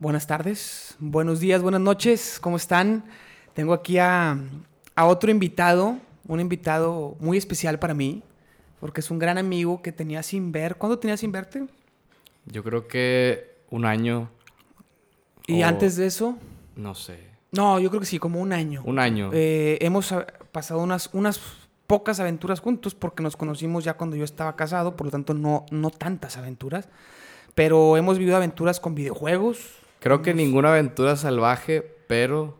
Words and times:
Buenas 0.00 0.26
tardes, 0.26 0.96
buenos 0.98 1.40
días, 1.40 1.60
buenas 1.62 1.80
noches, 1.82 2.38
¿cómo 2.40 2.56
están? 2.56 3.04
Tengo 3.52 3.74
aquí 3.74 3.98
a, 3.98 4.38
a 4.94 5.04
otro 5.06 5.30
invitado, 5.30 5.98
un 6.26 6.40
invitado 6.40 7.16
muy 7.20 7.36
especial 7.36 7.78
para 7.78 7.92
mí, 7.92 8.22
porque 8.80 9.00
es 9.02 9.10
un 9.10 9.18
gran 9.18 9.36
amigo 9.36 9.82
que 9.82 9.92
tenía 9.92 10.22
sin 10.22 10.52
ver. 10.52 10.76
¿Cuándo 10.76 10.98
tenía 10.98 11.18
sin 11.18 11.32
verte? 11.32 11.66
Yo 12.46 12.64
creo 12.64 12.88
que 12.88 13.56
un 13.68 13.84
año. 13.84 14.30
¿Y 15.46 15.62
o- 15.62 15.66
antes 15.66 15.96
de 15.96 16.06
eso? 16.06 16.38
No 16.76 16.94
sé. 16.94 17.28
No, 17.52 17.78
yo 17.78 17.90
creo 17.90 18.00
que 18.00 18.06
sí, 18.06 18.18
como 18.18 18.40
un 18.40 18.54
año. 18.54 18.82
Un 18.86 18.98
año. 18.98 19.28
Eh, 19.34 19.76
hemos 19.82 20.14
pasado 20.50 20.80
unas, 20.80 21.10
unas 21.12 21.40
pocas 21.86 22.20
aventuras 22.20 22.60
juntos 22.60 22.94
porque 22.94 23.22
nos 23.22 23.36
conocimos 23.36 23.84
ya 23.84 23.94
cuando 23.94 24.16
yo 24.16 24.24
estaba 24.24 24.56
casado, 24.56 24.96
por 24.96 25.08
lo 25.08 25.10
tanto 25.10 25.34
no, 25.34 25.66
no 25.70 25.90
tantas 25.90 26.38
aventuras. 26.38 26.88
Pero 27.54 27.98
hemos 27.98 28.16
vivido 28.18 28.36
aventuras 28.36 28.78
con 28.78 28.94
videojuegos, 28.94 29.79
creo 30.00 30.22
que 30.22 30.34
ninguna 30.34 30.70
aventura 30.70 31.16
salvaje, 31.16 31.82
pero 32.08 32.58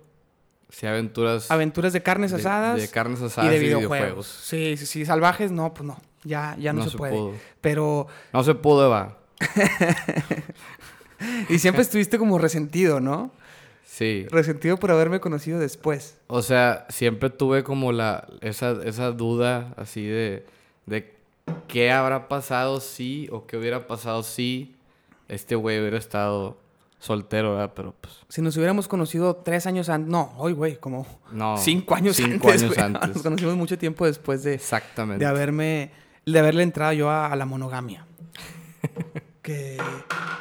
sí 0.68 0.86
aventuras 0.86 1.50
aventuras 1.50 1.92
de 1.92 2.02
carnes 2.02 2.30
de- 2.30 2.36
asadas 2.38 2.80
de, 2.80 2.88
carnes 2.88 3.20
y 3.20 3.24
asadas 3.24 3.50
de 3.50 3.56
y 3.56 3.60
videojuegos. 3.60 3.98
videojuegos. 3.98 4.26
Sí, 4.26 4.76
sí, 4.76 4.86
sí, 4.86 5.04
salvajes 5.04 5.50
no, 5.50 5.74
pues 5.74 5.86
no, 5.86 6.00
ya, 6.22 6.56
ya 6.58 6.72
no, 6.72 6.88
se, 6.88 6.96
puede. 6.96 7.12
pudo. 7.12 7.32
Pero, 7.60 8.06
No 8.32 8.44
se 8.44 8.54
pudo, 8.54 8.86
Eva. 8.86 9.16
y 11.48 11.58
siempre 11.58 11.82
estuviste 11.82 12.18
como 12.18 12.38
resentido, 12.38 13.00
¿no? 13.00 13.32
Sí. 13.84 14.26
Resentido 14.30 14.78
por 14.78 14.90
haberme 14.92 15.20
conocido 15.20 15.58
después. 15.58 16.16
O 16.28 16.42
sea, 16.42 16.86
siempre 16.88 17.28
tuve 17.28 17.64
como 17.64 17.92
la 17.92 18.26
esa, 18.40 18.76
esa 18.84 19.10
duda 19.10 19.74
así 19.76 20.06
de, 20.06 20.46
de 20.86 21.14
qué 21.68 21.90
habrá 21.90 22.28
pasado 22.28 22.80
si 22.80 23.28
o 23.32 23.46
qué 23.46 23.56
hubiera 23.56 23.86
pasado 23.86 24.22
si 24.22 24.76
este 25.28 25.54
güey 25.54 25.80
hubiera 25.80 25.98
estado 25.98 26.56
soltero, 27.00 27.54
¿verdad? 27.54 27.72
Pero 27.74 27.94
pues 28.00 28.14
Si 28.28 28.40
nos 28.42 28.56
hubiéramos 28.56 28.86
conocido 28.86 29.34
tres 29.36 29.66
años 29.66 29.88
antes, 29.88 30.08
no, 30.08 30.32
hoy, 30.36 30.52
güey, 30.52 30.76
como 30.76 31.04
no. 31.32 31.56
cinco 31.56 31.96
años 31.96 32.14
cinco 32.16 32.48
antes. 32.48 32.62
años 32.62 32.78
antes. 32.78 33.08
Nos 33.14 33.22
conocimos 33.22 33.56
mucho 33.56 33.76
tiempo 33.76 34.06
después 34.06 34.44
de, 34.44 34.54
Exactamente. 34.54 35.24
de 35.24 35.28
haberme, 35.28 35.90
de 36.24 36.38
haberle 36.38 36.62
entrado 36.62 36.92
yo 36.92 37.10
a, 37.10 37.26
a 37.26 37.34
la 37.36 37.46
monogamia. 37.46 38.06
que, 39.42 39.78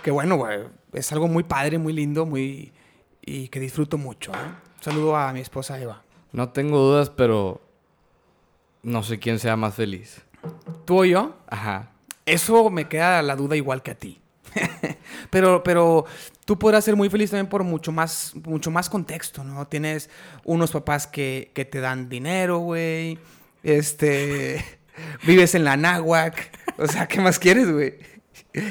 que 0.04 0.12
bueno, 0.12 0.36
güey, 0.36 0.60
es 0.94 1.12
algo 1.12 1.28
muy 1.28 1.44
padre, 1.44 1.78
muy 1.80 1.94
lindo, 1.94 2.26
muy 2.28 2.72
y 3.22 3.48
que 3.50 3.60
disfruto 3.60 3.98
mucho. 3.98 4.32
¿eh? 4.34 4.38
Un 4.78 4.84
saludo 4.84 5.16
a 5.16 5.32
mi 5.34 5.40
esposa 5.40 5.80
Eva. 5.80 6.04
No 6.32 6.50
tengo 6.50 6.80
dudas, 6.80 7.10
pero 7.10 7.62
no 8.84 9.04
sé 9.04 9.20
quién 9.20 9.40
sea 9.40 9.56
más 9.56 9.76
feliz. 9.76 10.22
¿Tú 10.86 11.02
o 11.02 11.06
yo? 11.06 11.36
Ajá. 11.48 11.92
Eso 12.26 12.70
me 12.70 12.88
queda 12.88 13.22
la 13.22 13.36
duda 13.36 13.56
igual 13.56 13.82
que 13.82 13.92
a 13.92 13.96
ti. 13.96 14.22
pero, 15.30 15.64
pero 15.64 16.06
tú 16.50 16.58
podrás 16.58 16.84
ser 16.84 16.96
muy 16.96 17.12
feliz 17.12 17.30
también 17.30 17.46
por 17.46 17.64
mucho 17.64 17.92
más, 17.92 18.34
mucho 18.44 18.72
más 18.72 18.90
contexto, 18.90 19.44
¿no? 19.44 19.68
Tienes 19.68 20.10
unos 20.44 20.72
papás 20.72 21.06
que, 21.06 21.52
que 21.54 21.64
te 21.64 21.80
dan 21.80 22.10
dinero, 22.10 22.58
güey. 22.58 23.20
Este. 23.62 24.66
Vives 25.28 25.54
en 25.54 25.64
la 25.64 25.78
náhuac. 25.78 26.50
O 26.80 26.88
sea, 26.88 27.08
¿qué 27.08 27.22
más 27.22 27.38
quieres, 27.38 27.72
güey? 27.72 28.00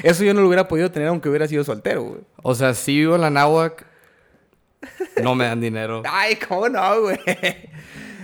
Eso 0.03 0.25
yo 0.25 0.33
no 0.33 0.41
lo 0.41 0.47
hubiera 0.47 0.67
podido 0.67 0.91
tener 0.91 1.07
aunque 1.07 1.29
hubiera 1.29 1.47
sido 1.47 1.63
soltero, 1.63 2.03
güey. 2.03 2.21
O 2.43 2.53
sea, 2.53 2.73
si 2.73 2.97
vivo 2.97 3.15
en 3.15 3.21
la 3.21 3.29
náhuac, 3.29 3.85
no 5.23 5.33
me 5.33 5.45
dan 5.45 5.61
dinero. 5.61 6.03
Ay, 6.11 6.35
¿cómo 6.35 6.67
no, 6.67 7.03
güey? 7.03 7.17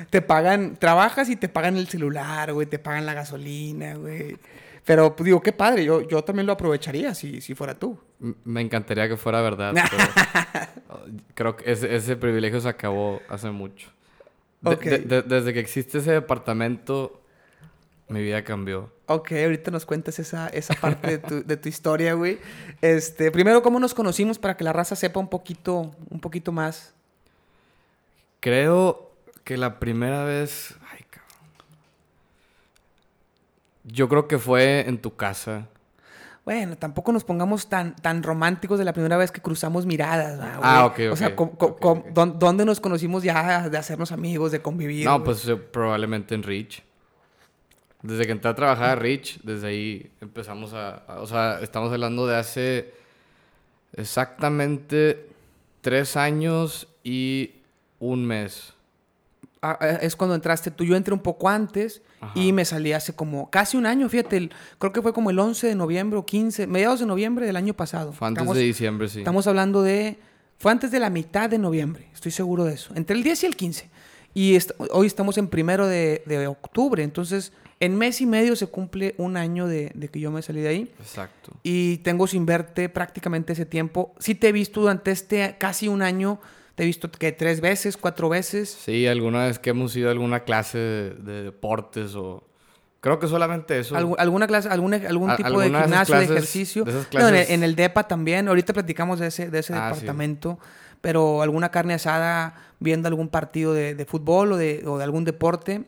Te 0.09 0.21
pagan, 0.21 0.75
trabajas 0.75 1.29
y 1.29 1.37
te 1.37 1.47
pagan 1.47 1.77
el 1.77 1.87
celular, 1.87 2.51
güey, 2.51 2.67
te 2.67 2.77
pagan 2.77 3.05
la 3.05 3.13
gasolina, 3.13 3.95
güey. 3.95 4.37
Pero 4.85 5.15
pues, 5.15 5.25
digo, 5.25 5.41
qué 5.41 5.51
padre, 5.51 5.83
yo, 5.83 6.01
yo 6.01 6.23
también 6.23 6.45
lo 6.45 6.53
aprovecharía 6.53 7.13
si, 7.15 7.41
si 7.41 7.55
fuera 7.55 7.73
tú. 7.73 7.97
Me 8.19 8.61
encantaría 8.61 9.09
que 9.09 9.17
fuera 9.17 9.41
verdad, 9.41 9.73
pero 9.91 11.03
creo 11.33 11.55
que 11.57 11.71
ese, 11.71 11.95
ese 11.95 12.15
privilegio 12.15 12.61
se 12.61 12.69
acabó 12.69 13.19
hace 13.27 13.49
mucho. 13.51 13.89
De- 14.61 14.69
Ok. 14.75 14.83
de- 14.83 14.97
de- 14.99 15.21
desde 15.23 15.53
que 15.53 15.59
existe 15.59 15.97
ese 15.97 16.11
departamento, 16.11 17.19
mi 18.09 18.21
vida 18.21 18.43
cambió. 18.43 18.91
Ok, 19.07 19.31
ahorita 19.33 19.71
nos 19.71 19.85
cuentas 19.87 20.17
esa, 20.19 20.47
esa 20.49 20.73
parte 20.75 21.07
de 21.07 21.17
tu, 21.17 21.43
de 21.43 21.57
tu 21.57 21.67
historia, 21.69 22.13
güey. 22.13 22.37
Este, 22.81 23.31
primero, 23.31 23.61
¿cómo 23.63 23.79
nos 23.79 23.93
conocimos 23.95 24.37
para 24.39 24.55
que 24.55 24.63
la 24.63 24.73
raza 24.73 24.95
sepa 24.95 25.19
un 25.19 25.29
poquito, 25.29 25.95
un 26.09 26.19
poquito 26.19 26.51
más? 26.51 26.93
Creo 28.39 29.11
que 29.43 29.57
la 29.57 29.79
primera 29.79 30.23
vez... 30.23 30.75
Ay, 30.91 31.03
cabrón. 31.09 31.25
Yo 33.85 34.09
creo 34.09 34.27
que 34.27 34.37
fue 34.39 34.87
en 34.87 34.97
tu 34.97 35.15
casa. 35.15 35.67
Bueno, 36.43 36.75
tampoco 36.75 37.11
nos 37.11 37.23
pongamos 37.23 37.69
tan, 37.69 37.95
tan 37.95 38.21
románticos 38.21 38.77
de 38.77 38.85
la 38.85 38.93
primera 38.93 39.17
vez 39.17 39.31
que 39.31 39.41
cruzamos 39.41 39.85
miradas, 39.87 40.39
¿va, 40.39 40.57
güey? 40.57 40.59
Ah, 40.63 40.85
ok, 40.85 40.99
O 41.11 41.15
sea, 41.15 41.33
ok, 41.35 41.61
ok. 41.81 42.05
¿dón- 42.13 42.37
¿dónde 42.37 42.65
nos 42.65 42.79
conocimos 42.79 43.23
ya 43.23 43.67
de 43.69 43.77
hacernos 43.77 44.11
amigos, 44.11 44.51
de 44.51 44.61
convivir? 44.61 45.05
No, 45.05 45.23
pues 45.23 45.47
eh, 45.47 45.55
probablemente 45.55 46.35
en 46.35 46.43
Rich. 46.43 46.83
Desde 48.03 48.25
que 48.27 48.31
entré 48.33 48.51
a 48.51 48.53
trabajar 48.55 48.89
a 48.91 48.95
Rich, 48.95 49.39
desde 49.41 49.67
ahí 49.67 50.11
empezamos 50.21 50.73
a, 50.73 50.97
a- 51.07 51.21
O 51.21 51.25
sea, 51.25 51.59
estamos 51.61 51.91
hablando 51.91 52.27
de 52.27 52.35
hace 52.37 52.93
exactamente 53.93 55.29
tres 55.81 56.15
años 56.15 56.87
y 57.03 57.55
un 57.99 58.25
mes. 58.25 58.73
Ah, 59.61 59.77
ah, 59.81 59.87
es 60.01 60.15
cuando 60.15 60.35
entraste 60.35 60.69
tú. 60.69 60.83
Yo 60.83 60.95
entré 60.95 61.11
un 61.13 61.19
poco 61.21 61.49
antes 61.49 62.03
Ajá. 62.25 62.39
y 62.39 62.51
me 62.51 62.65
salí 62.65 62.91
hace 62.93 63.13
como 63.13 63.49
casi 63.49 63.77
un 63.77 63.85
año, 63.85 64.07
fíjate. 64.09 64.37
el- 64.37 64.51
creo 64.79 64.91
que 64.93 65.01
fue 65.01 65.13
como 65.13 65.29
el 65.29 65.39
11 65.39 65.67
de 65.67 65.75
noviembre 65.75 66.17
o 66.19 66.25
15, 66.25 66.67
mediados 66.67 66.99
de 66.99 67.05
noviembre 67.05 67.45
del 67.45 67.55
año 67.55 67.73
pasado. 67.73 68.13
Fue 68.13 68.27
antes 68.27 68.41
Estamos- 68.41 68.57
de 68.57 68.63
diciembre, 68.63 69.07
sí. 69.09 69.19
Estamos 69.19 69.47
hablando 69.47 69.81
de... 69.81 70.17
Fue 70.57 70.71
antes 70.71 70.89
de 70.91 70.99
la 70.99 71.09
mitad 71.09 71.49
de 71.49 71.57
noviembre, 71.57 72.07
estoy 72.13 72.31
seguro 72.31 72.63
de 72.63 72.73
eso. 72.75 72.93
Entre 72.95 73.15
el 73.15 73.23
10 73.23 73.43
y 73.43 73.45
el 73.45 73.55
15. 73.55 73.89
Y 74.33 74.55
est- 74.55 74.71
hoy 74.91 75.07
estamos 75.07 75.37
en 75.37 75.47
primero 75.47 75.87
de, 75.87 76.23
de 76.25 76.47
octubre, 76.47 77.03
entonces 77.03 77.51
en 77.81 77.97
mes 77.97 78.21
y 78.21 78.25
medio 78.25 78.55
se 78.55 78.67
cumple 78.67 79.15
un 79.17 79.35
año 79.35 79.67
de, 79.67 79.91
de 79.95 80.07
que 80.07 80.19
yo 80.21 80.31
me 80.31 80.41
salí 80.41 80.61
de 80.61 80.69
ahí. 80.69 80.93
Exacto. 80.99 81.51
Y 81.61 81.97
tengo 81.97 82.25
sin 82.25 82.45
verte 82.45 82.87
prácticamente 82.87 83.51
ese 83.53 83.65
tiempo. 83.65 84.13
Sí 84.19 84.33
te 84.33 84.47
he 84.47 84.51
visto 84.53 84.79
durante 84.81 85.11
este 85.11 85.55
casi 85.57 85.89
un 85.89 86.01
año, 86.01 86.39
te 86.75 86.83
he 86.83 86.85
visto 86.85 87.09
que 87.09 87.31
tres 87.31 87.61
veces, 87.61 87.97
cuatro 87.97 88.29
veces. 88.29 88.69
Sí, 88.69 89.07
alguna 89.07 89.45
vez 89.47 89.59
que 89.59 89.69
hemos 89.71 89.95
ido 89.95 90.09
a 90.09 90.11
alguna 90.11 90.41
clase 90.41 90.77
de, 90.77 91.09
de 91.15 91.43
deportes 91.43 92.15
o... 92.15 92.43
Creo 92.99 93.19
que 93.19 93.27
solamente 93.27 93.77
eso. 93.79 93.95
Algu- 93.95 94.15
¿Alguna 94.17 94.47
clase, 94.47 94.67
algún, 94.67 94.93
algún 94.95 95.29
A- 95.29 95.35
tipo 95.37 95.59
de 95.59 95.69
de 95.69 95.79
gimnasio, 95.79 96.15
de 96.15 96.21
clases- 96.25 96.31
ejercicio? 96.31 96.83
de 96.83 96.91
esas 96.91 97.13
No, 97.13 97.19
en, 97.19 97.25
el, 97.27 97.31
clases- 97.41 97.49
en 97.51 97.63
el 97.63 97.75
DEPA 97.75 98.07
también. 98.07 98.47
Ahorita 98.47 98.73
platicamos 98.73 99.19
de 99.19 99.27
ese, 99.27 99.49
de 99.51 99.59
ese 99.59 99.73
Ah, 99.73 99.89
sí. 99.93 99.99
departamento. 100.01 100.57
Pero 101.01 101.43
alguna 101.43 101.69
carne 101.69 101.93
asada 101.93 102.55
viendo 102.79 103.07
algún 103.07 103.29
partido 103.29 103.73
de, 103.75 103.93
de 103.93 104.05
fútbol 104.05 104.53
o 104.53 104.57
de, 104.57 104.81
o 104.87 104.97
de 104.97 105.03
algún 105.03 105.23
deporte. 105.23 105.83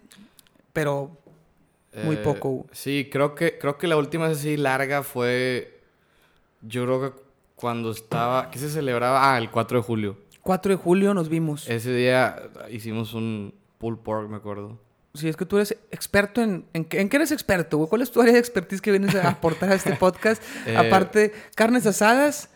Pero 0.74 1.18
muy 2.04 2.18
Eh, 2.18 2.20
poco. 2.24 2.68
Sí, 2.72 3.10
creo 3.12 3.34
que, 3.34 3.58
creo 3.58 3.80
que 3.80 3.88
la 3.88 3.98
última 3.98 4.28
así 4.28 4.56
larga 4.56 5.02
fue... 5.02 5.82
Yo 6.62 6.84
creo 6.86 7.02
que 7.02 7.20
cuando 7.56 7.90
estaba... 7.90 8.52
¿Qué 8.52 8.60
se 8.60 8.70
celebraba? 8.70 9.34
Ah, 9.34 9.40
el 9.40 9.50
4 9.50 9.80
de 9.80 9.84
julio. 9.84 10.18
4 10.48 10.72
de 10.72 10.78
julio 10.78 11.14
nos 11.14 11.28
vimos. 11.28 11.70
Ese 11.70 11.94
día 11.94 12.42
hicimos 12.72 13.14
un 13.14 13.54
pulled 13.80 14.00
pork, 14.00 14.30
me 14.30 14.38
acuerdo. 14.38 14.80
Si 15.14 15.28
es 15.28 15.36
que 15.36 15.46
tú 15.46 15.58
eres 15.58 15.76
experto 15.92 16.42
en... 16.42 16.66
¿En 16.72 16.86
qué, 16.86 17.02
en 17.02 17.10
qué 17.10 17.18
eres 17.18 17.34
experto, 17.34 17.76
güey? 17.76 17.90
¿Cuál 17.90 18.02
es 18.02 18.12
tu 18.12 18.22
área 18.22 18.32
de 18.32 18.40
expertise 18.40 18.80
que 18.80 18.92
vienes 18.92 19.14
a 19.14 19.28
aportar 19.28 19.74
a 19.74 19.76
este 19.76 19.94
podcast? 19.98 20.42
Eh, 20.66 20.78
Aparte, 20.78 21.34
carnes 21.54 21.86
asadas, 21.86 22.50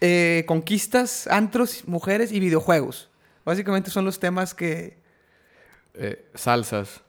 eh, 0.00 0.42
conquistas, 0.48 1.28
antros, 1.28 1.86
mujeres 1.86 2.32
y 2.32 2.40
videojuegos. 2.40 3.08
Básicamente 3.44 3.92
son 3.92 4.04
los 4.04 4.18
temas 4.18 4.52
que... 4.52 4.98
Eh, 5.94 6.28
salsas. 6.34 7.02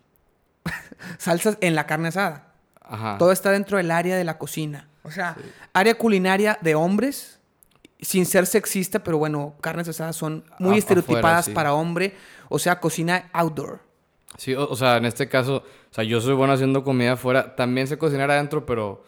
Salsas 1.18 1.58
en 1.60 1.74
la 1.74 1.88
carne 1.88 2.10
asada. 2.10 2.54
Ajá. 2.82 3.18
Todo 3.18 3.32
está 3.32 3.50
dentro 3.50 3.78
del 3.78 3.90
área 3.90 4.16
de 4.16 4.24
la 4.26 4.38
cocina. 4.38 4.90
O 5.02 5.10
sea, 5.10 5.36
área 5.74 5.98
culinaria 5.98 6.60
de 6.62 6.76
hombres, 6.76 7.39
sin 8.02 8.26
ser 8.26 8.46
sexista, 8.46 9.04
pero 9.04 9.18
bueno, 9.18 9.56
carnes 9.62 9.88
asadas 9.88 10.16
son 10.16 10.44
muy 10.60 10.78
estereotipadas 10.78 11.24
afuera, 11.24 11.44
sí. 11.44 11.52
para 11.52 11.74
hombre. 11.74 12.16
O 12.50 12.60
sea, 12.60 12.80
cocina 12.80 13.30
outdoor. 13.34 13.82
Sí, 14.38 14.54
o, 14.56 14.70
o 14.70 14.76
sea, 14.76 14.98
en 14.98 15.06
este 15.06 15.28
caso, 15.28 15.58
o 15.58 15.94
sea, 15.94 16.04
yo 16.04 16.22
soy 16.22 16.34
bueno 16.34 16.54
haciendo 16.54 16.84
comida 16.84 17.14
afuera. 17.14 17.56
También 17.56 17.88
sé 17.88 17.98
cocinar 17.98 18.32
adentro, 18.32 18.66
pero 18.66 19.04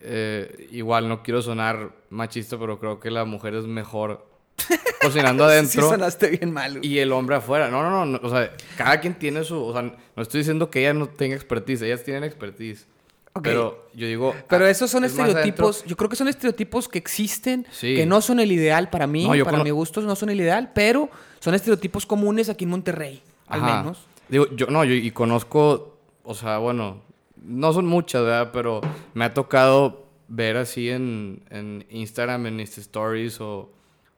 eh, 0.00 0.68
igual 0.70 1.08
no 1.08 1.22
quiero 1.22 1.42
sonar 1.42 1.92
machista, 2.10 2.58
pero 2.58 2.78
creo 2.78 3.00
que 3.00 3.10
la 3.10 3.24
mujer 3.24 3.54
es 3.54 3.66
mejor 3.66 4.28
cocinando 5.02 5.44
Sí 5.48 5.52
adentro 5.52 5.88
sonaste 5.88 6.30
bien 6.30 6.52
mal. 6.52 6.78
güey. 6.78 6.86
y 6.86 6.98
el 6.98 7.12
hombre 7.12 7.36
afuera. 7.36 7.68
No, 7.68 7.82
no, 7.82 7.90
no, 7.90 8.06
no, 8.06 8.20
O 8.22 8.30
sea, 8.30 8.52
cada 8.76 9.00
quien 9.00 9.14
tiene 9.14 9.44
su. 9.44 9.62
O 9.62 9.72
sea, 9.72 9.82
no 9.82 10.22
estoy 10.22 10.38
diciendo 10.40 10.70
que 10.70 10.80
ella 10.80 10.94
no 10.94 11.08
tenga 11.08 11.34
expertise, 11.34 11.82
ellas 11.82 12.04
tienen 12.04 12.24
expertise. 12.24 12.86
Pero 13.42 13.88
yo 13.94 14.06
digo. 14.06 14.34
Pero 14.48 14.64
ah, 14.64 14.70
esos 14.70 14.90
son 14.90 15.04
es 15.04 15.12
estereotipos, 15.12 15.84
yo 15.84 15.96
creo 15.96 16.08
que 16.10 16.16
son 16.16 16.28
estereotipos 16.28 16.88
que 16.88 16.98
existen, 16.98 17.66
Sí. 17.70 17.94
que 17.94 18.06
no 18.06 18.20
son 18.20 18.40
el 18.40 18.50
ideal 18.50 18.90
para 18.90 19.06
mí, 19.06 19.26
No, 19.28 19.44
para 19.44 19.62
mi 19.62 19.70
gusto 19.70 20.00
no 20.00 20.16
son 20.16 20.30
el 20.30 20.40
ideal, 20.40 20.72
pero 20.74 21.08
son 21.38 21.54
estereotipos 21.54 22.04
comunes 22.06 22.48
aquí 22.48 22.64
en 22.64 22.70
Monterrey, 22.70 23.22
al 23.46 23.62
menos. 23.62 24.06
Digo, 24.28 24.46
yo 24.56 24.66
no, 24.66 24.84
yo 24.84 24.94
y 24.94 25.10
conozco, 25.10 25.96
o 26.24 26.34
sea, 26.34 26.58
bueno, 26.58 27.02
no 27.42 27.72
son 27.72 27.86
muchas, 27.86 28.22
¿verdad? 28.22 28.50
Pero 28.52 28.80
me 29.14 29.24
ha 29.24 29.32
tocado 29.34 30.06
ver 30.26 30.56
así 30.56 30.90
en, 30.90 31.42
en 31.50 31.86
Instagram, 31.90 32.46
en 32.46 32.60
Insta 32.60 32.80
Stories 32.80 33.40
o, 33.40 33.70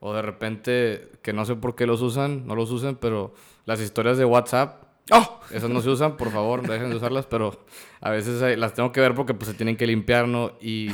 O 0.03 0.15
de 0.15 0.23
repente, 0.23 1.11
que 1.21 1.35
no 1.35 1.45
sé 1.45 1.57
por 1.57 1.75
qué 1.75 1.85
los 1.87 2.01
usan, 2.01 2.47
no 2.47 2.55
los 2.57 2.71
usan, 2.71 2.97
pero 2.97 3.35
las 3.67 3.81
historias 3.83 4.17
de 4.17 4.25
WhatsApp, 4.25 4.83
¡Oh! 5.11 5.41
esas 5.51 5.69
no 5.71 5.81
se 5.81 5.89
usan, 5.91 6.17
por 6.17 6.31
favor, 6.31 6.67
dejen 6.67 6.91
de 6.91 6.97
usarlas, 6.97 7.27
pero 7.27 7.65
a 8.01 8.11
veces 8.11 8.59
las 8.59 8.75
tengo 8.75 8.93
que 8.93 9.01
ver 9.01 9.15
porque 9.15 9.35
pues 9.35 9.49
se 9.49 9.55
tienen 9.55 9.77
que 9.77 9.87
limpiar, 9.87 10.29
¿no? 10.29 10.53
Y, 10.61 10.91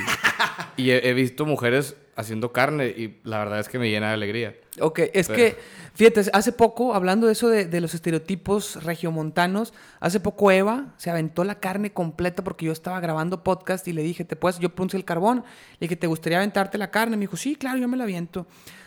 y 0.77 0.91
he, 0.91 1.09
he 1.09 1.15
visto 1.15 1.45
mujeres 1.45 1.97
haciendo 2.17 2.51
carne 2.51 2.87
y 2.89 3.21
la 3.25 3.39
verdad 3.39 3.61
es 3.61 3.69
que 3.69 3.79
me 3.79 3.91
llena 3.91 4.09
de 4.09 4.15
alegría. 4.15 4.55
Ok, 4.81 5.01
es 5.13 5.27
Pero- 5.27 5.37
que, 5.37 5.57
fíjate, 5.95 6.23
hace 6.33 6.53
poco, 6.53 6.95
hablando 6.95 7.27
de 7.27 7.35
eso 7.35 7.51
de, 7.51 7.67
de 7.67 7.81
los 7.83 7.93
estereotipos 7.95 8.83
regiomontanos, 8.83 9.75
hace 10.01 10.19
poco 10.21 10.51
Eva 10.51 10.95
se 10.97 11.11
aventó 11.11 11.45
la 11.45 11.57
carne 11.61 11.93
completa 11.93 12.43
porque 12.43 12.65
yo 12.65 12.73
estaba 12.73 12.99
grabando 13.01 13.45
podcast 13.45 13.87
y 13.89 13.93
le 13.93 14.03
dije, 14.03 14.25
¿te 14.25 14.35
puedes? 14.37 14.59
Yo 14.59 14.71
puse 14.71 14.97
el 14.97 15.05
carbón, 15.05 15.45
le 15.79 15.89
dije, 15.89 15.97
¿te 15.97 16.07
gustaría 16.07 16.39
aventarte 16.39 16.79
la 16.79 16.91
carne? 16.91 17.19
Me 17.19 17.23
dijo, 17.23 17.37
sí, 17.37 17.55
claro, 17.57 17.77
yo 17.79 17.89
me 17.89 17.99
la 17.99 18.05
aviento. 18.05 18.47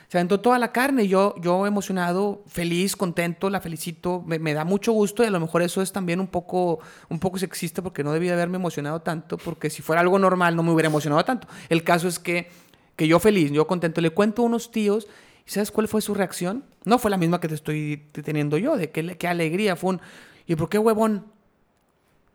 Se 0.10 0.18
aventó 0.18 0.40
toda 0.40 0.60
la 0.60 0.72
carne 0.72 1.08
yo, 1.08 1.36
yo 1.40 1.66
emocionado, 1.68 2.44
feliz, 2.48 2.96
contento, 2.96 3.50
la 3.50 3.62
felicito, 3.62 4.24
me, 4.26 4.54
da 4.54 4.66
mucho 4.66 4.92
gusto 4.92 5.24
y 5.24 5.28
a 5.28 5.32
lo 5.32 5.40
mejor 5.40 5.62
eso 5.62 5.82
es 5.82 5.92
también 5.92 6.20
un 6.20 6.28
poco, 6.28 6.80
un 7.10 7.20
poco 7.20 7.38
sexista 7.38 7.82
porque 7.82 8.04
no 8.04 8.12
debía 8.12 8.34
haberme 8.34 8.58
emocionado 8.58 9.02
tanto 9.02 9.38
porque 9.38 9.70
si 9.70 9.84
fuera 9.84 10.02
algo 10.02 10.18
normal 10.18 10.56
no 10.56 10.64
me 10.64 10.72
hubiera 10.72 10.90
emocionado 10.90 11.24
tanto. 11.24 11.48
El 11.70 11.84
caso 11.84 12.08
es 12.08 12.18
que, 12.18 12.50
que 12.96 13.08
yo 13.08 13.20
feliz, 13.20 13.52
yo 13.52 13.68
contento, 13.68 14.02
le 14.02 14.10
cuento 14.10 14.42
a 14.42 14.46
unos 14.46 14.72
tíos 14.72 15.08
¿Y 15.50 15.52
sabes 15.52 15.72
cuál 15.72 15.88
fue 15.88 16.00
su 16.02 16.14
reacción? 16.14 16.64
No 16.86 17.00
fue 17.00 17.10
la 17.10 17.18
misma 17.18 17.40
que 17.42 17.48
te 17.48 17.56
estoy 17.56 18.06
teniendo 18.24 18.60
yo, 18.60 18.78
de 18.78 18.92
qué, 18.92 19.18
qué 19.18 19.28
alegría. 19.28 19.76
Fue 19.76 19.96
un, 19.96 20.02
¿y 20.46 20.56
por 20.56 20.70
qué 20.70 20.78
huevón? 20.78 21.26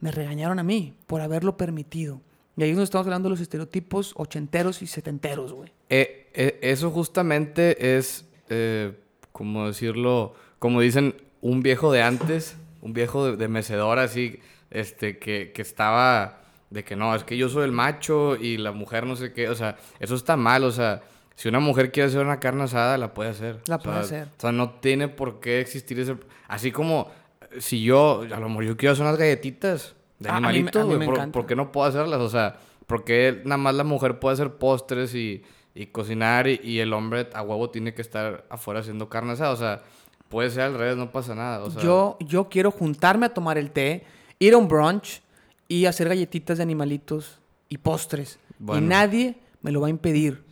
Me 0.01 0.11
regañaron 0.11 0.59
a 0.59 0.65
mí 0.65 0.95
por 1.07 1.21
haberlo 1.21 1.57
permitido. 1.57 2.21
Y 2.57 2.63
ahí 2.63 2.73
nos 2.73 2.85
estamos 2.85 3.07
hablando 3.07 3.29
de 3.29 3.31
los 3.31 3.41
estereotipos 3.41 4.13
ochenteros 4.17 4.83
y 4.83 4.87
setenteros, 4.87 5.53
güey. 5.53 5.73
Eh, 5.89 6.31
eh, 6.35 6.59
eso 6.63 6.91
justamente 6.91 7.97
es, 7.97 8.27
eh, 8.49 8.93
como 9.33 9.67
decirlo, 9.67 10.35
como 10.59 10.81
dicen, 10.81 11.17
un 11.41 11.63
viejo 11.63 11.93
de 11.93 12.03
antes, 12.03 12.57
un 12.81 12.93
viejo 12.93 13.27
de, 13.27 13.37
de 13.37 13.49
mecedor 13.49 13.99
así, 13.99 14.41
este, 14.71 15.19
que, 15.19 15.53
que 15.53 15.63
estaba 15.63 16.41
de 16.71 16.85
que 16.85 16.97
no, 16.97 17.15
es 17.15 17.23
que 17.25 17.37
yo 17.37 17.49
soy 17.49 17.65
el 17.65 17.73
macho 17.73 18.37
y 18.37 18.57
la 18.57 18.73
mujer 18.73 19.07
no 19.07 19.15
sé 19.15 19.33
qué, 19.33 19.49
o 19.49 19.55
sea, 19.55 19.77
eso 20.01 20.17
está 20.17 20.37
mal, 20.37 20.65
o 20.65 20.73
sea, 20.73 21.03
si 21.37 21.49
una 21.49 21.61
mujer 21.61 21.93
quiere 21.93 22.09
hacer 22.09 22.21
una 22.21 22.41
carne 22.41 22.65
asada, 22.65 22.99
la 22.99 23.15
puede 23.15 23.31
hacer. 23.31 23.61
La 23.67 23.77
O 23.77 23.81
sea, 23.81 23.91
puede 23.91 23.99
hacer. 24.05 24.29
O 24.37 24.41
sea, 24.41 24.53
no 24.53 24.71
tiene 24.71 25.09
por 25.09 25.41
qué 25.41 25.61
existir 25.61 25.99
ese... 25.99 26.17
Así 26.47 26.71
como 26.71 27.11
si 27.59 27.83
yo, 27.83 28.23
a 28.23 28.41
lo 28.41 28.49
mejor 28.49 28.65
yo 28.65 28.77
quiero 28.77 28.93
hacer 28.93 29.05
unas 29.05 29.19
galletitas 29.19 29.95
de 30.19 30.29
Ah, 30.29 30.37
animalitos, 30.37 30.87
güey, 30.87 31.31
¿por, 31.31 31.47
qué 31.47 31.57
no 31.57 31.73
puedo 31.73 31.87
hacerlas? 31.87 32.21
O 32.21 32.29
sea, 32.29 32.57
porque 32.87 33.43
nada 33.45 33.57
más 33.57 33.75
la 33.75 33.85
mujer 33.85 34.19
puede 34.19 34.35
hacer 34.35 34.55
postres 34.57 35.15
y, 35.15 35.43
y 35.75 35.87
cocinar 35.87 36.47
y, 36.47 36.61
y 36.63 36.81
el 36.81 36.93
hombre 36.93 37.29
a 37.35 37.43
huevo 37.43 37.71
tiene 37.71 37.95
que 37.95 38.03
estar 38.03 38.45
afuera 38.51 38.81
haciendo 38.81 39.09
carne 39.09 39.33
asada. 39.33 39.51
O 39.51 39.57
sea, 39.57 39.83
puede 40.29 40.51
ser 40.51 40.63
al 40.63 40.79
revés, 40.79 40.97
no 40.97 41.11
pasa 41.11 41.35
nada. 41.35 41.65
O 41.65 41.71
sea, 41.71 41.83
yo, 41.83 42.17
yo 42.21 42.49
quiero 42.49 42.71
juntarme 42.71 43.27
a 43.27 43.35
tomar 43.35 43.59
el 43.59 43.71
té, 43.71 44.05
ir 44.39 44.55
a 44.55 44.57
un 44.57 44.69
brunch 44.69 45.23
y 45.69 45.87
hacer 45.87 46.09
galletitas 46.09 46.59
de 46.59 46.63
animalitos 46.63 47.41
y 47.69 47.79
postres. 47.79 48.39
Bueno. 48.59 48.85
Y 48.85 48.89
nadie 48.89 49.37
me 49.63 49.73
lo 49.73 49.81
va 49.81 49.89
a 49.89 49.91
impedir. 49.91 50.45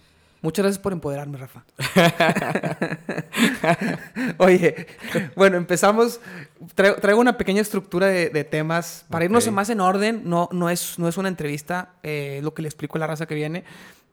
Muchas 0.42 0.64
gracias 0.64 0.82
por 0.82 0.92
empoderarme, 0.92 1.38
Rafa. 1.38 1.64
Oye, 4.38 4.88
bueno, 5.36 5.56
empezamos. 5.56 6.20
Traigo, 6.74 6.96
traigo 6.96 7.20
una 7.20 7.38
pequeña 7.38 7.60
estructura 7.60 8.08
de, 8.08 8.28
de 8.28 8.42
temas 8.42 9.04
para 9.08 9.24
irnos 9.24 9.48
más 9.52 9.70
en 9.70 9.80
orden. 9.80 10.22
No, 10.24 10.48
no, 10.50 10.68
es, 10.68 10.98
no 10.98 11.06
es 11.06 11.16
una 11.16 11.28
entrevista, 11.28 11.94
eh, 12.02 12.40
lo 12.42 12.54
que 12.54 12.62
le 12.62 12.68
explico 12.68 12.98
a 12.98 13.00
la 13.00 13.06
raza 13.06 13.26
que 13.26 13.36
viene, 13.36 13.62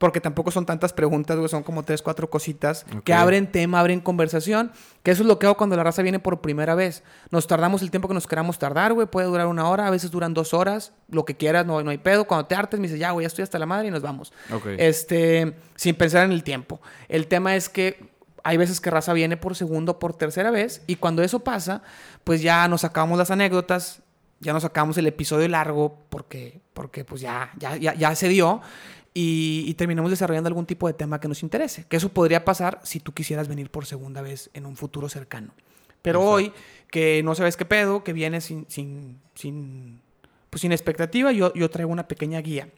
porque 0.00 0.22
tampoco 0.22 0.50
son 0.50 0.64
tantas 0.64 0.94
preguntas, 0.94 1.36
güey, 1.36 1.50
son 1.50 1.62
como 1.62 1.82
tres, 1.82 2.00
cuatro 2.00 2.30
cositas 2.30 2.86
que 3.04 3.12
abren 3.12 3.52
tema, 3.52 3.80
abren 3.80 4.00
conversación. 4.00 4.72
Que 5.02 5.10
eso 5.10 5.22
es 5.22 5.28
lo 5.28 5.38
que 5.38 5.44
hago 5.44 5.58
cuando 5.58 5.76
la 5.76 5.84
raza 5.84 6.00
viene 6.00 6.18
por 6.18 6.40
primera 6.40 6.74
vez. 6.74 7.02
Nos 7.30 7.46
tardamos 7.46 7.82
el 7.82 7.90
tiempo 7.90 8.08
que 8.08 8.14
nos 8.14 8.26
queramos 8.26 8.58
tardar, 8.58 8.94
güey. 8.94 9.06
Puede 9.06 9.26
durar 9.26 9.46
una 9.46 9.68
hora, 9.68 9.86
a 9.86 9.90
veces 9.90 10.10
duran 10.10 10.32
dos 10.32 10.54
horas, 10.54 10.94
lo 11.10 11.26
que 11.26 11.36
quieras, 11.36 11.66
no, 11.66 11.82
no 11.82 11.90
hay 11.90 11.98
pedo. 11.98 12.24
Cuando 12.24 12.46
te 12.46 12.54
hartes, 12.54 12.80
me 12.80 12.86
dices, 12.86 12.98
ya, 12.98 13.10
güey, 13.10 13.24
ya 13.24 13.26
estoy 13.26 13.42
hasta 13.42 13.58
la 13.58 13.66
madre 13.66 13.88
y 13.88 13.90
nos 13.90 14.00
vamos. 14.00 14.32
Ok. 14.50 14.68
Este, 14.78 15.54
sin 15.76 15.94
pensar 15.94 16.24
en 16.24 16.32
el 16.32 16.44
tiempo. 16.44 16.80
El 17.10 17.26
tema 17.26 17.54
es 17.54 17.68
que 17.68 18.08
hay 18.42 18.56
veces 18.56 18.80
que 18.80 18.88
raza 18.88 19.12
viene 19.12 19.36
por 19.36 19.54
segunda 19.54 19.92
o 19.92 19.98
por 19.98 20.16
tercera 20.16 20.50
vez 20.50 20.80
y 20.86 20.96
cuando 20.96 21.22
eso 21.22 21.40
pasa, 21.40 21.82
pues 22.24 22.40
ya 22.40 22.66
nos 22.68 22.80
sacamos 22.80 23.18
las 23.18 23.30
anécdotas, 23.30 24.00
ya 24.38 24.54
nos 24.54 24.62
sacamos 24.62 24.96
el 24.96 25.06
episodio 25.06 25.46
largo 25.48 25.98
porque, 26.08 26.62
porque 26.72 27.04
pues 27.04 27.20
ya, 27.20 27.50
ya, 27.58 27.76
ya, 27.76 27.92
ya 27.92 28.14
se 28.14 28.30
dio 28.30 28.62
y, 29.14 29.64
y 29.66 29.74
terminamos 29.74 30.10
desarrollando 30.10 30.48
algún 30.48 30.66
tipo 30.66 30.86
de 30.86 30.92
tema 30.94 31.20
que 31.20 31.28
nos 31.28 31.42
interese. 31.42 31.84
Que 31.88 31.96
eso 31.96 32.08
podría 32.10 32.44
pasar 32.44 32.80
si 32.84 33.00
tú 33.00 33.12
quisieras 33.12 33.48
venir 33.48 33.70
por 33.70 33.86
segunda 33.86 34.22
vez 34.22 34.50
en 34.54 34.66
un 34.66 34.76
futuro 34.76 35.08
cercano. 35.08 35.52
Pero 36.02 36.20
Exacto. 36.20 36.34
hoy, 36.34 36.52
que 36.90 37.22
no 37.22 37.34
sabes 37.34 37.56
qué 37.56 37.64
pedo, 37.64 38.02
que 38.04 38.12
vienes 38.12 38.44
sin, 38.44 38.64
sin, 38.68 39.20
sin, 39.34 40.00
pues 40.48 40.62
sin 40.62 40.72
expectativa, 40.72 41.30
yo, 41.32 41.52
yo 41.54 41.68
traigo 41.70 41.92
una 41.92 42.08
pequeña 42.08 42.40
guía. 42.40 42.68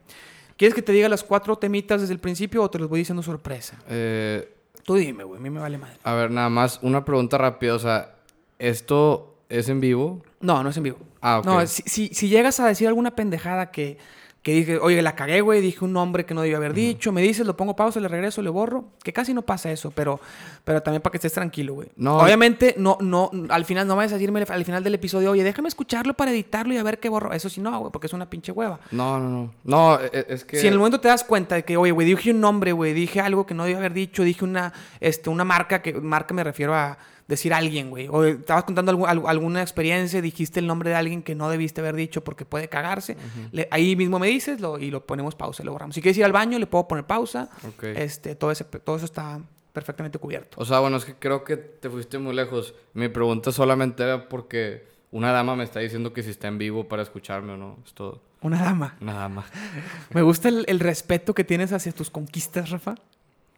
¿Quieres 0.56 0.74
que 0.74 0.82
te 0.82 0.92
diga 0.92 1.08
las 1.08 1.22
cuatro 1.22 1.56
temitas 1.56 2.00
desde 2.00 2.14
el 2.14 2.20
principio 2.20 2.62
o 2.62 2.70
te 2.70 2.78
los 2.78 2.88
voy 2.88 2.98
diciendo 3.00 3.22
sorpresa? 3.22 3.78
Eh, 3.88 4.52
Tú 4.84 4.96
dime, 4.96 5.22
güey, 5.24 5.38
a 5.38 5.42
mí 5.42 5.50
me 5.50 5.60
vale 5.60 5.78
madre. 5.78 5.96
a 6.02 6.14
ver, 6.14 6.30
nada 6.30 6.48
más 6.48 6.80
una 6.82 7.04
pregunta 7.04 7.38
rápida. 7.38 7.74
O 7.74 7.78
sea, 7.78 8.16
¿esto 8.58 9.36
es 9.48 9.68
en 9.68 9.80
vivo? 9.80 10.22
No, 10.40 10.62
no 10.62 10.70
es 10.70 10.76
en 10.76 10.82
vivo. 10.82 10.98
Ah, 11.20 11.38
ok. 11.38 11.44
No, 11.46 11.66
si, 11.66 11.82
si, 11.86 12.08
si 12.08 12.28
llegas 12.28 12.58
a 12.58 12.66
decir 12.66 12.88
alguna 12.88 13.14
pendejada 13.14 13.70
que, 13.70 13.98
que 14.42 14.52
dije, 14.52 14.78
oye, 14.78 15.00
la 15.02 15.14
cagué, 15.14 15.40
güey, 15.40 15.60
dije 15.60 15.84
un 15.84 15.92
nombre 15.92 16.26
que 16.26 16.34
no 16.34 16.40
debía 16.42 16.56
haber 16.56 16.74
dicho, 16.74 17.12
me 17.12 17.22
dices, 17.22 17.46
lo 17.46 17.56
pongo 17.56 17.76
pausa, 17.76 18.00
le 18.00 18.08
regreso, 18.08 18.42
le 18.42 18.50
borro, 18.50 18.86
que 19.04 19.12
casi 19.12 19.32
no 19.32 19.42
pasa 19.42 19.70
eso, 19.70 19.92
pero, 19.92 20.18
pero 20.64 20.82
también 20.82 21.00
para 21.00 21.12
que 21.12 21.18
estés 21.18 21.32
tranquilo, 21.32 21.74
güey. 21.74 21.88
No. 21.94 22.16
Obviamente, 22.18 22.74
no, 22.76 22.98
no, 23.00 23.30
al 23.50 23.64
final 23.64 23.86
no 23.86 23.94
vayas 23.94 24.12
a 24.12 24.16
decirme 24.16 24.42
al 24.48 24.64
final 24.64 24.82
del 24.82 24.94
episodio, 24.96 25.30
oye, 25.30 25.44
déjame 25.44 25.68
escucharlo 25.68 26.14
para 26.14 26.32
editarlo 26.32 26.74
y 26.74 26.78
a 26.78 26.82
ver 26.82 26.98
qué 26.98 27.08
borro. 27.08 27.32
Eso 27.32 27.48
sí, 27.48 27.60
no, 27.60 27.78
güey, 27.78 27.92
porque 27.92 28.08
es 28.08 28.12
una 28.12 28.28
pinche 28.28 28.50
hueva. 28.50 28.80
No, 28.90 29.20
no, 29.20 29.28
no. 29.28 29.54
No, 29.62 30.00
e- 30.00 30.10
e- 30.12 30.26
es 30.30 30.44
que... 30.44 30.56
Si 30.56 30.66
en 30.66 30.72
el 30.72 30.78
momento 30.80 31.00
te 31.00 31.06
das 31.06 31.22
cuenta 31.22 31.54
de 31.54 31.64
que, 31.64 31.76
oye, 31.76 31.92
güey, 31.92 32.06
dije 32.06 32.32
un 32.32 32.40
nombre, 32.40 32.72
güey, 32.72 32.92
dije 32.94 33.20
algo 33.20 33.46
que 33.46 33.54
no 33.54 33.62
debía 33.62 33.78
haber 33.78 33.92
dicho, 33.92 34.24
dije 34.24 34.44
una, 34.44 34.72
este, 34.98 35.30
una 35.30 35.44
marca, 35.44 35.82
que 35.82 35.94
marca 35.94 36.34
me 36.34 36.42
refiero 36.42 36.74
a 36.74 36.98
decir 37.28 37.54
alguien, 37.54 37.90
güey. 37.90 38.08
O 38.10 38.24
estabas 38.24 38.64
contando 38.64 38.92
algu- 38.92 39.06
algu- 39.08 39.28
alguna 39.28 39.62
experiencia, 39.62 40.20
dijiste 40.20 40.60
el 40.60 40.66
nombre 40.66 40.90
de 40.90 40.96
alguien 40.96 41.22
que 41.22 41.34
no 41.34 41.48
debiste 41.48 41.80
haber 41.80 41.94
dicho 41.96 42.22
porque 42.24 42.44
puede 42.44 42.68
cagarse. 42.68 43.16
Le- 43.52 43.68
ahí 43.70 43.96
mismo 43.96 44.18
me 44.18 44.26
dices 44.26 44.60
lo, 44.60 44.78
y 44.78 44.90
lo 44.90 45.06
ponemos 45.06 45.34
pausa, 45.34 45.62
lo 45.64 45.72
borramos. 45.72 45.94
Si 45.94 46.02
quieres 46.02 46.18
ir 46.18 46.24
al 46.24 46.32
baño, 46.32 46.58
le 46.58 46.66
puedo 46.66 46.86
poner 46.88 47.04
pausa. 47.06 47.48
Este, 47.82 48.34
todo, 48.34 48.50
ese, 48.50 48.64
todo 48.64 48.96
eso 48.96 49.04
está 49.06 49.40
perfectamente 49.72 50.18
cubierto. 50.18 50.56
O 50.60 50.64
sea, 50.64 50.80
bueno, 50.80 50.98
es 50.98 51.04
que 51.04 51.14
creo 51.14 51.44
que 51.44 51.56
te 51.56 51.88
fuiste 51.88 52.18
muy 52.18 52.34
lejos. 52.34 52.74
Mi 52.94 53.08
pregunta 53.08 53.52
solamente 53.52 54.02
era 54.02 54.28
porque 54.28 54.84
una 55.10 55.32
dama 55.32 55.56
me 55.56 55.64
está 55.64 55.80
diciendo 55.80 56.12
que 56.12 56.22
si 56.22 56.30
está 56.30 56.48
en 56.48 56.58
vivo 56.58 56.88
para 56.88 57.02
escucharme 57.02 57.52
o 57.52 57.56
no. 57.56 57.78
Es 57.86 57.92
todo. 57.94 58.20
Una 58.42 58.60
dama. 58.62 58.96
Una 59.00 59.14
dama. 59.14 59.44
Me 60.12 60.20
gusta 60.22 60.48
el, 60.48 60.64
el 60.66 60.80
respeto 60.80 61.32
que 61.32 61.44
tienes 61.44 61.72
hacia 61.72 61.92
tus 61.92 62.10
conquistas, 62.10 62.70
Rafa. 62.70 62.96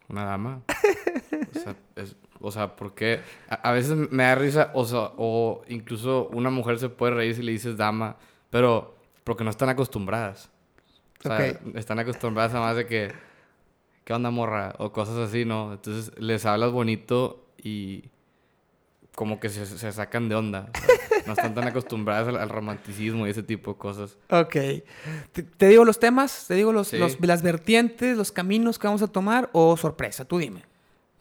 Una 0.09 0.25
dama. 0.27 0.61
O 1.57 1.61
sea, 1.61 1.77
es- 1.97 2.17
o 2.41 2.51
sea, 2.51 2.77
porque 2.77 3.21
a, 3.49 3.55
a 3.55 3.73
veces 3.73 3.97
me 4.11 4.23
da 4.25 4.35
risa, 4.35 4.71
o 4.75 4.85
sea, 4.85 5.13
o 5.17 5.63
incluso 5.69 6.29
una 6.33 6.51
mujer 6.51 6.79
se 6.79 6.89
puede 6.91 7.15
reír 7.15 7.35
si 7.35 7.43
le 7.43 7.53
dices 7.53 7.77
dama, 7.77 8.17
pero 8.51 8.95
porque 9.25 9.45
no 9.45 9.51
están 9.51 9.69
acostumbradas. 9.71 10.51
O 11.21 11.23
sea, 11.29 11.47
están 11.75 11.99
acostumbradas 11.99 12.53
a 12.55 12.61
más 12.61 12.77
de 12.77 12.85
que, 12.87 13.13
¿qué 14.05 14.13
onda 14.13 14.31
morra? 14.31 14.75
O 14.79 14.93
cosas 14.93 15.17
así, 15.17 15.47
¿no? 15.47 15.73
Entonces 15.73 16.13
les 16.19 16.45
hablas 16.45 16.71
bonito 16.71 17.47
y 17.63 18.11
como 19.15 19.39
que 19.41 19.49
se, 19.49 19.65
se 19.65 19.93
sacan 19.93 20.29
de 20.29 20.35
onda. 20.35 20.71
o 20.75 20.79
sea, 20.87 21.23
no 21.27 21.33
están 21.33 21.55
tan 21.55 21.67
acostumbradas 21.69 22.29
al, 22.29 22.37
al 22.37 22.49
romanticismo 22.51 23.27
y 23.27 23.31
ese 23.31 23.43
tipo 23.43 23.73
de 23.73 23.79
cosas. 23.79 24.19
Ok. 24.29 24.53
Te, 25.33 25.43
te 25.45 25.69
digo 25.69 25.85
los 25.87 25.99
temas, 25.99 26.47
te 26.49 26.55
digo 26.55 26.73
los, 26.73 26.89
Sí. 26.89 26.99
los- 26.99 27.19
las 27.21 27.41
vertientes, 27.43 28.17
los 28.19 28.33
caminos 28.33 28.79
que 28.79 28.87
vamos 28.87 29.01
a 29.03 29.07
tomar 29.07 29.49
o 29.53 29.77
sorpresa, 29.79 30.25
tú 30.27 30.39
dime. 30.39 30.63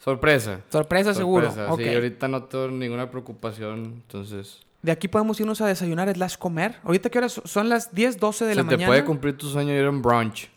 Sorpresa. 0.04 0.60
Sorpresa, 0.70 1.14
seguro. 1.14 1.48
Sorpresa. 1.52 1.90
Sí, 1.90 1.96
ahorita 1.96 2.28
no 2.28 2.44
tengo 2.44 2.68
ninguna 2.68 3.10
preocupación, 3.10 3.84
entonces... 3.86 4.60
De 4.82 4.92
aquí 4.92 5.08
podemos 5.08 5.40
irnos 5.40 5.62
a 5.62 5.68
desayunar 5.68 6.14
slash 6.14 6.36
comer. 6.38 6.76
Ahorita 6.84 7.10
qué 7.10 7.18
horas 7.20 7.42
son 7.46 7.70
las 7.70 7.96
10, 7.96 8.20
12 8.20 8.44
de 8.46 8.52
Se 8.52 8.56
la 8.58 8.64
te 8.64 8.76
mañana. 8.76 8.88
puede 8.88 9.06
cumplir 9.06 9.38
tu 9.38 9.48
sueño 9.48 9.72
ir 9.74 9.86
a 9.86 9.90
un 9.90 10.02
brunch. 10.02 10.50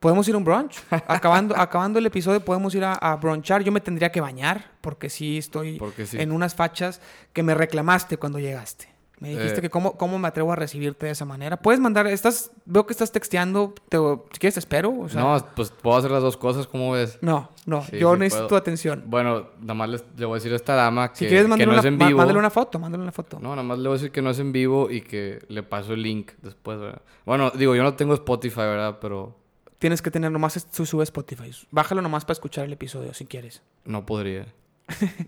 Podemos 0.00 0.26
ir 0.26 0.34
a 0.34 0.38
un 0.38 0.44
brunch. 0.44 0.80
acabando, 0.90 1.56
acabando 1.56 2.00
el 2.00 2.06
episodio 2.06 2.40
podemos 2.44 2.74
ir 2.74 2.82
a, 2.82 2.94
a 2.94 3.14
brunchar. 3.14 3.62
Yo 3.62 3.70
me 3.70 3.80
tendría 3.80 4.10
que 4.10 4.20
bañar 4.20 4.72
porque 4.80 5.08
sí 5.08 5.38
estoy 5.38 5.78
Porque 5.78 6.04
sí. 6.04 6.18
en 6.18 6.32
unas 6.32 6.56
fachas 6.56 7.00
que 7.32 7.44
me 7.44 7.54
reclamaste 7.54 8.16
cuando 8.16 8.40
llegaste. 8.40 8.88
Me 9.20 9.28
dijiste 9.28 9.58
Eh. 9.58 9.60
que 9.62 9.70
cómo, 9.70 9.96
cómo 9.98 10.18
me 10.18 10.26
atrevo 10.28 10.52
a 10.52 10.56
recibirte 10.56 11.04
de 11.06 11.12
esa 11.12 11.24
manera. 11.26 11.58
Puedes 11.58 11.78
mandar, 11.78 12.06
estás, 12.06 12.50
veo 12.64 12.86
que 12.86 12.92
estás 12.94 13.12
texteando, 13.12 13.74
te- 13.90 13.98
si 13.98 14.38
quieres 14.38 14.54
te 14.54 14.60
espero. 14.60 14.98
O 14.98 15.08
sea, 15.10 15.20
no, 15.22 15.46
pues 15.54 15.70
puedo 15.70 15.96
hacer 15.98 16.10
las 16.10 16.22
dos 16.22 16.36
cosas, 16.38 16.66
¿cómo 16.66 16.92
ves? 16.92 17.18
no, 17.20 17.50
no, 17.66 17.82
Sí, 17.84 17.98
yo 17.98 18.14
sí 18.14 18.18
necesito 18.18 18.38
puedo. 18.38 18.48
tu 18.48 18.56
atención. 18.56 19.04
Bueno, 19.06 19.48
nada 19.60 19.74
más 19.74 19.90
les- 19.90 20.04
le 20.16 20.24
voy 20.24 20.34
a 20.34 20.38
decir 20.38 20.52
a 20.52 20.56
esta 20.56 20.74
dama 20.74 21.10
que, 21.10 21.16
Si 21.18 21.26
quieres, 21.26 21.42
que 21.54 21.66
no 21.66 21.72
una, 21.72 21.80
es 21.80 21.84
en 21.86 21.98
vivo. 21.98 22.16
mándale 22.16 22.38
una 22.38 22.50
foto, 22.50 22.78
mándale 22.78 23.02
una 23.02 23.12
foto. 23.12 23.38
No, 23.40 23.50
nada 23.50 23.62
más 23.62 23.78
le 23.78 23.88
voy 23.88 23.96
a 23.96 23.98
decir 23.98 24.10
que 24.10 24.22
no 24.22 24.30
es 24.30 24.38
en 24.38 24.52
vivo 24.52 24.90
y 24.90 25.02
que 25.02 25.40
le 25.48 25.62
paso 25.62 25.92
el 25.92 26.02
link 26.02 26.32
después, 26.40 26.78
¿verdad? 26.80 27.02
Bueno, 27.26 27.50
digo, 27.50 27.74
yo 27.76 27.82
no 27.82 27.94
tengo 27.94 28.14
Spotify, 28.14 28.60
¿verdad? 28.60 28.98
Pero 29.02 29.36
Tienes 29.78 30.02
que 30.02 30.10
tener 30.10 30.30
nomás 30.30 30.54
se 30.54 30.84
sube 30.86 31.04
Spotify. 31.04 31.50
Bájalo 31.70 32.02
nomás 32.02 32.24
para 32.24 32.32
escuchar 32.34 32.64
el 32.66 32.72
episodio 32.72 33.14
si 33.14 33.24
quieres. 33.26 33.62
No 33.84 34.04
podría. 34.04 34.46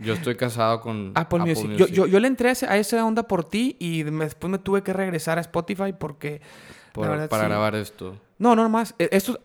Yo 0.00 0.14
estoy 0.14 0.36
casado 0.36 0.80
con 0.80 1.12
Apple, 1.14 1.40
Music. 1.40 1.70
Yo, 1.76 1.86
yo, 1.86 2.06
yo 2.06 2.20
le 2.20 2.28
entré 2.28 2.48
a, 2.50 2.52
esa 2.76 3.04
onda 3.04 3.26
por 3.28 3.44
ti 3.44 3.76
y 3.78 4.04
me- 4.04 4.24
después 4.24 4.50
me 4.50 4.58
tuve 4.58 4.82
que 4.82 4.92
regresar 4.92 5.38
a 5.38 5.40
Spotify 5.40 5.92
porque... 5.98 6.40
Por- 6.92 7.08
verdad, 7.08 7.28
para 7.28 7.44
sí. 7.44 7.48
grabar 7.48 7.74
esto. 7.74 8.16
No, 8.38 8.54
no, 8.56 8.62
nomás. 8.64 8.94
eh, 8.98 9.08
Esto, 9.12 9.40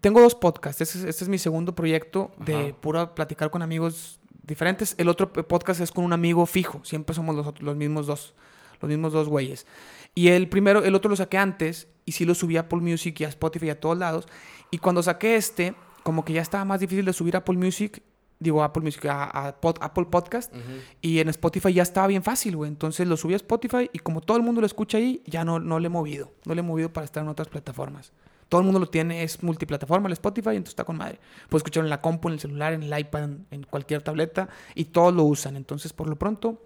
tengo 0.00 0.20
dos 0.20 0.34
podcasts. 0.34 0.80
Este 0.80 0.98
es, 0.98 1.04
este 1.04 1.24
es 1.24 1.28
mi 1.28 1.38
segundo 1.38 1.74
proyecto 1.74 2.30
de 2.38 2.54
Ajá. 2.54 2.76
pura 2.80 3.14
platicar 3.14 3.50
con 3.50 3.62
amigos 3.62 4.20
diferentes. 4.46 4.94
El 4.98 5.08
otro 5.08 5.32
podcast 5.32 5.80
es 5.80 5.90
con 5.90 6.04
un 6.04 6.12
amigo 6.12 6.44
fijo. 6.46 6.80
Siempre 6.84 7.14
somos 7.14 7.34
los, 7.34 7.60
los 7.62 7.76
mismos 7.76 8.06
dos. 8.06 8.34
Los 8.80 8.88
mismos 8.88 9.12
dos 9.12 9.28
güeyes. 9.28 9.66
Y 10.14 10.28
el 10.28 10.48
primero, 10.48 10.84
el 10.84 10.94
otro 10.94 11.08
lo 11.08 11.16
saqué 11.16 11.38
antes 11.38 11.88
y 12.04 12.12
sí 12.12 12.24
lo 12.24 12.34
subí 12.34 12.56
a 12.56 12.60
Apple 12.60 12.80
Music 12.80 13.18
y 13.20 13.24
a 13.24 13.28
Spotify 13.28 13.66
y 13.66 13.70
a 13.70 13.80
todos 13.80 13.96
lados. 13.96 14.28
Y 14.70 14.78
cuando 14.78 15.02
saqué 15.02 15.36
este, 15.36 15.74
como 16.02 16.24
que 16.24 16.32
ya 16.34 16.42
estaba 16.42 16.64
más 16.64 16.80
difícil 16.80 17.04
de 17.04 17.12
subir 17.12 17.34
a 17.34 17.38
Apple 17.38 17.56
Music. 17.56 18.02
Digo, 18.44 18.62
Apple 18.62 18.82
Music, 18.82 19.06
a, 19.06 19.24
a 19.24 19.60
pod- 19.60 19.78
Apple 19.80 20.04
Podcast. 20.04 20.52
Y 21.00 21.18
en 21.18 21.28
Spotify 21.30 21.72
ya 21.72 21.82
estaba 21.82 22.06
bien 22.06 22.22
fácil, 22.22 22.56
güey. 22.56 22.68
Entonces 22.70 23.08
lo 23.08 23.16
subí 23.16 23.32
a 23.32 23.36
Spotify 23.36 23.90
y 23.92 23.98
como 23.98 24.20
todo 24.20 24.36
el 24.36 24.42
mundo 24.44 24.60
lo 24.60 24.66
escucha 24.66 24.98
ahí, 24.98 25.22
ya 25.26 25.44
no, 25.44 25.58
no 25.58 25.80
le 25.80 25.86
he 25.86 25.90
movido. 25.90 26.30
No 26.44 26.54
le 26.54 26.60
he 26.60 26.62
movido 26.62 26.92
para 26.92 27.04
estar 27.06 27.22
en 27.22 27.28
otras 27.28 27.48
plataformas. 27.48 28.12
Todo 28.48 28.60
el 28.60 28.66
mundo 28.66 28.78
lo 28.78 28.86
tiene, 28.86 29.22
es 29.24 29.42
multiplataforma 29.42 30.06
el 30.06 30.12
Spotify, 30.12 30.50
entonces 30.50 30.72
está 30.72 30.84
con 30.84 30.96
madre. 30.98 31.18
Puedes 31.48 31.60
escucharlo 31.60 31.86
en 31.86 31.90
la 31.90 32.00
compu, 32.02 32.28
en 32.28 32.34
el 32.34 32.40
celular, 32.40 32.72
en 32.74 32.82
el 32.82 32.96
iPad, 32.98 33.24
en, 33.24 33.46
en 33.50 33.62
cualquier 33.64 34.02
tableta 34.02 34.48
y 34.74 34.84
todos 34.84 35.12
lo 35.14 35.24
usan. 35.24 35.56
Entonces, 35.56 35.92
por 35.94 36.06
lo 36.08 36.16
pronto, 36.16 36.62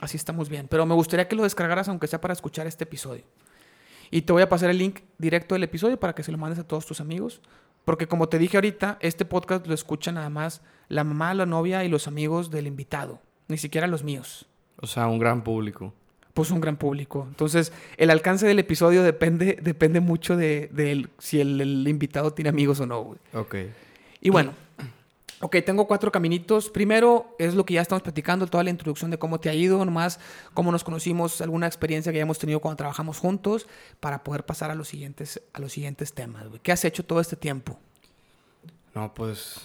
así 0.00 0.16
estamos 0.16 0.48
bien. 0.48 0.68
Pero 0.68 0.86
me 0.86 0.94
gustaría 0.94 1.26
que 1.28 1.36
lo 1.36 1.42
descargaras, 1.42 1.88
aunque 1.88 2.06
sea 2.06 2.20
para 2.20 2.32
escuchar 2.32 2.66
este 2.68 2.84
episodio. 2.84 3.24
Y 4.12 4.22
te 4.22 4.32
voy 4.32 4.42
a 4.42 4.48
pasar 4.48 4.70
el 4.70 4.78
link 4.78 5.00
directo 5.18 5.56
del 5.56 5.64
episodio 5.64 5.98
para 5.98 6.14
que 6.14 6.22
se 6.22 6.30
lo 6.30 6.38
mandes 6.38 6.60
a 6.60 6.64
todos 6.64 6.86
tus 6.86 7.00
amigos. 7.00 7.40
Porque 7.84 8.06
como 8.06 8.28
te 8.28 8.38
dije 8.38 8.56
ahorita, 8.56 8.98
este 9.00 9.24
podcast 9.24 9.66
lo 9.66 9.74
escuchan 9.74 10.14
nada 10.14 10.30
más 10.30 10.62
la 10.88 11.04
mamá, 11.04 11.34
la 11.34 11.46
novia 11.46 11.84
y 11.84 11.88
los 11.88 12.06
amigos 12.06 12.50
del 12.50 12.66
invitado. 12.66 13.20
Ni 13.48 13.58
siquiera 13.58 13.86
los 13.86 14.02
míos. 14.04 14.46
O 14.80 14.86
sea, 14.86 15.06
un 15.06 15.18
gran 15.18 15.42
público. 15.42 15.92
Pues 16.34 16.50
un 16.50 16.60
gran 16.60 16.76
público. 16.76 17.24
Entonces, 17.28 17.72
el 17.96 18.10
alcance 18.10 18.46
del 18.46 18.58
episodio 18.58 19.02
depende, 19.02 19.58
depende 19.62 20.00
mucho 20.00 20.36
de, 20.36 20.68
de 20.72 20.92
el- 20.92 21.08
si 21.18 21.40
el, 21.40 21.60
el 21.60 21.88
invitado 21.88 22.32
tiene 22.32 22.50
amigos 22.50 22.78
o 22.80 22.86
no, 22.86 23.02
güey. 23.02 23.18
Ok. 23.32 23.54
Y 24.20 24.28
bueno, 24.30 24.52
ok, 25.40 25.56
tengo 25.64 25.86
cuatro 25.86 26.12
caminitos. 26.12 26.68
Primero 26.68 27.34
es 27.38 27.54
lo 27.54 27.64
que 27.64 27.74
ya 27.74 27.80
estamos 27.80 28.02
platicando, 28.02 28.46
toda 28.48 28.64
la 28.64 28.70
introducción 28.70 29.10
de 29.10 29.18
cómo 29.18 29.40
te 29.40 29.48
ha 29.48 29.54
ido, 29.54 29.82
nomás 29.84 30.20
cómo 30.52 30.70
nos 30.72 30.84
conocimos, 30.84 31.40
alguna 31.40 31.66
experiencia 31.66 32.12
que 32.12 32.18
hayamos 32.18 32.38
tenido 32.38 32.60
cuando 32.60 32.76
trabajamos 32.76 33.18
juntos, 33.18 33.66
para 34.00 34.22
poder 34.22 34.44
pasar 34.44 34.70
a 34.70 34.74
los 34.74 34.88
siguientes, 34.88 35.40
a 35.54 35.58
los 35.60 35.72
siguientes 35.72 36.12
temas. 36.12 36.48
güey. 36.48 36.60
¿Qué 36.62 36.70
has 36.72 36.84
hecho 36.84 37.02
todo 37.04 37.20
este 37.20 37.36
tiempo? 37.36 37.78
No, 38.94 39.14
pues, 39.14 39.60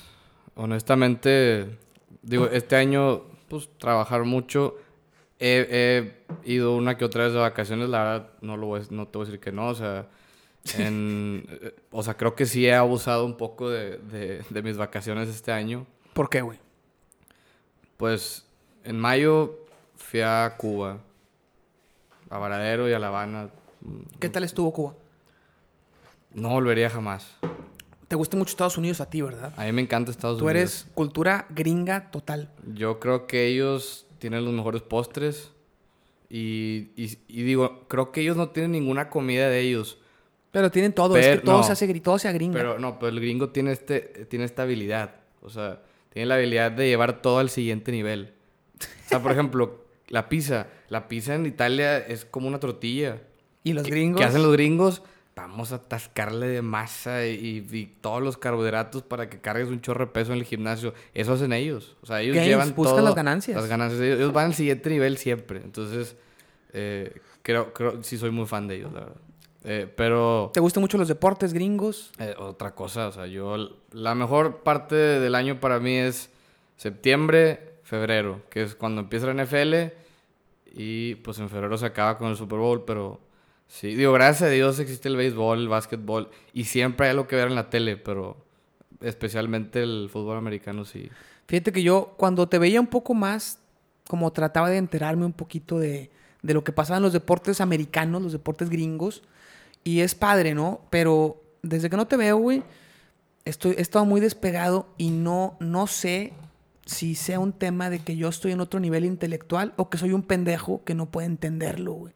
honestamente, 0.56 1.78
digo, 2.22 2.48
este 2.48 2.76
año, 2.76 3.24
pues, 3.50 3.70
trabajar 3.78 4.24
mucho. 4.24 4.76
He, 5.40 6.14
he 6.44 6.52
ido 6.52 6.76
una 6.76 6.98
que 6.98 7.06
otra 7.06 7.24
vez 7.24 7.34
de 7.34 7.40
vacaciones, 7.40 7.90
la 7.90 8.04
verdad, 8.04 8.30
no, 8.42 8.58
lo 8.58 8.68
voy 8.68 8.82
no 8.92 9.08
te 9.08 9.18
voy 9.18 9.26
a 9.26 9.30
decir 9.32 9.40
que 9.42 9.52
no, 9.52 9.70
o 9.70 9.76
sea, 9.76 10.08
en- 10.78 11.46
eh, 11.62 11.76
o 11.92 12.04
sea, 12.04 12.16
creo 12.16 12.36
que 12.36 12.46
sí 12.46 12.68
he 12.68 12.76
abusado 12.76 13.26
un 13.26 13.38
poco 13.38 13.70
de, 13.70 13.98
de- 13.98 14.44
de 14.50 14.62
mis 14.62 14.78
vacaciones 14.78 15.30
este 15.30 15.52
año. 15.52 15.88
¿Por 16.14 16.30
qué, 16.30 16.42
güey? 16.42 16.60
Pues, 17.98 18.46
en 18.84 19.00
mayo 19.00 19.58
fui 19.96 20.22
a 20.22 20.54
Cuba, 20.58 21.00
a 22.30 22.38
Varadero 22.38 22.88
y 22.90 22.94
a 22.94 23.00
La 23.00 23.08
Habana. 23.08 23.50
¿Qué 24.20 24.30
tal 24.30 24.44
estuvo 24.44 24.72
Cuba? 24.72 24.94
No 26.34 26.50
volvería 26.50 26.90
jamás. 26.90 27.36
Te 28.12 28.18
gusta 28.18 28.36
mucho 28.36 28.50
Estados 28.50 28.78
Unidos 28.78 29.00
a 29.00 29.10
ti, 29.10 29.22
¿verdad? 29.22 29.54
A 29.56 29.64
mí 29.64 29.72
me 29.72 29.82
encanta 29.82 30.12
Estados 30.12 30.38
Tú 30.38 30.44
Unidos. 30.44 30.60
eres 30.60 30.88
cultura 30.94 31.46
gringa 31.50 32.12
total. 32.12 32.50
Yo 32.74 33.00
creo 33.00 33.26
que 33.26 33.48
ellos 33.48 34.06
tienen 34.20 34.44
los 34.44 34.54
mejores 34.54 34.82
postres. 34.82 35.54
Y, 36.30 36.90
y- 36.98 37.18
y 37.30 37.44
digo, 37.44 37.86
creo 37.88 38.12
que 38.12 38.20
ellos 38.20 38.36
no 38.36 38.50
tienen 38.50 38.74
ninguna 38.74 39.10
comida 39.10 39.48
de 39.48 39.62
ellos. 39.62 39.98
Pero 40.52 40.70
tienen 40.72 40.92
todo, 40.92 41.16
es 41.16 41.26
que 41.26 41.32
Pero- 41.36 41.44
todo 41.44 41.58
no. 41.60 41.64
se 41.64 41.72
hace 41.72 42.00
todo 42.02 42.20
se 42.20 42.34
gringa. 42.34 42.58
Pero 42.58 42.80
no, 42.80 43.00
pero 43.00 43.08
el 43.14 43.22
gringo 43.22 43.48
tiene, 43.52 43.72
este, 43.72 44.02
tiene 44.30 44.44
esta 44.44 44.64
habilidad. 44.64 45.16
O 45.42 45.50
sea, 45.50 45.82
tiene 46.10 46.26
la 46.26 46.36
habilidad 46.36 46.70
de 46.74 46.88
llevar 46.90 47.22
todo 47.22 47.40
al 47.40 47.50
siguiente 47.50 47.94
nivel. 47.94 48.34
O 49.06 49.08
sea, 49.08 49.22
por 49.22 49.32
ejemplo, 49.32 49.86
la 50.10 50.28
pizza. 50.28 50.68
La 50.90 51.08
pizza 51.08 51.34
en 51.36 51.46
Italia 51.46 51.98
es 52.00 52.26
como 52.26 52.50
una 52.50 52.60
tortilla. 52.60 53.22
y 53.64 53.72
los 53.72 53.84
¿Qué- 53.86 53.92
gringos. 53.92 54.20
¿Qué 54.20 54.26
hacen 54.28 54.44
los 54.44 54.52
gringos? 54.52 55.02
Vamos 55.48 55.72
a 55.72 55.76
atascarle 55.76 56.48
de 56.48 56.62
masa 56.62 57.26
y, 57.26 57.66
y 57.72 57.86
todos 58.02 58.22
los 58.22 58.38
carbohidratos 58.38 59.04
para 59.04 59.30
que 59.30 59.40
cargues 59.40 59.68
un 59.70 59.82
chorro 59.82 60.06
de 60.06 60.12
peso 60.12 60.34
en 60.34 60.40
el 60.40 60.46
gimnasio. 60.46 60.94
Eso 61.14 61.34
hacen 61.34 61.54
ellos. 61.54 61.96
O 62.02 62.06
sea, 62.06 62.22
ellos 62.22 62.36
llevan 62.36 62.74
buscan 62.76 62.96
todo- 62.98 63.06
las 63.06 63.16
ganancias. 63.16 63.58
Las 63.58 63.68
ganancias. 63.70 64.02
Ellos, 64.02 64.18
ellos 64.20 64.34
van 64.34 64.46
al 64.48 64.54
siguiente 64.56 64.90
nivel 64.90 65.18
siempre. 65.18 65.60
Entonces, 65.64 66.16
eh, 66.74 67.14
creo, 67.42 67.74
creo, 67.74 68.02
sí 68.04 68.18
soy 68.18 68.32
muy 68.32 68.46
fan 68.46 68.68
de 68.68 68.76
ellos, 68.78 68.94
la 68.94 69.00
verdad. 69.02 69.16
Eh, 69.64 69.88
pero 69.96 70.50
¿Te 70.54 70.60
gustan 70.60 70.82
mucho 70.82 70.98
los 70.98 71.08
deportes 71.08 71.54
gringos? 71.54 72.12
eh, 72.18 72.34
otra 72.40 72.74
cosa, 72.74 73.08
o 73.08 73.12
sea, 73.12 73.28
yo... 73.28 73.58
La 73.92 74.16
mejor 74.16 74.64
parte 74.64 74.96
del 74.96 75.36
año 75.36 75.60
para 75.60 75.80
mí 75.80 75.96
es 75.98 76.32
septiembre, 76.78 77.76
febrero, 77.84 78.42
que 78.50 78.64
es 78.64 78.74
cuando 78.74 79.02
empieza 79.02 79.32
la 79.32 79.44
NFL 79.44 79.94
y 80.74 81.16
pues 81.16 81.38
en 81.40 81.50
febrero 81.50 81.78
se 81.78 81.86
acaba 81.86 82.18
con 82.18 82.30
el 82.30 82.38
Super 82.38 82.58
Bowl, 82.58 82.84
pero 82.86 83.20
sí, 83.72 83.96
digo, 83.96 84.12
gracias 84.14 84.50
a 84.50 84.52
Dios 84.52 84.80
existe 84.80 85.08
el 85.08 85.16
béisbol, 85.16 85.60
el 85.60 85.68
básquetbol 85.70 86.30
y 86.54 86.66
siempre 86.66 87.08
hay 87.08 87.12
algo 87.12 87.28
que 87.28 87.38
ver 87.38 87.48
en 87.48 87.56
la 87.56 87.70
tele, 87.70 87.98
pero 87.98 88.38
especialmente 89.00 89.82
el 89.82 90.10
fútbol 90.12 90.38
americano 90.38 90.86
sí. 90.86 91.10
Fíjate 91.48 91.72
que 91.72 91.84
yo 91.84 92.14
cuando 92.18 92.48
te 92.48 92.60
veía 92.60 92.80
un 92.80 92.88
poco 92.88 93.14
más, 93.14 93.60
como 94.08 94.32
trataba 94.32 94.70
de 94.70 94.78
enterarme 94.78 95.26
un 95.26 95.34
poquito 95.34 95.80
de, 95.80 96.12
de 96.42 96.54
lo 96.54 96.64
que 96.64 96.72
pasaba 96.72 96.98
en 96.98 97.04
los 97.04 97.14
deportes 97.14 97.62
americanos, 97.62 98.22
los 98.22 98.32
deportes 98.32 98.70
gringos, 98.70 99.24
y 99.84 100.02
es 100.02 100.16
padre, 100.16 100.54
¿no? 100.54 100.82
Pero 100.90 101.42
desde 101.62 101.90
que 101.90 101.98
no 101.98 102.08
te 102.08 102.18
veo, 102.18 102.38
güey, 102.38 102.64
estoy, 103.46 103.74
he 103.78 103.82
estado 103.82 104.06
muy 104.06 104.22
despegado 104.22 104.88
y 104.98 105.10
no, 105.10 105.58
no 105.60 105.88
sé 105.88 106.34
si 106.86 107.16
sea 107.16 107.40
un 107.40 107.54
tema 107.54 107.90
de 107.90 108.00
que 108.00 108.16
yo 108.16 108.28
estoy 108.28 108.52
en 108.52 108.60
otro 108.60 108.80
nivel 108.80 109.06
intelectual 109.06 109.74
o 109.78 109.90
que 109.90 109.98
soy 109.98 110.14
un 110.14 110.24
pendejo 110.24 110.84
que 110.84 110.96
no 110.96 111.08
puede 111.08 111.28
entenderlo, 111.28 111.94
güey. 111.94 112.14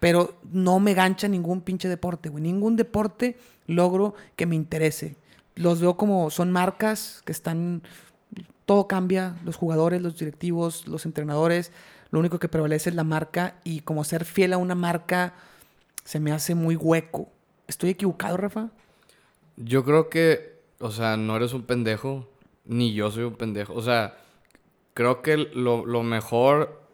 Pero 0.00 0.34
no 0.50 0.78
me 0.78 0.94
gancha 0.94 1.28
ningún 1.28 1.60
pinche 1.62 1.88
deporte, 1.88 2.28
güey. 2.28 2.42
Ningún 2.42 2.76
deporte 2.76 3.38
logro 3.66 4.14
que 4.36 4.46
me 4.46 4.56
interese. 4.56 5.16
Los 5.54 5.80
veo 5.80 5.96
como 5.96 6.30
son 6.30 6.52
marcas 6.52 7.22
que 7.24 7.32
están 7.32 7.82
todo 8.66 8.88
cambia, 8.88 9.36
los 9.44 9.56
jugadores, 9.56 10.02
los 10.02 10.18
directivos, 10.18 10.86
los 10.88 11.06
entrenadores, 11.06 11.72
lo 12.10 12.18
único 12.18 12.38
que 12.38 12.48
prevalece 12.48 12.90
es 12.90 12.96
la 12.96 13.04
marca 13.04 13.56
y 13.64 13.80
como 13.80 14.04
ser 14.04 14.24
fiel 14.24 14.52
a 14.52 14.58
una 14.58 14.74
marca 14.74 15.34
se 16.04 16.20
me 16.20 16.32
hace 16.32 16.54
muy 16.54 16.76
hueco. 16.76 17.28
¿Estoy 17.68 17.90
equivocado, 17.90 18.36
Rafa? 18.36 18.70
Yo 19.56 19.84
creo 19.84 20.08
que, 20.08 20.60
o 20.78 20.90
sea, 20.90 21.16
no 21.16 21.36
eres 21.36 21.52
un 21.52 21.62
pendejo, 21.62 22.28
ni 22.64 22.92
yo 22.92 23.10
soy 23.10 23.24
un 23.24 23.34
pendejo. 23.34 23.74
O 23.74 23.82
sea, 23.82 24.16
creo 24.94 25.22
que 25.22 25.36
lo, 25.36 25.86
lo 25.86 26.02
mejor 26.02 26.85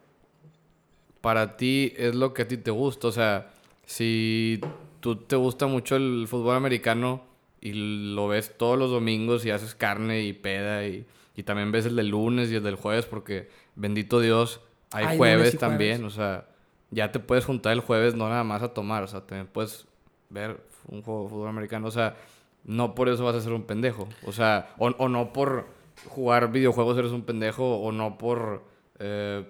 para 1.23 1.57
ti 1.57 1.95
es 1.97 2.15
lo 2.15 2.35
que 2.35 2.43
a 2.43 2.49
ti 2.49 2.59
te 2.59 2.71
gusta. 2.71 3.09
O 3.09 3.13
sea, 3.13 3.51
si 3.87 4.61
tú 5.01 5.17
te 5.17 5.37
gusta 5.37 5.67
mucho 5.67 5.97
el 5.97 6.27
fútbol 6.29 6.57
americano 6.57 7.25
y 7.61 7.73
lo 8.15 8.29
ves 8.29 8.57
todos 8.59 8.79
los 8.79 8.91
domingos 8.91 9.47
y 9.47 9.51
haces 9.51 9.75
carne 9.75 10.23
y 10.23 10.35
peda 10.35 10.87
y, 10.87 11.07
y 11.37 11.45
también 11.45 11.73
ves 11.73 11.87
el 11.87 11.97
del 11.97 12.09
lunes 12.09 12.51
y 12.51 12.57
el 12.57 12.63
del 12.65 12.77
jueves 12.77 13.07
porque, 13.07 13.49
bendito 13.77 14.21
Dios, 14.21 14.61
hay, 14.93 15.07
Hay 15.07 15.17
jueves 15.17 15.59
también. 15.59 15.99
jueves. 15.99 16.13
O 16.13 16.17
sea, 16.17 16.47
ya 16.91 17.13
te 17.13 17.21
puedes 17.21 17.45
juntar 17.47 17.73
el 17.73 17.81
jueves 17.81 18.15
no 18.15 18.29
nada 18.29 18.45
más 18.45 18.63
a 18.63 18.75
tomar. 18.75 19.03
O 19.05 19.07
sea, 19.07 19.23
también 19.23 19.47
puedes 19.47 19.87
ver 20.31 20.61
un 20.89 21.03
juego 21.03 21.25
de 21.25 21.31
fútbol 21.31 21.49
americano. 21.49 21.89
O 21.89 21.93
sea, 21.93 22.17
no 22.65 22.95
por 22.95 23.09
eso 23.09 23.25
vas 23.25 23.37
a 23.37 23.41
ser 23.41 23.53
un 23.53 23.63
pendejo. 23.65 24.09
O 24.27 24.33
sea, 24.33 24.75
o, 24.79 24.89
o 24.89 25.09
no 25.09 25.33
por 25.33 25.67
jugar 26.07 26.53
videojuegos 26.53 26.99
eres 26.99 27.13
un 27.13 27.23
pendejo, 27.23 27.77
o 27.79 27.93
no 27.93 28.19
por, 28.19 28.65
eh, 28.99 29.45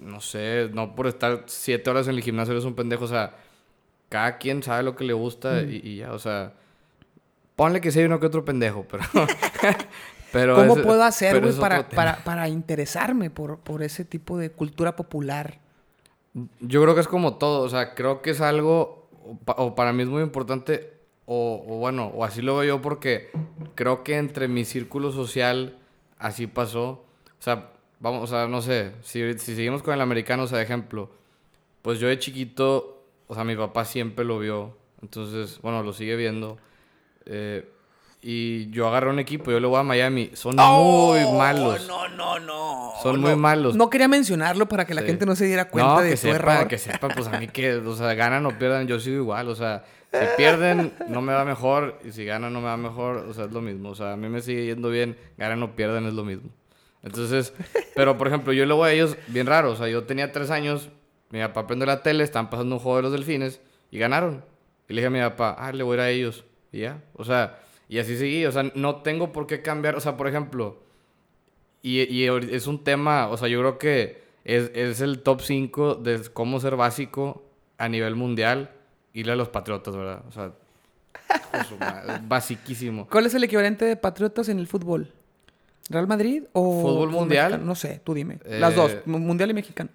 no 0.00 0.20
sé, 0.20 0.70
no 0.72 0.94
por 0.94 1.06
estar 1.06 1.44
siete 1.46 1.90
horas 1.90 2.08
en 2.08 2.16
el 2.16 2.22
gimnasio 2.22 2.52
eres 2.52 2.64
un 2.64 2.74
pendejo. 2.74 3.04
O 3.04 3.08
sea, 3.08 3.34
cada 4.08 4.38
quien 4.38 4.62
sabe 4.62 4.82
lo 4.82 4.96
que 4.96 5.04
le 5.04 5.12
gusta 5.12 5.62
y, 5.62 5.80
y 5.82 5.96
ya, 5.98 6.12
o 6.12 6.18
sea, 6.18 6.54
ponle 7.56 7.80
que 7.80 7.90
sea 7.90 8.06
uno 8.06 8.20
que 8.20 8.26
otro 8.26 8.44
pendejo, 8.44 8.86
pero... 8.90 9.04
pero 10.32 10.56
¿Cómo 10.56 10.76
puedo 10.76 11.02
hacer, 11.02 11.40
güey, 11.40 11.52
para, 11.58 11.88
para, 11.88 12.24
para 12.24 12.48
interesarme 12.48 13.30
por, 13.30 13.58
por 13.58 13.82
ese 13.82 14.04
tipo 14.04 14.38
de 14.38 14.50
cultura 14.50 14.96
popular? 14.96 15.58
Yo 16.60 16.82
creo 16.82 16.94
que 16.94 17.00
es 17.00 17.08
como 17.08 17.36
todo, 17.36 17.62
o 17.62 17.68
sea, 17.68 17.94
creo 17.94 18.22
que 18.22 18.30
es 18.30 18.40
algo, 18.40 19.08
o 19.46 19.74
para 19.74 19.92
mí 19.92 20.04
es 20.04 20.08
muy 20.08 20.22
importante, 20.22 20.94
o, 21.26 21.64
o 21.68 21.76
bueno, 21.78 22.06
o 22.06 22.24
así 22.24 22.40
lo 22.42 22.56
veo 22.56 22.64
yo 22.64 22.82
porque 22.82 23.30
creo 23.74 24.04
que 24.04 24.16
entre 24.16 24.48
mi 24.48 24.64
círculo 24.64 25.12
social 25.12 25.76
así 26.18 26.46
pasó. 26.46 26.88
O 26.88 27.42
sea, 27.42 27.70
vamos, 28.00 28.22
o 28.24 28.26
sea, 28.26 28.48
no 28.48 28.60
sé, 28.62 28.92
si, 29.02 29.32
si 29.38 29.54
seguimos 29.54 29.82
con 29.82 29.94
el 29.94 30.00
americano, 30.00 30.42
o 30.42 30.46
sea, 30.46 30.58
de 30.58 30.64
ejemplo, 30.64 31.10
pues 31.82 31.98
yo 32.00 32.08
de 32.08 32.18
chiquito, 32.18 33.04
o 33.28 33.34
sea, 33.34 33.44
mi 33.44 33.54
papá 33.56 33.84
siempre 33.84 34.24
lo 34.24 34.38
vio, 34.38 34.76
entonces, 35.02 35.58
bueno, 35.62 35.82
lo 35.82 35.92
sigue 35.92 36.16
viendo. 36.16 36.58
eh, 37.26 37.68
y 38.22 38.68
yo 38.70 38.86
agarré 38.86 39.08
un 39.08 39.18
equipo, 39.18 39.50
yo 39.50 39.60
le 39.60 39.66
voy 39.66 39.80
a 39.80 39.82
Miami. 39.82 40.30
Son 40.34 40.54
muy 40.54 41.20
malos. 41.38 41.88
Oh, 41.90 42.06
No, 42.06 42.08
no, 42.08 42.38
no. 42.38 42.92
Son 43.02 43.14
no. 43.18 43.28
muy 43.28 43.34
malos. 43.34 43.74
No 43.76 43.88
quería 43.88 44.08
mencionarlo 44.08 44.68
para 44.68 44.84
que 44.84 44.92
la 44.92 45.00
Sí. 45.00 45.06
gente 45.06 45.24
no 45.24 45.34
se 45.34 45.46
diera 45.46 45.70
cuenta 45.70 45.94
no, 45.94 46.00
de 46.02 46.10
que 46.10 46.16
tu 46.16 46.20
sepa, 46.20 46.34
error. 46.56 46.68
que 46.68 46.76
sepa, 46.76 47.08
pues 47.08 47.28
a 47.28 47.38
mí 47.40 47.48
que, 47.48 47.76
o 47.76 47.96
sea, 47.96 48.12
ganan 48.12 48.44
o 48.44 48.58
pierdan, 48.58 48.86
yo 48.86 49.00
sigo 49.00 49.16
igual, 49.16 49.48
o 49.48 49.54
sea, 49.54 49.84
si 50.12 50.18
pierden 50.36 50.92
no 51.08 51.22
me 51.22 51.32
va 51.32 51.46
mejor 51.46 51.98
y 52.04 52.12
si 52.12 52.26
ganan 52.26 52.52
no 52.52 52.60
me 52.60 52.66
va 52.66 52.76
mejor, 52.76 53.16
o 53.26 53.32
sea, 53.32 53.46
es 53.46 53.52
lo 53.52 53.62
mismo, 53.62 53.88
o 53.88 53.94
sea, 53.94 54.12
a 54.12 54.16
mí 54.18 54.28
me 54.28 54.42
sigue 54.42 54.66
yendo 54.66 54.90
bien, 54.90 55.16
ganan 55.38 55.62
o 55.62 55.74
pierdan 55.74 56.04
es 56.04 56.12
lo 56.12 56.24
mismo. 56.24 56.50
Entonces, 57.02 57.52
pero 57.94 58.18
por 58.18 58.26
ejemplo, 58.26 58.52
yo 58.52 58.66
voy 58.76 58.88
a 58.88 58.92
ellos 58.92 59.16
bien 59.28 59.46
raro, 59.46 59.72
o 59.72 59.76
sea, 59.76 59.88
yo 59.88 60.04
tenía 60.04 60.32
tres 60.32 60.50
años, 60.50 60.90
mi 61.30 61.40
papá 61.40 61.66
prende 61.66 61.86
la 61.86 62.02
tele, 62.02 62.24
están 62.24 62.50
pasando 62.50 62.76
un 62.76 62.80
juego 62.80 62.98
de 62.98 63.02
los 63.02 63.12
delfines 63.12 63.60
y 63.90 63.98
ganaron. 63.98 64.44
Y 64.88 64.94
le 64.94 65.00
dije 65.00 65.06
a 65.06 65.10
mi 65.10 65.20
papá, 65.20 65.56
ah, 65.58 65.72
le 65.72 65.82
voy 65.82 65.94
a 65.94 65.94
ir 65.94 66.00
a 66.00 66.10
ellos. 66.10 66.44
Y 66.72 66.80
ya, 66.80 67.02
o 67.14 67.24
sea, 67.24 67.58
y 67.88 67.98
así 67.98 68.16
seguí, 68.16 68.44
o 68.46 68.52
sea, 68.52 68.70
no 68.74 68.96
tengo 68.96 69.32
por 69.32 69.46
qué 69.46 69.62
cambiar, 69.62 69.96
o 69.96 70.00
sea, 70.00 70.16
por 70.16 70.28
ejemplo, 70.28 70.82
y, 71.82 72.02
y 72.02 72.26
es 72.26 72.66
un 72.66 72.84
tema, 72.84 73.28
o 73.28 73.36
sea, 73.36 73.48
yo 73.48 73.60
creo 73.60 73.78
que 73.78 74.22
es, 74.44 74.70
es 74.74 75.00
el 75.00 75.20
top 75.22 75.40
5 75.40 75.96
de 75.96 76.20
cómo 76.32 76.60
ser 76.60 76.76
básico 76.76 77.44
a 77.78 77.88
nivel 77.88 78.14
mundial 78.14 78.70
irle 79.12 79.32
a 79.32 79.36
los 79.36 79.48
patriotas, 79.48 79.96
¿verdad? 79.96 80.22
O 80.28 80.32
sea, 80.32 80.52
basiquísimo. 82.22 83.06
¿Cuál 83.08 83.26
es 83.26 83.34
el 83.34 83.44
equivalente 83.44 83.84
de 83.84 83.96
Patriotas 83.96 84.48
en 84.48 84.58
el 84.58 84.66
fútbol? 84.66 85.12
¿Real 85.88 86.06
Madrid 86.06 86.44
o 86.52 86.82
¿Fútbol 86.82 87.10
mundial? 87.10 87.46
mexicano? 87.50 87.64
No 87.66 87.74
sé, 87.74 88.00
tú 88.04 88.14
dime. 88.14 88.38
Eh, 88.44 88.58
Las 88.60 88.74
dos, 88.76 88.96
mu- 89.06 89.18
mundial 89.18 89.50
y 89.50 89.54
mexicano. 89.54 89.90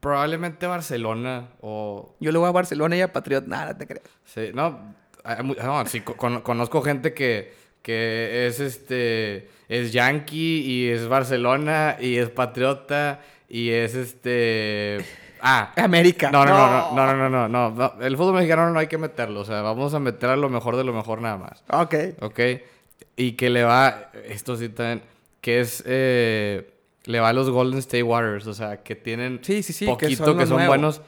Probablemente 0.00 0.66
Barcelona 0.66 1.48
o... 1.60 2.14
Yo 2.20 2.30
le 2.30 2.38
voy 2.38 2.48
a 2.48 2.52
Barcelona 2.52 2.96
y 2.96 3.00
a 3.00 3.12
Patriot. 3.12 3.46
Nada, 3.46 3.76
te 3.76 3.86
creas. 3.86 4.04
Sí, 4.24 4.50
no, 4.54 4.94
hay 5.24 5.42
mu- 5.42 5.54
no, 5.54 5.84
sí, 5.86 6.00
co- 6.02 6.16
con- 6.16 6.40
conozco 6.42 6.82
gente 6.82 7.14
que, 7.14 7.52
que 7.82 8.46
es 8.46 8.60
este 8.60 9.50
es 9.68 9.92
yankee 9.92 10.60
y 10.64 10.88
es 10.88 11.08
Barcelona 11.08 11.96
y 12.00 12.16
es 12.16 12.30
patriota 12.30 13.20
y 13.48 13.70
es 13.70 13.94
este 13.94 14.98
ah 15.42 15.72
América. 15.76 16.30
no 16.30 16.44
no 16.46 16.52
no 16.56 16.94
no 16.94 17.06
no 17.06 17.28
no 17.28 17.28
no 17.28 17.48
no, 17.48 17.70
no, 17.70 17.92
el 18.02 18.16
fútbol 18.16 18.34
mexicano 18.34 18.70
no 18.70 18.78
hay 18.78 18.86
que 18.86 18.96
meterlo 18.98 19.40
o 19.40 19.44
sea 19.44 19.60
vamos 19.62 19.92
a 19.94 20.00
meter 20.00 20.30
a 20.30 20.36
lo 20.36 20.48
mejor 20.48 20.76
de 20.76 20.84
lo 20.84 20.92
mejor 20.94 21.20
nada 21.20 21.36
más 21.36 21.62
Ok. 21.70 21.94
¿ok? 22.22 22.40
Y 23.18 23.32
que 23.32 23.50
le 23.50 23.64
va 23.64 24.10
esto 24.26 24.56
sí 24.56 24.70
también 24.70 25.02
que 25.42 25.60
es 25.60 25.82
eh, 25.86 26.72
le 27.04 27.20
va 27.20 27.28
a 27.28 27.32
los 27.34 27.50
Golden 27.50 27.78
State 27.80 28.02
Warriors 28.02 28.46
o 28.46 28.54
sea 28.54 28.82
que 28.82 28.94
tienen 28.94 29.40
Sí, 29.42 29.62
sí, 29.62 29.74
sí, 29.74 29.84
que 29.84 29.90
poquito 29.90 30.24
son 30.24 30.38
que 30.38 30.46
son, 30.46 30.66
buenos 30.66 31.02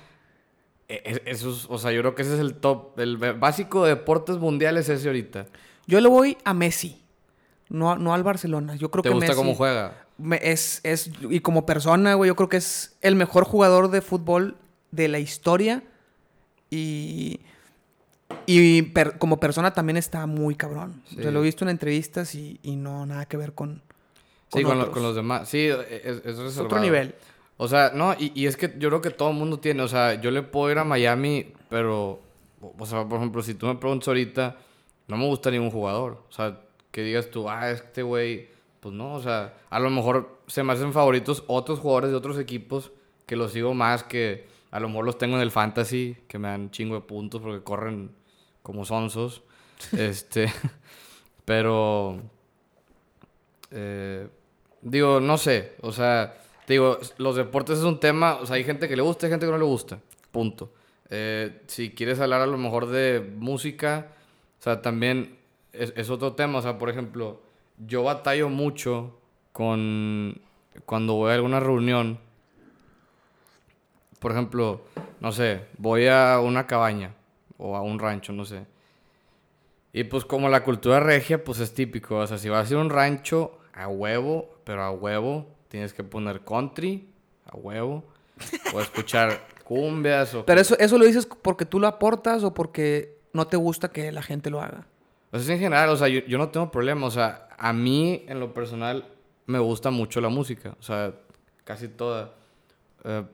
e- 0.91 1.03
e- 1.05 1.23
esos, 1.31 1.67
o 1.71 1.79
sea, 1.79 1.93
yo 1.93 2.01
creo 2.01 2.15
que 2.17 2.23
ese 2.23 2.35
es 2.35 2.41
el 2.41 2.55
top, 2.55 2.99
el 2.99 3.17
básico 3.17 3.85
de 3.85 3.91
deportes 3.95 4.39
mundiales 4.39 4.89
ese 4.89 5.07
ahorita. 5.07 5.47
Yo 5.87 6.01
le 6.01 6.09
voy 6.09 6.37
a 6.45 6.53
Messi. 6.53 7.01
No, 7.69 7.95
no 7.97 8.13
al 8.13 8.25
Barcelona. 8.25 8.75
Yo 8.75 8.91
creo 8.91 9.03
¿Te 9.03 9.09
que 9.11 9.15
gusta 9.15 9.29
Messi 9.29 9.39
cómo 9.41 9.55
juega? 9.55 9.95
es, 10.43 10.81
es, 10.83 11.13
y 11.31 11.39
como 11.41 11.65
persona, 11.65 12.15
güey, 12.15 12.27
yo 12.27 12.35
creo 12.35 12.49
que 12.49 12.57
es 12.57 12.97
el 13.03 13.15
mejor 13.15 13.45
jugador 13.45 13.93
de 13.93 14.01
fútbol 14.01 14.57
de 14.91 15.07
la 15.07 15.21
historia. 15.21 15.85
Y, 16.71 17.39
y 18.47 18.83
per- 18.83 19.19
como 19.19 19.39
persona 19.41 19.73
también 19.73 19.97
está 19.97 20.27
muy 20.27 20.55
cabrón. 20.55 21.03
O 21.07 21.15
sea, 21.15 21.25
Sí. 21.25 21.31
lo 21.31 21.41
he 21.41 21.43
visto 21.45 21.65
en 21.65 21.71
entrevistas 21.71 22.35
y, 22.35 22.59
y 22.63 22.77
no 22.77 23.07
nada 23.07 23.27
que 23.27 23.37
ver 23.37 23.55
con, 23.55 23.83
Sí, 24.53 24.63
con, 24.63 24.79
lo- 24.79 24.91
con 24.91 25.03
los 25.03 25.15
demás. 25.15 25.49
Sí, 25.49 25.67
es, 25.67 25.79
es 25.81 26.05
Es 26.25 26.39
reservado. 26.39 26.65
otro 26.65 26.81
nivel. 26.81 27.15
O 27.57 27.69
sea, 27.69 27.93
no, 27.95 28.15
y, 28.19 28.33
y 28.35 28.47
es 28.47 28.57
que 28.57 28.75
yo 28.79 28.89
creo 28.89 29.01
que 29.01 29.11
todo 29.11 29.31
el 29.31 29.37
mundo 29.37 29.59
tiene, 29.61 29.83
o 29.83 29.89
sea, 29.89 30.15
yo 30.21 30.31
le 30.31 30.43
puedo 30.43 30.71
ir 30.73 30.79
a 30.79 30.85
Miami, 30.85 31.53
pero, 31.69 32.21
o 32.61 32.87
sea, 32.87 33.05
por 33.07 33.19
ejemplo, 33.19 33.43
si 33.43 33.55
tú 33.55 33.67
me 33.67 33.75
preguntas 33.77 34.09
ahorita, 34.09 34.57
no 35.09 35.17
me 35.17 35.27
gusta 35.27 35.51
ningún 35.51 35.71
jugador. 35.71 36.25
O 36.29 36.33
sea, 36.33 36.59
que 36.91 37.03
digas 37.03 37.31
tú, 37.31 37.49
ah, 37.51 37.71
este 37.71 38.03
güey, 38.03 38.49
pues 38.81 38.95
no, 38.95 39.15
o 39.15 39.21
sea, 39.23 39.55
a 39.69 39.79
lo 39.79 39.91
mejor 39.91 40.39
se 40.47 40.63
me 40.65 40.73
hacen 40.73 40.93
favoritos 40.93 41.45
otros 41.47 41.79
jugadores 41.79 42.11
de 42.11 42.17
otros 42.17 42.39
equipos 42.39 42.91
que 43.27 43.37
los 43.37 43.53
sigo 43.53 43.75
más, 43.75 44.03
que 44.03 44.49
a 44.71 44.81
lo 44.81 44.89
mejor 44.89 45.05
los 45.05 45.19
tengo 45.19 45.37
en 45.37 45.43
el 45.43 45.51
fantasy, 45.51 46.17
que 46.27 46.39
me 46.39 46.49
dan 46.49 46.71
chingo 46.71 46.95
de 46.95 47.03
puntos 47.03 47.41
porque 47.43 47.63
corren 47.63 48.11
como 48.63 48.85
sonsos. 48.85 49.43
este, 49.93 50.53
pero, 51.45 52.21
eh, 53.71 54.29
digo, 54.83 55.21
no 55.21 55.39
sé, 55.39 55.75
o 55.81 55.93
sea, 55.93 56.39
digo, 56.69 56.99
los 57.19 57.37
deportes 57.37 57.79
es 57.79 57.85
un 57.85 58.01
tema, 58.01 58.37
o 58.37 58.47
sea, 58.47 58.57
hay 58.57 58.65
gente 58.65 58.89
que 58.89 58.97
le 58.97 59.03
gusta 59.03 59.27
y 59.27 59.31
gente 59.31 59.47
que 59.47 59.53
no 59.53 59.59
le 59.59 59.65
gusta, 59.65 59.99
punto. 60.31 60.73
Eh, 61.09 61.63
si 61.67 61.91
quieres 61.91 62.21
hablar 62.21 62.41
a 62.43 62.47
lo 62.47 62.59
mejor 62.59 62.87
de 62.87 63.21
música, 63.37 64.09
o 64.59 64.63
sea, 64.63 64.83
también 64.83 65.39
es, 65.73 65.93
es 65.97 66.11
otro 66.11 66.35
tema, 66.35 66.59
o 66.59 66.63
sea, 66.63 66.79
por 66.79 66.91
ejemplo, 66.91 67.41
yo 67.79 68.03
batallo 68.03 68.49
mucho 68.49 69.19
con 69.53 70.41
cuando 70.87 71.15
voy 71.15 71.33
a 71.33 71.35
alguna 71.35 71.61
reunión, 71.61 72.19
por 74.21 74.33
ejemplo, 74.33 74.83
no 75.21 75.33
sé, 75.33 75.65
voy 75.79 76.07
a 76.07 76.41
una 76.41 76.67
cabaña 76.67 77.15
o 77.61 77.77
a 77.77 77.83
un 77.83 77.99
rancho, 77.99 78.33
no 78.33 78.45
sé. 78.45 78.67
Y 79.93 80.05
pues 80.05 80.25
como 80.25 80.49
la 80.49 80.65
cultura 80.65 81.01
regia, 81.01 81.45
pues 81.45 81.61
es 81.61 81.75
típico. 81.75 82.17
O 82.17 82.27
sea, 82.27 82.39
si 82.39 82.49
vas 82.49 82.69
a 82.69 82.73
ir 82.73 82.79
a 82.79 82.83
un 82.83 82.91
rancho, 82.91 83.59
a 83.73 83.89
huevo, 83.89 84.55
pero 84.65 84.83
a 84.83 84.91
huevo, 84.91 85.47
tienes 85.69 85.93
que 85.93 86.05
poner 86.05 86.41
country, 86.45 87.09
a 87.45 87.57
huevo. 87.57 88.05
O 88.73 88.81
escuchar 88.81 89.47
cumbias 89.65 90.35
o... 90.35 90.47
Pero 90.47 90.61
eso, 90.61 90.79
eso 90.79 90.97
lo 90.97 91.05
dices 91.05 91.27
porque 91.27 91.67
tú 91.67 91.79
lo 91.79 91.87
aportas 91.87 92.43
o 92.43 92.55
porque 92.55 93.19
no 93.33 93.47
te 93.47 93.57
gusta 93.57 93.91
que 93.91 94.11
la 94.13 94.23
gente 94.23 94.49
lo 94.51 94.63
haga. 94.63 94.87
O 95.33 95.39
sea, 95.39 95.55
en 95.55 95.61
general, 95.61 95.91
o 95.91 95.97
sea, 95.97 96.09
yo, 96.09 96.21
yo 96.21 96.39
no 96.39 96.49
tengo 96.49 96.71
problema. 96.71 97.07
O 97.07 97.11
sea, 97.11 97.49
a 97.59 97.73
mí, 97.73 98.25
en 98.29 98.41
lo 98.41 98.55
personal, 98.55 99.05
me 99.47 99.59
gusta 99.59 99.91
mucho 99.91 100.21
la 100.21 100.29
música. 100.29 100.75
O 100.79 100.83
sea, 100.83 101.15
casi 101.65 101.89
toda. 101.89 102.33
Eh, 103.05 103.25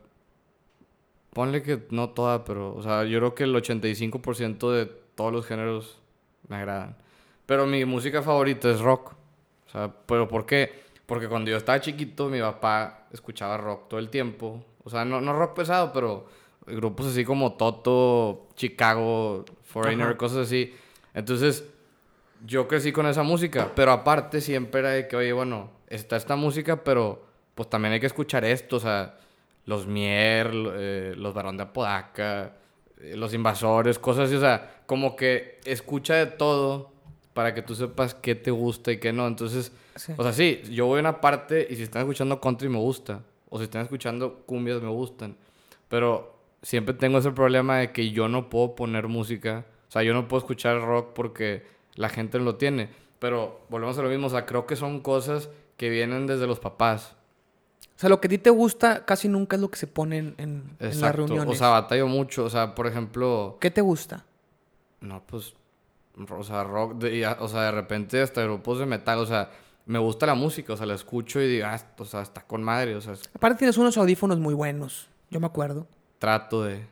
ponle 1.36 1.62
que 1.62 1.82
no 1.90 2.08
toda, 2.08 2.44
pero... 2.46 2.74
O 2.74 2.82
sea, 2.82 3.04
yo 3.04 3.18
creo 3.18 3.34
que 3.34 3.44
el 3.44 3.54
85% 3.54 4.72
de 4.72 4.86
todos 4.86 5.30
los 5.30 5.44
géneros 5.44 6.00
me 6.48 6.56
agradan. 6.56 6.96
Pero 7.44 7.66
mi 7.66 7.84
música 7.84 8.22
favorita 8.22 8.70
es 8.70 8.80
rock. 8.80 9.12
O 9.66 9.70
sea, 9.70 9.92
¿pero 10.06 10.28
por 10.28 10.46
qué? 10.46 10.72
Porque 11.04 11.28
cuando 11.28 11.50
yo 11.50 11.58
estaba 11.58 11.78
chiquito, 11.78 12.30
mi 12.30 12.40
papá 12.40 13.06
escuchaba 13.12 13.58
rock 13.58 13.88
todo 13.90 14.00
el 14.00 14.08
tiempo. 14.08 14.64
O 14.82 14.88
sea, 14.88 15.04
no, 15.04 15.20
no 15.20 15.34
rock 15.34 15.54
pesado, 15.56 15.92
pero 15.92 16.26
grupos 16.66 17.08
así 17.08 17.22
como 17.22 17.52
Toto, 17.52 18.48
Chicago, 18.54 19.44
Foreigner, 19.64 20.06
Ajá. 20.06 20.16
cosas 20.16 20.46
así. 20.46 20.74
Entonces, 21.12 21.68
yo 22.46 22.66
crecí 22.66 22.92
con 22.92 23.06
esa 23.06 23.22
música. 23.22 23.72
Pero 23.76 23.92
aparte 23.92 24.40
siempre 24.40 24.80
era 24.80 24.90
de 24.92 25.06
que, 25.06 25.16
oye, 25.16 25.34
bueno, 25.34 25.68
está 25.88 26.16
esta 26.16 26.34
música, 26.34 26.82
pero 26.82 27.26
pues 27.54 27.68
también 27.68 27.92
hay 27.92 28.00
que 28.00 28.06
escuchar 28.06 28.42
esto. 28.46 28.76
O 28.76 28.80
sea, 28.80 29.18
los 29.66 29.86
Mier, 29.86 30.50
eh, 30.54 31.14
los 31.16 31.34
Barón 31.34 31.56
de 31.58 31.64
Apodaca, 31.64 32.56
eh, 33.00 33.14
los 33.16 33.34
Invasores, 33.34 33.98
cosas 33.98 34.26
así. 34.28 34.36
O 34.36 34.40
sea, 34.40 34.82
como 34.86 35.14
que 35.16 35.60
escucha 35.64 36.14
de 36.14 36.26
todo 36.26 36.92
para 37.34 37.52
que 37.52 37.60
tú 37.62 37.74
sepas 37.74 38.14
qué 38.14 38.34
te 38.34 38.50
gusta 38.50 38.92
y 38.92 38.98
qué 38.98 39.12
no. 39.12 39.26
Entonces, 39.26 39.72
Sí. 39.96 40.12
o 40.16 40.22
sea, 40.22 40.32
sí, 40.32 40.62
yo 40.70 40.86
voy 40.86 40.98
a 40.98 41.00
una 41.00 41.20
parte 41.20 41.66
y 41.70 41.76
si 41.76 41.82
están 41.82 42.02
escuchando 42.02 42.40
country 42.40 42.68
me 42.68 42.78
gusta. 42.78 43.22
O 43.48 43.58
si 43.58 43.64
están 43.64 43.82
escuchando 43.82 44.42
cumbias 44.46 44.80
me 44.82 44.88
gustan. 44.88 45.36
Pero 45.88 46.38
siempre 46.62 46.94
tengo 46.94 47.18
ese 47.18 47.30
problema 47.32 47.78
de 47.78 47.92
que 47.92 48.10
yo 48.10 48.28
no 48.28 48.48
puedo 48.50 48.74
poner 48.74 49.08
música. 49.08 49.64
O 49.88 49.90
sea, 49.92 50.02
yo 50.02 50.12
no 50.14 50.28
puedo 50.28 50.40
escuchar 50.40 50.80
rock 50.82 51.12
porque 51.14 51.64
la 51.94 52.08
gente 52.08 52.38
no 52.38 52.44
lo 52.44 52.56
tiene. 52.56 52.88
Pero 53.18 53.60
volvemos 53.70 53.96
a 53.98 54.02
lo 54.02 54.08
mismo. 54.10 54.26
O 54.26 54.30
sea, 54.30 54.44
creo 54.46 54.66
que 54.66 54.76
son 54.76 55.00
cosas 55.00 55.48
que 55.76 55.88
vienen 55.88 56.26
desde 56.26 56.46
los 56.46 56.60
papás. 56.60 57.15
O 57.96 57.98
sea, 57.98 58.10
lo 58.10 58.20
que 58.20 58.26
a 58.26 58.30
ti 58.30 58.38
te 58.38 58.50
gusta 58.50 59.04
casi 59.06 59.26
nunca 59.28 59.56
es 59.56 59.62
lo 59.62 59.70
que 59.70 59.78
se 59.78 59.86
pone 59.86 60.18
en, 60.18 60.34
en- 60.38 60.76
en 60.78 61.00
las 61.00 61.14
reuniones. 61.14 61.54
O 61.54 61.58
sea, 61.58 61.70
batallo 61.70 62.06
mucho. 62.06 62.44
O 62.44 62.50
sea, 62.50 62.74
por 62.74 62.86
ejemplo... 62.86 63.56
¿Qué 63.60 63.70
te 63.70 63.80
gusta? 63.80 64.26
No, 65.00 65.22
pues... 65.26 65.54
O 66.30 66.42
sea, 66.44 66.62
rock... 66.64 66.94
de- 66.96 67.16
y 67.16 67.24
a- 67.24 67.38
o 67.40 67.48
sea, 67.48 67.62
de 67.62 67.70
repente 67.72 68.20
hasta 68.20 68.42
grupos 68.42 68.78
de 68.78 68.86
metal. 68.86 69.18
O 69.18 69.24
sea, 69.26 69.50
me 69.86 69.98
gusta 69.98 70.26
la 70.26 70.34
música. 70.34 70.74
O 70.74 70.76
sea, 70.76 70.84
la 70.84 70.94
escucho 70.94 71.40
y 71.40 71.48
digo, 71.48 71.66
ah, 71.66 71.80
o 71.98 72.04
sea, 72.04 72.20
está 72.20 72.42
con 72.42 72.62
madre. 72.62 72.94
O 72.96 73.00
sea, 73.00 73.14
es- 73.14 73.22
Aparte 73.34 73.58
tienes 73.60 73.78
unos 73.78 73.96
audífonos 73.96 74.38
muy 74.38 74.52
buenos. 74.52 75.08
Yo 75.30 75.40
me 75.40 75.46
acuerdo. 75.46 75.86
trato 76.18 76.64
de... 76.64 76.86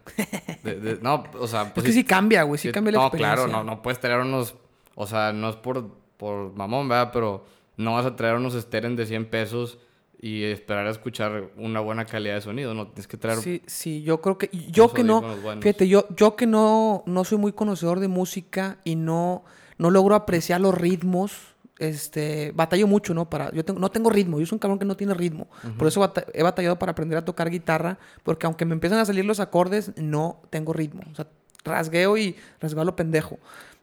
de- 0.63 0.81
de- 0.81 0.99
no, 1.03 1.25
o 1.39 1.47
sea... 1.47 1.63
es 1.67 1.73
pues 1.73 1.85
que 1.87 1.93
sí- 1.93 1.99
sí 1.99 2.05
cambia, 2.05 2.43
güey. 2.45 2.59
Sí, 2.59 2.69
Sí, 2.69 2.73
cambia 2.73 2.93
la 2.93 2.99
no, 3.01 3.05
experiencia. 3.09 3.35
claro, 3.45 3.53
no, 3.53 3.63
no 3.63 3.83
puedes 3.83 4.01
traer 4.01 4.21
unos... 4.21 4.55
O 4.95 5.07
sea, 5.07 5.33
no 5.35 5.51
es 5.51 5.57
por, 5.57 5.87
por 6.17 6.55
mamón, 6.55 6.89
¿verdad? 6.89 7.11
Pero 7.13 7.45
no 7.77 7.93
vas 7.95 8.07
a 8.07 8.17
traer 8.17 8.37
unos 8.37 8.55
Steren 8.55 8.97
de 8.97 9.05
100 9.07 9.29
pesos 9.29 9.79
y 10.27 10.43
esperar 10.45 10.87
a 10.87 10.91
escuchar 10.91 11.51
una 11.59 11.81
buena 11.81 12.07
calidad 12.07 12.37
de 12.37 12.41
sonido, 12.41 12.73
¿no? 12.73 12.87
Tienes 12.87 13.07
que 13.07 13.19
traer... 13.19 13.39
Sí, 13.41 13.61
sí, 13.67 14.03
yo 14.03 14.23
creo 14.23 14.39
que... 14.39 14.49
Yo 14.71 14.93
que 14.95 15.05
no... 15.05 15.21
Fíjate, 15.61 15.87
yo, 15.87 16.07
yo 16.17 16.35
que 16.35 16.47
no, 16.47 17.03
no 17.05 17.25
soy 17.25 17.37
muy 17.37 17.53
conocedor 17.53 18.01
de 18.01 18.09
música 18.09 18.79
y 18.85 18.97
no, 18.97 19.45
no 19.77 19.91
logro 19.91 20.15
apreciar 20.15 20.63
los 20.63 20.75
ritmos, 20.75 21.33
este, 21.79 22.53
batallo 22.55 22.87
mucho, 22.87 23.13
¿no? 23.13 23.29
Para, 23.29 23.53
yo 23.53 23.65
tengo, 23.67 23.79
no 23.81 23.91
tengo 23.91 24.09
ritmo, 24.09 24.41
yo 24.41 24.47
soy 24.47 24.57
un 24.57 24.61
cabrón 24.61 24.79
que 24.79 24.87
no 24.87 24.97
tiene 24.97 25.13
ritmo. 25.13 25.47
Por 25.77 25.89
eso 25.89 26.01
bata- 26.01 26.25
he 26.33 26.43
batallado 26.43 26.79
para 26.79 26.93
aprender 26.93 27.19
a 27.19 27.25
tocar 27.25 27.51
guitarra, 27.51 27.99
porque 28.23 28.47
aunque 28.47 28.65
me 28.65 28.73
empiezan 28.73 29.01
a 29.01 29.05
salir 29.05 29.27
los 29.27 29.41
acordes, 29.41 29.93
no 29.97 30.41
tengo 30.49 30.73
ritmo. 30.73 31.03
O 31.13 31.15
sea, 31.15 31.27
rasgueo 31.65 32.17
y 32.17 32.35
rasgueo 32.61 32.81
a 32.83 32.85
lo 32.87 32.97
pendejo. 32.97 33.39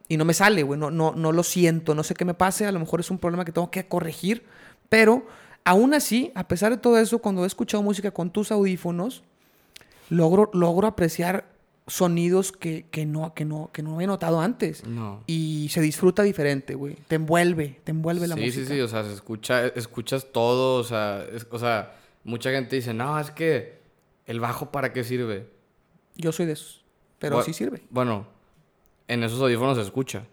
y 0.08 0.16
no 0.16 0.24
me 0.24 0.34
sale, 0.34 0.62
güey. 0.64 0.78
No, 0.78 0.90
no, 0.90 1.12
no 1.14 1.30
lo 1.32 1.42
siento, 1.44 1.94
no 1.94 2.02
sé 2.02 2.14
qué 2.14 2.24
me 2.24 2.34
pase. 2.34 2.66
A 2.66 2.72
lo 2.72 2.80
mejor 2.80 2.98
es 3.00 3.10
un 3.10 3.18
problema 3.18 3.44
que 3.44 3.52
tengo 3.52 3.70
que 3.70 3.86
corregir. 3.86 4.44
Pero 4.88 5.24
aún 5.64 5.94
así, 5.94 6.32
a 6.34 6.48
pesar 6.48 6.70
de 6.72 6.78
todo 6.78 6.98
eso, 6.98 7.18
cuando 7.18 7.44
he 7.44 7.46
escuchado 7.46 7.82
música 7.82 8.10
con 8.10 8.30
tus 8.30 8.50
audífonos, 8.52 9.22
logro, 10.10 10.50
logro 10.52 10.86
apreciar 10.86 11.50
sonidos 11.86 12.52
que, 12.52 12.86
que, 12.90 13.06
no, 13.06 13.34
que, 13.34 13.44
no, 13.44 13.70
que 13.72 13.82
no 13.82 14.00
he 14.00 14.06
notado 14.06 14.40
antes. 14.40 14.86
No. 14.86 15.22
Y 15.26 15.68
se 15.70 15.80
disfruta 15.80 16.22
diferente, 16.22 16.74
güey. 16.74 16.96
Te 17.08 17.16
envuelve, 17.16 17.80
te 17.84 17.90
envuelve 17.90 18.28
la 18.28 18.36
sí, 18.36 18.40
música. 18.40 18.66
Sí, 18.66 18.74
sí, 18.74 18.80
o 18.80 18.88
sea, 18.88 19.04
se 19.04 19.12
escucha, 19.12 19.66
escuchas 19.66 20.26
todo, 20.32 20.76
o 20.78 20.84
sea, 20.84 21.24
es- 21.32 21.46
o 21.50 21.58
sea, 21.58 21.94
mucha 22.24 22.50
gente 22.50 22.76
dice, 22.76 22.94
no, 22.94 23.18
es 23.18 23.30
que 23.30 23.80
el 24.26 24.38
bajo 24.38 24.70
para 24.70 24.92
qué 24.92 25.02
sirve. 25.02 25.48
Yo 26.14 26.30
soy 26.32 26.46
de 26.46 26.52
esos. 26.52 26.84
Pero 27.18 27.42
sí 27.42 27.52
sirve. 27.52 27.82
Bueno, 27.90 28.26
en 29.08 29.22
esos 29.24 29.40
audífonos 29.40 29.76
se 29.76 29.82
escucha. 29.82 30.24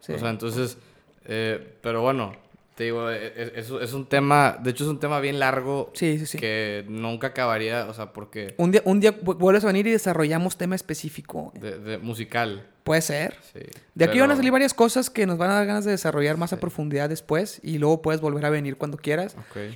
Sí. 0.00 0.12
O 0.12 0.18
sea, 0.18 0.30
entonces, 0.30 0.78
eh, 1.24 1.76
pero 1.82 2.02
bueno, 2.02 2.32
te 2.76 2.84
digo, 2.84 3.10
e- 3.10 3.26
e- 3.28 3.52
es, 3.56 3.70
es 3.70 3.92
un 3.94 4.06
tema, 4.06 4.58
de 4.62 4.70
hecho 4.70 4.84
es 4.84 4.90
un 4.90 5.00
tema 5.00 5.18
bien 5.20 5.38
largo 5.38 5.90
Sí, 5.94 6.18
sí, 6.18 6.26
sí. 6.26 6.38
que 6.38 6.84
nunca 6.88 7.28
acabaría, 7.28 7.86
o 7.86 7.94
sea, 7.94 8.12
porque 8.12 8.54
Un 8.58 8.70
día, 8.70 8.82
un 8.84 9.00
día 9.00 9.18
vu- 9.18 9.34
vuelves 9.36 9.64
a 9.64 9.68
venir 9.68 9.86
y 9.86 9.92
desarrollamos 9.92 10.56
tema 10.56 10.74
específico. 10.74 11.52
de, 11.58 11.78
de 11.78 11.98
musical, 11.98 12.68
Puede 12.84 13.00
ser. 13.02 13.34
sí. 13.52 13.60
De 13.94 14.04
aquí 14.04 14.20
van 14.20 14.30
a 14.30 14.36
salir 14.36 14.52
varias 14.52 14.72
cosas 14.74 15.10
que 15.10 15.26
nos 15.26 15.38
van 15.38 15.50
a 15.50 15.54
dar 15.54 15.66
ganas 15.66 15.84
de 15.84 15.90
desarrollar 15.90 16.36
más 16.36 16.52
a 16.52 16.60
profundidad 16.60 17.08
después 17.08 17.58
y 17.64 17.78
luego 17.78 18.00
puedes 18.02 18.20
volver 18.20 18.44
a 18.46 18.50
venir 18.50 18.76
cuando 18.76 18.96
quieras. 18.96 19.34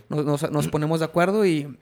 Nos- 0.08 0.48
nos 0.50 0.68
ponemos 0.70 1.00
de 1.00 1.06
acuerdo 1.06 1.44
y, 1.44 1.76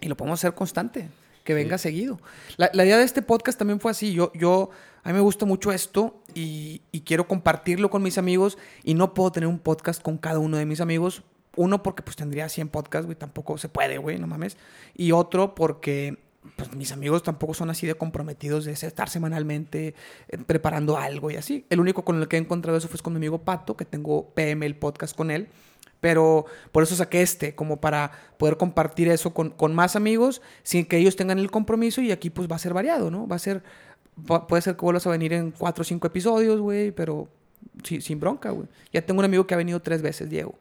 y 0.00 0.08
lo 0.08 0.16
podemos 0.16 0.40
hacer 0.40 0.54
constante, 0.54 1.08
que 1.44 1.54
venga 1.54 1.78
seguido. 1.78 2.18
La, 2.56 2.70
la 2.72 2.84
idea 2.84 2.98
de 2.98 3.04
este 3.04 3.22
podcast 3.22 3.56
también 3.58 3.78
fue 3.78 3.92
así. 3.92 4.12
Yo, 4.12 4.32
yo, 4.34 4.70
a 5.04 5.08
mí 5.10 5.14
me 5.14 5.20
gusta 5.20 5.46
mucho 5.46 5.70
esto 5.70 6.20
y, 6.36 7.00
quiero 7.06 7.26
compartirlo 7.26 7.88
con 7.88 8.02
mis 8.02 8.18
amigos 8.18 8.58
y 8.84 8.94
no 8.94 9.14
puedo 9.14 9.32
tener 9.32 9.48
un 9.48 9.58
podcast 9.58 10.02
con 10.02 10.18
cada 10.18 10.38
uno 10.38 10.58
de 10.58 10.66
mis 10.66 10.80
amigos. 10.80 11.22
Uno, 11.56 11.82
porque 11.82 12.02
pues 12.02 12.16
tendría 12.16 12.50
100 12.50 12.68
podcasts, 12.68 13.06
güey, 13.06 13.16
tampoco 13.16 13.56
se 13.56 13.70
puede, 13.70 13.96
güey, 13.96 14.18
no 14.18 14.26
mames. 14.26 14.58
Y 14.94 15.12
otro, 15.12 15.54
porque 15.54 16.18
pues 16.56 16.74
mis 16.74 16.92
amigos 16.92 17.22
tampoco 17.22 17.54
son 17.54 17.70
así 17.70 17.86
de 17.86 17.94
comprometidos 17.94 18.66
de 18.66 18.72
estar 18.72 19.08
semanalmente 19.08 19.94
eh, 20.28 20.38
preparando 20.38 20.98
algo 20.98 21.30
y 21.30 21.36
así. 21.36 21.64
El 21.70 21.80
único 21.80 22.04
con 22.04 22.20
el 22.20 22.28
que 22.28 22.36
he 22.36 22.40
encontrado 22.40 22.76
eso 22.76 22.88
fue 22.88 23.00
con 23.00 23.14
mi 23.14 23.16
amigo 23.16 23.38
Pato, 23.38 23.74
que 23.76 23.86
tengo 23.86 24.34
PM, 24.34 24.66
el 24.66 24.76
podcast 24.76 25.16
con 25.16 25.30
él. 25.30 25.48
Pero 26.00 26.44
por 26.72 26.82
eso 26.82 26.94
saqué 26.94 27.22
este, 27.22 27.54
como 27.54 27.80
para 27.80 28.12
poder 28.36 28.58
compartir 28.58 29.08
eso 29.08 29.32
con, 29.32 29.48
con 29.50 29.74
más 29.74 29.96
amigos 29.96 30.42
sin 30.62 30.84
que 30.84 30.98
ellos 30.98 31.16
tengan 31.16 31.38
el 31.38 31.50
compromiso 31.50 32.02
y 32.02 32.12
aquí 32.12 32.28
pues 32.28 32.50
va 32.50 32.56
a 32.56 32.58
ser 32.58 32.74
variado, 32.74 33.10
¿no? 33.10 33.26
Va 33.26 33.36
a 33.36 33.38
ser, 33.38 33.62
puede 34.48 34.62
ser 34.62 34.76
que 34.76 34.82
vuelvas 34.82 35.06
a 35.06 35.10
venir 35.10 35.32
en 35.32 35.50
cuatro 35.50 35.82
o 35.82 35.84
cinco 35.84 36.06
episodios, 36.06 36.60
güey, 36.60 36.90
pero 36.90 37.28
sí- 37.82 38.00
sin 38.00 38.18
bronca, 38.20 38.50
güey. 38.50 38.66
Ya 38.92 39.02
tengo 39.02 39.18
un 39.20 39.24
amigo 39.24 39.46
que 39.46 39.54
ha 39.54 39.56
venido 39.58 39.80
tres 39.80 40.02
veces, 40.02 40.30
Diego. 40.30 40.54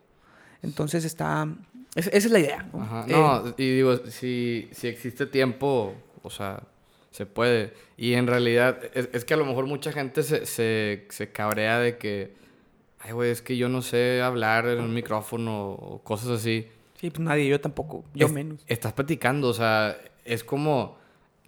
Entonces 0.61 1.05
está, 1.05 1.47
es- 1.95 2.07
esa 2.07 2.17
es 2.17 2.31
la 2.31 2.39
idea. 2.39 2.67
¿no? 2.73 2.81
Ajá, 2.81 3.05
Eh, 3.07 3.11
no, 3.11 3.53
y 3.57 3.75
digo, 3.75 3.97
si, 4.07 4.67
si 4.71 4.87
existe 4.87 5.25
tiempo, 5.25 5.93
o 6.23 6.29
sea, 6.29 6.63
se 7.11 7.25
puede. 7.25 7.73
Y 7.97 8.13
en 8.13 8.27
realidad, 8.27 8.79
es, 8.93 9.09
es 9.13 9.23
que 9.25 9.33
a 9.33 9.37
lo 9.37 9.45
mejor 9.45 9.67
mucha 9.67 9.91
gente 9.91 10.21
se, 10.23 10.45
se, 10.45 11.05
se 11.09 11.29
cabrea 11.31 11.79
de 11.79 11.97
que, 11.97 12.33
ay, 12.99 13.13
güey, 13.13 13.31
es 13.31 13.41
que 13.41 13.55
yo 13.55 13.69
no 13.69 13.81
sé 13.81 14.21
hablar 14.21 14.67
en 14.67 14.81
un 14.81 14.93
micrófono 14.93 15.69
o 15.71 16.01
cosas 16.03 16.29
así. 16.29 16.67
sí, 16.99 17.09
pues 17.09 17.21
nadie, 17.21 17.47
yo 17.47 17.61
tampoco, 17.61 18.03
yo 18.13 18.25
Es- 18.27 18.33
menos. 18.33 18.59
Estás 18.67 18.91
platicando, 18.93 19.47
o 19.47 19.53
sea, 19.53 19.97
es 20.25 20.43
como, 20.43 20.97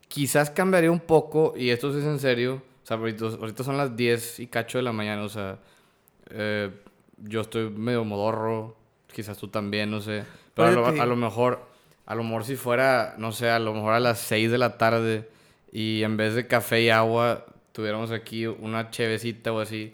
quizás 0.08 0.50
cambiaría 0.50 0.91
un 0.91 1.00
poco, 1.00 1.54
y 1.56 1.70
esto 1.70 1.91
sí 1.91 2.00
es 2.00 2.06
en 2.06 2.20
serio, 2.20 2.62
o 2.84 2.88
sea, 2.88 2.98
ahorita, 2.98 3.26
ahorita 3.26 3.63
son 3.63 3.78
las 3.78 3.96
10 3.96 4.39
y 4.39 4.48
cacho 4.48 4.78
de 4.78 4.84
la 4.84 4.91
mañana, 4.91 5.24
o 5.24 5.30
sea, 5.30 5.60
eh, 6.30 6.72
yo 7.17 7.41
estoy 7.41 7.70
medio 7.70 8.06
modorro, 8.06 8.76
quizás 9.12 9.38
tú 9.38 9.48
también, 9.50 9.91
no 9.91 10.02
sé, 10.02 10.24
pero 10.54 10.70
a 10.70 10.72
lo, 10.72 10.86
a 11.02 11.06
lo 11.06 11.15
mejor, 11.15 11.62
a 12.06 12.15
lo 12.15 12.24
mejor 12.24 12.46
si 12.46 12.56
fuera, 12.56 13.15
no 13.17 13.32
sé, 13.32 13.50
a 13.50 13.60
lo 13.60 13.74
mejor 13.74 13.93
a 13.93 14.00
las 14.00 14.20
6 14.20 14.52
de 14.52 14.58
la 14.58 14.78
tarde, 14.78 15.30
y 15.72 16.04
en 16.04 16.17
vez 16.17 16.34
de 16.36 16.48
café 16.48 16.82
y 16.82 16.89
agua, 16.89 17.46
tuviéramos 17.74 18.12
aquí 18.12 18.48
una 18.48 18.89
chevecita 18.89 19.52
o 19.52 19.60
así, 19.60 19.93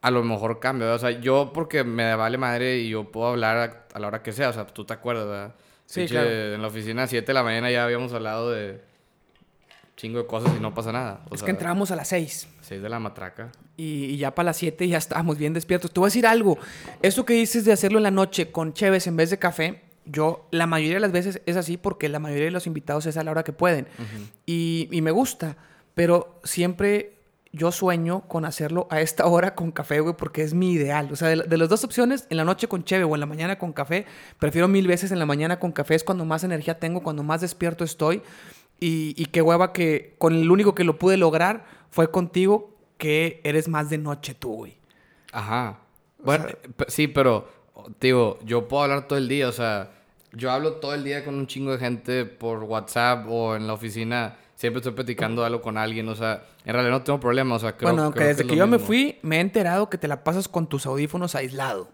a 0.00 0.10
lo 0.10 0.22
mejor 0.22 0.60
cambia, 0.60 0.92
o 0.92 0.98
sea, 0.98 1.10
yo 1.10 1.50
porque 1.52 1.82
me 1.82 2.14
vale 2.14 2.38
madre 2.38 2.78
y 2.78 2.90
yo 2.90 3.10
puedo 3.10 3.28
hablar 3.28 3.56
a, 3.56 3.96
a 3.96 3.98
la 3.98 4.06
hora 4.06 4.22
que 4.22 4.32
sea, 4.32 4.50
o 4.50 4.52
sea, 4.52 4.66
tú 4.66 4.84
te 4.84 4.92
acuerdas, 4.92 5.26
¿verdad? 5.26 5.54
Sí, 5.86 6.00
Pinche, 6.00 6.14
claro. 6.14 6.30
En 6.54 6.62
la 6.62 6.68
oficina 6.68 7.02
a 7.04 7.06
7 7.06 7.26
de 7.26 7.34
la 7.34 7.42
mañana 7.42 7.70
ya 7.70 7.84
habíamos 7.84 8.12
hablado 8.12 8.50
de 8.50 8.80
chingo 9.96 10.18
de 10.18 10.26
cosas 10.26 10.52
y 10.56 10.60
no 10.60 10.74
pasa 10.74 10.92
nada. 10.92 11.20
O 11.30 11.34
es 11.34 11.40
sea, 11.40 11.46
que 11.46 11.50
entramos 11.52 11.90
a 11.90 11.96
las 11.96 12.08
seis. 12.08 12.48
6 12.62 12.82
de 12.82 12.88
la 12.88 12.98
matraca. 12.98 13.52
Y, 13.76 14.04
y 14.06 14.16
ya 14.16 14.34
para 14.34 14.46
las 14.46 14.56
7 14.56 14.88
ya 14.88 14.98
estábamos 14.98 15.38
bien 15.38 15.52
despiertos. 15.52 15.92
Te 15.92 16.00
voy 16.00 16.06
a 16.06 16.08
decir 16.08 16.26
algo. 16.26 16.58
Eso 17.02 17.24
que 17.24 17.34
dices 17.34 17.64
de 17.64 17.72
hacerlo 17.72 17.98
en 17.98 18.04
la 18.04 18.10
noche 18.10 18.50
con 18.50 18.72
cheves 18.72 19.06
en 19.06 19.16
vez 19.16 19.30
de 19.30 19.38
café, 19.38 19.82
yo 20.06 20.48
la 20.50 20.66
mayoría 20.66 20.94
de 20.94 21.00
las 21.00 21.12
veces 21.12 21.40
es 21.46 21.56
así 21.56 21.76
porque 21.76 22.08
la 22.08 22.18
mayoría 22.18 22.46
de 22.46 22.50
los 22.50 22.66
invitados 22.66 23.06
es 23.06 23.16
a 23.16 23.24
la 23.24 23.30
hora 23.30 23.44
que 23.44 23.52
pueden. 23.52 23.86
y, 24.46 24.88
y 24.90 25.00
me 25.02 25.10
gusta, 25.10 25.56
pero 25.94 26.40
siempre 26.44 27.13
yo 27.54 27.72
sueño 27.72 28.22
con 28.28 28.44
hacerlo 28.44 28.86
a 28.90 29.00
esta 29.00 29.26
hora 29.26 29.54
con 29.54 29.70
café, 29.70 30.00
güey, 30.00 30.14
porque 30.16 30.42
es 30.42 30.54
mi 30.54 30.72
ideal. 30.72 31.08
O 31.12 31.16
sea, 31.16 31.28
de, 31.28 31.36
de 31.36 31.56
las 31.56 31.68
dos 31.68 31.84
opciones, 31.84 32.26
en 32.30 32.36
la 32.36 32.44
noche 32.44 32.68
con 32.68 32.84
cheve 32.84 33.04
o 33.04 33.14
en 33.14 33.20
la 33.20 33.26
mañana 33.26 33.58
con 33.58 33.72
café, 33.72 34.06
prefiero 34.38 34.68
mil 34.68 34.86
veces 34.86 35.12
en 35.12 35.18
la 35.18 35.26
mañana 35.26 35.58
con 35.58 35.72
café. 35.72 35.94
Es 35.94 36.04
cuando 36.04 36.24
más 36.24 36.44
energía 36.44 36.78
tengo, 36.78 37.02
cuando 37.02 37.22
más 37.22 37.40
despierto 37.40 37.84
estoy. 37.84 38.22
Y, 38.80 39.14
y 39.16 39.26
qué 39.26 39.40
hueva 39.40 39.72
que 39.72 40.14
con 40.18 40.34
el 40.34 40.50
único 40.50 40.74
que 40.74 40.84
lo 40.84 40.98
pude 40.98 41.16
lograr 41.16 41.64
fue 41.90 42.10
contigo, 42.10 42.74
que 42.98 43.40
eres 43.44 43.68
más 43.68 43.90
de 43.90 43.98
noche 43.98 44.34
tú, 44.34 44.54
güey. 44.54 44.76
Ajá. 45.32 45.78
Bueno, 46.18 46.46
eh, 46.48 46.56
sí, 46.88 47.06
pero, 47.06 47.48
digo, 48.00 48.38
yo 48.44 48.66
puedo 48.66 48.84
hablar 48.84 49.06
todo 49.06 49.18
el 49.18 49.28
día, 49.28 49.48
o 49.48 49.52
sea, 49.52 49.92
yo 50.32 50.50
hablo 50.50 50.74
todo 50.74 50.94
el 50.94 51.04
día 51.04 51.24
con 51.24 51.34
un 51.34 51.46
chingo 51.46 51.72
de 51.72 51.78
gente 51.78 52.24
por 52.24 52.64
WhatsApp 52.64 53.26
o 53.28 53.56
en 53.56 53.66
la 53.66 53.74
oficina, 53.74 54.36
siempre 54.56 54.78
estoy 54.78 54.92
platicando 54.92 55.44
algo 55.44 55.60
con 55.62 55.76
alguien, 55.78 56.08
o 56.08 56.14
sea, 56.14 56.44
en 56.64 56.72
realidad 56.72 56.92
no 56.98 57.02
tengo 57.02 57.20
problema, 57.20 57.54
o 57.54 57.58
sea, 57.58 57.76
creo, 57.76 57.90
bueno, 57.90 58.04
aunque 58.04 58.18
creo 58.18 58.28
desde 58.28 58.42
es 58.42 58.46
que, 58.48 58.52
lo 58.54 58.58
yo 58.58 58.66
me 58.66 58.72
mismo. 58.76 58.86
fui, 58.86 59.18
me 59.22 59.36
he 59.38 59.40
enterado 59.40 59.90
que 59.90 59.98
te 59.98 60.08
la 60.08 60.22
pasas 60.24 60.48
con 60.48 60.68
tus 60.68 60.86
audífonos 60.86 61.34
aislado. 61.34 61.88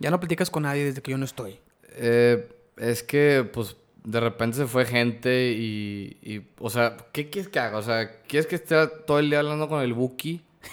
Ya 0.00 0.10
no 0.10 0.20
platicas 0.20 0.48
con 0.50 0.62
nadie 0.62 0.84
desde 0.84 1.02
que 1.02 1.10
yo 1.10 1.18
no 1.18 1.24
estoy. 1.24 1.58
Eh, 1.96 2.48
es 2.76 3.02
que, 3.02 3.48
pues, 3.52 3.76
de 4.04 4.20
repente 4.20 4.56
se 4.58 4.66
fue 4.66 4.84
gente 4.86 5.52
y, 5.52 6.16
y, 6.22 6.42
o 6.60 6.70
sea, 6.70 6.96
¿qué 7.12 7.28
quieres 7.28 7.50
que 7.50 7.58
haga? 7.58 7.76
O 7.78 7.82
sea, 7.82 8.20
¿quieres 8.22 8.46
que 8.46 8.54
esté 8.54 8.76
todo 9.06 9.18
el 9.18 9.28
día 9.28 9.40
hablando 9.40 9.68
con 9.68 9.82
el 9.82 9.92
Buki? 9.94 10.40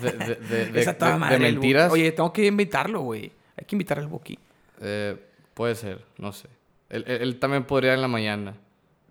De, 0.00 0.12
de, 0.12 0.34
de, 0.36 0.66
de- 0.72 0.80
Esa 0.80 0.96
toda 0.98 1.16
madre, 1.16 1.38
mentiras. 1.38 1.90
Oye, 1.92 2.12
tengo 2.12 2.32
que 2.32 2.46
invitarlo, 2.46 3.00
güey. 3.00 3.32
Hay 3.56 3.64
que 3.66 3.74
invitar 3.74 3.98
al 3.98 4.06
Buki. 4.08 4.38
Eh, 4.80 5.16
puede 5.54 5.74
ser, 5.74 6.04
no 6.18 6.32
sé. 6.32 6.48
Él, 6.90 7.04
él- 7.06 7.22
él 7.22 7.38
también 7.38 7.64
podría 7.64 7.94
en 7.94 8.02
la 8.02 8.08
mañana. 8.08 8.54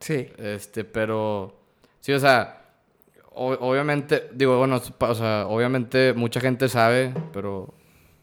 Sí. 0.05 0.27
Este, 0.37 0.83
pero. 0.83 1.57
Sí, 1.99 2.11
o 2.13 2.19
sea. 2.19 2.61
o- 3.31 3.57
obviamente, 3.59 4.29
digo, 4.33 4.57
bueno, 4.57 4.79
o 4.99 5.15
sea, 5.15 5.47
obviamente 5.47 6.13
mucha 6.13 6.39
gente 6.39 6.69
sabe, 6.69 7.13
pero 7.33 7.73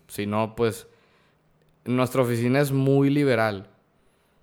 si 0.09 0.27
no, 0.27 0.55
pues. 0.55 0.87
Nuestra 1.85 2.23
oficina 2.23 2.61
es 2.61 2.71
muy 2.71 3.11
liberal. 3.11 3.69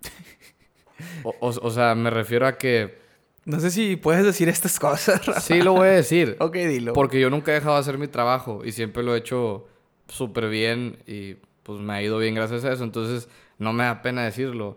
O, 1.24 1.30
o- 1.40 1.66
o 1.66 1.70
sea, 1.70 1.94
me 1.94 2.10
refiero 2.10 2.46
a 2.46 2.58
que. 2.58 2.98
No 3.46 3.58
sé 3.58 3.70
si 3.70 3.96
puedes 3.96 4.22
decir 4.24 4.48
estas 4.50 4.78
cosas, 4.78 5.24
Rafa. 5.26 5.40
Sí, 5.40 5.62
lo 5.62 5.72
voy 5.72 5.88
a 5.88 5.92
decir. 5.92 6.36
Ok, 6.40 6.54
dilo. 6.56 6.92
Porque 6.92 7.18
yo 7.20 7.30
nunca 7.30 7.52
he 7.52 7.54
dejado 7.54 7.74
de 7.76 7.80
hacer 7.80 7.96
mi 7.96 8.06
trabajo 8.06 8.62
y 8.64 8.72
siempre 8.72 9.02
lo 9.02 9.14
he 9.14 9.18
hecho 9.18 9.66
súper 10.08 10.48
bien 10.50 10.98
y 11.06 11.34
pues 11.62 11.80
me 11.80 11.94
ha 11.94 12.02
ido 12.02 12.18
bien 12.18 12.34
gracias 12.34 12.64
a 12.64 12.72
eso. 12.72 12.84
Entonces 12.84 13.28
no 13.58 13.72
me 13.72 13.84
da 13.84 14.02
pena 14.02 14.24
decirlo. 14.24 14.76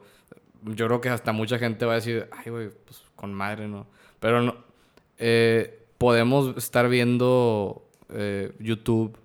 Yo 0.65 0.87
creo 0.87 1.01
que 1.01 1.09
hasta 1.09 1.31
mucha 1.31 1.57
gente 1.59 1.85
va 1.85 1.93
a 1.93 1.95
decir, 1.95 2.27
ay, 2.31 2.51
güey, 2.51 2.69
pues 2.85 3.03
con 3.15 3.33
madre, 3.33 3.67
¿no? 3.67 3.87
Pero 4.19 4.41
no. 4.41 4.55
eh, 5.17 5.85
podemos 5.97 6.55
estar 6.57 6.89
viendo 6.89 7.87
eh, 8.09 8.53
YouTube. 8.59 9.17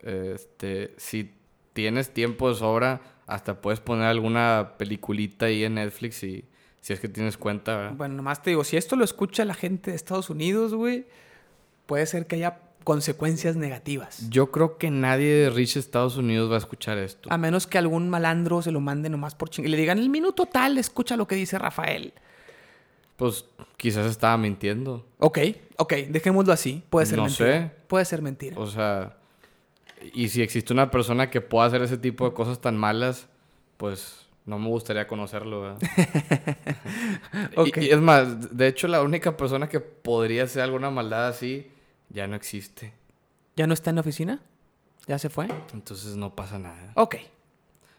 Este, 0.00 0.94
si 0.96 1.32
tienes 1.72 2.12
tiempo 2.12 2.48
de 2.48 2.54
sobra, 2.54 3.00
hasta 3.26 3.60
puedes 3.60 3.80
poner 3.80 4.06
alguna 4.06 4.74
peliculita 4.78 5.46
ahí 5.46 5.64
en 5.64 5.74
Netflix 5.74 6.22
y 6.24 6.44
si 6.80 6.92
es 6.92 7.00
que 7.00 7.08
tienes 7.08 7.36
cuenta, 7.36 7.76
¿verdad? 7.76 7.92
Bueno, 7.96 8.14
nomás 8.14 8.42
te 8.42 8.50
digo, 8.50 8.64
si 8.64 8.76
esto 8.76 8.96
lo 8.96 9.04
escucha 9.04 9.44
la 9.44 9.54
gente 9.54 9.90
de 9.90 9.96
Estados 9.96 10.30
Unidos, 10.30 10.74
güey, 10.74 11.06
puede 11.86 12.06
ser 12.06 12.26
que 12.26 12.36
haya 12.36 12.58
consecuencias 12.84 13.56
negativas. 13.56 14.28
Yo 14.30 14.50
creo 14.50 14.78
que 14.78 14.90
nadie 14.90 15.32
de 15.34 15.50
Rich 15.50 15.76
Estados 15.76 16.16
Unidos 16.16 16.50
va 16.50 16.54
a 16.56 16.58
escuchar 16.58 16.98
esto. 16.98 17.28
A 17.32 17.38
menos 17.38 17.66
que 17.66 17.78
algún 17.78 18.08
malandro 18.10 18.62
se 18.62 18.70
lo 18.72 18.80
mande 18.80 19.08
nomás 19.10 19.34
por 19.34 19.50
ching... 19.50 19.64
Y 19.64 19.68
le 19.68 19.76
digan, 19.76 19.98
el 19.98 20.08
minuto 20.08 20.46
tal, 20.46 20.78
escucha 20.78 21.16
lo 21.16 21.26
que 21.26 21.34
dice 21.34 21.58
Rafael. 21.58 22.12
Pues 23.16 23.44
quizás 23.76 24.06
estaba 24.06 24.36
mintiendo. 24.38 25.06
Ok, 25.18 25.38
ok, 25.76 25.92
dejémoslo 26.08 26.52
así. 26.52 26.82
Puede 26.90 27.06
ser 27.06 27.18
No 27.18 27.24
mentira. 27.24 27.52
sé. 27.68 27.70
Puede 27.86 28.04
ser 28.06 28.22
mentira. 28.22 28.56
O 28.58 28.66
sea, 28.66 29.16
y 30.14 30.28
si 30.30 30.40
existe 30.42 30.72
una 30.72 30.90
persona 30.90 31.28
que 31.30 31.40
pueda 31.42 31.66
hacer 31.66 31.82
ese 31.82 31.98
tipo 31.98 32.24
de 32.28 32.32
cosas 32.34 32.60
tan 32.60 32.76
malas, 32.78 33.28
pues 33.76 34.26
no 34.46 34.58
me 34.58 34.68
gustaría 34.68 35.06
conocerlo, 35.06 35.60
¿verdad? 35.60 35.78
Y- 37.56 37.60
Ok. 37.60 37.76
y, 37.78 37.90
es 37.90 38.00
más, 38.00 38.56
de 38.56 38.66
hecho 38.68 38.88
la 38.88 39.02
única 39.02 39.36
persona 39.36 39.68
que 39.68 39.80
podría 39.80 40.44
hacer 40.44 40.62
alguna 40.62 40.90
maldad 40.90 41.28
así 41.28 41.70
ya 42.10 42.26
no 42.26 42.36
existe. 42.36 42.92
¿Ya 43.56 43.66
no 43.66 43.74
está 43.74 43.90
en 43.90 43.96
la 43.96 44.00
oficina? 44.02 44.40
¿Ya 45.06 45.18
se 45.18 45.30
fue? 45.30 45.48
Entonces 45.72 46.16
no 46.16 46.34
pasa 46.34 46.58
nada. 46.58 46.92
Ok. 46.94 47.16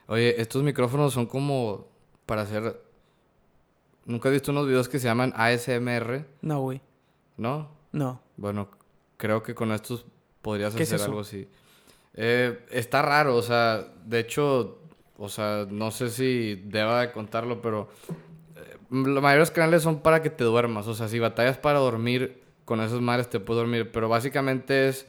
Oye, 0.08 0.40
estos 0.42 0.64
micrófonos 0.64 1.14
son 1.14 1.26
como 1.26 1.88
para 2.26 2.44
hacer... 2.44 2.82
¿Nunca 4.06 4.30
has 4.30 4.34
visto 4.34 4.52
unos 4.52 4.68
videos 4.68 4.90
que 4.90 5.00
se 5.00 5.08
llaman 5.08 5.34
ASMR? 5.36 6.26
No, 6.42 6.62
güey. 6.62 6.82
¿No? 7.38 7.70
No. 7.92 8.22
Bueno, 8.38 8.70
creo 9.18 9.44
que 9.44 9.56
con 9.56 9.72
estos 9.72 10.06
podrías 10.42 10.74
¿Qué 10.76 10.84
es 10.84 10.94
hacer 10.94 11.06
algo 11.06 11.22
así. 11.22 11.48
Eh, 12.14 12.66
está 12.72 13.02
raro, 13.02 13.36
o 13.36 13.42
sea, 13.42 13.88
de 14.06 14.20
hecho, 14.20 14.80
o 15.18 15.30
sea, 15.30 15.66
no 15.70 15.92
sé 15.92 16.10
si 16.10 16.56
deba 16.66 17.02
de 17.02 17.12
contarlo, 17.12 17.62
pero 17.62 17.90
eh, 18.56 18.78
la 18.90 19.22
mayoría 19.22 19.32
de 19.32 19.40
los 19.40 19.52
canales 19.52 19.84
son 19.84 20.02
para 20.02 20.22
que 20.22 20.30
te 20.30 20.44
duermas. 20.44 20.88
O 20.88 20.96
sea, 20.96 21.08
si 21.08 21.20
batallas 21.20 21.58
para 21.58 21.80
dormir, 21.80 22.41
con 22.72 22.80
esas 22.82 23.02
madres 23.02 23.30
te 23.30 23.42
puedes 23.42 23.60
dormir. 23.62 23.92
Pero 23.92 24.08
básicamente 24.08 24.88
es, 24.88 25.08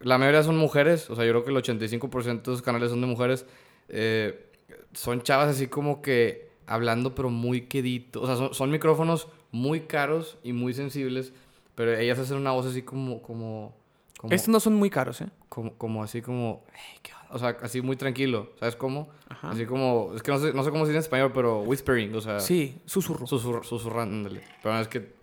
la 0.00 0.16
mayoría 0.16 0.42
son 0.42 0.56
mujeres, 0.56 1.10
o 1.10 1.14
sea, 1.16 1.26
yo 1.26 1.32
creo 1.32 1.44
que 1.44 1.50
el 1.50 1.56
85% 1.58 2.24
de 2.42 2.52
esos 2.52 2.62
canales 2.62 2.88
son 2.90 3.02
de 3.02 3.06
mujeres. 3.06 3.44
Eh, 3.90 4.50
son 4.94 5.20
chavas 5.20 5.48
así 5.48 5.66
como 5.66 6.00
que 6.00 6.48
hablando, 6.66 7.14
pero 7.14 7.28
muy 7.28 7.62
quedito. 7.66 8.22
O 8.22 8.26
sea, 8.26 8.36
son, 8.36 8.54
son 8.54 8.70
micrófonos 8.70 9.28
muy 9.52 9.80
caros 9.80 10.38
y 10.42 10.54
muy 10.54 10.72
sensibles, 10.72 11.34
pero 11.74 11.94
ellas 11.94 12.18
hacen 12.18 12.38
una 12.38 12.52
voz 12.52 12.64
así 12.64 12.80
como, 12.82 13.20
como, 13.20 13.74
como, 14.18 14.32
Estos 14.32 14.48
no 14.48 14.60
son 14.60 14.74
muy 14.76 14.88
caros, 14.88 15.20
¿eh? 15.20 15.28
como, 15.50 15.74
como 15.74 16.02
así 16.02 16.22
como, 16.22 16.64
"Hey, 16.72 16.98
¿qué 17.02 17.12
onda?". 17.12 17.26
o 17.34 17.38
sea, 17.38 17.56
así 17.62 17.82
muy 17.82 17.96
tranquilo, 17.96 18.50
¿sabes 18.58 18.76
cómo? 18.76 19.10
Ajá. 19.28 19.50
Así 19.50 19.66
como, 19.66 20.12
es 20.16 20.22
que 20.22 20.30
no 20.32 20.38
sé, 20.38 20.52
no 20.54 20.64
sé 20.64 20.70
cómo 20.70 20.84
se 20.84 20.92
dice 20.92 20.96
en 20.98 21.02
español, 21.02 21.32
pero 21.34 21.60
whispering, 21.60 22.14
o 22.14 22.20
sea, 22.22 22.40
Sí, 22.40 22.80
susurro. 22.86 23.26
susurr- 23.26 23.62
susurrándole. 23.64 24.40
Pero 24.62 24.78
es 24.80 24.88
que 24.88 25.13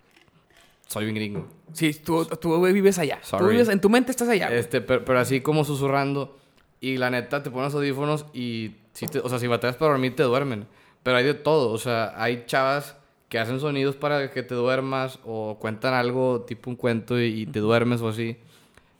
soy 0.86 1.04
bien 1.04 1.14
gringo. 1.16 1.48
Sí, 1.72 1.94
tú, 1.94 2.24
tú 2.26 2.60
vives 2.66 2.98
allá. 2.98 3.18
Tú 3.22 3.28
Sorry. 3.28 3.52
vives, 3.52 3.68
en 3.68 3.80
tu 3.80 3.88
mente 3.88 4.10
estás 4.10 4.28
allá. 4.28 4.48
güey. 4.48 4.58
Este, 4.58 4.80
pero, 4.80 5.04
pero 5.04 5.18
así 5.18 5.40
como 5.40 5.64
susurrando. 5.64 6.38
Y 6.80 6.96
la 6.98 7.10
neta, 7.10 7.42
te 7.42 7.50
pones 7.50 7.72
audífonos 7.74 8.26
y, 8.34 8.72
si 8.92 9.06
te- 9.06 9.20
o 9.20 9.28
sea, 9.28 9.38
si 9.38 9.46
batallas 9.46 9.76
para 9.76 9.92
dormir, 9.92 10.14
te 10.16 10.22
duermen. 10.24 10.66
Pero 11.02 11.16
hay 11.16 11.24
de 11.24 11.34
todo. 11.34 11.70
O 11.72 11.78
sea, 11.78 12.12
hay 12.22 12.44
chavas 12.46 12.96
que 13.28 13.38
hacen 13.38 13.60
sonidos 13.60 13.96
para 13.96 14.30
que 14.30 14.42
te 14.42 14.54
duermas 14.54 15.18
o 15.24 15.58
cuentan 15.58 15.94
algo, 15.94 16.42
tipo 16.42 16.68
un 16.68 16.76
cuento, 16.76 17.18
y, 17.20 17.42
y 17.42 17.46
te 17.46 17.60
duermes 17.60 18.00
o 18.02 18.08
así. 18.08 18.36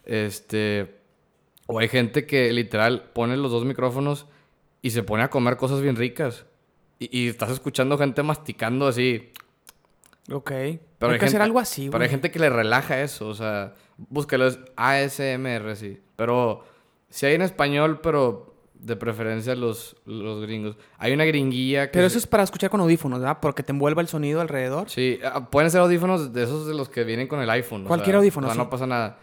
Este. 0.04 0.94
O 1.66 1.78
hay 1.78 1.88
gente 1.88 2.26
que 2.26 2.52
literal 2.52 3.10
pone 3.12 3.36
los 3.36 3.50
dos 3.50 3.64
micrófonos 3.64 4.26
y 4.82 4.90
se 4.90 5.02
pone 5.02 5.22
a 5.22 5.30
comer 5.30 5.56
cosas 5.56 5.80
bien 5.80 5.96
ricas. 5.96 6.44
Y, 6.98 7.16
y 7.24 7.28
estás 7.28 7.50
escuchando 7.50 7.98
gente 7.98 8.22
masticando 8.22 8.86
así. 8.86 9.30
Ok. 10.30 10.50
Pero 10.50 11.12
hay, 11.12 11.18
que 11.18 11.24
hacer 11.24 11.30
gente- 11.30 11.42
algo 11.42 11.58
así, 11.58 11.88
Pero 11.90 12.04
hay 12.04 12.10
gente 12.10 12.30
que 12.30 12.38
le 12.38 12.48
relaja 12.50 13.00
eso, 13.02 13.28
o 13.28 13.34
sea, 13.34 13.74
búscalo, 13.96 14.46
es 14.46 14.58
ASMR, 14.76 15.74
sí. 15.76 16.00
Pero 16.16 16.64
si 17.10 17.26
hay 17.26 17.34
en 17.34 17.42
español, 17.42 18.00
pero 18.02 18.54
de 18.74 18.96
preferencia 18.96 19.54
los, 19.54 19.94
los 20.06 20.42
gringos. 20.42 20.76
Hay 20.98 21.12
una 21.12 21.24
gringuilla 21.24 21.86
que... 21.86 21.92
Pero 21.92 22.08
se- 22.08 22.14
eso 22.16 22.18
es 22.18 22.26
para 22.26 22.42
escuchar 22.42 22.68
con 22.70 22.80
audífonos, 22.80 23.20
¿verdad? 23.20 23.38
Porque 23.40 23.62
te 23.62 23.70
envuelva 23.72 24.02
el 24.02 24.08
sonido 24.08 24.40
alrededor. 24.40 24.90
Sí, 24.90 25.20
ah, 25.24 25.48
pueden 25.50 25.70
ser 25.70 25.80
audífonos 25.82 26.32
de 26.32 26.42
esos 26.42 26.66
de 26.66 26.74
los 26.74 26.88
que 26.88 27.04
vienen 27.04 27.28
con 27.28 27.40
el 27.40 27.48
iPhone. 27.50 27.84
o 27.84 27.88
Cualquier 27.88 28.14
sea, 28.14 28.18
audífono, 28.18 28.46
o 28.48 28.50
sea, 28.50 28.54
sí. 28.54 28.58
no 28.64 28.70
pasa 28.70 28.86
nada. 28.86 29.18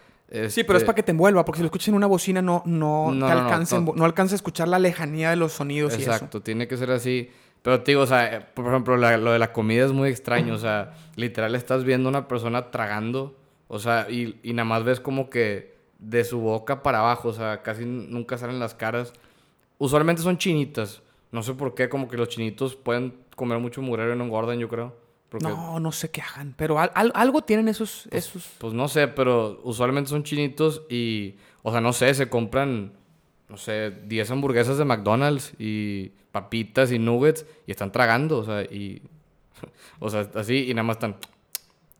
Sí, 0.48 0.62
pero 0.62 0.76
es 0.78 0.82
Este, 0.82 0.86
para 0.86 0.94
que 0.94 1.02
te 1.02 1.10
envuelva, 1.10 1.44
porque 1.44 1.56
si 1.58 1.62
lo 1.62 1.66
escuchas 1.66 1.88
en 1.88 1.94
una 1.94 2.06
bocina 2.06 2.40
no, 2.40 2.62
no, 2.64 3.10
No, 3.12 3.26
te 3.26 3.34
no, 3.34 3.40
alcanza, 3.40 3.80
no. 3.80 3.92
no 3.96 4.04
alcanza 4.04 4.34
a 4.34 4.36
escuchar 4.36 4.68
la 4.68 4.78
lejanía 4.78 5.28
de 5.30 5.36
los 5.36 5.52
sonidos 5.52 5.92
y 5.98 6.02
eso. 6.02 6.12
Exacto, 6.12 6.40
tiene 6.40 6.68
que 6.68 6.76
ser 6.76 6.90
así. 6.92 7.28
Pero 7.62 7.82
te 7.82 7.92
digo, 7.92 8.02
o 8.02 8.06
sea, 8.06 8.50
por 8.54 8.66
ejemplo, 8.68 8.96
la- 8.96 9.16
lo 9.18 9.32
de 9.32 9.38
la 9.38 9.52
comida 9.52 9.84
es 9.84 9.92
muy 9.92 10.08
extraño. 10.08 10.54
O 10.54 10.58
sea, 10.58 10.94
literal 11.16 11.54
estás 11.54 11.84
viendo 11.84 12.08
a 12.08 12.10
una 12.10 12.28
persona 12.28 12.70
tragando. 12.70 13.36
O 13.68 13.78
sea, 13.78 14.06
y, 14.10 14.38
y 14.42 14.52
nada 14.54 14.64
más 14.64 14.84
ves 14.84 14.98
como 15.00 15.28
que 15.30 15.74
de 15.98 16.24
su 16.24 16.40
boca 16.40 16.82
para 16.82 17.00
abajo. 17.00 17.28
O 17.28 17.32
sea, 17.32 17.62
casi 17.62 17.84
nunca 17.84 18.38
salen 18.38 18.58
las 18.58 18.74
caras. 18.74 19.12
Usualmente 19.78 20.22
son 20.22 20.38
chinitas. 20.38 21.02
No 21.32 21.42
sé 21.42 21.54
por 21.54 21.74
qué, 21.74 21.88
como 21.88 22.08
que 22.08 22.16
los 22.16 22.28
chinitos 22.28 22.74
pueden 22.76 23.14
comer 23.36 23.58
mucho 23.58 23.82
mugrero 23.82 24.14
y 24.14 24.16
no 24.18 24.24
engordan, 24.24 24.58
yo 24.58 24.68
creo. 24.68 24.96
Porque, 25.28 25.46
No, 25.46 25.78
no 25.78 25.92
sé 25.92 26.10
qué 26.10 26.20
hagan, 26.22 26.54
pero 26.56 26.80
al- 26.80 26.90
al- 26.94 27.12
algo 27.14 27.42
tienen 27.42 27.68
esos, 27.68 28.08
esos. 28.10 28.50
Pues 28.58 28.72
no 28.74 28.88
sé, 28.88 29.06
pero 29.06 29.60
usualmente 29.62 30.10
son 30.10 30.24
chinitos 30.24 30.82
y, 30.90 31.36
o 31.62 31.70
sea, 31.70 31.80
no 31.80 31.92
sé, 31.92 32.12
se 32.14 32.28
compran, 32.28 32.92
no 33.50 33.56
sé, 33.56 33.90
10 34.06 34.30
hamburguesas 34.30 34.78
de 34.78 34.84
McDonald's 34.84 35.52
y 35.58 36.12
papitas 36.32 36.92
y 36.92 36.98
nuggets 36.98 37.44
y 37.66 37.72
están 37.72 37.90
tragando, 37.92 38.38
o 38.38 38.44
sea, 38.44 38.62
y, 38.62 39.02
o 39.98 40.08
sea, 40.08 40.28
así 40.36 40.70
y 40.70 40.74
nada 40.74 40.84
más 40.84 40.96
están, 40.96 41.16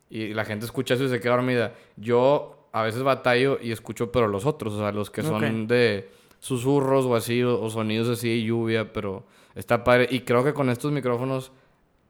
y 0.09 0.33
la 0.33 0.45
gente 0.45 0.65
escucha 0.65 0.93
eso 0.95 1.03
y 1.03 1.09
se 1.09 1.19
queda 1.19 1.33
dormida. 1.33 1.73
Yo 1.97 2.67
a 2.73 2.83
veces 2.83 3.03
batallo 3.03 3.59
y 3.61 3.71
escucho, 3.71 4.11
pero 4.11 4.27
los 4.27 4.45
otros, 4.45 4.73
o 4.73 4.79
sea, 4.79 4.91
los 4.91 5.09
que 5.09 5.21
son 5.23 5.43
Ok. 5.43 5.67
de 5.67 6.09
susurros 6.39 7.05
o 7.05 7.15
así, 7.15 7.43
o, 7.43 7.61
o 7.61 7.69
sonidos 7.69 8.09
así 8.09 8.29
de 8.29 8.43
lluvia, 8.43 8.91
pero 8.93 9.25
está 9.55 9.83
padre. 9.83 10.07
Y 10.09 10.21
creo 10.21 10.43
que 10.43 10.53
con 10.53 10.69
estos 10.69 10.91
micrófonos 10.91 11.51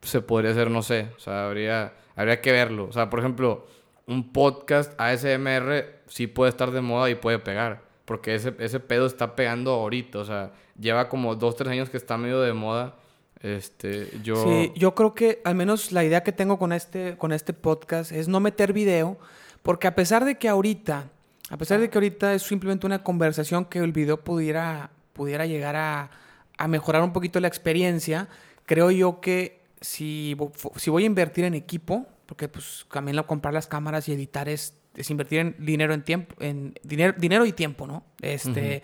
se 0.01 0.21
podría 0.21 0.51
hacer, 0.51 0.69
no 0.71 0.82
sé, 0.82 1.10
o 1.15 1.19
sea, 1.19 1.47
habría, 1.47 1.93
habría 2.15 2.41
que 2.41 2.51
verlo. 2.51 2.86
O 2.86 2.91
sea, 2.91 3.10
por 3.10 3.19
ejemplo, 3.19 3.65
un 4.08 4.32
podcast 4.34 4.99
ASMR 4.99 6.01
sí 6.08 6.27
puede 6.27 6.49
estar 6.49 6.71
de 6.71 6.82
moda 6.82 7.10
y 7.10 7.15
puede 7.15 7.39
pegar, 7.39 7.84
porque 8.12 8.36
ese, 8.36 8.54
ese 8.60 8.82
pedo 8.82 9.06
está 9.06 9.38
pegando 9.38 9.71
ahorita, 9.71 10.19
o 10.19 10.26
sea, 10.26 10.52
lleva 10.78 11.08
como 11.08 11.34
dos, 11.34 11.56
tres 11.56 11.69
años 11.69 11.89
que 11.89 11.95
está 11.95 12.17
medio 12.17 12.41
de 12.41 12.52
moda. 12.52 12.97
Este, 13.39 14.10
yo... 14.21 14.36
Sí, 14.36 14.74
yo 14.76 14.93
creo 14.95 15.13
que 15.15 15.41
al 15.45 15.56
menos 15.56 15.93
la 15.93 16.04
idea 16.04 16.21
que 16.21 16.34
tengo 16.34 16.60
con 16.60 16.74
este, 16.74 17.15
con 17.17 17.32
este 17.32 17.54
podcast 17.54 18.12
es 18.12 18.28
no 18.28 18.41
meter 18.41 18.74
video, 18.74 19.17
porque 19.63 19.88
a 19.88 19.95
pesar 19.95 20.26
de 20.26 20.36
que 20.38 20.50
ahorita, 20.50 21.06
a 21.50 21.58
pesar 21.58 21.80
de 21.80 21.89
que 21.89 21.97
ahorita 21.97 22.34
es 22.34 22.43
simplemente 22.43 22.86
una 22.86 23.02
conversación 23.02 23.63
que 23.63 23.80
el 23.80 23.93
video 23.93 24.17
pudiera, 24.21 24.91
pudiera 25.13 25.45
llegar 25.45 25.78
a, 25.78 26.12
a 26.58 26.67
mejorar 26.67 27.04
un 27.04 27.13
poquito 27.13 27.39
la 27.39 27.47
experiencia, 27.47 28.28
creo 28.65 28.91
yo 28.91 29.21
que 29.21 29.62
si, 29.80 30.36
si 30.76 30.89
voy 30.89 31.04
a 31.04 31.06
invertir 31.06 31.45
en 31.45 31.54
equipo, 31.54 32.08
porque 32.26 32.50
pues 32.50 32.86
también 32.91 33.15
la- 33.15 33.24
comprar 33.24 33.54
las 33.54 33.67
cámaras 33.67 34.10
y 34.10 34.12
editar 34.12 34.50
es, 34.50 34.74
es 34.95 35.10
invertir 35.10 35.39
en 35.39 35.56
dinero 35.60 35.93
en 35.93 36.04
tiempo, 36.04 36.36
en 36.39 36.73
dinero, 36.84 37.13
dinero 37.17 37.45
y 37.45 37.54
tiempo, 37.54 37.88
¿no? 37.88 38.04
Este, 38.21 38.84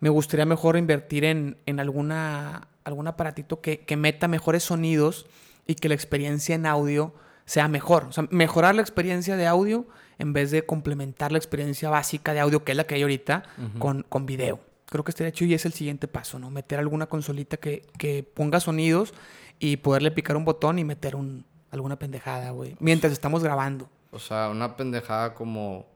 me 0.00 0.08
gustaría 0.08 0.46
mejor 0.46 0.76
invertir 0.76 1.24
en, 1.24 1.58
en 1.66 1.80
alguna, 1.80 2.68
algún 2.84 3.06
aparatito 3.06 3.60
que, 3.60 3.80
que 3.80 3.96
meta 3.96 4.28
mejores 4.28 4.64
sonidos 4.64 5.26
y 5.66 5.74
que 5.74 5.88
la 5.88 5.94
experiencia 5.94 6.54
en 6.54 6.66
audio 6.66 7.14
sea 7.44 7.68
mejor. 7.68 8.04
O 8.04 8.12
sea, 8.12 8.26
mejorar 8.30 8.74
la 8.74 8.82
experiencia 8.82 9.36
de 9.36 9.46
audio 9.46 9.86
en 10.18 10.32
vez 10.32 10.50
de 10.50 10.64
complementar 10.64 11.32
la 11.32 11.38
experiencia 11.38 11.90
básica 11.90 12.32
de 12.32 12.40
audio, 12.40 12.64
que 12.64 12.72
es 12.72 12.76
la 12.76 12.84
que 12.84 12.94
hay 12.94 13.02
ahorita, 13.02 13.42
con, 13.78 14.04
con 14.08 14.26
video. 14.26 14.60
Creo 14.86 15.04
que 15.04 15.10
estaría 15.10 15.30
hecho 15.30 15.44
y 15.44 15.54
es 15.54 15.64
el 15.64 15.72
siguiente 15.72 16.06
paso, 16.06 16.38
¿no? 16.38 16.50
Meter 16.50 16.78
alguna 16.78 17.06
consolita 17.06 17.56
que, 17.56 17.86
que 17.98 18.22
ponga 18.22 18.60
sonidos 18.60 19.14
y 19.58 19.78
poderle 19.78 20.10
picar 20.10 20.36
un 20.36 20.44
botón 20.44 20.78
y 20.78 20.84
meter 20.84 21.16
un, 21.16 21.44
alguna 21.70 21.98
pendejada, 21.98 22.50
güey. 22.50 22.76
Mientras 22.78 23.12
estamos 23.12 23.42
grabando. 23.42 23.88
O 24.12 24.18
sea, 24.20 24.48
una 24.50 24.76
pendejada 24.76 25.34
como... 25.34 25.86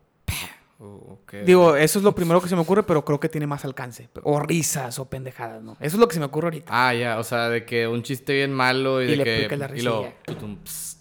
Digo, 1.47 1.75
eso 1.75 1.99
es 1.99 2.05
lo 2.05 2.15
primero 2.15 2.41
que 2.43 2.49
se 2.49 2.55
me 2.55 2.61
ocurre, 2.61 2.83
pero 2.83 3.03
creo 3.05 3.19
que 3.19 3.29
tiene 3.31 3.47
más 3.47 3.65
alcance. 3.65 4.11
O 4.25 4.41
risas 4.41 4.99
o 4.99 5.07
pendejadas, 5.07 5.63
¿no? 5.63 5.73
Eso 5.81 5.97
es 5.97 6.01
lo 6.01 6.07
que 6.07 6.15
se 6.15 6.21
me 6.21 6.27
ocurre 6.27 6.49
ahorita. 6.49 6.71
Ah, 6.71 6.93
ya, 6.93 7.19
o 7.19 7.25
sea, 7.25 7.49
de 7.49 7.65
que 7.65 7.89
un 7.89 8.03
chiste 8.03 8.35
bien 8.35 8.53
malo 8.53 9.01
y, 9.03 9.07
Y 9.07 9.09
de 9.13 9.17
le 9.17 9.49
que... 9.49 9.57
la 9.57 9.71
y 9.75 9.81
lo- 9.81 10.07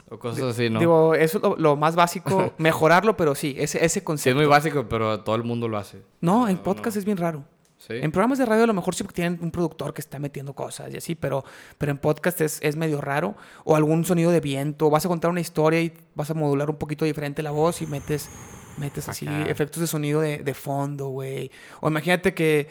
o 0.07 0.19
cosas 0.19 0.43
así, 0.43 0.69
¿no? 0.69 0.79
Digo, 0.79 1.15
eso 1.15 1.39
es 1.39 1.43
lo, 1.43 1.55
lo 1.57 1.75
más 1.75 1.95
básico, 1.95 2.53
mejorarlo, 2.59 3.17
pero 3.17 3.33
sí, 3.33 3.55
ese, 3.57 3.79
ese 3.79 3.89
sí, 3.89 3.99
es 3.99 4.05
concepto. 4.05 4.37
muy 4.37 4.45
básico, 4.45 4.85
pero 4.87 5.21
todo 5.21 5.35
el 5.35 5.43
mundo 5.43 5.67
lo 5.67 5.77
hace. 5.77 6.03
No, 6.21 6.47
en 6.47 6.57
No, 6.57 6.63
podcast 6.63 6.95
no. 6.95 6.99
es 6.99 7.05
bien 7.05 7.17
raro. 7.17 7.43
Sí. 7.87 7.93
En 8.01 8.11
programas 8.11 8.39
de 8.39 8.45
radio 8.45 8.63
a 8.63 8.67
lo 8.67 8.73
mejor 8.73 8.95
sí 8.95 9.03
tienen 9.13 9.39
un 9.41 9.51
productor 9.51 9.93
que 9.93 10.01
está 10.01 10.17
metiendo 10.17 10.53
cosas 10.53 10.91
y 10.93 10.97
así, 10.97 11.13
pero, 11.15 11.43
pero 11.77 11.91
en 11.91 11.97
podcast 11.99 12.41
es, 12.41 12.59
es 12.63 12.75
medio 12.75 12.99
raro. 13.01 13.35
O 13.63 13.75
algún 13.75 14.05
sonido 14.05 14.31
de 14.31 14.39
viento. 14.39 14.89
Vas 14.89 15.05
a 15.05 15.09
contar 15.09 15.29
una 15.29 15.41
historia 15.41 15.81
y 15.81 15.93
vas 16.15 16.29
a 16.31 16.33
modular 16.33 16.69
un 16.69 16.77
poquito 16.77 17.05
diferente 17.05 17.43
la 17.43 17.51
voz 17.51 17.81
y 17.81 17.87
metes, 17.87 18.29
metes 18.77 19.07
así 19.07 19.27
Acá. 19.27 19.45
efectos 19.49 19.81
de 19.81 19.87
sonido 19.87 20.21
de, 20.21 20.39
de 20.39 20.53
fondo, 20.53 21.09
güey. 21.09 21.51
O 21.81 21.87
imagínate 21.89 22.33
que, 22.33 22.69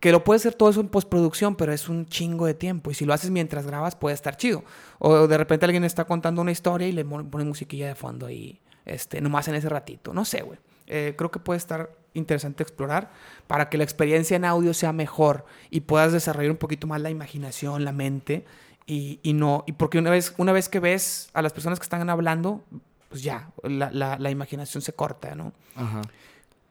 que 0.00 0.12
lo 0.12 0.24
puedes 0.24 0.42
hacer 0.42 0.54
todo 0.54 0.70
eso 0.70 0.80
en 0.80 0.88
postproducción, 0.88 1.54
pero 1.56 1.72
es 1.72 1.88
un 1.88 2.06
chingo 2.06 2.46
de 2.46 2.54
tiempo. 2.54 2.90
Y 2.90 2.94
si 2.94 3.04
lo 3.04 3.12
haces 3.12 3.30
mientras 3.30 3.66
grabas, 3.66 3.94
puede 3.94 4.14
estar 4.14 4.36
chido. 4.36 4.64
O 4.98 5.26
de 5.26 5.36
repente 5.36 5.66
alguien 5.66 5.84
está 5.84 6.06
contando 6.06 6.40
una 6.40 6.52
historia 6.52 6.88
y 6.88 6.92
le 6.92 7.04
pone 7.04 7.44
musiquilla 7.44 7.88
de 7.88 7.94
fondo 7.94 8.26
ahí, 8.26 8.60
este, 8.86 9.20
nomás 9.20 9.48
en 9.48 9.54
ese 9.56 9.68
ratito. 9.68 10.14
No 10.14 10.24
sé, 10.24 10.40
güey. 10.42 10.58
Eh, 10.86 11.14
creo 11.16 11.30
que 11.30 11.38
puede 11.38 11.58
estar 11.58 11.90
interesante 12.14 12.62
explorar 12.62 13.10
para 13.46 13.68
que 13.68 13.78
la 13.78 13.84
experiencia 13.84 14.36
en 14.36 14.44
audio 14.44 14.74
sea 14.74 14.92
mejor 14.92 15.44
y 15.70 15.80
puedas 15.80 16.12
desarrollar 16.12 16.50
un 16.50 16.56
poquito 16.56 16.86
más 16.86 17.00
la 17.00 17.10
imaginación, 17.10 17.84
la 17.84 17.92
mente 17.92 18.44
y, 18.86 19.20
y 19.22 19.32
no, 19.34 19.62
y 19.66 19.72
porque 19.72 19.98
una 19.98 20.10
vez, 20.10 20.34
una 20.38 20.52
vez 20.52 20.68
que 20.68 20.80
ves 20.80 21.30
a 21.34 21.42
las 21.42 21.52
personas 21.52 21.78
que 21.78 21.84
están 21.84 22.08
hablando, 22.10 22.64
pues 23.08 23.22
ya, 23.22 23.50
la, 23.62 23.90
la- 23.92 24.18
la 24.18 24.30
imaginación 24.30 24.82
se 24.82 24.92
corta, 24.92 25.34
¿no? 25.34 25.52
Ajá. 25.76 26.02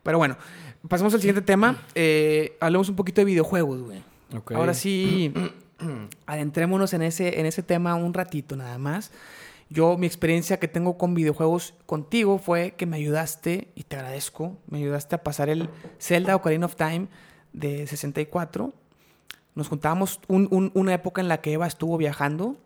Pero 0.03 0.17
bueno, 0.17 0.37
pasamos 0.87 1.13
al 1.13 1.19
siguiente 1.19 1.41
tema. 1.41 1.77
Eh, 1.95 2.57
hablemos 2.59 2.87
un 2.89 2.95
poquito 2.95 3.21
de 3.21 3.25
videojuegos, 3.25 3.81
güey. 3.81 4.01
Ok. 4.35 4.51
Ahora 4.53 4.73
sí, 4.73 5.33
adentrémonos 6.25 6.93
en 6.93 7.01
ese, 7.01 7.39
en 7.39 7.45
ese 7.45 7.63
tema 7.63 7.95
un 7.95 8.13
ratito 8.13 8.55
nada 8.55 8.77
más. 8.77 9.11
Yo, 9.69 9.97
mi 9.97 10.07
experiencia 10.07 10.57
que 10.59 10.67
tengo 10.67 10.97
con 10.97 11.13
videojuegos 11.13 11.75
contigo 11.85 12.39
fue 12.39 12.71
que 12.71 12.85
me 12.87 12.97
ayudaste, 12.97 13.67
y 13.75 13.83
te 13.83 13.97
agradezco, 13.97 14.57
me 14.67 14.79
ayudaste 14.79 15.15
a 15.15 15.23
pasar 15.23 15.49
el 15.49 15.69
Zelda 15.99 16.35
Ocarina 16.35 16.65
of 16.65 16.75
Time 16.75 17.07
de 17.53 17.85
64. 17.85 18.73
Nos 19.53 19.67
juntábamos 19.67 20.19
un- 20.27 20.47
un- 20.51 20.71
una 20.73 20.93
época 20.93 21.21
en 21.21 21.27
la 21.27 21.41
que 21.41 21.53
Eva 21.53 21.67
estuvo 21.67 21.97
viajando, 21.97 22.57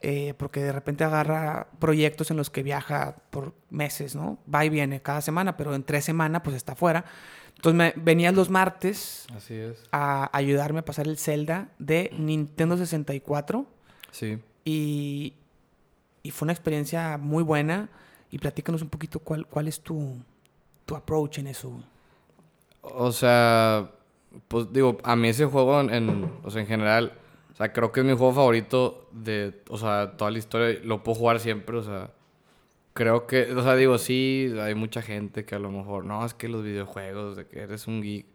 eh, 0.00 0.32
porque 0.38 0.60
de 0.62 0.72
repente 0.72 1.04
agarra 1.04 1.66
proyectos 1.80 2.30
en 2.30 2.36
los 2.38 2.48
que 2.50 2.62
viaja 2.62 3.16
por 3.30 3.52
meses, 3.68 4.14
¿no? 4.14 4.38
Va 4.52 4.64
y 4.64 4.68
viene 4.70 5.02
cada 5.02 5.20
semana, 5.20 5.56
pero 5.56 5.74
en 5.74 5.82
tres 5.82 6.04
semanas 6.04 6.42
pues 6.44 6.56
está 6.56 6.74
fuera. 6.76 7.04
Entonces 7.56 7.76
me, 7.76 7.92
venías 8.02 8.32
los 8.34 8.48
martes 8.48 9.26
Así 9.36 9.54
es. 9.54 9.76
a 9.90 10.30
ayudarme 10.32 10.78
a 10.78 10.84
pasar 10.84 11.08
el 11.08 11.18
Zelda 11.18 11.68
de 11.80 12.10
Nintendo 12.16 12.76
64 12.76 13.66
Sí. 14.12 14.38
y, 14.64 15.34
y 16.22 16.30
fue 16.30 16.46
una 16.46 16.52
experiencia 16.52 17.18
muy 17.18 17.42
buena. 17.42 17.88
Y 18.30 18.38
platícanos 18.38 18.82
un 18.82 18.88
poquito 18.88 19.20
cuál, 19.20 19.46
cuál 19.46 19.68
es 19.68 19.80
tu, 19.80 20.16
tu 20.84 20.94
approach 20.94 21.38
en 21.38 21.46
eso. 21.46 21.82
O 22.82 23.10
sea, 23.12 23.90
pues 24.48 24.72
digo, 24.72 24.98
a 25.02 25.16
mí 25.16 25.28
ese 25.28 25.46
juego 25.46 25.80
en, 25.80 26.30
o 26.42 26.50
sea, 26.50 26.60
en 26.60 26.68
general, 26.68 27.12
o 27.52 27.56
sea, 27.56 27.72
creo 27.72 27.90
que 27.90 28.00
es 28.00 28.06
mi 28.06 28.12
juego 28.12 28.34
favorito 28.34 29.08
de, 29.12 29.62
o 29.68 29.78
sea, 29.78 30.16
toda 30.16 30.30
la 30.30 30.38
historia. 30.38 30.78
Lo 30.84 31.02
puedo 31.02 31.18
jugar 31.18 31.40
siempre, 31.40 31.76
o 31.76 31.82
sea, 31.82 32.10
creo 32.92 33.26
que, 33.26 33.52
o 33.54 33.62
sea, 33.62 33.76
digo, 33.76 33.96
sí, 33.98 34.52
hay 34.60 34.74
mucha 34.74 35.02
gente 35.02 35.44
que 35.44 35.54
a 35.54 35.58
lo 35.58 35.70
mejor, 35.70 36.04
no, 36.04 36.24
es 36.24 36.34
que 36.34 36.48
los 36.48 36.62
videojuegos, 36.62 37.36
de 37.36 37.46
que 37.46 37.60
eres 37.60 37.86
un 37.86 38.02
geek. 38.02 38.26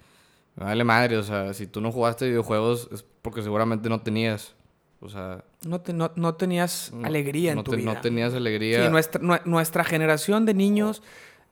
Vale 0.56 0.84
madre, 0.84 1.18
o 1.18 1.24
sea, 1.24 1.54
si 1.54 1.68
tú 1.68 1.82
no 1.82 1.92
jugaste 1.92 2.28
videojuegos 2.28 2.88
es 2.92 3.04
porque 3.22 3.42
seguramente 3.42 3.90
no 3.90 4.02
tenías. 4.02 4.56
O 5.04 5.10
sea, 5.10 5.44
No, 5.68 5.82
te- 5.82 5.94
no, 5.94 6.12
no 6.16 6.36
tenías 6.36 6.92
no- 6.94 7.06
alegría 7.06 7.52
en 7.52 7.58
no 7.58 7.64
tu 7.64 7.72
te- 7.72 7.78
vida. 7.78 7.94
No 7.94 8.02
tenías 8.02 8.34
alegría. 8.34 8.86
Sí, 8.86 8.90
nuestra, 8.92 9.22
nue- 9.22 9.44
nuestra 9.46 9.84
generación 9.84 10.46
de 10.46 10.54
niños 10.54 11.04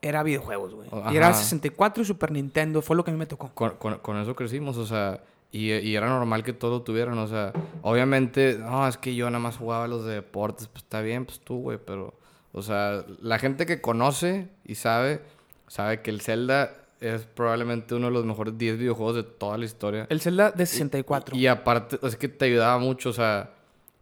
era 0.02 0.24
videojuegos, 0.24 0.74
güey. 0.74 0.90
Y 1.12 1.18
era 1.18 1.28
Ajá. 1.30 1.38
64 1.38 2.02
y 2.04 2.06
Super 2.06 2.32
Nintendo, 2.32 2.82
fue 2.82 2.96
lo 2.96 3.04
que 3.04 3.12
a 3.12 3.14
mí 3.14 3.20
me 3.20 3.26
tocó. 3.28 3.52
con, 3.54 3.72
con- 3.72 4.00
con 4.00 4.18
eso 4.18 4.36
crecimos, 4.36 4.78
o 4.78 4.86
sea, 4.86 5.22
y, 5.52 5.72
y 5.74 5.96
era 5.96 6.08
normal 6.08 6.44
que 6.44 6.54
todo 6.54 6.72
lo 6.72 6.82
tuvieran, 6.82 7.18
o 7.18 7.28
sea, 7.28 7.52
obviamente, 7.82 8.58
no, 8.58 8.88
es 8.88 8.98
que 8.98 9.14
yo 9.16 9.30
nada 9.30 9.40
más 9.44 9.58
jugaba 9.58 9.88
los 9.88 10.06
de 10.06 10.14
deportes, 10.16 10.68
pues 10.68 10.84
está 10.84 11.02
bien, 11.02 11.26
pues 11.26 11.40
tú, 11.42 11.60
güey, 11.60 11.78
pero, 11.86 12.14
o 12.54 12.62
sea, 12.62 13.04
la 13.22 13.38
gente 13.38 13.66
que 13.66 13.82
conoce 13.82 14.48
y 14.66 14.76
sabe, 14.76 15.22
sabe 15.68 16.02
que 16.02 16.10
el 16.10 16.22
Zelda 16.22 16.74
es 17.02 17.26
probablemente 17.26 17.96
uno 17.96 18.08
de 18.08 18.14
los 18.14 18.26
mejores 18.26 18.58
10 18.58 18.78
videojuegos 18.78 19.16
de 19.16 19.24
toda 19.24 19.58
la 19.58 19.66
historia. 19.66 20.06
El 20.10 20.22
Zelda 20.22 20.52
de 20.52 20.66
64. 20.66 21.36
Y 21.36 21.48
aparte, 21.48 22.00
es 22.04 22.16
que 22.16 22.28
te 22.30 22.46
ayudaba 22.46 22.78
mucho, 22.78 23.10
o 23.10 23.14
sea, 23.14 23.52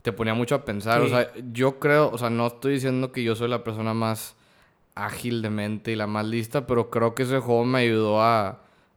te 0.01 0.11
ponía 0.11 0.33
mucho 0.33 0.53
a 0.55 0.65
pensar. 0.65 1.01
O 1.01 1.07
sea, 1.09 1.31
yo 1.51 1.79
creo, 1.79 2.11
o 2.11 2.17
sea, 2.17 2.29
no 2.29 2.45
estoy 2.47 2.73
diciendo 2.73 3.11
que 3.11 3.23
yo 3.23 3.35
soy 3.35 3.47
la 3.49 3.63
persona 3.63 3.93
más 3.93 4.35
ágil 4.95 5.41
de 5.41 5.49
mente 5.49 5.91
y 5.91 5.95
la 5.95 6.07
más 6.07 6.25
lista, 6.25 6.67
pero 6.67 6.89
creo 6.89 7.15
que 7.15 7.23
ese 7.23 7.39
juego 7.39 7.63
me 7.65 7.79
ayudó 7.79 8.21
a, 8.21 8.47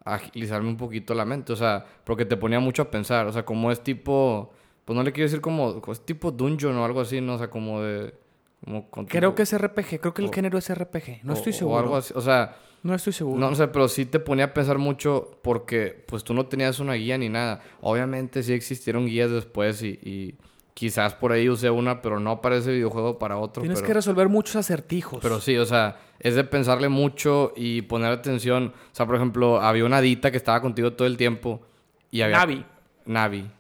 a 0.04 0.14
agilizarme 0.14 0.68
un 0.68 0.76
poquito 0.76 1.14
la 1.14 1.24
mente, 1.24 1.52
o 1.52 1.56
sea, 1.56 1.86
porque 2.04 2.24
te 2.24 2.36
ponía 2.36 2.58
mucho 2.58 2.82
a 2.82 2.90
pensar, 2.90 3.26
o 3.28 3.32
sea, 3.32 3.44
como 3.44 3.70
es 3.70 3.80
tipo, 3.84 4.52
pues 4.84 4.96
no 4.96 5.04
le 5.04 5.12
quiero 5.12 5.26
decir 5.26 5.40
como, 5.40 5.80
es 5.92 6.00
tipo 6.04 6.32
dungeon 6.32 6.76
o 6.76 6.84
algo 6.84 7.00
así, 7.02 7.20
¿no? 7.20 7.34
O 7.34 7.38
sea, 7.38 7.48
como 7.50 7.80
de... 7.82 8.14
Como 8.64 8.88
Creo 9.08 9.34
que 9.34 9.42
es 9.42 9.56
RPG, 9.56 10.00
creo 10.00 10.14
que 10.14 10.22
el 10.22 10.28
o- 10.28 10.32
género 10.32 10.58
es 10.58 10.72
RPG. 10.72 11.20
No 11.24 11.32
o- 11.34 11.36
estoy 11.36 11.52
o 11.52 11.56
seguro. 11.56 11.78
algo 11.78 11.96
así, 11.96 12.12
o 12.16 12.20
sea... 12.20 12.56
No 12.82 12.94
estoy 12.94 13.12
seguro. 13.12 13.38
No, 13.38 13.50
no 13.50 13.56
sé, 13.56 13.68
pero 13.68 13.88
sí 13.88 14.06
te 14.06 14.18
ponía 14.18 14.46
a 14.46 14.54
pensar 14.54 14.78
mucho 14.78 15.38
porque 15.42 16.04
pues 16.06 16.24
tú 16.24 16.34
no 16.34 16.46
tenías 16.46 16.80
una 16.80 16.94
guía 16.94 17.16
ni 17.16 17.28
nada. 17.28 17.60
Obviamente 17.80 18.42
sí 18.42 18.52
existieron 18.52 19.06
guías 19.06 19.30
después 19.30 19.82
y, 19.82 19.98
y 20.02 20.34
quizás 20.74 21.14
por 21.14 21.32
ahí 21.32 21.48
usé 21.48 21.70
una, 21.70 22.02
pero 22.02 22.18
no 22.18 22.40
para 22.40 22.56
ese 22.56 22.72
videojuego, 22.72 23.18
para 23.18 23.38
otro. 23.38 23.62
Tienes 23.62 23.78
pero, 23.78 23.86
que 23.86 23.94
resolver 23.94 24.28
muchos 24.28 24.56
acertijos. 24.56 25.20
pero 25.22 25.40
sí, 25.40 25.56
o 25.56 25.64
sea, 25.64 25.98
es 26.18 26.34
de 26.34 26.44
pensarle 26.44 26.88
mucho 26.88 27.52
y 27.56 27.82
poner 27.82 28.10
atención. 28.10 28.72
O 28.74 28.94
sea, 28.94 29.06
por 29.06 29.16
ejemplo, 29.16 29.60
había 29.60 29.84
una 29.84 30.00
Dita 30.00 30.30
que 30.30 30.36
estaba 30.36 30.60
contigo 30.60 30.92
todo 30.94 31.06
el 31.06 31.16
tiempo 31.16 31.62
y 32.10 32.22
había... 32.22 32.38
Navi. 32.38 32.64
Navi. 33.06 33.50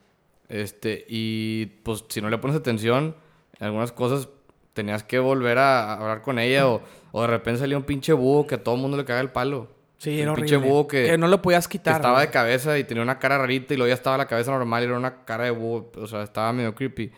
Este, 0.48 1.04
y 1.08 1.66
pues 1.82 2.04
si 2.08 2.20
no 2.20 2.28
le 2.28 2.38
pones 2.38 2.56
atención, 2.56 3.14
en 3.58 3.66
algunas 3.66 3.92
cosas 3.92 4.28
tenías 4.72 5.02
que 5.02 5.18
volver 5.18 5.58
a 5.58 5.94
hablar 5.94 6.22
con 6.22 6.38
ella 6.38 6.68
o, 6.68 6.82
o 7.12 7.20
de 7.22 7.28
repente 7.28 7.60
salía 7.60 7.76
un 7.78 7.84
pinche 7.84 8.12
búho 8.12 8.46
que 8.46 8.56
a 8.56 8.62
todo 8.64 8.74
el 8.74 8.80
mundo 8.80 8.96
le 8.96 9.04
caga 9.04 9.20
el 9.20 9.30
palo. 9.30 9.68
Sí, 9.98 10.14
Un 10.14 10.18
era 10.18 10.34
pinche 10.34 10.56
horrible. 10.56 10.72
búho 10.72 10.88
que- 10.88 11.16
no 11.16 11.28
lo 11.28 11.40
podías 11.40 11.68
Que 11.68 11.78
quitar. 11.78 11.94
estaba 11.96 12.14
güey. 12.14 12.26
de 12.26 12.32
cabeza 12.32 12.76
y 12.78 12.82
tenía 12.84 13.02
una 13.04 13.18
cara 13.20 13.38
rarita 13.38 13.72
y 13.74 13.76
luego 13.76 13.88
ya 13.88 13.94
estaba 13.94 14.18
la 14.18 14.26
cabeza 14.26 14.50
normal 14.50 14.82
y 14.82 14.86
era 14.86 14.96
una 14.96 15.24
cara 15.24 15.44
de 15.44 15.50
búho. 15.52 15.92
O 15.96 16.06
sea, 16.08 16.22
estaba 16.24 16.52
medio 16.52 16.74
creepy. 16.74 17.12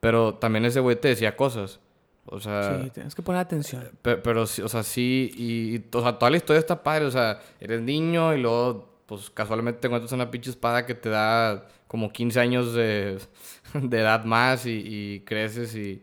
Pero 0.00 0.34
también 0.34 0.64
ese 0.64 0.78
güey 0.78 0.94
te 0.94 1.08
decía 1.08 1.34
cosas. 1.34 1.80
O 2.26 2.38
sea, 2.38 2.80
Sí, 2.84 2.90
tienes 2.90 3.14
que 3.16 3.22
poner 3.22 3.40
atención. 3.40 3.90
pe- 4.02 4.18
pero, 4.18 4.46
sí, 4.46 4.62
o 4.62 4.68
sea, 4.68 4.82
sí. 4.84 5.32
Y, 5.36 5.76
y, 5.76 5.84
o 5.92 6.00
sea, 6.02 6.18
toda 6.18 6.30
la 6.30 6.36
historia 6.36 6.60
está 6.60 6.82
padre. 6.84 7.06
O 7.06 7.10
sea, 7.10 7.40
eres 7.58 7.80
niño 7.82 8.34
y 8.34 8.40
luego, 8.40 8.88
pues 9.06 9.30
casualmente 9.30 9.80
te 9.80 9.86
encuentras 9.88 10.12
una 10.12 10.30
pinche 10.30 10.50
espada 10.50 10.86
que 10.86 10.94
te 10.94 11.08
da 11.08 11.66
como 11.88 12.12
15 12.12 12.38
años 12.38 12.74
de, 12.74 13.18
de 13.74 13.98
edad 14.00 14.24
más 14.24 14.64
y, 14.66 14.82
y 14.86 15.20
creces 15.20 15.74
y. 15.74 16.02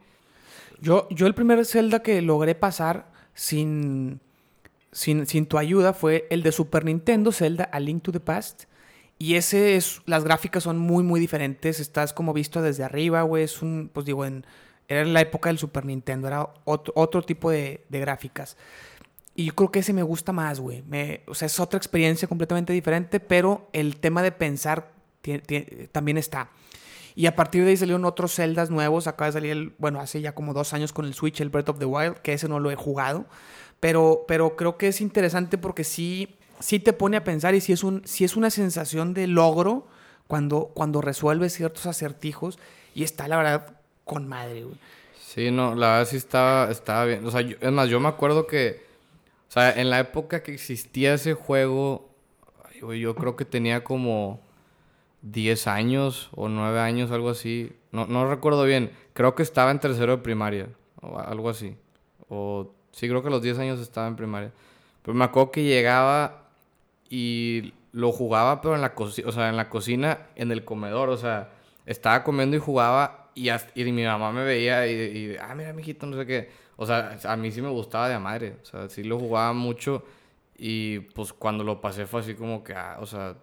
Yo, 0.81 1.07
yo 1.11 1.27
el 1.27 1.33
primer 1.33 1.63
Zelda 1.65 1.99
que 2.01 2.21
logré 2.21 2.55
pasar 2.55 3.13
sin, 3.35 4.19
sin, 4.91 5.27
sin 5.27 5.45
tu 5.45 5.59
ayuda 5.59 5.93
fue 5.93 6.25
el 6.31 6.41
de 6.41 6.51
Super 6.51 6.83
Nintendo, 6.85 7.31
Zelda 7.31 7.65
A 7.65 7.79
Link 7.79 8.01
to 8.01 8.11
the 8.11 8.19
Past. 8.19 8.63
Y 9.19 9.35
ese 9.35 9.75
es, 9.75 10.01
las 10.05 10.23
gráficas 10.23 10.63
son 10.63 10.77
muy, 10.77 11.03
muy 11.03 11.19
diferentes. 11.19 11.79
Estás 11.79 12.11
como 12.11 12.33
visto 12.33 12.61
desde 12.61 12.83
arriba, 12.83 13.21
güey. 13.21 13.43
Es 13.43 13.61
un, 13.61 13.91
pues 13.93 14.05
digo, 14.05 14.25
en, 14.25 14.45
era 14.87 15.01
en 15.01 15.13
la 15.13 15.21
época 15.21 15.49
del 15.49 15.59
Super 15.59 15.85
Nintendo, 15.85 16.27
era 16.27 16.49
otro, 16.63 16.93
otro 16.95 17.21
tipo 17.21 17.51
de, 17.51 17.85
de 17.89 17.99
gráficas. 17.99 18.57
Y 19.35 19.45
yo 19.45 19.55
creo 19.55 19.71
que 19.71 19.79
ese 19.79 19.93
me 19.93 20.03
gusta 20.03 20.31
más, 20.31 20.59
güey. 20.59 20.83
O 21.27 21.35
sea, 21.35 21.45
es 21.45 21.59
otra 21.59 21.77
experiencia 21.77 22.27
completamente 22.27 22.71
diferente, 22.71 23.19
pero 23.19 23.69
el 23.73 23.97
tema 23.97 24.23
de 24.23 24.31
pensar 24.31 24.91
también 25.91 26.17
está. 26.17 26.49
Y 27.15 27.27
a 27.27 27.35
partir 27.35 27.63
de 27.63 27.69
ahí 27.69 27.77
salieron 27.77 28.03
otros 28.03 28.35
Zeldas 28.35 28.69
nuevos. 28.69 29.07
Acaba 29.07 29.27
de 29.27 29.33
salir, 29.33 29.51
el, 29.51 29.73
bueno, 29.77 30.01
hace 30.01 30.19
ya 30.19 30.35
como 30.35 30.53
dos 30.53 30.73
años 30.73 30.91
con 30.91 31.05
el 31.05 31.13
Switch, 31.13 31.39
el 31.39 31.49
Breath 31.49 31.69
of 31.69 31.79
the 31.79 31.85
Wild, 31.85 32.17
que 32.17 32.33
ese 32.33 32.49
no 32.49 32.59
lo 32.59 32.71
he 32.71 32.75
jugado. 32.75 33.25
Pero, 33.79 34.25
pero 34.27 34.55
creo 34.55 34.77
que 34.77 34.89
es 34.89 34.99
interesante 34.99 35.57
porque 35.57 35.83
sí, 35.83 36.35
sí 36.59 36.79
te 36.79 36.91
pone 36.91 37.17
a 37.17 37.23
pensar 37.23 37.55
y 37.55 37.61
sí 37.61 37.71
es, 37.71 37.83
un, 37.83 38.01
sí 38.05 38.25
es 38.25 38.35
una 38.35 38.49
sensación 38.49 39.13
de 39.13 39.27
logro 39.27 39.87
cuando, 40.27 40.71
cuando 40.73 41.01
resuelves 41.01 41.53
ciertos 41.53 41.85
acertijos. 41.85 42.59
Y 42.93 43.03
está, 43.03 43.27
la 43.29 43.37
verdad, 43.37 43.77
con 44.03 44.27
madre, 44.27 44.63
güey. 44.63 44.77
Sí, 45.35 45.51
no, 45.51 45.75
la 45.75 45.87
verdad 45.87 46.07
sí 46.09 46.17
estaba, 46.17 46.71
estaba 46.71 47.05
bien. 47.05 47.25
O 47.25 47.31
sea, 47.31 47.41
es 47.41 47.71
más, 47.71 47.89
yo 47.89 47.99
me 47.99 48.09
acuerdo 48.09 48.47
que, 48.47 48.85
o 49.49 49.51
sea, 49.51 49.71
en 49.71 49.89
la 49.89 49.99
época 49.99 50.43
que 50.43 50.53
existía 50.53 51.13
ese 51.13 51.33
juego, 51.33 52.09
yo 52.81 53.15
creo 53.15 53.35
que 53.35 53.45
tenía 53.45 53.83
como 53.83 54.41
10 55.25 55.67
años 55.67 56.29
o 56.35 56.47
9 56.47 56.79
años, 56.79 57.11
algo 57.11 57.29
así. 57.29 57.73
No, 57.91 58.05
no 58.05 58.29
recuerdo 58.29 58.63
bien. 58.63 58.91
Creo 59.13 59.35
que 59.35 59.43
estaba 59.43 59.71
en 59.71 59.79
tercero 59.79 60.17
de 60.17 60.23
primaria 60.23 60.69
o 61.01 61.17
algo 61.19 61.49
así. 61.49 61.75
O 62.29 62.71
sí, 62.91 63.09
creo 63.09 63.21
que 63.21 63.29
a 63.29 63.31
los 63.31 63.41
10 63.41 63.59
años 63.59 63.79
estaba 63.79 64.07
en 64.07 64.15
primaria. 64.15 64.51
Pero 65.01 65.15
me 65.15 65.25
acuerdo 65.25 65.51
que 65.51 65.63
llegaba 65.63 66.49
y 67.09 67.73
lo 67.91 68.11
jugaba, 68.11 68.61
pero 68.61 68.75
en 68.75 68.81
la 68.81 68.93
cocina, 68.93 69.29
o 69.29 69.31
sea, 69.31 69.49
en 69.49 69.57
la 69.57 69.69
cocina, 69.69 70.27
en 70.35 70.51
el 70.51 70.63
comedor, 70.63 71.09
o 71.09 71.17
sea, 71.17 71.49
estaba 71.85 72.23
comiendo 72.23 72.55
y 72.55 72.59
jugaba 72.59 73.31
y, 73.35 73.49
y 73.49 73.91
mi 73.91 74.03
mamá 74.03 74.31
me 74.31 74.43
veía 74.43 74.87
y, 74.87 74.93
y, 74.93 75.37
ah, 75.37 75.55
mira, 75.55 75.73
mijito, 75.73 76.05
no 76.05 76.17
sé 76.17 76.25
qué. 76.25 76.49
O 76.77 76.85
sea, 76.85 77.17
a 77.23 77.37
mí 77.37 77.51
sí 77.51 77.61
me 77.61 77.69
gustaba 77.69 78.09
de 78.09 78.19
madre, 78.19 78.57
o 78.61 78.65
sea, 78.65 78.89
sí 78.89 79.03
lo 79.03 79.17
jugaba 79.17 79.53
mucho 79.53 80.03
y 80.57 80.99
pues 80.99 81.33
cuando 81.33 81.63
lo 81.63 81.81
pasé 81.81 82.05
fue 82.05 82.21
así 82.21 82.35
como 82.35 82.63
que, 82.63 82.73
ah, 82.73 82.97
o 82.99 83.05
sea, 83.05 83.35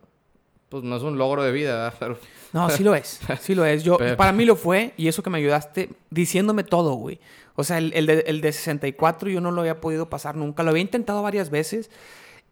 pues 0.73 0.83
no 0.85 0.97
es 0.97 1.03
un 1.03 1.19
logro 1.19 1.43
de 1.45 1.53
vida, 1.53 1.75
¿verdad? 1.77 1.95
Pero, 2.01 2.19
No, 2.53 2.69
sí 2.71 2.83
lo 2.83 2.95
es. 2.97 3.21
Sí 3.41 3.55
lo 3.55 3.65
es. 3.65 3.85
Yo, 3.85 3.99
Pero- 3.99 4.17
para 4.17 4.33
mí 4.33 4.45
lo 4.45 4.57
fue 4.57 4.95
y 4.97 5.07
eso 5.07 5.23
que 5.23 5.31
me 5.31 5.39
ayudaste 5.39 5.91
diciéndome 6.11 6.65
todo, 6.65 6.95
güey. 6.95 7.21
O 7.55 7.63
sea, 7.65 7.77
el, 7.79 7.93
el 7.95 8.07
de, 8.07 8.21
el 8.27 8.41
de 8.41 8.51
64 8.53 9.29
yo 9.29 9.41
no 9.43 9.51
lo 9.51 9.61
había 9.61 9.81
podido 9.81 10.09
pasar 10.09 10.35
nunca. 10.37 10.63
Lo 10.63 10.71
había 10.71 10.81
intentado 10.83 11.23
varias 11.23 11.51
veces 11.51 11.91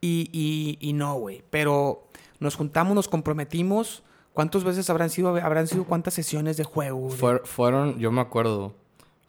y, 0.01 0.29
y, 0.33 0.77
y 0.87 0.93
no, 0.93 1.14
güey. 1.14 1.43
Pero 1.51 2.07
nos 2.39 2.55
juntamos, 2.57 2.95
nos 2.95 3.09
comprometimos. 3.09 4.03
¿Cuántas 4.35 4.62
veces 4.62 4.89
habrán 4.91 5.11
sido, 5.11 5.35
habrán 5.37 5.66
sido 5.66 5.85
cuántas 5.85 6.14
sesiones 6.14 6.57
de 6.59 6.64
juego? 6.64 6.99
güey? 6.99 7.18
Fuer- 7.18 7.45
fueron, 7.45 7.99
yo 7.99 8.12
me 8.12 8.21
acuerdo, 8.21 8.75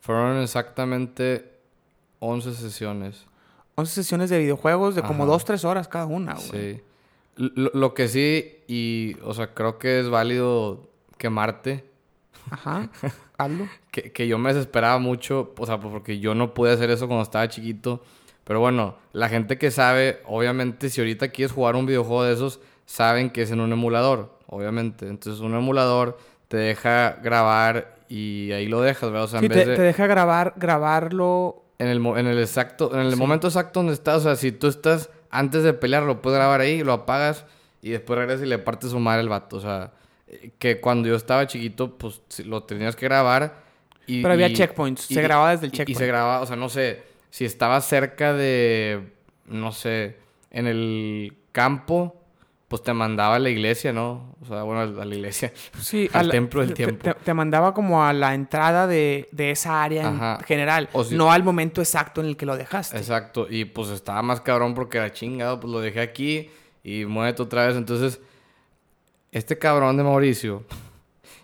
fueron 0.02 0.38
exactamente 0.42 1.50
11 2.20 2.54
sesiones. 2.54 3.26
11 3.76 3.94
sesiones 3.94 4.30
de 4.30 4.38
videojuegos 4.39 4.94
de 4.96 5.02
como 5.02 5.24
Ajá. 5.24 5.32
2, 5.32 5.46
3 5.46 5.66
horas 5.66 5.88
cada 5.88 6.06
una, 6.06 6.36
güey. 6.36 6.76
Sí. 6.76 6.82
Lo, 7.36 7.72
lo 7.74 7.94
que 7.94 8.08
sí, 8.08 8.58
y, 8.68 9.16
o 9.24 9.34
sea, 9.34 9.54
creo 9.54 9.78
que 9.80 10.00
es 10.00 10.10
válido 10.10 10.90
quemarte, 11.18 11.86
Ajá. 12.50 12.90
Hazlo. 13.38 13.68
que, 13.92 14.12
que 14.12 14.28
yo 14.28 14.38
me 14.38 14.54
desesperaba 14.54 15.00
mucho, 15.00 15.54
o 15.58 15.66
sea, 15.66 15.80
porque 15.80 16.20
yo 16.20 16.36
no 16.36 16.54
pude 16.54 16.72
hacer 16.74 16.90
eso 16.92 17.08
cuando 17.08 17.24
estaba 17.24 17.48
chiquito. 17.48 18.02
Pero 18.44 18.60
bueno, 18.60 18.96
la 19.14 19.30
gente 19.30 19.58
que 19.58 19.72
sabe, 19.72 20.22
obviamente, 20.26 20.90
si 20.90 21.00
ahorita 21.00 21.30
quieres 21.30 21.52
jugar 21.54 21.76
un 21.76 21.86
videojuego 21.86 22.24
de 22.24 22.34
esos, 22.34 22.60
saben 22.86 23.30
que 23.30 23.44
es 23.44 23.52
en 23.52 23.62
un 23.62 23.72
emulador, 23.72 24.38
obviamente. 24.48 25.08
Entonces, 25.08 25.42
un 25.42 25.54
emulador 25.56 26.18
te 26.48 26.58
deja 26.58 27.20
grabar 27.24 27.96
y 28.10 28.52
ahí 28.52 28.68
lo 28.68 28.82
dejas, 28.82 29.10
¿verdad? 29.12 29.24
O 29.26 29.28
sea, 29.28 29.40
Sí, 29.40 29.46
en 29.46 29.52
te, 29.52 29.58
vez 29.60 29.68
de... 29.68 29.76
te 29.76 29.82
deja 29.84 30.06
grabar, 30.08 30.54
grabarlo. 30.58 31.64
En 31.80 31.88
el, 31.88 32.06
en 32.06 32.28
el 32.28 32.40
exacto, 32.40 32.94
en 32.94 33.00
el 33.02 33.14
Sí. 33.14 33.18
momento 33.20 33.48
exacto 33.48 33.80
donde 33.80 33.94
estás, 33.94 34.18
o 34.18 34.22
sea, 34.22 34.36
si 34.36 34.52
tú 34.52 34.68
estás 34.68 35.10
antes 35.32 35.64
de 35.64 35.74
pelear, 35.74 36.04
lo 36.04 36.22
puedes 36.22 36.38
grabar 36.38 36.62
ahí, 36.62 36.84
lo 36.84 36.94
apagas 36.94 37.46
y 37.82 37.90
después 37.92 38.20
regresas 38.20 38.46
y 38.46 38.50
le 38.50 38.60
partes 38.60 38.92
su 38.92 39.00
madre 39.00 39.22
el 39.22 39.30
vato. 39.30 39.58
O 39.58 39.62
sea, 39.62 39.92
que 40.60 40.80
cuando 40.80 41.08
yo 41.10 41.16
estaba 41.16 41.48
chiquito, 41.48 41.98
pues 41.98 42.22
lo 42.46 42.64
tenías 42.64 42.96
que 42.96 43.06
grabar. 43.08 43.64
Y, 44.08 44.22
Pero 44.22 44.34
había 44.34 44.48
y- 44.48 44.54
checkpoints, 44.54 45.10
y- 45.10 45.14
se 45.16 45.22
grababa 45.22 45.52
desde 45.52 45.66
el 45.68 45.72
checkpoint. 45.72 45.90
Y 45.90 45.96
se 45.96 46.08
grababa, 46.08 46.42
o 46.42 46.46
sea, 46.46 46.56
no 46.56 46.70
sé, 46.70 47.04
si 47.30 47.46
estaba 47.46 47.80
cerca 47.82 48.34
de, 48.34 49.12
no 49.46 49.72
sé, 49.72 50.18
en 50.52 50.68
el 50.68 51.34
campo, 51.52 52.20
pues 52.72 52.84
te 52.84 52.93
mandaba 52.93 53.36
a 53.36 53.39
la 53.39 53.49
iglesia, 53.49 53.91
¿no? 53.91 54.34
O 54.41 54.45
sea, 54.45 54.63
bueno, 54.63 54.80
a 55.01 55.05
la 55.05 55.13
iglesia. 55.15 55.51
Sí, 55.80 56.09
al 56.13 56.28
la- 56.30 56.32
templo 56.32 56.61
del 56.61 56.74
tiempo. 56.74 57.03
Te, 57.03 57.13
te 57.13 57.34
mandaba 57.34 57.74
como 57.74 58.03
a 58.03 58.13
la 58.13 58.34
entrada 58.34 58.88
de, 58.88 59.28
de 59.34 59.51
esa 59.51 59.84
área 59.84 60.38
en 60.39 60.45
general, 60.45 60.88
O 60.93 61.03
si- 61.03 61.15
no 61.15 61.32
al 61.34 61.43
momento 61.43 61.82
exacto 61.82 62.22
en 62.22 62.28
el 62.28 62.38
que 62.38 62.45
lo 62.45 62.55
dejaste. 62.55 62.97
Exacto, 62.97 63.45
y 63.49 63.65
pues 63.65 63.89
estaba 63.89 64.22
más 64.22 64.39
cabrón 64.39 64.74
porque 64.74 64.97
era 64.99 65.11
chingado, 65.11 65.59
pues 65.59 65.72
lo 65.72 65.82
dejé 65.82 65.99
aquí 65.99 66.49
y 66.84 67.03
muévete 67.05 67.41
otra 67.41 67.67
vez. 67.67 67.76
Entonces, 67.76 68.22
este 69.34 69.57
cabrón 69.57 69.97
de 69.97 70.03
Mauricio, 70.03 70.63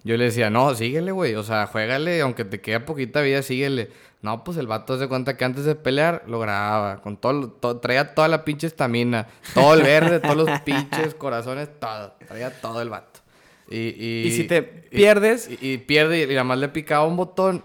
yo 0.08 0.18
le 0.18 0.26
decía, 0.26 0.50
no, 0.50 0.74
síguele, 0.74 1.12
güey, 1.12 1.36
o 1.36 1.44
sea, 1.44 1.68
juégale, 1.68 2.22
aunque 2.22 2.46
te 2.46 2.60
quede 2.62 2.80
poquita 2.80 3.22
vida, 3.22 3.42
síguele. 3.44 3.90
No, 4.22 4.44
pues 4.44 4.58
el 4.58 4.66
vato 4.66 4.98
se 4.98 5.08
cuenta 5.08 5.38
que 5.38 5.46
antes 5.46 5.64
de 5.66 5.76
pelear 5.76 6.24
lo 6.28 6.40
grababa, 6.40 7.02
con 7.02 7.18
todo, 7.18 7.58
traía 7.80 8.16
toda 8.16 8.28
la 8.28 8.44
pinche 8.44 8.66
estamina, 8.68 9.28
todo 9.54 9.76
el 9.76 9.84
verde, 9.84 10.20
todos 10.22 10.36
los 10.36 10.62
pinches 10.62 11.14
corazones, 11.14 11.70
todo, 11.80 12.14
traía 12.28 12.50
todo 12.60 12.82
el 12.82 12.90
vato. 12.90 13.20
Y, 13.70 13.78
y, 13.78 14.24
Y 14.28 14.32
si 14.32 14.44
te 14.46 14.64
pierdes- 14.64 15.50
Y, 15.62 15.74
y 15.74 15.78
pierde, 15.78 16.24
y 16.24 16.28
nada 16.28 16.44
más 16.46 16.58
le 16.58 16.70
picaba 16.70 17.06
un 17.06 17.16
botón 17.18 17.64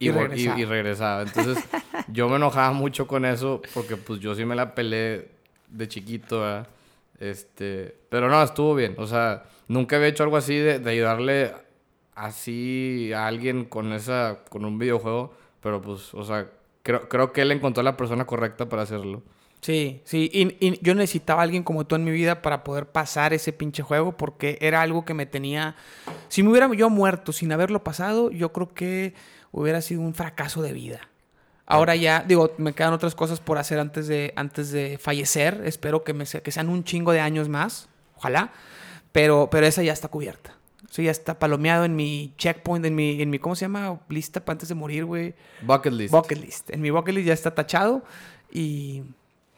regresaba. 0.00 0.60
y 0.60 0.64
regresaba. 0.66 1.22
Entonces, 1.22 1.64
yo 2.08 2.28
me 2.28 2.36
enojaba 2.36 2.72
mucho 2.72 3.06
con 3.06 3.24
eso 3.24 3.62
porque 3.72 3.96
pues 3.96 4.20
yo 4.20 4.34
sí 4.34 4.44
me 4.44 4.54
la 4.56 4.74
peleé 4.74 5.28
de 5.68 5.88
chiquito, 5.88 6.40
¿verdad? 6.40 6.66
Este, 7.20 7.96
pero 8.10 8.28
no, 8.28 8.42
estuvo 8.42 8.74
bien. 8.74 8.94
O 8.98 9.06
sea, 9.06 9.44
nunca 9.68 9.96
había 9.96 10.08
hecho 10.08 10.22
algo 10.24 10.36
así 10.36 10.56
de, 10.56 10.78
de 10.80 10.90
ayudarle 10.90 11.52
así 12.14 13.12
a 13.12 13.26
alguien 13.26 13.64
con 13.64 13.92
esa, 13.92 14.40
con 14.48 14.64
un 14.64 14.78
videojuego. 14.78 15.34
Pero 15.60 15.80
pues, 15.80 16.12
o 16.14 16.24
sea, 16.24 16.50
creo, 16.82 17.08
creo 17.08 17.32
que 17.32 17.42
él 17.42 17.52
encontró 17.52 17.80
a 17.80 17.84
la 17.84 17.96
persona 17.96 18.26
correcta 18.26 18.68
para 18.68 18.82
hacerlo. 18.82 19.22
Sí, 19.60 20.02
sí. 20.04 20.28
Y, 20.32 20.66
y 20.66 20.78
yo 20.82 20.94
necesitaba 20.94 21.40
a 21.40 21.44
alguien 21.44 21.62
como 21.62 21.86
tú 21.86 21.94
en 21.94 22.04
mi 22.04 22.10
vida 22.10 22.42
para 22.42 22.64
poder 22.64 22.86
pasar 22.86 23.32
ese 23.32 23.52
pinche 23.52 23.82
juego 23.82 24.16
porque 24.16 24.58
era 24.60 24.82
algo 24.82 25.06
que 25.06 25.14
me 25.14 25.24
tenía... 25.24 25.74
Si 26.28 26.42
me 26.42 26.50
hubiera 26.50 26.70
yo 26.74 26.90
muerto 26.90 27.32
sin 27.32 27.50
haberlo 27.50 27.82
pasado, 27.82 28.30
yo 28.30 28.52
creo 28.52 28.74
que 28.74 29.14
hubiera 29.52 29.80
sido 29.80 30.02
un 30.02 30.12
fracaso 30.12 30.60
de 30.60 30.74
vida. 30.74 31.08
Ahora 31.66 31.96
ya, 31.96 32.22
digo, 32.26 32.52
me 32.58 32.74
quedan 32.74 32.92
otras 32.92 33.14
cosas 33.14 33.40
por 33.40 33.56
hacer 33.56 33.78
antes 33.78 34.06
de, 34.06 34.34
antes 34.36 34.70
de 34.70 34.98
fallecer. 34.98 35.62
Espero 35.64 36.04
que, 36.04 36.12
me, 36.12 36.26
que 36.26 36.52
sean 36.52 36.68
un 36.68 36.84
chingo 36.84 37.12
de 37.12 37.20
años 37.20 37.48
más. 37.48 37.88
Ojalá. 38.16 38.52
Pero, 39.12 39.48
pero 39.50 39.66
esa 39.66 39.82
ya 39.82 39.94
está 39.94 40.08
cubierta. 40.08 40.53
Eso 40.94 41.02
ya 41.02 41.10
está 41.10 41.40
palomeado 41.40 41.84
en 41.84 41.96
mi 41.96 42.32
checkpoint, 42.38 42.86
en 42.86 42.94
mi, 42.94 43.20
en 43.20 43.28
mi 43.28 43.40
¿cómo 43.40 43.56
se 43.56 43.64
llama? 43.64 43.98
Lista 44.08 44.44
para 44.44 44.54
antes 44.54 44.68
de 44.68 44.76
morir, 44.76 45.04
güey. 45.04 45.34
Bucket 45.62 45.92
list. 45.92 46.12
Bucket 46.12 46.38
list. 46.38 46.70
En 46.70 46.80
mi 46.82 46.90
bucket 46.90 47.12
list 47.16 47.26
ya 47.26 47.32
está 47.34 47.52
tachado. 47.52 48.04
Y, 48.52 49.02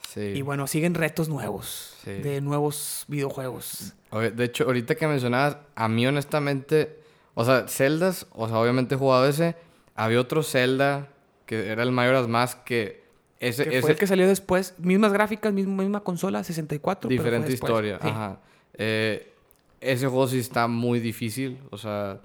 Sí. 0.08 0.20
y 0.20 0.40
bueno, 0.40 0.66
siguen 0.66 0.94
retos 0.94 1.28
nuevos. 1.28 1.94
Sí. 2.02 2.12
De 2.12 2.40
nuevos 2.40 3.04
videojuegos. 3.08 3.92
Oye, 4.08 4.30
de 4.30 4.44
hecho, 4.44 4.64
ahorita 4.64 4.94
que 4.94 5.06
mencionabas, 5.06 5.58
a 5.74 5.88
mí 5.88 6.06
honestamente, 6.06 7.00
o 7.34 7.44
sea, 7.44 7.68
Zeldas, 7.68 8.26
o 8.32 8.48
sea, 8.48 8.58
obviamente 8.58 8.94
he 8.94 8.98
jugado 8.98 9.28
ese. 9.28 9.56
Había 9.94 10.18
otro 10.22 10.42
Zelda 10.42 11.10
que 11.44 11.68
era 11.70 11.82
el 11.82 11.92
Majora's 11.92 12.28
Mask 12.28 12.64
que 12.64 13.04
ese, 13.40 13.64
Que 13.64 13.70
ese 13.72 13.80
fue 13.82 13.90
el 13.90 13.98
que 13.98 14.06
salió 14.06 14.26
después. 14.26 14.72
Mismas 14.78 15.12
gráficas, 15.12 15.52
misma, 15.52 15.82
misma 15.82 16.00
consola, 16.00 16.42
64. 16.42 17.10
pero 17.10 17.20
fue 17.20 17.30
diferente 17.30 17.52
historia. 17.52 17.98
Sí. 18.00 18.08
Ajá. 18.08 18.40
Eh, 18.72 19.34
ese 19.80 20.06
juego 20.06 20.26
sí 20.28 20.38
está 20.38 20.66
muy 20.68 21.00
difícil, 21.00 21.58
o 21.70 21.78
sea, 21.78 22.20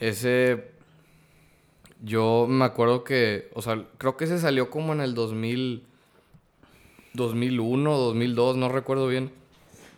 ese 0.00 0.70
yo 2.02 2.46
me 2.48 2.64
acuerdo 2.64 3.04
que, 3.04 3.48
o 3.54 3.62
sea, 3.62 3.84
creo 3.98 4.16
que 4.16 4.24
ese 4.24 4.38
salió 4.38 4.70
como 4.70 4.92
en 4.92 5.00
el 5.00 5.14
2000 5.14 5.84
2001, 7.14 7.96
2002, 7.98 8.56
no 8.56 8.68
recuerdo 8.68 9.06
bien. 9.06 9.30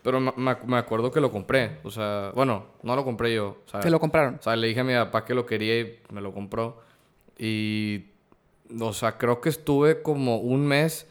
Pero 0.02 0.20
me, 0.20 0.32
me 0.36 0.50
ac- 0.50 0.64
me 0.64 0.76
acuerdo 0.76 1.10
que 1.10 1.20
lo 1.20 1.30
compré. 1.30 1.78
O 1.84 1.90
sea, 1.90 2.32
bueno, 2.34 2.66
no 2.82 2.96
lo 2.96 3.04
compré 3.04 3.34
yo. 3.34 3.58
O 3.66 3.70
sea, 3.70 3.82
Se 3.82 3.90
lo 3.90 4.00
compraron. 4.00 4.34
o 4.34 4.42
sea, 4.42 4.56
le 4.56 4.66
dije 4.66 4.80
a 4.80 4.84
mi 4.84 4.92
papá 4.94 5.24
que 5.24 5.34
lo 5.34 5.46
quería 5.46 5.80
y 5.80 5.98
me 6.10 6.20
lo 6.20 6.32
compró. 6.34 6.82
Y, 7.38 8.06
o 8.80 8.92
sea, 8.92 9.16
creo 9.16 9.40
que 9.40 9.48
estuve 9.48 10.02
como 10.02 10.38
un 10.38 10.66
mes 10.66 11.06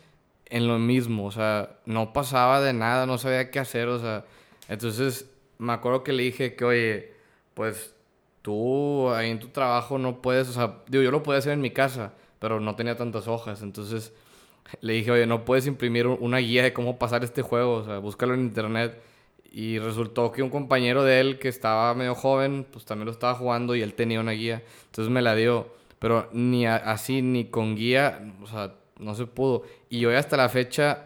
en 0.46 0.68
lo 0.68 0.78
mismo. 0.78 1.26
O 1.26 1.32
sea, 1.32 1.78
no 1.86 2.14
pasaba 2.14 2.62
de 2.62 2.74
nada, 2.74 3.06
no 3.08 3.18
sabía 3.18 3.50
qué 3.50 3.60
hacer. 3.60 3.88
O 3.88 4.00
sea, 4.00 4.26
entonces 4.68 5.28
me 5.64 5.74
acuerdo 5.74 6.04
que 6.04 6.14
le 6.14 6.24
dije 6.24 6.56
que, 6.56 6.66
oye, 6.66 7.14
pues 7.54 7.96
tú 8.42 9.10
ahí 9.12 9.30
en 9.32 9.40
tu 9.40 9.48
trabajo 9.48 9.98
no 9.98 10.22
puedes, 10.22 10.50
o 10.50 10.54
sea, 10.54 10.80
digo, 10.88 11.04
yo 11.04 11.12
lo 11.12 11.24
podía 11.24 11.40
hacer 11.40 11.54
en 11.54 11.62
mi 11.62 11.72
casa, 11.72 12.14
pero 12.40 12.60
no 12.60 12.76
tenía 12.76 12.96
tantas 12.98 13.28
hojas. 13.28 13.62
Entonces 13.62 14.14
le 14.82 14.94
dije, 14.94 15.12
oye, 15.12 15.26
no 15.26 15.46
puedes 15.46 15.66
imprimir 15.68 16.08
un- 16.08 16.18
una 16.20 16.38
guía 16.40 16.64
de 16.64 16.74
cómo 16.74 16.98
pasar 17.00 17.24
este 17.24 17.42
juego, 17.42 17.76
o 17.76 17.86
sea, 17.86 17.98
búscalo 18.00 18.34
en 18.34 18.42
internet. 18.42 19.02
Y 19.52 19.78
resultó 19.80 20.32
que 20.32 20.42
un 20.44 20.50
compañero 20.50 21.04
de 21.04 21.20
él 21.20 21.38
que 21.40 21.48
estaba 21.48 21.94
medio 21.94 22.16
joven, 22.16 22.66
pues 22.72 22.86
también 22.86 23.06
lo 23.06 23.12
estaba 23.12 23.36
jugando 23.36 23.76
y 23.76 23.82
él 23.84 23.94
tenía 23.94 24.20
una 24.20 24.32
guía. 24.32 24.64
Entonces 24.88 25.12
me 25.14 25.22
la 25.22 25.36
dio. 25.36 25.68
Pero 26.00 26.28
ni 26.34 26.66
a- 26.66 26.76
así, 26.78 27.22
ni 27.22 27.46
con 27.46 27.76
guía, 27.76 28.34
o 28.42 28.48
sea, 28.48 28.74
no 29.00 29.16
se 29.16 29.26
pudo. 29.28 29.64
Y 29.90 30.00
yo 30.00 30.16
hasta 30.18 30.36
la 30.38 30.50
fecha 30.50 31.06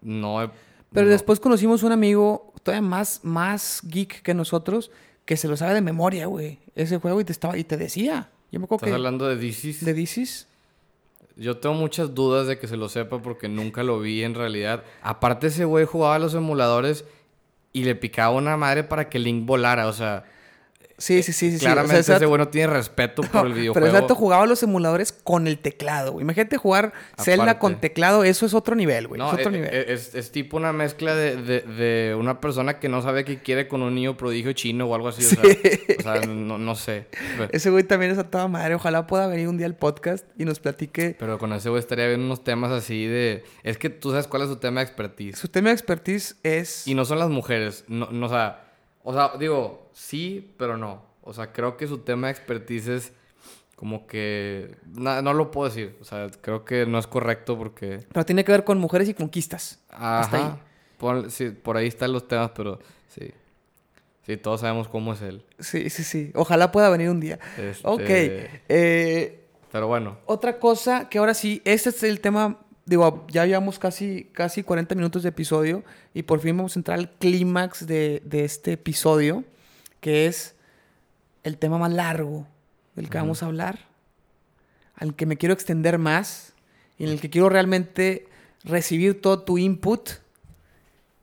no 0.00 0.42
he... 0.42 0.50
Pero 0.92 1.06
no- 1.06 1.12
después 1.12 1.40
conocimos 1.40 1.82
un 1.82 1.92
amigo 1.92 2.53
todavía 2.64 2.86
más, 2.88 3.20
más 3.22 3.80
geek 3.84 4.22
que 4.22 4.34
nosotros 4.34 4.90
que 5.24 5.36
se 5.36 5.48
lo 5.48 5.56
sabe 5.56 5.74
de 5.74 5.80
memoria, 5.80 6.26
güey. 6.26 6.58
Ese 6.74 6.98
juego 6.98 7.20
y 7.20 7.24
te 7.24 7.32
estaba 7.32 7.56
y 7.56 7.64
te 7.64 7.76
decía. 7.76 8.30
Yo 8.50 8.60
me 8.60 8.64
acuerdo 8.64 8.86
¿Estás 8.86 8.90
que 8.90 8.94
hablando 8.94 9.28
de 9.28 9.36
DC's? 9.36 9.84
de 9.84 9.94
Dices. 9.94 10.48
Yo 11.36 11.56
tengo 11.58 11.74
muchas 11.74 12.14
dudas 12.14 12.46
de 12.46 12.58
que 12.58 12.68
se 12.68 12.76
lo 12.76 12.88
sepa 12.88 13.20
porque 13.20 13.48
nunca 13.48 13.82
lo 13.82 14.00
vi 14.00 14.22
en 14.22 14.34
realidad. 14.34 14.84
Aparte 15.02 15.48
ese 15.48 15.64
güey 15.64 15.84
jugaba 15.84 16.16
a 16.16 16.18
los 16.18 16.34
emuladores 16.34 17.04
y 17.72 17.84
le 17.84 17.96
picaba 17.96 18.34
una 18.34 18.56
madre 18.56 18.84
para 18.84 19.08
que 19.08 19.18
Link 19.18 19.44
volara. 19.44 19.88
O 19.88 19.92
sea, 19.92 20.24
Sí, 20.96 21.22
sí, 21.22 21.32
sí, 21.32 21.50
sí. 21.50 21.50
sí. 21.50 21.56
O 21.56 21.58
sea, 21.58 21.72
claramente 21.72 22.00
ese 22.00 22.12
ese 22.12 22.24
vato- 22.24 22.28
güey 22.28 22.38
no 22.38 22.48
tiene 22.48 22.72
respeto 22.72 23.22
por 23.22 23.46
el 23.46 23.52
Pero 23.52 23.54
videojuego. 23.54 23.86
ese 23.88 24.00
vato 24.00 24.14
jugaba 24.14 24.46
los 24.46 24.62
emuladores 24.62 25.12
con 25.12 25.46
el 25.48 25.58
teclado, 25.58 26.12
güey. 26.12 26.22
Imagínate 26.22 26.56
jugar 26.56 26.92
Zelda 27.20 27.42
Aparte. 27.44 27.58
con 27.60 27.80
teclado, 27.80 28.22
eso 28.24 28.46
es 28.46 28.54
otro 28.54 28.74
nivel, 28.76 29.08
güey. 29.08 29.18
No, 29.18 29.26
es 29.28 29.34
otro 29.34 29.48
eh, 29.48 29.52
nivel. 29.52 29.70
eh, 29.74 29.86
es, 29.92 30.14
es 30.14 30.30
tipo 30.30 30.56
una 30.56 30.72
mezcla 30.72 31.14
de, 31.14 31.36
de- 31.36 31.60
de 31.62 32.14
una 32.14 32.40
persona 32.40 32.78
que 32.78 32.88
no 32.88 33.02
sabe 33.02 33.24
qué 33.24 33.40
quiere 33.42 33.66
con 33.68 33.82
un 33.82 33.94
niño 33.94 34.16
prodigio 34.16 34.52
chino 34.52 34.86
o 34.86 34.94
algo 34.94 35.08
así. 35.08 35.24
O 35.24 35.28
sea, 35.28 35.42
o 35.98 36.02
sea, 36.02 36.20
no, 36.26 36.58
no 36.58 36.74
sé. 36.76 37.06
Pero, 37.38 37.48
Ese 37.52 37.70
güey 37.70 37.84
también 37.84 38.12
es 38.12 38.18
a 38.18 38.30
toda 38.30 38.46
madre. 38.48 38.74
Ojalá 38.76 39.06
pueda 39.06 39.26
venir 39.26 39.48
un 39.48 39.56
día 39.58 39.66
al 39.66 39.74
podcast 39.76 40.24
y 40.38 40.44
nos 40.44 40.60
platique. 40.60 41.16
pero 41.18 41.38
con 41.38 41.52
ese 41.52 41.68
güey 41.70 41.80
estaría 41.80 42.06
viendo 42.06 42.24
unos 42.26 42.44
temas 42.44 42.70
así 42.70 43.06
de... 43.06 43.42
Es 43.64 43.78
que 43.78 43.90
tú 43.90 44.10
sabes 44.10 44.26
cuál 44.28 44.42
es 44.42 44.48
su 44.48 44.56
tema 44.56 44.80
de 44.80 44.86
expertise. 44.86 45.36
Su 45.38 45.48
tema 45.48 45.70
de 45.70 45.74
expertise 45.74 46.36
es. 46.42 46.86
Y 46.86 46.94
no 46.94 47.04
son 47.04 47.18
las 47.18 47.30
mujeres. 47.30 47.84
No, 47.88 48.08
no, 48.10 48.26
o 48.26 48.28
sea, 48.28 48.60
o 49.04 49.12
sea, 49.14 49.32
digo, 49.38 49.88
sí, 49.92 50.52
pero 50.58 50.76
no. 50.76 51.02
O 51.22 51.32
sea, 51.32 51.52
creo 51.52 51.76
que 51.76 51.86
su 51.86 51.98
tema 51.98 52.26
de 52.26 52.32
expertise 52.32 52.88
es 52.88 53.12
como 53.76 54.06
que... 54.06 54.76
na- 54.86 55.22
no 55.22 55.32
lo 55.34 55.50
puedo 55.50 55.68
decir. 55.68 55.96
O 56.00 56.04
sea, 56.04 56.28
creo 56.40 56.64
que 56.64 56.84
no 56.86 56.98
es 56.98 57.06
correcto 57.06 57.56
porque... 57.56 58.00
Pero 58.12 58.26
tiene 58.26 58.44
que 58.44 58.52
ver 58.52 58.64
con 58.64 58.78
mujeres 58.78 59.08
y 59.08 59.14
conquistas. 59.14 59.80
Hasta 59.90 60.36
Ajá. 60.36 60.52
ahí. 60.54 60.58
Por, 60.98 61.30
sí, 61.30 61.50
por 61.50 61.76
ahí 61.76 61.86
están 61.88 62.12
los 62.12 62.26
temas, 62.28 62.50
pero 62.54 62.78
sí. 63.08 63.30
Sí, 64.26 64.36
todos 64.38 64.60
sabemos 64.60 64.88
cómo 64.88 65.12
es 65.12 65.20
él. 65.22 65.44
Sí, 65.58 65.90
sí, 65.90 66.02
sí. 66.02 66.30
Ojalá 66.34 66.72
pueda 66.72 66.88
venir 66.88 67.10
un 67.10 67.20
día. 67.20 67.38
Este, 67.58 67.86
Ok. 67.86 68.00
eh, 68.68 69.44
Pero 69.70 69.86
bueno. 69.86 70.16
otra 70.26 70.58
cosa 70.58 71.08
que 71.10 71.18
ahora 71.18 71.34
sí, 71.34 71.60
este 71.64 71.90
es 71.90 72.02
el 72.04 72.20
tema. 72.20 72.58
Digo, 72.86 73.26
ya 73.28 73.46
llevamos 73.46 73.78
casi, 73.78 74.24
casi 74.32 74.62
40 74.62 74.94
minutos 74.94 75.22
de 75.22 75.30
episodio 75.30 75.84
y 76.12 76.22
por 76.22 76.40
fin 76.40 76.56
vamos 76.56 76.76
a 76.76 76.78
entrar 76.78 76.98
al 76.98 77.10
clímax 77.10 77.86
de, 77.86 78.22
de 78.24 78.44
este 78.44 78.72
episodio, 78.72 79.44
que 80.00 80.26
es 80.26 80.54
el 81.44 81.56
tema 81.56 81.78
más 81.78 81.92
largo 81.92 82.46
del 82.94 83.08
que 83.08 83.18
vamos 83.18 83.42
a 83.42 83.46
hablar, 83.46 83.78
al 84.96 85.14
que 85.14 85.26
me 85.26 85.36
quiero 85.36 85.54
extender 85.54 85.98
más 85.98 86.54
y 86.98 87.04
en 87.04 87.10
el 87.10 87.20
que 87.20 87.30
quiero 87.30 87.48
realmente 87.48 88.28
recibir 88.64 89.20
todo 89.20 89.42
tu 89.42 89.58
input. 89.58 90.10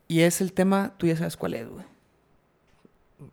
Y 0.08 0.20
es 0.20 0.40
el 0.40 0.52
tema, 0.52 0.94
tú 0.98 1.06
ya 1.06 1.16
sabes 1.16 1.36
cuál 1.36 1.54
es, 1.54 1.68
güey. 1.68 1.84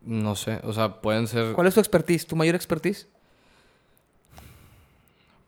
No 0.03 0.35
sé, 0.35 0.59
o 0.63 0.71
sea, 0.71 1.01
pueden 1.01 1.27
ser... 1.27 1.53
¿Cuál 1.53 1.67
es 1.67 1.73
tu 1.73 1.79
expertise, 1.79 2.25
tu 2.25 2.35
mayor 2.35 2.55
expertise? 2.55 3.07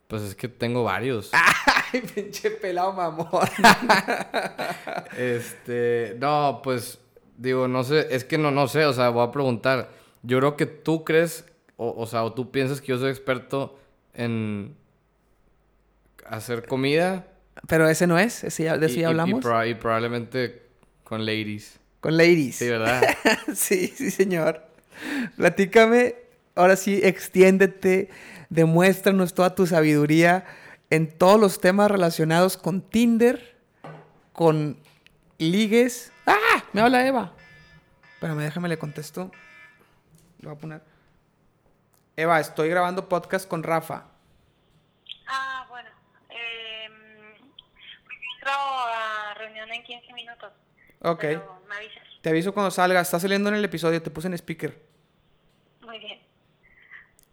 Pues 0.08 0.24
es 0.24 0.36
que 0.36 0.48
tengo 0.48 0.84
varios. 0.84 1.32
Ay, 1.94 2.02
pinche 2.02 2.52
pelado 2.52 2.94
mamón. 2.94 3.28
Este, 5.18 6.16
no, 6.20 6.62
pues 6.64 7.00
digo, 7.38 7.68
no 7.68 7.84
sé, 7.84 8.08
es 8.12 8.24
que 8.24 8.38
no, 8.38 8.52
no 8.52 8.68
sé, 8.68 8.86
o 8.86 8.94
sea, 8.94 9.10
voy 9.10 9.28
a 9.28 9.32
preguntar. 9.32 9.90
Yo 10.24 10.38
creo 10.40 10.56
que 10.58 10.66
tú 10.66 11.04
crees, 11.04 11.46
o, 11.78 11.94
o 11.98 12.06
sea, 12.06 12.24
o 12.24 12.34
tú 12.34 12.52
piensas 12.52 12.82
que 12.82 12.88
yo 12.88 12.98
soy 12.98 13.10
experto 13.10 13.78
en 14.14 14.76
hacer 16.28 16.66
comida. 16.68 17.28
Pero 17.68 17.88
ese 17.90 18.08
no 18.08 18.18
es, 18.18 18.44
ese 18.44 18.64
ya- 18.66 18.78
de 18.78 18.86
eso 18.88 18.96
y- 18.96 19.02
ya 19.02 19.08
y 19.08 19.12
hablamos. 19.12 19.44
y 19.68 19.74
probablemente 19.76 20.64
con 21.04 21.26
ladies. 21.26 21.80
Con 22.00 22.18
ladies. 22.18 22.56
Sí, 22.56 22.68
¿verdad? 22.70 23.02
sí, 23.54 23.88
sí, 23.96 24.12
señor. 24.12 24.64
Platícame, 25.36 26.16
ahora 26.56 26.76
sí, 26.76 27.00
extiéndete, 27.04 28.10
demuéstranos 28.50 29.34
toda 29.34 29.56
tu 29.56 29.66
sabiduría 29.68 30.46
en 30.92 31.18
todos 31.18 31.40
los 31.40 31.60
temas 31.60 31.90
relacionados 31.90 32.58
con 32.58 32.82
Tinder, 32.82 33.58
con 34.34 34.78
ligues. 35.38 36.12
¡Ah! 36.28 36.64
Me 36.74 36.82
habla 36.82 37.08
Eva. 37.08 37.34
Espérame, 38.14 38.40
déjame 38.40 38.68
le 38.68 38.78
contesto. 38.78 39.32
Lo 40.42 40.50
voy 40.50 40.58
a 40.58 40.60
poner. 40.60 40.82
Eva, 42.18 42.40
estoy 42.42 42.70
grabando 42.70 43.08
podcast 43.08 43.48
con 43.48 43.64
Rafa. 43.64 44.06
Ah, 45.28 45.66
bueno. 45.70 45.90
Eh, 46.30 46.86
entro 48.36 48.52
a 48.52 49.34
reunión 49.36 49.72
en 49.72 49.84
15 49.84 50.14
minutos. 50.14 50.52
Ok. 51.00 51.22
Pero 51.22 51.62
me 51.70 51.76
avisas. 51.76 52.04
Te 52.22 52.30
aviso 52.30 52.54
cuando 52.54 52.70
salga. 52.70 53.00
Está 53.00 53.18
saliendo 53.18 53.50
en 53.50 53.56
el 53.56 53.64
episodio, 53.64 54.02
te 54.04 54.12
puse 54.12 54.28
en 54.28 54.34
speaker. 54.34 54.78
Muy 55.84 56.00
bien. 56.00 56.21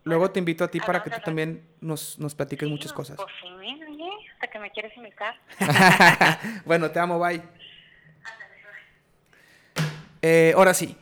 Luego 0.09 0.31
te 0.31 0.39
invito 0.39 0.65
a 0.65 0.69
ti 0.69 0.81
para 0.81 1.03
que 1.03 1.11
tú 1.11 1.17
también 1.23 1.63
nos, 1.81 2.19
nos 2.19 2.35
platiques 2.35 2.67
Sí, 2.67 2.73
muchas 2.73 2.93
cosas. 2.95 3.17
Pues 3.17 3.29
sí, 3.43 3.49
mira, 3.61 3.87
oye, 3.87 4.09
hasta 4.33 4.49
que 4.49 4.59
me 4.59 4.71
quieres 4.71 4.97
invitar. 4.97 5.35
bueno, 6.65 6.91
te 6.91 6.99
amo, 6.99 7.19
bye. 7.19 7.43
Eh, 10.23 10.55
ahora 10.57 10.73
sí, 10.73 10.97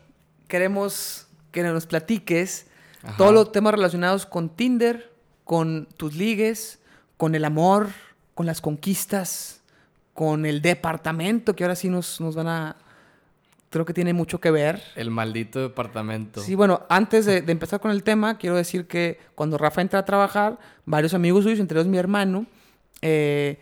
queremos 0.49 1.29
que 1.53 1.63
nos 1.63 1.87
platiques 1.87 2.67
Ajá. 3.03 3.17
todos 3.17 3.33
los 3.33 3.53
temas 3.53 3.73
relacionados 3.73 4.27
con 4.27 4.51
Tinder, 4.51 5.13
con 5.45 5.87
tus 5.97 6.15
ligues, 6.15 6.83
con 7.17 7.35
el 7.37 7.45
amor, 7.45 7.91
con 8.35 8.45
las 8.45 8.61
conquistas, 8.61 9.63
con 10.15 10.45
el 10.47 10.63
departamento, 10.63 11.55
que 11.55 11.63
ahora 11.63 11.77
sí 11.77 11.89
nos, 11.89 12.21
nos 12.21 12.35
van 12.35 12.49
a... 12.49 12.77
Creo 13.71 13.85
que 13.85 13.93
tiene 13.93 14.13
mucho 14.13 14.41
que 14.41 14.51
ver. 14.51 14.83
El 14.95 15.11
maldito 15.11 15.61
departamento. 15.61 16.41
Sí, 16.41 16.55
bueno, 16.55 16.83
antes 16.89 17.27
de, 17.27 17.43
de 17.43 17.53
empezar 17.53 17.81
con 17.81 17.91
el 17.91 18.03
tema, 18.03 18.39
quiero 18.39 18.57
decir 18.57 18.87
que 18.87 19.19
cuando 19.35 19.59
Rafa 19.59 19.83
entra 19.83 19.99
a 20.01 20.05
trabajar, 20.05 20.59
varios 20.85 21.15
amigos 21.15 21.45
suyos, 21.45 21.59
entre 21.59 21.79
ellos 21.79 21.89
mi 21.89 21.99
hermano, 21.99 22.47
eh, 23.03 23.59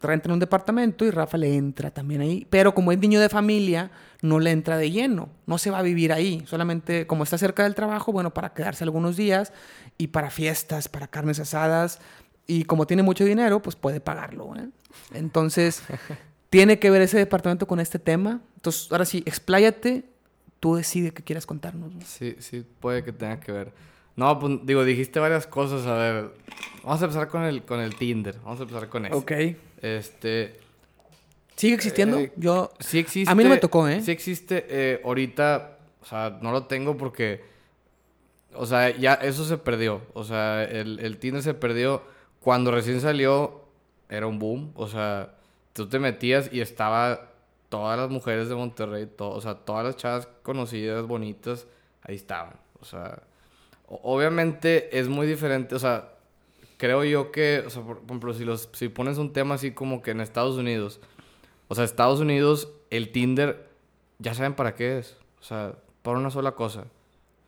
rentan 0.00 0.32
un 0.32 0.38
departamento 0.38 1.04
y 1.04 1.10
Rafa 1.10 1.38
le 1.38 1.54
entra 1.54 1.90
también 1.90 2.20
ahí. 2.20 2.46
Pero 2.50 2.74
como 2.74 2.92
es 2.92 2.98
niño 2.98 3.20
de 3.20 3.28
familia, 3.28 3.90
no 4.22 4.38
le 4.38 4.50
entra 4.50 4.76
de 4.76 4.90
lleno, 4.90 5.30
no 5.46 5.58
se 5.58 5.70
va 5.70 5.78
a 5.78 5.82
vivir 5.82 6.12
ahí. 6.12 6.42
Solamente 6.46 7.06
como 7.06 7.24
está 7.24 7.38
cerca 7.38 7.64
del 7.64 7.74
trabajo, 7.74 8.12
bueno, 8.12 8.32
para 8.32 8.52
quedarse 8.52 8.84
algunos 8.84 9.16
días 9.16 9.52
y 9.98 10.08
para 10.08 10.30
fiestas, 10.30 10.88
para 10.88 11.06
carnes 11.08 11.40
asadas. 11.40 12.00
Y 12.46 12.64
como 12.64 12.86
tiene 12.86 13.02
mucho 13.02 13.24
dinero, 13.24 13.62
pues 13.62 13.76
puede 13.76 14.00
pagarlo. 14.00 14.54
¿eh? 14.56 14.68
Entonces, 15.14 15.82
tiene 16.54 16.78
que 16.78 16.88
ver 16.88 17.02
ese 17.02 17.18
departamento 17.18 17.66
con 17.66 17.80
este 17.80 17.98
tema. 17.98 18.40
Entonces, 18.54 18.86
ahora 18.92 19.04
sí, 19.04 19.24
expláyate. 19.26 20.04
Tú 20.60 20.76
decides 20.76 21.12
qué 21.12 21.24
quieras 21.24 21.46
contarnos. 21.46 21.92
¿no? 21.92 22.00
Sí, 22.02 22.36
sí, 22.38 22.64
puede 22.78 23.02
que 23.02 23.12
tenga 23.12 23.40
que 23.40 23.50
ver. 23.50 23.72
No, 24.14 24.38
pues 24.38 24.60
digo, 24.62 24.84
dijiste 24.84 25.18
varias 25.18 25.48
cosas. 25.48 25.84
A 25.84 25.94
ver, 25.94 26.30
vamos 26.84 27.02
a 27.02 27.06
empezar 27.06 27.26
con 27.26 27.42
el, 27.42 27.64
con 27.64 27.80
el 27.80 27.96
Tinder. 27.96 28.36
Vamos 28.44 28.60
a 28.60 28.62
empezar 28.62 28.88
con 28.88 29.04
eso. 29.04 29.16
Ok. 29.16 29.32
Este, 29.82 30.60
¿Sigue 31.56 31.74
existiendo? 31.74 32.20
Eh, 32.20 32.32
Yo... 32.36 32.70
sí 32.78 33.00
existe. 33.00 33.32
A 33.32 33.34
mí 33.34 33.42
no 33.42 33.50
me 33.50 33.56
tocó, 33.56 33.88
¿eh? 33.88 34.00
Sí 34.00 34.12
existe. 34.12 34.64
eh, 34.68 35.00
ahorita, 35.04 35.78
o 36.02 36.06
sea, 36.06 36.38
no 36.40 36.52
lo 36.52 36.66
tengo 36.66 36.96
porque, 36.96 37.42
o 38.54 38.64
sea, 38.64 38.96
ya 38.96 39.14
eso 39.14 39.44
se 39.44 39.58
perdió. 39.58 40.02
O 40.12 40.22
sea, 40.22 40.62
el, 40.62 41.00
el 41.00 41.18
Tinder 41.18 41.42
se 41.42 41.54
perdió 41.54 42.04
cuando 42.38 42.70
recién 42.70 43.00
salió. 43.00 43.64
Era 44.08 44.28
un 44.28 44.38
boom. 44.38 44.70
O 44.76 44.86
sea, 44.86 45.33
tú 45.74 45.86
te 45.88 45.98
metías 45.98 46.48
y 46.52 46.60
estaba 46.62 47.30
todas 47.68 47.98
las 47.98 48.08
mujeres 48.08 48.48
de 48.48 48.54
Monterrey, 48.54 49.06
to- 49.06 49.30
o 49.30 49.40
sea, 49.42 49.54
todas 49.56 49.84
las 49.84 49.96
chavas 49.96 50.26
conocidas, 50.42 51.06
bonitas, 51.06 51.66
ahí 52.02 52.14
estaban. 52.14 52.54
O 52.80 52.84
sea, 52.86 53.22
obviamente 53.88 54.98
es 54.98 55.08
muy 55.08 55.26
diferente. 55.26 55.74
O 55.74 55.78
sea, 55.78 56.12
creo 56.76 57.04
yo 57.04 57.30
que, 57.32 57.62
o 57.66 57.70
sea, 57.70 57.82
por 57.82 58.02
ejemplo, 58.04 58.34
si, 58.34 58.44
los, 58.44 58.68
si 58.72 58.88
pones 58.88 59.18
un 59.18 59.32
tema 59.32 59.54
así 59.56 59.72
como 59.72 60.02
que 60.02 60.12
en 60.12 60.20
Estados 60.20 60.56
Unidos, 60.56 61.00
o 61.68 61.74
sea, 61.74 61.84
Estados 61.84 62.20
Unidos, 62.20 62.70
el 62.90 63.10
Tinder, 63.12 63.68
ya 64.18 64.34
saben 64.34 64.54
para 64.54 64.74
qué 64.74 64.98
es. 64.98 65.16
O 65.40 65.44
sea, 65.44 65.74
para 66.02 66.18
una 66.18 66.30
sola 66.30 66.52
cosa. 66.52 66.84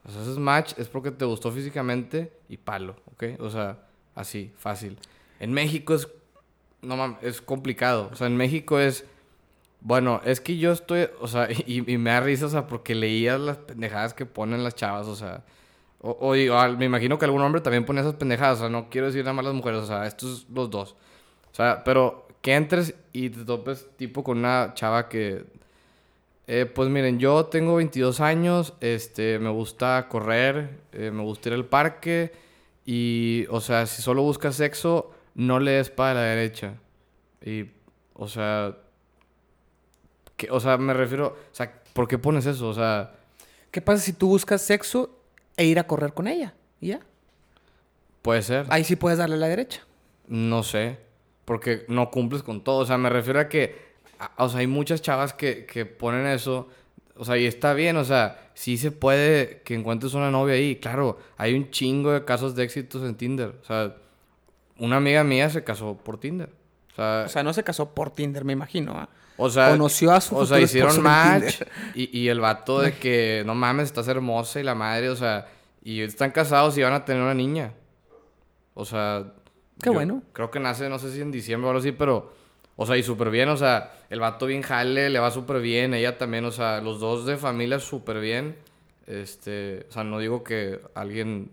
O 0.05 0.11
sea, 0.11 0.21
haces 0.21 0.37
match 0.37 0.73
es 0.77 0.87
porque 0.87 1.11
te 1.11 1.25
gustó 1.25 1.51
físicamente 1.51 2.31
y 2.49 2.57
palo, 2.57 2.95
¿ok? 3.13 3.39
O 3.39 3.49
sea, 3.49 3.79
así, 4.15 4.51
fácil. 4.57 4.97
En 5.39 5.53
México 5.53 5.93
es, 5.93 6.07
no 6.81 6.97
mames, 6.97 7.17
es 7.21 7.41
complicado. 7.41 8.09
O 8.11 8.15
sea, 8.15 8.27
en 8.27 8.37
México 8.37 8.79
es, 8.79 9.05
bueno, 9.81 10.21
es 10.25 10.41
que 10.41 10.57
yo 10.57 10.71
estoy, 10.71 11.07
o 11.19 11.27
sea, 11.27 11.47
y, 11.65 11.81
me 11.81 12.11
da 12.11 12.21
risa, 12.21 12.47
o 12.47 12.49
sea, 12.49 12.67
porque 12.67 12.95
leías 12.95 13.39
las 13.39 13.57
pendejadas 13.57 14.13
que 14.13 14.25
ponen 14.25 14.63
las 14.63 14.75
chavas, 14.75 15.07
o 15.07 15.15
sea, 15.15 15.43
o, 15.99 16.33
me 16.77 16.85
imagino 16.85 17.17
que 17.17 17.25
algún 17.25 17.41
hombre 17.41 17.61
también 17.61 17.85
pone 17.85 18.01
esas 18.01 18.13
pendejadas, 18.15 18.57
o 18.57 18.61
sea, 18.61 18.69
no 18.69 18.89
quiero 18.89 19.07
decir 19.07 19.23
nada 19.23 19.33
más 19.33 19.45
las 19.45 19.53
mujeres, 19.53 19.81
o 19.81 19.87
sea, 19.87 20.05
estos 20.05 20.47
los 20.53 20.69
dos. 20.69 20.95
O 21.51 21.55
sea, 21.55 21.83
pero 21.83 22.27
que 22.41 22.55
entres 22.55 22.93
y 23.13 23.29
te 23.29 23.43
topes 23.45 23.87
tipo 23.97 24.23
con 24.23 24.39
una 24.39 24.73
chava 24.75 25.09
que, 25.09 25.45
eh, 26.47 26.65
pues 26.65 26.89
miren, 26.89 27.19
yo 27.19 27.45
tengo 27.45 27.75
22 27.75 28.21
años, 28.21 28.73
este, 28.79 29.39
me 29.39 29.49
gusta 29.49 30.07
correr, 30.09 30.79
eh, 30.93 31.11
me 31.11 31.23
gusta 31.23 31.49
ir 31.49 31.55
al 31.55 31.65
parque 31.65 32.31
y, 32.85 33.45
o 33.49 33.59
sea, 33.59 33.85
si 33.85 34.01
solo 34.01 34.21
buscas 34.21 34.55
sexo, 34.55 35.11
no 35.37 35.59
le 35.61 35.71
des 35.71 35.89
para 35.89 36.15
la 36.15 36.21
derecha. 36.23 36.73
Y, 37.41 37.67
o 38.13 38.27
sea, 38.27 38.75
que, 40.35 40.49
o 40.51 40.59
sea, 40.59 40.77
me 40.77 40.93
refiero, 40.93 41.27
o 41.51 41.55
sea, 41.55 41.81
¿por 41.93 42.07
qué 42.07 42.17
pones 42.17 42.45
eso? 42.45 42.67
O 42.67 42.73
sea, 42.73 43.13
¿Qué 43.71 43.81
pasa 43.81 44.01
si 44.03 44.13
tú 44.13 44.27
buscas 44.29 44.61
sexo 44.61 45.09
e 45.55 45.65
ir 45.65 45.77
a 45.79 45.85
correr 45.87 46.13
con 46.13 46.27
ella? 46.27 46.53
¿Y 46.81 46.87
ya? 46.89 46.99
puede 48.21 48.41
ser. 48.41 48.65
Ahí 48.69 48.83
sí 48.83 48.95
puedes 48.97 49.19
darle 49.19 49.35
a 49.35 49.39
la 49.39 49.47
derecha. 49.47 49.81
No 50.27 50.61
sé, 50.63 50.97
porque 51.45 51.85
no 51.87 52.11
cumples 52.11 52.43
con 52.43 52.61
todo. 52.63 52.79
O 52.79 52.85
sea, 52.85 52.97
me 52.97 53.09
refiero 53.09 53.39
a 53.39 53.47
que, 53.47 53.75
a- 54.19 54.43
o 54.43 54.49
sea, 54.49 54.59
hay 54.59 54.67
muchas 54.67 55.01
chavas 55.01 55.33
que, 55.33 55.65
que 55.65 55.85
ponen 55.85 56.25
eso. 56.27 56.67
O 57.15 57.23
sea, 57.25 57.37
y 57.37 57.45
está 57.45 57.73
bien, 57.73 57.95
o 57.97 58.03
sea, 58.03 58.49
sí 58.53 58.77
se 58.77 58.91
puede 58.91 59.61
que 59.63 59.75
encuentres 59.75 60.13
una 60.13 60.29
novia 60.29 60.55
ahí. 60.55 60.75
Claro, 60.77 61.19
hay 61.37 61.53
un 61.55 61.71
chingo 61.71 62.11
de 62.11 62.25
casos 62.25 62.53
de 62.55 62.63
éxitos 62.63 63.03
en 63.03 63.15
Tinder. 63.15 63.55
O 63.61 63.65
sea, 63.65 63.95
una 64.79 64.97
amiga 64.97 65.23
mía 65.23 65.49
se 65.49 65.63
casó 65.63 65.97
por 65.97 66.19
Tinder. 66.19 66.49
O 66.91 66.95
sea, 66.95 67.23
O 67.25 67.29
sea, 67.29 67.43
no 67.43 67.53
se 67.53 67.63
casó 67.63 67.93
por 67.93 68.11
Tinder, 68.11 68.43
me 68.43 68.53
imagino. 68.53 68.93
¿ah? 68.95 69.09
o 69.37 69.49
sea, 69.49 69.69
conoció 69.69 70.11
a 70.11 70.21
su 70.21 70.35
O 70.35 70.45
sea, 70.45 70.59
hicieron 70.59 71.01
match 71.01 71.61
y, 71.93 72.17
y 72.17 72.29
el 72.29 72.39
vato 72.39 72.81
de 72.81 72.93
que, 72.99 73.43
no 73.45 73.55
mames, 73.55 73.85
estás 73.85 74.07
hermosa 74.07 74.59
y 74.59 74.63
la 74.63 74.75
madre, 74.75 75.09
o 75.09 75.15
sea, 75.15 75.47
y 75.83 76.01
están 76.01 76.31
casados 76.31 76.77
y 76.77 76.81
van 76.81 76.93
a 76.93 77.05
tener 77.05 77.21
una 77.21 77.33
niña. 77.33 77.73
O 78.73 78.85
sea... 78.85 79.33
Qué 79.81 79.91
bueno. 79.91 80.23
Creo 80.33 80.49
que 80.49 80.59
nace, 80.59 80.89
no 80.89 80.97
sé 80.97 81.13
si 81.13 81.21
en 81.21 81.31
diciembre 81.31 81.67
o 81.67 81.69
algo 81.69 81.79
así, 81.79 81.91
pero... 81.91 82.33
O 82.79 82.85
sea, 82.85 82.95
y 82.95 83.01
súper 83.01 83.31
bien, 83.31 83.49
o 83.49 83.57
sea, 83.57 83.91
el 84.11 84.19
vato 84.19 84.45
bien 84.45 84.61
jale, 84.61 85.09
le 85.09 85.17
va 85.17 85.31
súper 85.31 85.61
bien, 85.61 85.95
ella 85.95 86.19
también, 86.19 86.45
o 86.45 86.51
sea, 86.51 86.79
los 86.79 86.99
dos 86.99 87.25
de 87.25 87.35
familia 87.35 87.79
súper 87.79 88.19
bien. 88.19 88.55
Este, 89.07 89.87
o 89.89 89.91
sea, 89.91 90.03
no 90.03 90.19
digo 90.19 90.43
que 90.43 90.79
alguien 90.93 91.49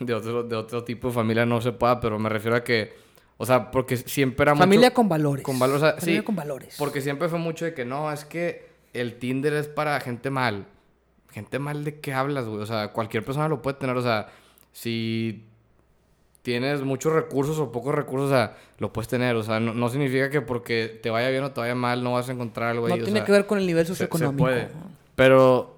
de 0.00 0.14
otro, 0.14 0.42
de 0.42 0.56
otro 0.56 0.82
tipo 0.84 1.08
de 1.08 1.14
familia 1.14 1.46
no 1.46 1.60
se 1.60 1.70
pueda, 1.72 2.00
pero 2.00 2.18
me 2.18 2.28
refiero 2.28 2.56
a 2.56 2.64
que, 2.64 2.92
o 3.36 3.46
sea, 3.46 3.70
porque 3.70 3.96
siempre 3.96 4.42
era 4.44 4.54
mucho- 4.54 4.62
Familia 4.64 4.92
con 4.92 5.08
valores. 5.08 5.44
con 5.44 5.58
valores, 5.58 5.82
o 5.82 5.86
sea, 5.86 5.96
Familia 5.98 6.20
sí, 6.20 6.24
con 6.26 6.34
valores. 6.36 6.74
Porque 6.78 7.00
siempre 7.00 7.28
fue 7.28 7.38
mucho 7.38 7.64
de 7.66 7.74
que 7.74 7.84
no, 7.84 8.10
es 8.10 8.24
que 8.24 8.68
el 8.92 9.18
Tinder 9.18 9.52
es 9.54 9.68
para 9.68 10.00
gente 10.00 10.30
mal. 10.30 10.66
Gente 11.30 11.60
mal 11.60 11.84
de 11.84 12.00
qué 12.00 12.12
hablas, 12.12 12.46
güey. 12.46 12.60
O 12.60 12.66
sea, 12.66 12.92
cualquier 12.92 13.24
persona 13.24 13.46
lo 13.48 13.62
puede 13.62 13.76
tener. 13.78 13.96
O 13.96 14.02
sea, 14.02 14.26
si 14.72 15.44
tienes 16.42 16.82
muchos 16.82 17.12
recursos 17.12 17.58
o 17.58 17.70
pocos 17.70 17.94
recursos, 17.94 18.26
o 18.28 18.32
sea, 18.32 18.56
lo 18.78 18.92
puedes 18.92 19.06
tener. 19.08 19.36
O 19.36 19.42
sea, 19.44 19.60
no, 19.60 19.72
no 19.74 19.88
significa 19.90 20.28
que 20.30 20.40
porque 20.40 20.98
te 21.02 21.08
vaya 21.10 21.28
bien 21.30 21.44
o 21.44 21.52
te 21.52 21.60
vaya 21.60 21.74
mal 21.76 22.02
no 22.02 22.14
vas 22.14 22.28
a 22.28 22.32
encontrar 22.32 22.70
algo 22.70 22.88
no 22.88 22.94
ahí. 22.94 23.00
o 23.00 23.04
tiene 23.04 23.20
sea, 23.20 23.26
que 23.26 23.32
ver 23.32 23.46
con 23.46 23.58
el 23.58 23.66
nivel 23.66 23.86
se- 23.86 23.94
se 23.94 24.06
socioeconómico. 24.06 24.42
puede. 24.44 24.68
Pero 25.14 25.76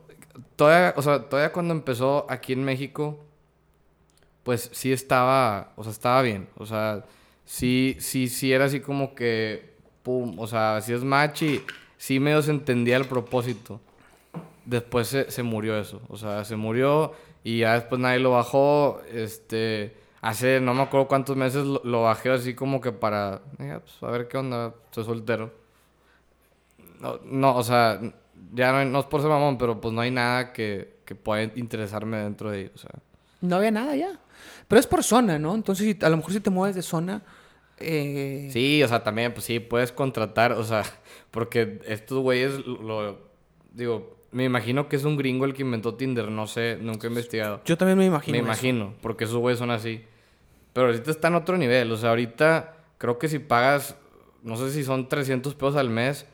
todavía, 0.56 0.94
o 0.96 1.02
sea, 1.02 1.28
todavía 1.28 1.52
cuando 1.52 1.74
empezó 1.74 2.24
aquí 2.30 2.52
en 2.54 2.64
México, 2.64 3.22
pues 4.42 4.70
sí 4.72 4.92
estaba, 4.92 5.72
o 5.76 5.82
sea, 5.84 5.92
estaba 5.92 6.22
bien. 6.22 6.48
O 6.56 6.66
sea, 6.66 7.04
sí, 7.44 7.96
sí, 8.00 8.28
sí 8.28 8.52
era 8.52 8.66
así 8.66 8.80
como 8.80 9.14
que, 9.14 9.74
pum, 10.02 10.38
o 10.38 10.46
sea, 10.46 10.76
así 10.76 10.92
es 10.92 11.04
match 11.04 11.42
y 11.42 11.62
sí 11.96 12.18
medio 12.20 12.42
se 12.42 12.50
entendía 12.50 12.96
el 12.96 13.06
propósito. 13.06 13.80
Después 14.64 15.08
se, 15.08 15.30
se 15.30 15.42
murió 15.42 15.76
eso, 15.78 16.00
o 16.08 16.16
sea, 16.16 16.44
se 16.44 16.56
murió 16.56 17.12
y 17.44 17.60
ya 17.60 17.74
después 17.74 18.00
nadie 18.00 18.20
lo 18.20 18.30
bajó, 18.30 19.00
este, 19.12 19.96
hace 20.20 20.60
no 20.60 20.72
me 20.74 20.82
acuerdo 20.82 21.08
cuántos 21.08 21.36
meses 21.36 21.64
lo, 21.64 22.02
bajé 22.02 22.30
así 22.30 22.54
como 22.54 22.80
que 22.80 22.92
para, 22.92 23.42
"Eh, 23.58 23.78
pues, 23.82 24.02
a 24.02 24.10
ver 24.12 24.28
qué 24.28 24.38
onda, 24.38 24.72
estoy 24.84 25.04
soltero. 25.04 25.52
No, 27.00 27.18
no, 27.24 27.56
o 27.56 27.62
sea, 27.64 28.00
ya 28.54 28.84
no 28.84 29.00
es 29.00 29.06
por 29.06 29.20
ser 29.20 29.30
mamón, 29.30 29.58
pero 29.58 29.80
pues 29.80 29.92
no 29.92 30.00
hay 30.00 30.12
nada 30.12 30.52
que, 30.52 30.98
que 31.04 31.16
pueda 31.16 31.42
interesarme 31.42 32.18
dentro 32.18 32.50
de 32.52 32.60
ello, 32.60 32.70
o 32.74 32.78
sea. 32.78 32.90
No 33.40 33.56
había 33.56 33.72
nada 33.72 33.96
ya. 33.96 34.18
Pero 34.72 34.80
es 34.80 34.86
por 34.86 35.04
zona, 35.04 35.38
¿no? 35.38 35.54
Entonces, 35.54 35.84
si- 35.98 36.02
a 36.02 36.08
lo 36.08 36.16
mejor 36.16 36.32
si 36.32 36.40
te 36.40 36.48
mueves 36.48 36.74
de 36.74 36.80
zona... 36.80 37.20
eh, 37.78 38.48
Sí, 38.50 38.82
o 38.82 38.88
sea, 38.88 39.02
también, 39.04 39.34
pues 39.34 39.44
sí, 39.44 39.60
puedes 39.60 39.92
contratar, 39.92 40.52
o 40.52 40.64
sea, 40.64 40.82
porque 41.30 41.78
estos 41.86 42.20
güeyes, 42.20 42.64
lo, 42.66 43.18
digo, 43.74 44.16
me 44.30 44.44
imagino 44.44 44.88
que 44.88 44.96
es 44.96 45.04
un 45.04 45.18
gringo 45.18 45.44
el 45.44 45.52
que 45.52 45.60
inventó 45.60 45.94
Tinder, 45.96 46.30
no 46.30 46.46
sé, 46.46 46.78
nunca 46.80 47.06
he 47.06 47.10
investigado. 47.10 47.60
Yo 47.66 47.76
también 47.76 47.98
me 47.98 48.06
imagino. 48.06 48.32
me 48.32 48.38
eso. 48.38 48.46
imagino, 48.46 48.94
porque 49.02 49.24
esos 49.24 49.36
güeyes 49.36 49.58
son 49.58 49.70
así. 49.70 50.02
Pero 50.72 50.86
ahorita 50.86 51.10
está 51.10 51.28
en 51.28 51.34
otro 51.34 51.58
nivel, 51.58 51.92
o 51.92 51.98
sea, 51.98 52.08
ahorita 52.08 52.74
creo 52.96 53.18
que 53.18 53.28
si 53.28 53.40
pagas, 53.40 53.94
no 54.42 54.56
sé 54.56 54.70
si 54.72 54.84
son 54.84 55.06
300 55.06 55.54
pesos 55.54 55.76
al 55.76 55.90
mes, 55.90 56.24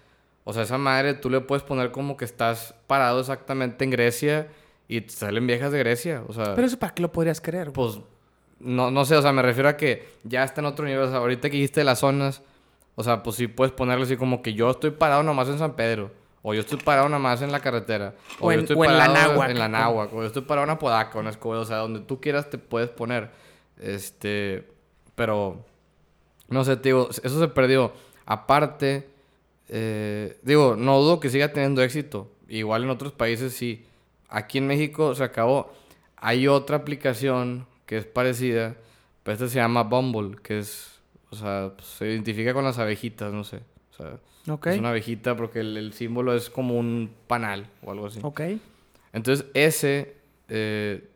o 0.45 0.53
sea, 0.53 0.62
esa 0.62 0.78
madre 0.78 1.14
tú 1.14 1.28
le 1.28 1.41
puedes 1.41 1.64
poner 1.64 1.91
como 1.91 2.16
que 2.16 2.24
estás 2.24 2.72
parado 2.86 3.18
exactamente 3.18 3.82
en 3.84 3.91
Grecia 3.91 4.47
y 4.86 5.01
te 5.01 5.11
salen 5.11 5.45
viejas 5.49 5.72
de 5.72 5.78
Grecia, 5.80 6.22
o 6.28 6.32
sea... 6.32 6.55
Pero 6.55 6.68
eso 6.68 6.78
para 6.78 6.95
qué 6.95 7.03
lo 7.03 7.11
podrías 7.11 7.41
querer. 7.41 7.70
güey? 7.70 7.74
Pues, 7.74 7.99
no, 8.61 8.90
no 8.90 9.04
sé, 9.04 9.16
o 9.16 9.22
sea, 9.22 9.32
me 9.32 9.42
refiero 9.42 9.68
a 9.68 9.76
que 9.76 10.09
ya 10.24 10.44
está 10.44 10.61
en 10.61 10.66
otro 10.66 10.84
nivel. 10.84 11.02
O 11.04 11.09
sea, 11.09 11.18
ahorita 11.18 11.48
que 11.50 11.56
dijiste 11.56 11.84
las 11.84 12.00
zonas, 12.00 12.42
o 12.94 13.02
sea, 13.04 13.22
pues 13.22 13.36
sí 13.36 13.46
puedes 13.48 13.72
ponerle 13.72 14.04
así 14.04 14.16
como 14.16 14.42
que 14.42 14.54
yo 14.54 14.70
estoy 14.70 14.90
parado 14.90 15.22
nomás 15.22 15.48
en 15.48 15.59
San 15.59 15.74
Pedro. 15.76 16.11
O 16.42 16.54
yo 16.54 16.61
estoy 16.61 16.78
parado 16.78 17.09
nomás 17.09 17.42
en 17.42 17.50
la 17.52 17.61
carretera. 17.61 18.14
O, 18.40 18.46
O 18.46 18.52
yo 18.52 18.59
en- 18.59 18.64
estoy 18.64 18.76
o 18.76 18.84
en 18.84 18.96
la 18.96 19.06
parado 19.06 19.28
náhuac, 19.32 19.50
En 19.50 19.59
la 19.59 19.68
náhuac. 19.68 20.12
O 20.14 20.20
yo 20.20 20.26
estoy 20.26 20.42
parado 20.42 20.64
en 20.64 20.70
Apodaca, 20.70 21.18
o 21.18 21.20
en 21.20 21.26
Escobedo. 21.26 21.62
O 21.62 21.64
sea, 21.64 21.78
donde 21.78 22.00
tú 22.00 22.20
quieras 22.20 22.48
te 22.48 22.59
puedes 22.59 22.88
poner. 22.90 23.30
Este, 23.76 24.66
pero, 25.14 25.64
no 26.48 26.64
sé, 26.64 26.76
te 26.76 26.90
digo, 26.90 27.09
eso 27.11 27.38
se 27.40 27.48
perdió. 27.48 27.92
Aparte, 28.24 29.09
eh, 29.68 30.38
digo, 30.42 30.76
no 30.76 31.00
dudo 31.00 31.20
que 31.20 31.28
siga 31.30 31.52
teniendo 31.52 31.82
éxito. 31.82 32.30
Igual 32.48 32.84
en 32.84 32.90
otros 32.90 33.12
países 33.12 33.52
sí. 33.52 33.84
Aquí 34.28 34.59
en 34.59 34.66
México 34.66 35.14
se 35.14 35.24
acabó. 35.24 35.72
Hay 36.16 36.48
otra 36.48 36.76
aplicación 36.78 37.66
que 37.89 37.97
es 37.97 38.05
parecida, 38.05 38.76
pero 39.22 39.32
esta 39.32 39.49
se 39.49 39.57
llama 39.57 39.82
Bumble, 39.82 40.36
que 40.43 40.59
es, 40.59 41.01
o 41.30 41.36
sea, 41.36 41.72
pues, 41.74 41.89
se 41.89 42.07
identifica 42.07 42.53
con 42.53 42.62
las 42.64 42.78
abejitas, 42.78 43.32
no 43.32 43.45
sé. 43.45 43.61
O 43.93 43.97
sea, 43.97 44.18
Ok. 44.53 44.66
es 44.66 44.78
una 44.78 44.91
abejita 44.91 45.34
porque 45.36 45.61
el, 45.61 45.74
el 45.78 45.95
símbolo 45.95 46.34
es 46.34 46.51
como 46.51 46.78
un 46.78 47.11
panal 47.26 47.66
o 47.82 47.91
algo 47.91 48.07
así. 48.09 48.20
Ok. 48.22 48.43
Entonces, 49.14 49.47
ese, 49.55 50.16
eh, 50.51 51.09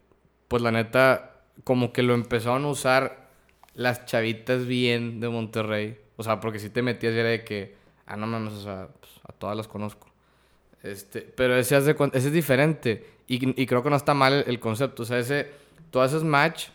pues 0.48 0.62
la 0.62 0.70
neta, 0.72 1.42
como 1.62 1.92
que 1.92 2.02
lo 2.02 2.14
empezaron 2.14 2.64
a 2.64 2.68
usar 2.68 3.28
las 3.74 4.06
chavitas 4.06 4.66
bien 4.66 5.20
de 5.20 5.28
Monterrey. 5.28 5.98
O 6.16 6.22
sea, 6.22 6.40
porque 6.40 6.58
si 6.58 6.70
te 6.70 6.80
metías 6.80 7.12
era 7.12 7.28
de 7.28 7.44
que, 7.44 7.74
ah, 8.06 8.16
no 8.16 8.26
mames, 8.26 8.54
o 8.54 8.62
sea, 8.62 8.88
pues, 8.98 9.12
a 9.28 9.32
todas 9.32 9.58
las 9.58 9.68
conozco. 9.68 10.08
Este, 10.82 11.20
pero 11.20 11.54
ese, 11.54 11.76
hace 11.76 11.90
ese 12.14 12.28
es 12.28 12.32
diferente. 12.32 13.06
Y, 13.28 13.60
y 13.60 13.66
creo 13.66 13.82
que 13.82 13.90
no 13.90 13.96
está 13.96 14.14
mal 14.14 14.42
el 14.46 14.58
concepto. 14.58 15.02
O 15.02 15.06
sea, 15.06 15.18
ese, 15.18 15.60
tú 15.92 16.00
haces 16.00 16.24
match, 16.24 16.68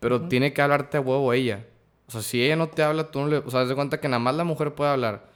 pero 0.00 0.20
tiene 0.28 0.52
que 0.52 0.60
hablarte 0.60 0.98
a 0.98 1.00
huevo 1.00 1.32
ella. 1.32 1.64
O 2.08 2.10
sea, 2.10 2.20
si 2.20 2.44
ella 2.44 2.56
no 2.56 2.68
te 2.68 2.82
habla, 2.82 3.10
tú 3.10 3.20
no 3.20 3.28
le... 3.28 3.38
O 3.38 3.50
sea, 3.50 3.62
haz 3.62 3.68
de 3.68 3.74
cuenta 3.74 3.98
que 3.98 4.08
nada 4.08 4.18
más 4.18 4.34
la 4.34 4.44
mujer 4.44 4.74
puede 4.74 4.90
hablar. 4.90 5.30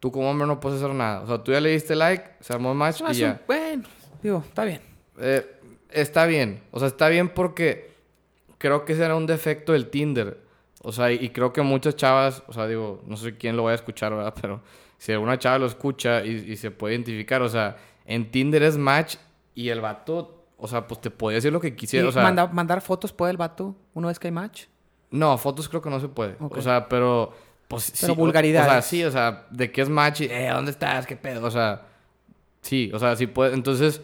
Tú 0.00 0.12
como 0.12 0.30
hombre 0.30 0.46
no 0.46 0.60
puedes 0.60 0.82
hacer 0.82 0.94
nada. 0.94 1.22
O 1.22 1.26
sea, 1.26 1.42
tú 1.42 1.52
ya 1.52 1.60
le 1.60 1.70
diste 1.70 1.96
like, 1.96 2.24
se 2.40 2.52
armó 2.52 2.72
el 2.72 2.78
match 2.78 3.00
y 3.10 3.14
ya. 3.14 3.40
Bueno, 3.46 3.84
digo, 4.22 4.44
está 4.46 4.64
bien. 4.64 4.80
Eh, 5.18 5.46
está 5.90 6.26
bien. 6.26 6.60
O 6.72 6.78
sea, 6.80 6.88
está 6.88 7.08
bien 7.08 7.28
porque 7.28 7.92
creo 8.58 8.84
que 8.84 8.92
ese 8.92 9.04
era 9.04 9.14
un 9.14 9.26
defecto 9.26 9.72
del 9.72 9.88
Tinder. 9.88 10.40
O 10.82 10.92
sea, 10.92 11.10
y, 11.10 11.30
creo 11.30 11.52
que 11.52 11.62
muchas 11.62 11.96
chavas, 11.96 12.42
o 12.48 12.52
sea, 12.52 12.66
digo, 12.66 13.02
no 13.06 13.16
sé 13.16 13.36
quién 13.36 13.56
lo 13.56 13.64
vaya 13.64 13.72
a 13.72 13.76
escuchar, 13.76 14.14
¿verdad? 14.14 14.34
Pero 14.40 14.60
si 14.98 15.12
alguna 15.12 15.38
chava 15.38 15.60
lo 15.60 15.66
escucha 15.66 16.24
y, 16.24 16.52
y 16.52 16.56
se 16.56 16.70
puede 16.70 16.94
identificar, 16.94 17.40
o 17.42 17.48
sea, 17.48 17.76
en 18.04 18.30
Tinder 18.30 18.62
es 18.64 18.76
match 18.76 19.16
y 19.54 19.70
el 19.70 19.80
vato, 19.80 20.35
o 20.58 20.66
sea, 20.68 20.86
pues 20.86 21.00
te 21.00 21.10
podía 21.10 21.36
decir 21.36 21.52
lo 21.52 21.60
que 21.60 21.74
quisiera. 21.76 22.04
Sí, 22.06 22.08
o 22.08 22.12
sea, 22.12 22.22
manda- 22.22 22.46
mandar 22.48 22.80
fotos 22.80 23.12
puede 23.12 23.30
el 23.32 23.36
vato 23.36 23.74
una 23.94 24.08
vez 24.08 24.18
que 24.18 24.28
hay 24.28 24.32
match. 24.32 24.64
no, 25.10 25.36
fotos 25.38 25.68
creo 25.68 25.80
que 25.82 25.90
no 25.90 26.00
se 26.00 26.08
puede. 26.08 26.36
Ok. 26.40 26.56
O 26.58 26.62
sea, 26.62 26.88
pero. 26.88 27.32
Pues, 27.68 27.90
Pero 28.00 28.14
sí, 28.14 28.18
o- 28.18 28.22
vulgaridades. 28.22 28.68
O, 28.68 28.72
sea, 28.72 28.82
sí, 28.82 29.02
o 29.04 29.10
sea, 29.10 29.46
de 29.50 29.72
qué 29.72 29.82
es 29.82 29.88
match 29.88 30.20
y, 30.20 30.24
eh, 30.26 30.50
¿dónde 30.52 30.70
estás? 30.70 31.04
¿Qué 31.06 31.16
pedo? 31.16 31.44
O 31.44 31.50
sea, 31.50 31.82
sí, 32.60 32.90
o 32.94 32.98
sea, 33.00 33.16
sí 33.16 33.26
puede. 33.26 33.54
Entonces, 33.54 34.00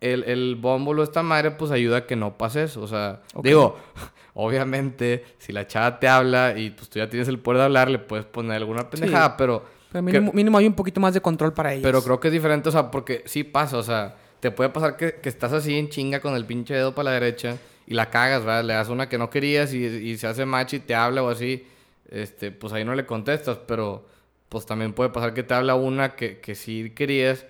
el, 0.00 0.24
el 0.24 0.56
bómbolo, 0.56 1.04
esta 1.04 1.22
madre, 1.22 1.52
pues 1.52 1.70
ayuda 1.70 1.98
a 1.98 2.06
que 2.06 2.16
no 2.16 2.36
pase 2.36 2.64
eso. 2.64 2.82
O 2.82 2.88
sea, 2.88 3.20
Ok. 3.34 3.44
digo, 3.44 3.76
obviamente, 4.34 5.24
si 5.38 5.52
la 5.52 5.66
chava 5.66 5.98
te 6.00 6.08
habla 6.08 6.58
y 6.58 6.70
pues 6.70 6.88
tú 6.90 6.98
ya 6.98 7.08
tienes 7.08 7.28
el 7.28 7.38
poder 7.38 7.58
de 7.58 7.64
hablar, 7.66 7.88
le 7.90 7.98
puedes 7.98 8.26
poner 8.26 8.56
alguna 8.56 8.90
pendejada, 8.90 9.36
pero. 9.36 9.64
Pero 9.92 10.02
mínimo, 10.02 10.32
mínimo 10.32 10.58
hay 10.58 10.66
un 10.66 10.74
poquito 10.74 11.00
más 11.00 11.14
de 11.14 11.20
control 11.20 11.52
para 11.52 11.72
ellos. 11.72 11.82
Pero 11.84 12.02
creo 12.02 12.18
que 12.18 12.28
es 12.28 12.32
diferente, 12.32 12.68
o 12.68 12.72
sea, 12.72 12.90
porque 12.90 13.22
sí 13.26 13.44
pasa, 13.44 13.76
o 13.76 13.82
sea, 13.82 14.16
te 14.42 14.50
puede 14.50 14.70
pasar 14.70 14.96
que, 14.96 15.20
estás 15.22 15.52
así 15.52 15.78
en 15.78 15.88
chinga 15.88 16.18
con 16.18 16.34
el 16.34 16.44
pinche 16.44 16.74
dedo 16.74 16.96
para 16.96 17.10
la 17.10 17.12
derecha 17.12 17.58
y 17.86 17.94
la 17.94 18.10
cagas, 18.10 18.44
¿verdad? 18.44 18.64
Le 18.64 18.74
das 18.74 18.88
una 18.88 19.08
que 19.08 19.16
no 19.16 19.30
querías 19.30 19.72
y, 19.72 20.16
se 20.18 20.26
hace 20.26 20.44
match 20.44 20.74
y 20.74 20.80
te 20.80 20.96
habla 20.96 21.22
o 21.22 21.28
así, 21.28 21.64
este, 22.10 22.50
pues 22.50 22.72
ahí 22.72 22.84
no 22.84 22.96
le 22.96 23.06
contestas, 23.06 23.58
pero 23.68 24.04
pues 24.48 24.66
también 24.66 24.94
puede 24.94 25.10
pasar 25.10 25.32
que 25.32 25.44
te 25.44 25.54
habla 25.54 25.76
una 25.76 26.16
que, 26.16 26.40
que 26.40 26.56
sí 26.56 26.90
querías 26.90 27.46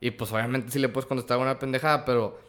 y 0.00 0.12
pues 0.12 0.32
obviamente 0.32 0.70
sí 0.70 0.78
le 0.78 0.88
puedes 0.88 1.06
contestar 1.06 1.36
una 1.36 1.58
pendejada, 1.58 2.06
pero 2.06 2.40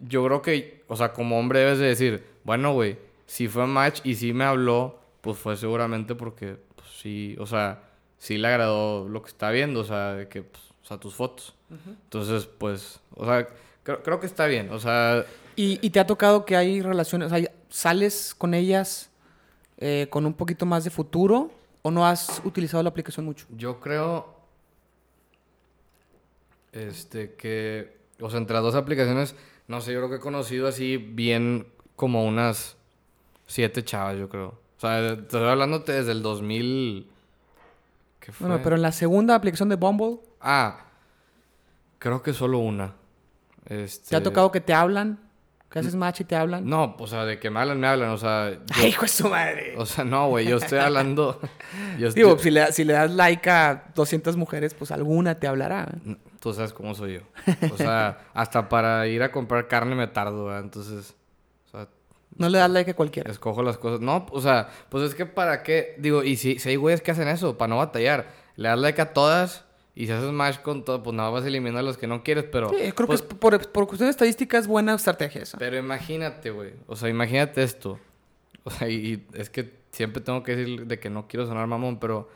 yo 0.00 0.24
creo 0.24 0.42
que, 0.42 0.82
o 0.88 0.96
sea, 0.96 1.12
como 1.12 1.38
hombre 1.38 1.60
debes 1.60 1.78
de 1.78 1.86
decir, 1.86 2.24
bueno, 2.42 2.72
güey, 2.72 2.98
si 3.26 3.46
fue 3.46 3.68
match 3.68 4.00
y 4.02 4.16
sí 4.16 4.32
me 4.32 4.42
habló, 4.42 4.98
pues 5.20 5.38
fue 5.38 5.56
seguramente 5.56 6.16
porque, 6.16 6.56
pues 6.74 6.88
sí, 7.00 7.36
o 7.38 7.46
sea, 7.46 7.84
sí 8.18 8.36
le 8.36 8.48
agradó 8.48 9.08
lo 9.08 9.22
que 9.22 9.28
está 9.28 9.52
viendo, 9.52 9.78
o 9.78 9.84
sea, 9.84 10.26
que, 10.28 10.42
pues, 10.42 10.64
o 10.82 10.84
sea, 10.84 10.98
tus 10.98 11.14
fotos. 11.14 11.54
Entonces, 12.04 12.46
pues, 12.58 13.00
o 13.14 13.24
sea, 13.24 13.48
creo, 13.82 14.02
creo 14.02 14.20
que 14.20 14.26
está 14.26 14.46
bien, 14.46 14.70
o 14.70 14.78
sea, 14.78 15.24
¿Y, 15.56 15.78
y 15.84 15.90
te 15.90 16.00
ha 16.00 16.06
tocado 16.06 16.44
que 16.44 16.56
hay 16.56 16.80
relaciones, 16.80 17.30
o 17.30 17.36
sea, 17.36 17.50
sales 17.68 18.34
con 18.36 18.54
ellas 18.54 19.10
eh, 19.78 20.06
con 20.10 20.24
un 20.24 20.34
poquito 20.34 20.64
más 20.66 20.84
de 20.84 20.90
futuro 20.90 21.50
o 21.82 21.90
no 21.90 22.06
has 22.06 22.40
utilizado 22.44 22.82
la 22.82 22.88
aplicación 22.90 23.26
mucho? 23.26 23.46
yo 23.56 23.80
creo, 23.80 24.34
este, 26.72 27.34
que, 27.34 27.96
o 28.20 28.30
sea, 28.30 28.38
entre 28.38 28.54
las 28.54 28.62
dos 28.62 28.74
aplicaciones, 28.74 29.34
no 29.68 29.80
sé, 29.80 29.92
yo 29.92 29.98
creo 30.00 30.10
que 30.10 30.16
he 30.16 30.20
conocido 30.20 30.68
así 30.68 30.96
bien 30.96 31.66
como 31.96 32.24
unas 32.24 32.76
siete 33.46 33.84
chavas, 33.84 34.18
yo 34.18 34.28
creo. 34.28 34.48
O 34.78 34.80
sea, 34.80 35.16
te 35.16 35.22
estoy 35.22 35.48
hablándote 35.48 35.92
desde 35.92 36.12
el 36.12 36.22
2000... 36.22 37.08
¿Qué 38.20 38.32
fue? 38.32 38.46
Bueno, 38.46 38.62
pero 38.62 38.76
en 38.76 38.82
la 38.82 38.92
segunda 38.92 39.34
aplicación 39.34 39.68
de 39.68 39.76
Bumble, 39.76 40.18
Ah, 40.40 40.86
creo 42.02 42.20
que 42.22 42.32
solo 42.32 42.58
una. 42.58 42.94
Este... 43.64 44.10
¿te 44.10 44.16
ha 44.16 44.22
tocado 44.22 44.50
que 44.50 44.60
te 44.60 44.74
hablan? 44.74 45.20
¿Que 45.70 45.78
haces 45.78 45.94
match 45.94 46.20
y 46.20 46.24
te 46.24 46.36
hablan? 46.36 46.66
No, 46.68 46.96
o 46.98 47.06
sea, 47.06 47.24
de 47.24 47.38
que 47.38 47.48
me 47.48 47.60
hablan, 47.60 47.80
me 47.80 47.86
hablan, 47.86 48.10
o 48.10 48.18
sea... 48.18 48.50
yo- 48.50 48.58
¡Ay, 48.74 48.88
hijo 48.88 49.02
de 49.02 49.08
su 49.08 49.28
madre! 49.28 49.74
O 49.78 49.86
sea, 49.86 50.04
no, 50.04 50.28
güey, 50.28 50.46
yo 50.46 50.58
estoy 50.58 50.78
hablando... 50.80 51.40
yo 51.98 52.08
estoy- 52.08 52.22
Digo, 52.24 52.38
si 52.38 52.50
le, 52.50 52.70
si 52.72 52.84
le 52.84 52.92
das 52.92 53.10
like 53.12 53.48
a 53.48 53.84
200 53.94 54.36
mujeres, 54.36 54.74
pues 54.74 54.90
alguna 54.90 55.36
te 55.38 55.46
hablará. 55.46 55.88
Tú 56.40 56.52
sabes 56.52 56.74
cómo 56.74 56.94
soy 56.94 57.14
yo. 57.14 57.20
O 57.72 57.76
sea, 57.78 58.18
hasta 58.34 58.68
para 58.68 59.06
ir 59.06 59.22
a 59.22 59.32
comprar 59.32 59.66
carne 59.68 59.94
me 59.94 60.08
tardo, 60.08 60.44
¿verdad? 60.46 60.60
Entonces, 60.64 61.14
o 61.68 61.70
sea, 61.70 61.88
No 62.36 62.50
le 62.50 62.58
das 62.58 62.70
like 62.70 62.90
a 62.90 62.94
cualquiera. 62.94 63.30
escojo 63.30 63.62
las 63.62 63.78
cosas. 63.78 64.00
No, 64.00 64.26
o 64.30 64.40
sea, 64.42 64.68
pues 64.90 65.04
es 65.04 65.14
que 65.14 65.24
para 65.24 65.62
qué... 65.62 65.94
Digo, 65.98 66.22
y 66.22 66.36
si, 66.36 66.58
si 66.58 66.68
hay 66.68 66.76
güeyes 66.76 67.00
que 67.00 67.12
hacen 67.12 67.28
eso, 67.28 67.56
para 67.56 67.68
no 67.70 67.76
batallar. 67.78 68.26
Le 68.56 68.68
das 68.68 68.78
like 68.78 69.00
a 69.00 69.14
todas 69.14 69.64
y 69.94 70.06
si 70.06 70.12
haces 70.12 70.32
match 70.32 70.60
con 70.60 70.84
todo, 70.84 71.02
pues 71.02 71.14
nada 71.14 71.30
más 71.30 71.44
vas 71.44 71.54
a 71.54 71.82
los 71.82 71.98
que 71.98 72.06
no 72.06 72.22
quieres, 72.22 72.44
pero... 72.50 72.70
Sí, 72.70 72.92
creo 72.92 73.06
pues, 73.06 73.20
que 73.20 73.28
es 73.28 73.34
por, 73.34 73.70
por 73.70 73.86
cuestión 73.86 74.06
de 74.06 74.12
estadística 74.12 74.56
es 74.56 74.66
buena 74.66 74.94
estrategia 74.94 75.42
esa. 75.42 75.58
Pero 75.58 75.76
imagínate, 75.76 76.50
güey. 76.50 76.72
O 76.86 76.96
sea, 76.96 77.10
imagínate 77.10 77.62
esto. 77.62 77.98
O 78.64 78.70
sea, 78.70 78.88
y, 78.88 78.94
y 78.94 79.26
es 79.34 79.50
que 79.50 79.70
siempre 79.90 80.22
tengo 80.22 80.42
que 80.42 80.56
decir 80.56 80.86
de 80.86 80.98
que 80.98 81.10
no 81.10 81.28
quiero 81.28 81.46
sonar 81.46 81.66
mamón, 81.66 81.98
pero 82.00 82.30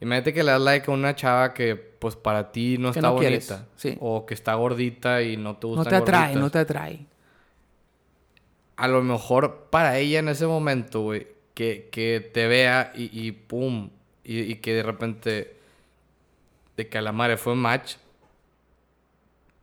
imagínate 0.00 0.34
que 0.34 0.42
le 0.42 0.50
das 0.50 0.60
like 0.60 0.90
a 0.90 0.94
una 0.94 1.14
chava 1.14 1.54
que, 1.54 1.74
pues, 1.74 2.16
para 2.16 2.52
ti 2.52 2.76
no 2.76 2.92
Que 2.92 2.98
está 2.98 3.08
no 3.08 3.16
quieres, 3.16 3.48
bonita. 3.48 3.68
sí. 3.76 3.96
O 4.00 4.26
que 4.26 4.34
está 4.34 4.54
gordita 4.54 5.22
y 5.22 5.38
no 5.38 5.56
te 5.56 5.66
gusta. 5.68 5.84
No 5.84 5.88
te 5.88 5.96
atrae, 5.96 6.34
no 6.36 6.50
te 6.50 6.58
atrae. 6.58 7.06
A 8.76 8.88
lo 8.88 9.02
mejor 9.02 9.68
para 9.70 9.98
ella 9.98 10.18
en 10.18 10.28
ese 10.28 10.46
momento, 10.46 11.00
güey, 11.00 11.28
que, 11.54 11.88
que 11.90 12.30
te 12.32 12.46
vea 12.46 12.92
y, 12.94 13.10
y 13.26 13.32
pum, 13.32 13.90
y, 14.24 14.40
y 14.40 14.56
que 14.56 14.74
de 14.74 14.82
repente, 14.82 15.56
de 16.80 16.88
que 16.88 16.96
a 16.96 17.02
la 17.02 17.12
madre 17.12 17.36
fue 17.36 17.52
un 17.52 17.58
match, 17.58 17.96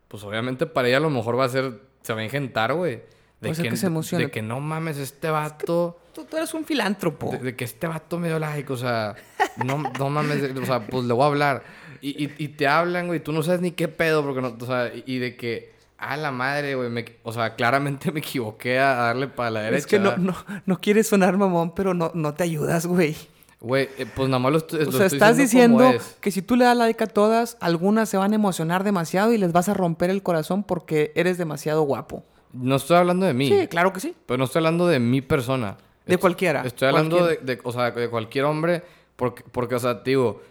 pues 0.08 0.24
obviamente 0.24 0.68
para 0.68 0.88
ella 0.88 0.98
a 0.98 1.02
lo 1.02 1.10
mejor 1.10 1.38
va 1.38 1.46
a 1.46 1.50
ser, 1.50 1.82
se 2.04 2.14
va 2.14 2.22
a 2.22 2.24
engentar, 2.24 2.74
güey. 2.74 3.02
De 3.42 3.54
ser 3.56 3.70
que 3.70 3.78
se 3.78 3.88
emocione. 3.88 4.26
De 4.26 4.32
que 4.32 4.44
no 4.44 4.60
mames, 4.60 4.98
este 4.98 5.30
vato, 5.30 6.00
Tú, 6.14 6.26
tú 6.26 6.38
eres 6.38 6.54
un 6.54 6.64
filántropo. 6.64 7.32
de, 7.32 7.40
de 7.40 7.56
que 7.56 7.64
este 7.64 7.86
vato 7.88 8.20
me 8.20 8.28
dio 8.28 8.40
like, 8.40 8.72
o 8.72 8.78
sea, 8.78 9.16
no, 9.64 9.84
no 10.00 10.10
mames, 10.10 10.56
o 10.56 10.66
sea, 10.66 10.86
pues 10.86 11.06
le 11.06 11.14
voy 11.14 11.24
a 11.24 11.28
hablar. 11.28 11.64
Y, 12.02 12.26
y, 12.26 12.34
y 12.38 12.48
te 12.50 12.68
hablan, 12.68 13.08
güey, 13.08 13.20
tú 13.20 13.32
no 13.32 13.42
sabes 13.42 13.62
ni 13.62 13.72
qué 13.72 13.88
pedo, 13.88 14.24
porque 14.24 14.42
no, 14.42 14.56
o 14.60 14.66
sea, 14.66 14.92
y, 14.94 15.18
de 15.18 15.36
que, 15.36 15.74
ah, 15.98 16.18
la 16.18 16.32
madre, 16.32 16.76
güey, 16.76 17.06
o 17.24 17.34
sea, 17.34 17.56
claramente 17.56 18.12
me 18.14 18.20
equivoqué 18.20 18.80
a 18.80 18.94
darle 18.96 19.28
para 19.28 19.50
la 19.50 19.62
derecha. 19.62 19.78
es 19.78 19.88
que 19.88 20.00
no, 20.00 20.18
no, 20.18 20.36
no 20.66 20.82
quieres 20.82 21.08
sonar 21.08 21.38
mamón, 21.38 21.74
pero 21.74 21.94
no, 21.94 22.12
no 22.14 22.34
te 22.36 22.44
ayudas, 22.44 22.86
güey. 22.86 23.16
Güey, 23.60 23.90
eh, 23.98 24.06
pues 24.16 24.30
nada 24.30 24.40
más 24.40 24.52
lo 24.52 24.58
estoy, 24.60 24.82
O 24.82 24.86
lo 24.86 24.92
sea, 24.92 25.06
estoy 25.08 25.18
estás 25.18 25.38
diciendo 25.38 25.78
diciendo 25.80 26.00
como 26.00 26.10
es. 26.12 26.18
que 26.22 26.30
si 26.32 26.42
tú 26.44 26.56
le 26.56 26.66
das 26.66 26.78
like 26.78 27.04
a 27.04 27.08
todas, 27.08 27.58
algunas 27.60 28.08
se 28.08 28.16
van 28.18 28.32
a 28.32 28.36
emocionar 28.36 28.84
demasiado 28.84 29.34
y 29.34 29.38
les 29.40 29.52
vas 29.52 29.68
a 29.68 29.74
romper 29.74 30.12
el 30.12 30.22
corazón 30.22 30.64
porque 30.64 31.12
eres 31.16 31.38
demasiado 31.40 31.82
guapo. 31.82 32.24
no 32.54 32.76
estoy 32.76 32.98
hablando 32.98 33.26
de 33.26 33.34
mí. 33.34 33.50
Sí, 33.50 33.68
claro 33.68 33.92
que 33.94 34.00
sí. 34.00 34.14
Pero 34.28 34.38
no 34.38 34.46
estoy 34.46 34.60
hablando 34.60 34.88
de 34.88 35.00
mi 35.00 35.22
persona. 35.22 35.78
De 36.06 36.18
cualquiera, 36.18 36.62
Estoy 36.66 36.88
hablando 36.88 37.26
de, 37.26 37.38
de- 37.38 37.60
o 37.64 37.72
sea, 37.74 37.92
de 37.92 38.10
cualquier 38.10 38.46
hombre. 38.46 38.84
Porque, 39.16 39.44
porque 39.52 39.76
o 39.76 39.80
sea, 39.80 39.96
digo, 39.96 40.42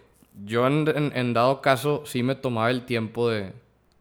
yo 0.45 0.67
en, 0.67 0.87
en- 0.89 1.11
en 1.15 1.33
dado 1.33 1.61
caso 1.61 2.03
sí 2.05 2.21
me 2.23 2.35
tomaba 2.35 2.69
el 2.69 2.85
tiempo 2.85 3.29
de, 3.29 3.53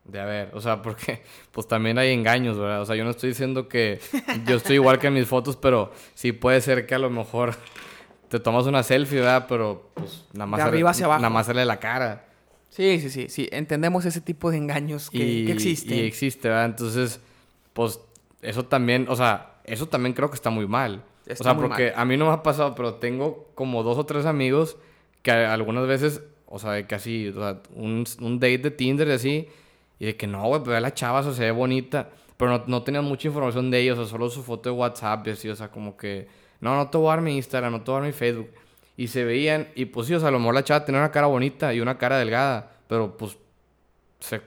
de 0.04 0.20
a 0.20 0.24
ver. 0.24 0.50
O 0.52 0.60
sea, 0.60 0.82
porque 0.82 1.22
pues 1.52 1.68
también 1.68 1.96
hay 1.98 2.12
engaños, 2.12 2.58
¿verdad? 2.58 2.82
O 2.82 2.86
sea, 2.86 2.96
yo 2.96 3.04
no 3.04 3.10
estoy 3.10 3.28
diciendo 3.30 3.68
que 3.68 4.00
yo 4.46 4.56
estoy 4.56 4.74
igual 4.74 4.98
que 4.98 5.06
en 5.06 5.14
mis 5.14 5.28
fotos, 5.28 5.56
pero 5.56 5.92
sí 6.14 6.32
puede 6.32 6.60
ser 6.60 6.86
que 6.86 6.94
a 6.96 6.98
lo 6.98 7.08
mejor 7.08 7.54
te 8.28 8.40
tomas 8.40 8.66
una 8.66 8.82
selfie, 8.82 9.20
¿verdad? 9.20 9.46
Pero 9.48 9.90
pues 9.94 10.24
nada 10.32 10.46
más, 10.46 10.58
De 10.58 10.62
sale- 10.64 10.70
arriba 10.74 10.90
hacia 10.90 11.06
abajo. 11.06 11.20
nada 11.22 11.30
más 11.32 11.46
sale 11.46 11.64
la 11.64 11.78
cara. 11.78 12.24
Sí, 12.68 12.98
sí, 13.00 13.10
sí, 13.10 13.28
sí. 13.28 13.48
Entendemos 13.52 14.04
ese 14.04 14.20
tipo 14.20 14.50
de 14.50 14.58
engaños 14.58 15.10
que, 15.10 15.18
y, 15.18 15.46
que 15.46 15.52
existen. 15.52 15.96
y 15.96 16.00
existe, 16.00 16.48
¿verdad? 16.48 16.66
Entonces, 16.66 17.20
pues 17.72 18.00
eso 18.42 18.64
también, 18.66 19.06
o 19.08 19.16
sea, 19.16 19.54
eso 19.64 19.86
también 19.88 20.12
creo 20.14 20.28
que 20.30 20.34
está 20.36 20.50
muy 20.50 20.66
mal. 20.66 21.02
Está 21.26 21.42
o 21.42 21.44
sea, 21.44 21.54
muy 21.54 21.68
porque 21.68 21.90
mal. 21.92 22.00
a 22.00 22.04
mí 22.04 22.16
no 22.16 22.26
me 22.26 22.32
ha 22.32 22.42
pasado, 22.42 22.74
pero 22.74 22.94
tengo 22.94 23.48
como 23.54 23.82
dos 23.82 23.98
o 23.98 24.04
tres 24.04 24.26
amigos 24.26 24.76
que 25.22 25.30
algunas 25.32 25.86
veces, 25.86 26.22
o 26.46 26.58
sea, 26.58 26.72
de 26.72 26.86
que 26.86 26.94
así, 26.94 27.28
o 27.28 27.34
sea, 27.34 27.60
un, 27.74 28.04
un 28.20 28.38
date 28.38 28.58
de 28.58 28.70
Tinder 28.70 29.08
y 29.08 29.12
así, 29.12 29.48
y 29.98 30.06
de 30.06 30.16
que 30.16 30.26
no, 30.26 30.42
güey, 30.46 30.60
pues 30.60 30.68
ve 30.70 30.76
a 30.76 30.80
la 30.80 30.92
chava, 30.94 31.20
o 31.20 31.32
se 31.32 31.42
ve 31.44 31.50
bonita, 31.50 32.10
pero 32.36 32.50
no, 32.58 32.64
no 32.66 32.82
tenían 32.82 33.04
mucha 33.04 33.26
información 33.28 33.70
de 33.70 33.80
ellos, 33.80 33.98
o 33.98 34.02
sea, 34.04 34.10
solo 34.12 34.28
su 34.30 34.42
foto 34.42 34.68
de 34.70 34.76
WhatsApp 34.76 35.26
y 35.26 35.30
así, 35.30 35.48
o 35.48 35.56
sea, 35.56 35.68
como 35.68 35.96
que, 35.96 36.28
no, 36.60 36.76
no 36.76 36.88
te 36.90 36.98
voy 36.98 37.06
a 37.08 37.10
dar 37.10 37.20
mi 37.20 37.36
Instagram, 37.36 37.72
no 37.72 37.80
te 37.82 37.90
voy 37.90 37.98
a 37.98 38.00
dar 38.02 38.06
mi 38.08 38.12
Facebook. 38.12 38.50
Y 38.96 39.08
se 39.08 39.24
veían, 39.24 39.68
y 39.74 39.84
pues 39.86 40.06
sí, 40.06 40.14
o 40.14 40.20
sea, 40.20 40.28
a 40.28 40.32
lo 40.32 40.38
mejor 40.38 40.54
la 40.54 40.64
chava 40.64 40.84
tenía 40.84 41.00
una 41.00 41.10
cara 41.10 41.26
bonita 41.26 41.74
y 41.74 41.80
una 41.80 41.98
cara 41.98 42.18
delgada, 42.18 42.72
pero 42.88 43.16
pues 43.16 43.36
se 44.20 44.40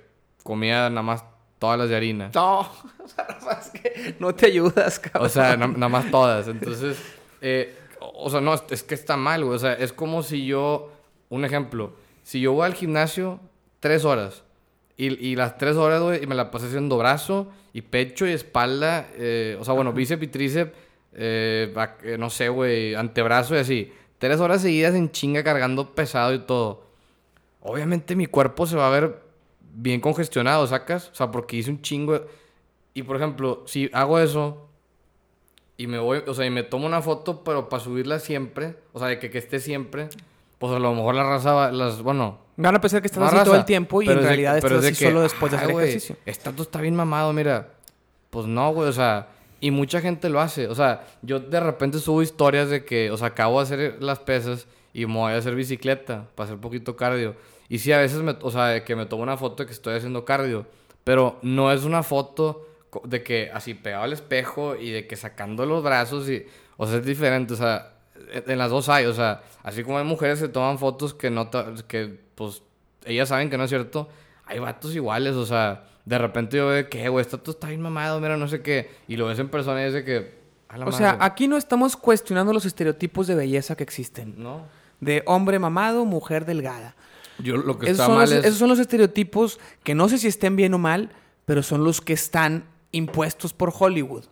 comía 0.43 0.89
nada 0.89 1.03
más 1.03 1.24
todas 1.60 1.78
las 1.78 1.89
de 1.89 1.95
harina. 1.95 2.32
No, 2.34 2.60
o 3.03 3.07
sea, 3.07 3.62
que 3.74 4.16
no 4.20 4.34
te 4.34 4.47
ayudas, 4.47 4.99
cabrón. 4.99 5.26
O 5.26 5.30
sea, 5.30 5.55
na- 5.55 5.68
nada 5.68 5.89
más 5.89 6.10
todas. 6.10 6.47
Entonces, 6.47 6.97
eh, 7.41 7.76
o 7.99 8.30
sea, 8.30 8.41
no, 8.41 8.53
es, 8.55 8.64
es 8.72 8.82
que 8.84 8.95
está 8.95 9.18
mal, 9.18 9.43
güey. 9.45 9.55
O 9.55 9.60
sea, 9.60 9.74
es 9.74 9.93
como 9.93 10.24
si 10.24 10.45
yo, 10.45 10.91
un 11.30 11.45
ejemplo, 11.45 11.93
si 12.24 12.39
yo 12.41 12.53
voy 12.53 12.66
al 12.66 12.74
gimnasio 12.74 13.39
tres 13.80 14.03
horas 14.05 14.43
y, 14.97 15.07
y 15.26 15.36
las 15.36 15.57
tres 15.57 15.76
horas, 15.76 16.01
güey, 16.01 16.24
y 16.24 16.28
me 16.28 16.34
la 16.36 16.49
pasé 16.49 16.66
haciendo 16.68 16.97
brazo 16.97 17.49
y 17.72 17.82
pecho 17.82 18.26
y 18.26 18.32
espalda, 18.32 19.07
eh, 19.14 19.57
o 19.60 19.64
sea, 19.64 19.74
bueno, 19.76 19.93
bíceps 19.93 20.24
y 20.24 20.28
tríceps, 20.28 20.72
eh, 21.14 21.74
eh, 22.03 22.18
no 22.18 22.30
sé, 22.30 22.49
güey, 22.49 22.95
antebrazo 22.95 23.55
y 23.55 23.60
así. 23.60 23.93
Tres 24.18 24.39
horas 24.39 24.62
seguidas 24.62 24.95
en 24.95 25.12
chinga 25.12 25.43
cargando 25.43 25.93
pesado 25.95 26.34
y 26.34 26.39
todo. 26.39 26.84
Obviamente 27.62 28.16
mi 28.16 28.26
cuerpo 28.26 28.66
se 28.66 28.76
va 28.76 28.88
a 28.88 28.91
ver 28.91 29.22
bien 29.74 30.01
congestionado, 30.01 30.66
¿sacas? 30.68 31.10
O 31.12 31.16
sea, 31.16 31.32
porque 31.32 31.57
hice 31.57 31.70
un 31.72 31.82
chingo. 31.82 32.14
de- 32.14 32.26
Y 32.93 33.03
por 33.03 33.16
ejemplo, 33.16 33.64
si 33.66 33.89
hago 33.93 34.20
eso 34.20 34.68
y 35.78 35.88
me 35.88 35.99
voy, 35.99 36.22
o 36.28 36.34
sea, 36.34 36.45
y 36.45 36.49
me 36.49 36.64
tomo 36.64 36.86
una 36.86 37.01
foto, 37.01 37.43
pero 37.43 37.70
para 37.70 37.82
subirla 37.82 38.20
siempre, 38.20 38.76
o 38.93 38.99
sea, 38.99 39.07
de 39.10 39.20
que, 39.20 39.30
que 39.30 39.38
esté 39.38 39.60
siempre, 39.60 40.10
pues 40.57 40.74
a 40.74 40.80
lo 40.80 40.93
mejor 40.93 41.16
la 41.16 41.24
raza 41.24 41.53
va, 41.53 41.72
las, 41.72 42.01
bueno. 42.01 42.39
Van 42.57 42.76
a 42.76 42.82
pensar 42.82 42.99
que 43.01 43.07
estás 43.07 43.24
así 43.24 43.34
raza, 43.36 43.45
todo 43.45 43.55
el 43.55 43.64
tiempo 43.64 44.01
y 44.01 44.10
en 44.10 44.18
de- 44.18 44.22
realidad 44.22 44.60
pero 44.62 44.76
estás 44.76 44.78
es 44.80 44.82
de 44.84 44.89
así 44.89 44.99
que, 45.05 45.12
solo 45.12 45.22
después 45.22 45.51
de 45.51 45.57
"Ay, 45.57 45.64
hacer 45.64 45.74
güey, 45.74 45.88
ejercicio. 45.88 46.16
Esta 46.26 46.51
tú 46.51 46.64
está 46.64 46.82
bien 46.82 46.95
mamado, 46.95 47.32
mira. 47.32 47.70
Pues 48.30 48.45
no, 48.47 48.74
güey, 48.74 48.89
o 48.89 48.93
sea, 48.93 49.30
y 49.62 49.72
mucha 49.72 50.01
gente 50.01 50.30
lo 50.30 50.39
hace. 50.39 50.68
O 50.68 50.76
sea, 50.76 51.05
yo 51.22 51.39
de 51.39 51.60
repente 51.60 51.99
subo 51.99 52.22
historias 52.22 52.70
de 52.70 52.86
que, 52.86 53.12
o 53.12 53.18
sea, 53.18 53.28
acabo 53.28 53.60
de 53.60 53.64
hacer 53.64 54.03
las 54.03 54.20
pesas 54.20 54.68
y 54.93 55.05
me 55.05 55.14
voy 55.14 55.34
a 55.34 55.38
hacer 55.38 55.55
bicicleta 55.55 56.28
para 56.36 56.49
hacer 56.49 56.60
poquito 56.60 56.95
cardio. 56.95 57.36
Y 57.68 57.80
sí, 57.80 57.91
a 57.91 57.99
veces, 57.99 58.22
o 58.41 58.51
sea, 58.51 58.84
que 58.84 58.95
me 58.95 59.05
tomo 59.05 59.24
una 59.24 59.38
foto 59.38 59.64
de 59.64 59.68
que 59.68 59.74
estoy 59.74 59.95
haciendo 59.95 60.26
cardio, 60.26 60.66
pero 61.03 61.38
no 61.41 61.72
es 61.72 61.84
una 61.84 62.03
foto 62.03 62.66
de 63.03 63.22
que 63.22 63.51
así 63.53 63.76
pegado 63.76 64.03
al 64.03 64.14
espejo 64.14 64.76
y 64.76 64.89
de 64.89 65.07
que 65.07 65.16
sacando 65.16 65.66
los 65.66 65.84
brazos 65.84 66.28
y, 66.30 66.45
o 66.78 66.88
sea, 66.88 66.97
es 66.97 67.05
diferente, 67.05 67.53
o 67.53 67.57
sea, 67.57 67.93
en 68.32 68.49
en 68.49 68.57
las 68.57 68.72
dos 68.72 68.89
hay, 68.89 69.05
o 69.05 69.14
sea, 69.14 69.43
así 69.62 69.84
como 69.84 69.99
hay 69.99 70.03
mujeres 70.05 70.41
que 70.41 70.47
toman 70.47 70.80
fotos 70.80 71.14
que 71.14 71.30
no, 71.30 71.49
que 71.88 72.20
pues 72.34 72.64
ellas 73.05 73.30
saben 73.30 73.49
que 73.49 73.57
no 73.57 73.66
es 73.66 73.70
cierto, 73.70 74.10
hay 74.45 74.57
vatos 74.57 74.95
iguales, 74.95 75.36
o 75.36 75.45
sea, 75.45 75.84
de 76.06 76.18
repente 76.18 76.58
yo 76.58 76.68
veo 76.68 76.89
que, 76.89 77.08
güey, 77.10 77.22
esto 77.22 77.41
está 77.45 77.68
bien 77.68 77.82
mamado, 77.82 78.20
mira, 78.20 78.38
no 78.38 78.47
sé 78.47 78.62
qué, 78.62 78.89
y 79.08 79.16
lo 79.16 79.28
ves 79.28 79.39
en 79.39 79.50
persona 79.50 79.82
y 79.84 79.86
es 79.86 79.93
de 79.93 80.04
que, 80.04 80.39
a 80.68 80.78
la 80.78 80.86
O 80.86 80.91
sea, 80.91 81.18
aquí 81.20 81.47
no 81.47 81.58
estamos 81.58 81.95
cuestionando 81.95 82.54
los 82.54 82.66
estereotipos 82.66 83.28
de 83.28 83.36
belleza 83.36 83.76
que 83.76 83.84
existen. 83.84 84.36
no. 84.38 84.80
De 85.02 85.24
hombre 85.28 85.60
mamado, 85.60 86.04
mujer 86.04 86.43
delgada. 86.43 86.93
Yo 87.38 87.56
lo 87.56 87.80
que 87.80 87.86
Esos 87.86 88.02
está 88.02 88.10
mal 88.10 88.30
los, 88.30 88.32
es... 88.34 88.45
esos 88.45 88.60
son 88.60 88.68
los 88.68 88.80
estereotipos 88.80 89.58
que 89.84 89.95
no 89.95 90.10
sé 90.10 90.18
si 90.18 90.28
estén 90.28 90.58
bien 90.58 90.74
o 90.74 90.78
mal, 90.78 91.12
pero 91.45 91.64
son 91.64 91.86
los 91.86 92.02
que 92.02 92.12
están 92.12 92.66
impuestos 92.91 93.54
por 93.54 93.74
Hollywood. 93.74 94.26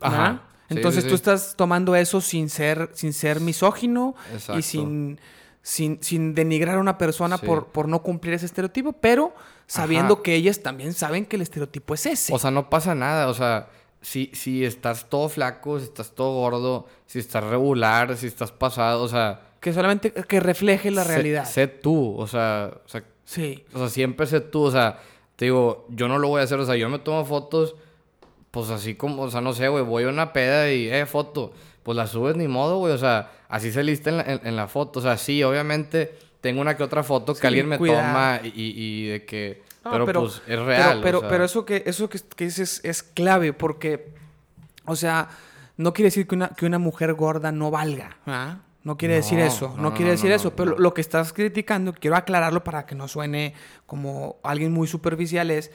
Ajá. 0.00 0.44
Entonces 0.68 1.04
sí, 1.04 1.08
tú 1.10 1.14
estás 1.14 1.54
tomando 1.56 1.96
eso 1.96 2.20
sin 2.20 2.48
ser, 2.50 2.90
sin 2.94 3.12
ser 3.12 3.40
misógino 3.40 4.14
Exacto. 4.32 4.58
y 4.58 4.62
sin, 4.62 5.20
sin, 5.68 6.02
sin 6.02 6.34
denigrar 6.34 6.76
a 6.76 6.80
una 6.80 6.96
persona 6.96 7.36
Sí. 7.36 7.44
por, 7.46 7.66
por 7.66 7.88
no 7.88 8.02
cumplir 8.02 8.32
ese 8.32 8.46
estereotipo, 8.46 8.94
pero 8.94 9.34
sabiendo 9.66 10.14
Ajá. 10.14 10.22
que 10.22 10.34
ellas 10.34 10.60
también 10.62 10.94
saben 10.94 11.26
que 11.26 11.36
el 11.36 11.42
estereotipo 11.42 11.92
es 11.92 12.06
ese. 12.06 12.32
O 12.34 12.38
sea, 12.38 12.50
no 12.50 12.70
pasa 12.70 12.94
nada. 12.94 13.28
O 13.28 13.34
sea, 13.34 13.68
si, 14.00 14.30
si 14.32 14.64
estás 14.64 15.10
todo 15.10 15.28
flaco, 15.28 15.78
si 15.78 15.84
estás 15.84 16.12
todo 16.14 16.32
gordo, 16.40 16.86
si 17.04 17.18
estás 17.18 17.44
regular, 17.44 18.16
si 18.16 18.26
estás 18.28 18.50
pasado, 18.50 19.02
o 19.02 19.08
sea... 19.08 19.42
que 19.60 19.72
solamente 19.74 20.10
que 20.12 20.40
refleje 20.40 20.90
la 20.90 21.04
sé- 21.04 21.08
realidad. 21.12 21.44
Sé, 21.44 21.66
tú, 21.66 22.14
o 22.16 22.26
sea, 22.26 22.70
o 22.86 22.88
sea, 22.88 23.04
Sí. 23.26 23.62
o 23.74 23.78
sea, 23.78 23.88
siempre 23.90 24.26
sé 24.26 24.40
tú, 24.40 24.62
o 24.62 24.70
sea, 24.70 25.00
te 25.36 25.44
digo, 25.44 25.84
yo 25.90 26.08
no 26.08 26.18
lo 26.18 26.28
voy 26.28 26.40
a 26.40 26.44
hacer, 26.44 26.58
o 26.58 26.64
sea, 26.64 26.76
yo 26.76 26.88
me 26.88 26.98
tomo 26.98 27.26
fotos, 27.26 27.74
pues 28.50 28.70
así 28.70 28.94
como, 28.94 29.24
o 29.24 29.30
sea, 29.30 29.42
no 29.42 29.52
sé, 29.52 29.68
güey, 29.68 29.84
voy 29.84 30.04
a 30.04 30.08
una 30.08 30.32
peda 30.32 30.72
y, 30.72 30.88
eh, 30.88 31.04
foto, 31.04 31.52
pues 31.88 31.96
la 31.96 32.06
subes 32.06 32.36
ni 32.36 32.48
modo, 32.48 32.76
güey, 32.76 32.92
o 32.92 32.98
sea, 32.98 33.30
así 33.48 33.72
se 33.72 33.82
lista 33.82 34.10
en 34.10 34.18
la, 34.18 34.22
en, 34.24 34.46
en 34.46 34.56
la 34.56 34.68
foto, 34.68 34.98
o 34.98 35.02
sea, 35.02 35.16
sí, 35.16 35.42
obviamente 35.42 36.18
tengo 36.42 36.60
una 36.60 36.76
que 36.76 36.82
otra 36.82 37.02
foto 37.02 37.32
que 37.32 37.40
Sí, 37.40 37.46
alguien 37.46 37.66
me 37.66 37.78
cuidado. 37.78 38.08
toma 38.08 38.40
y, 38.44 39.06
de 39.06 39.24
que, 39.24 39.62
No, 39.86 40.04
pero, 40.04 40.20
pues 40.20 40.42
es 40.46 40.58
real. 40.58 41.00
Pero, 41.02 41.16
o 41.16 41.20
sea. 41.22 41.30
pero 41.30 41.44
eso 41.46 41.64
que, 41.64 41.82
eso 41.86 42.10
que, 42.10 42.20
que 42.36 42.44
dices 42.44 42.82
es 42.84 43.02
clave 43.02 43.54
porque, 43.54 44.12
o 44.84 44.96
sea, 44.96 45.30
no 45.78 45.94
quiere 45.94 46.08
decir 46.08 46.28
que 46.28 46.34
una, 46.34 46.48
que 46.48 46.66
una 46.66 46.78
mujer 46.78 47.14
gorda 47.14 47.52
no 47.52 47.70
valga. 47.70 48.18
¿ah? 48.26 48.58
No 48.84 48.98
quiere 48.98 49.14
decir 49.14 49.38
eso, 49.38 49.68
no, 49.68 49.76
no, 49.76 49.82
no, 49.84 49.90
quiere 49.94 50.10
no, 50.10 50.16
decir 50.16 50.28
no, 50.28 50.36
eso, 50.36 50.50
no, 50.50 50.56
pero 50.56 50.70
no. 50.72 50.76
lo 50.76 50.92
que 50.92 51.00
estás 51.00 51.32
criticando, 51.32 51.94
quiero 51.94 52.16
aclararlo 52.16 52.64
para 52.64 52.84
que 52.84 52.96
no 52.96 53.08
suene 53.08 53.54
como 53.86 54.36
alguien 54.42 54.74
muy 54.74 54.88
superficial, 54.88 55.50
es 55.50 55.70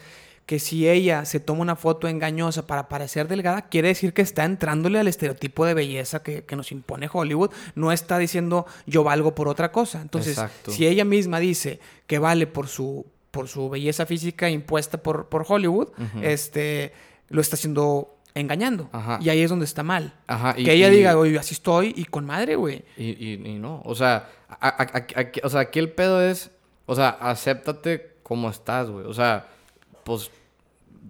que 0.45 0.59
si 0.59 0.89
ella 0.89 1.23
se 1.25 1.39
toma 1.39 1.61
una 1.61 1.75
foto 1.77 2.07
engañosa 2.07 2.67
para 2.67 2.89
parecer 2.89 3.27
delgada, 3.29 3.63
quiere 3.69 3.87
decir 3.87 4.13
que 4.13 4.21
está 4.21 4.43
entrándole 4.43 4.99
al 4.99 5.07
estereotipo 5.07 5.65
de 5.65 5.73
belleza 5.73 6.21
que, 6.21 6.43
que 6.43 6.55
nos 6.57 6.71
impone 6.73 7.09
Hollywood, 7.11 7.51
no 7.75 7.91
está 7.93 8.17
diciendo 8.17 8.65
yo 8.85 9.03
valgo 9.05 9.35
por 9.35 9.47
otra 9.47 9.71
cosa. 9.71 10.01
Entonces, 10.01 10.33
Exacto. 10.37 10.71
si 10.71 10.85
ella 10.85 11.05
misma 11.05 11.39
dice 11.39 11.79
que 12.07 12.19
vale 12.19 12.45
por 12.45 12.67
su, 12.67 13.05
por 13.31 13.47
su 13.47 13.69
belleza 13.69 14.05
física 14.05 14.49
impuesta 14.49 14.97
por, 15.01 15.27
por 15.29 15.45
Hollywood, 15.47 15.89
este, 16.21 16.91
lo 17.29 17.39
está 17.41 17.55
haciendo 17.55 18.17
engañando. 18.35 18.89
Ajá. 18.91 19.19
Y 19.21 19.29
ahí 19.29 19.41
es 19.41 19.49
donde 19.49 19.65
está 19.65 19.83
mal. 19.83 20.13
Ajá, 20.27 20.55
y- 20.57 20.65
que 20.65 20.73
ella 20.73 20.89
y- 20.91 20.95
diga, 20.97 21.17
oye, 21.17 21.37
así 21.39 21.53
estoy 21.53 21.93
y 21.95 22.05
con 22.05 22.25
madre, 22.25 22.55
güey. 22.55 22.83
Y, 22.97 23.11
y, 23.11 23.33
y 23.45 23.59
no, 23.59 23.81
o 23.85 23.95
sea, 23.95 24.29
a- 24.49 24.67
a- 24.67 24.81
a- 24.83 25.19
aquí- 25.21 25.39
o 25.43 25.49
sea, 25.49 25.61
aquí 25.61 25.79
el 25.79 25.91
pedo 25.91 26.21
es, 26.21 26.49
o 26.85 26.95
sea, 26.95 27.09
acéptate 27.09 28.11
como 28.23 28.49
estás, 28.49 28.89
güey. 28.89 29.05
O 29.05 29.13
sea, 29.13 29.47
pues, 30.03 30.31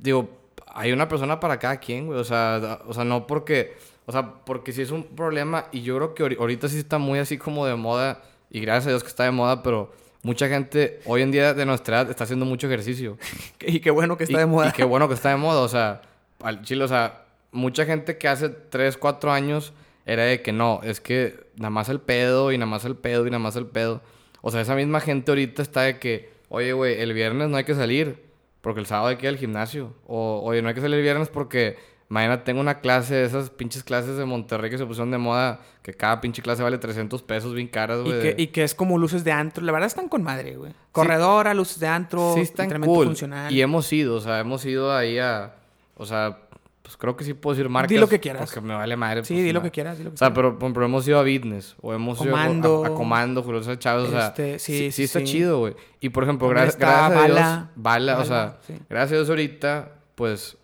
digo, 0.01 0.29
hay 0.67 0.91
una 0.91 1.07
persona 1.07 1.39
para 1.39 1.59
cada 1.59 1.77
quien, 1.77 2.07
güey. 2.07 2.19
O 2.19 2.23
sea, 2.23 2.79
o 2.87 2.93
sea, 2.93 3.03
no 3.03 3.27
porque, 3.27 3.75
o 4.05 4.11
sea, 4.11 4.33
porque 4.45 4.71
si 4.71 4.81
es 4.81 4.91
un 4.91 5.03
problema, 5.03 5.67
y 5.71 5.81
yo 5.81 5.95
creo 5.97 6.13
que 6.15 6.23
ahori- 6.23 6.39
ahorita 6.39 6.67
sí 6.69 6.77
está 6.77 6.97
muy 6.97 7.19
así 7.19 7.37
como 7.37 7.65
de 7.65 7.75
moda, 7.75 8.21
y 8.49 8.59
gracias 8.59 8.87
a 8.87 8.89
Dios 8.89 9.03
que 9.03 9.09
está 9.09 9.23
de 9.23 9.31
moda, 9.31 9.63
pero 9.63 9.91
mucha 10.23 10.47
gente 10.47 10.99
hoy 11.05 11.21
en 11.21 11.31
día 11.31 11.53
de 11.53 11.65
nuestra 11.65 12.01
edad 12.01 12.09
está 12.09 12.23
haciendo 12.23 12.45
mucho 12.45 12.67
ejercicio. 12.67 13.17
Y 13.65 13.79
qué 13.79 13.91
bueno 13.91 14.17
que 14.17 14.23
está 14.25 14.37
Y- 14.37 14.39
de 14.39 14.45
moda. 14.45 14.69
Y 14.69 14.71
qué 14.71 14.83
bueno 14.83 15.07
que 15.07 15.13
está 15.15 15.29
de 15.29 15.37
moda, 15.37 15.61
o 15.61 15.67
sea, 15.69 16.01
al 16.41 16.61
chile, 16.63 16.83
o 16.83 16.87
sea, 16.87 17.25
mucha 17.51 17.85
gente 17.85 18.17
que 18.17 18.27
hace 18.27 18.49
3, 18.49 18.97
4 18.97 19.31
años 19.31 19.73
era 20.05 20.23
de 20.23 20.41
que 20.41 20.51
no, 20.51 20.81
es 20.83 20.99
que 20.99 21.45
nada 21.55 21.69
más 21.69 21.87
el 21.87 21.99
pedo 22.01 22.51
y 22.51 22.57
nada 22.57 22.69
más 22.69 22.83
el 22.83 22.95
pedo 22.95 23.25
y 23.25 23.29
nada 23.29 23.39
más 23.39 23.55
el 23.55 23.67
pedo. 23.67 24.01
O 24.41 24.51
sea, 24.51 24.59
esa 24.61 24.75
misma 24.75 24.99
gente 24.99 25.31
ahorita 25.31 25.61
está 25.61 25.81
de 25.83 25.97
que, 25.99 26.29
oye, 26.49 26.73
güey, 26.73 26.99
el 26.99 27.13
viernes 27.13 27.47
no 27.49 27.55
hay 27.57 27.63
que 27.63 27.73
salir 27.75 28.21
porque 28.63 28.79
el 28.79 28.85
sábado 28.85 29.09
hay 29.09 29.17
que 29.17 29.25
ir 29.25 29.29
al 29.29 29.37
gimnasio. 29.37 29.93
O, 30.07 30.41
oye, 30.41 30.61
no 30.61 30.69
hay 30.69 30.73
que 30.73 30.79
salir 30.79 30.95
el 30.95 31.03
viernes 31.03 31.27
porque 31.27 31.77
mañana 32.07 32.45
tengo 32.45 32.61
una 32.61 32.79
clase, 32.79 33.25
esas 33.25 33.49
pinches 33.49 33.83
clases 33.83 34.15
de 34.15 34.23
Monterrey 34.23 34.69
que 34.71 34.77
se 34.77 34.85
pusieron 34.85 35.11
de 35.11 35.17
moda, 35.17 35.59
que 35.81 35.93
cada 35.93 36.21
pinche 36.21 36.41
clase 36.41 36.63
vale 36.63 36.77
300 36.77 37.21
pesos, 37.23 37.53
bien 37.53 37.67
caras, 37.67 37.99
Y 38.05 38.09
güey. 38.09 38.21
que, 38.21 38.35
y 38.41 38.47
que 38.47 38.63
es 38.63 38.73
como 38.73 38.97
luces 38.97 39.25
de 39.25 39.33
antro. 39.33 39.65
La 39.65 39.73
verdad 39.73 39.87
están 39.87 40.07
con 40.07 40.23
madre, 40.23 40.55
güey. 40.55 40.71
Corredora, 40.93 41.53
luces 41.53 41.79
de 41.81 41.87
antro, 41.87 42.33
sí 42.35 42.39
están 42.39 42.81
cool. 42.81 43.07
funcional. 43.07 43.51
Y 43.51 43.61
hemos 43.61 43.91
ido, 43.91 44.15
o 44.15 44.21
sea, 44.21 44.39
hemos 44.39 44.65
ido 44.65 44.95
ahí 44.95 45.19
a... 45.19 45.55
O 45.95 46.05
sea, 46.05 46.39
pues 46.83 46.95
creo 46.97 47.15
que 47.15 47.23
sí 47.23 47.33
puedo 47.33 47.55
decir 47.55 47.67
marcas. 47.69 47.89
Di 47.89 47.97
lo 47.97 48.07
que 48.07 48.19
quieras. 48.19 48.43
Porque 48.51 48.61
me 48.61 48.75
vale 48.75 48.95
madre. 48.95 49.23
Sí, 49.25 49.33
pues, 49.33 49.45
di 49.45 49.51
lo 49.53 49.61
que 49.63 49.71
quieras, 49.71 49.97
di 49.97 50.03
lo 50.03 50.11
que 50.11 50.15
O 50.15 50.17
sea, 50.17 50.27
quieras. 50.33 50.35
pero, 50.53 50.57
ejemplo, 50.59 50.85
hemos 50.85 51.07
ido 51.07 51.17
a 51.17 51.23
Business. 51.23 51.75
O 51.81 51.93
hemos 51.93 52.17
Comando. 52.19 52.81
ido 52.81 52.85
a, 52.85 52.87
a 52.89 52.93
Comando, 52.93 53.41
Julio 53.41 53.61
Chávez. 53.75 54.09
O 54.09 54.11
sea, 54.11 54.27
Este, 54.27 54.59
sí, 54.59 54.77
sí, 54.77 54.91
sí, 54.91 55.03
está 55.05 55.19
sí. 55.19 55.25
chido, 55.25 55.59
güey. 55.59 55.75
Y, 56.01 56.09
por 56.09 56.23
ejemplo, 56.23 56.47
gra- 56.49 56.67
está 56.67 57.09
gracias 57.09 57.17
a 57.17 57.25
Dios... 57.25 57.35
Bala. 57.37 57.69
Bala, 57.75 58.19
o 58.19 58.25
sea... 58.25 58.57
Sí. 58.67 58.75
Gracias 58.89 59.11
a 59.13 59.15
Dios 59.15 59.29
ahorita, 59.29 59.91
pues... 60.15 60.57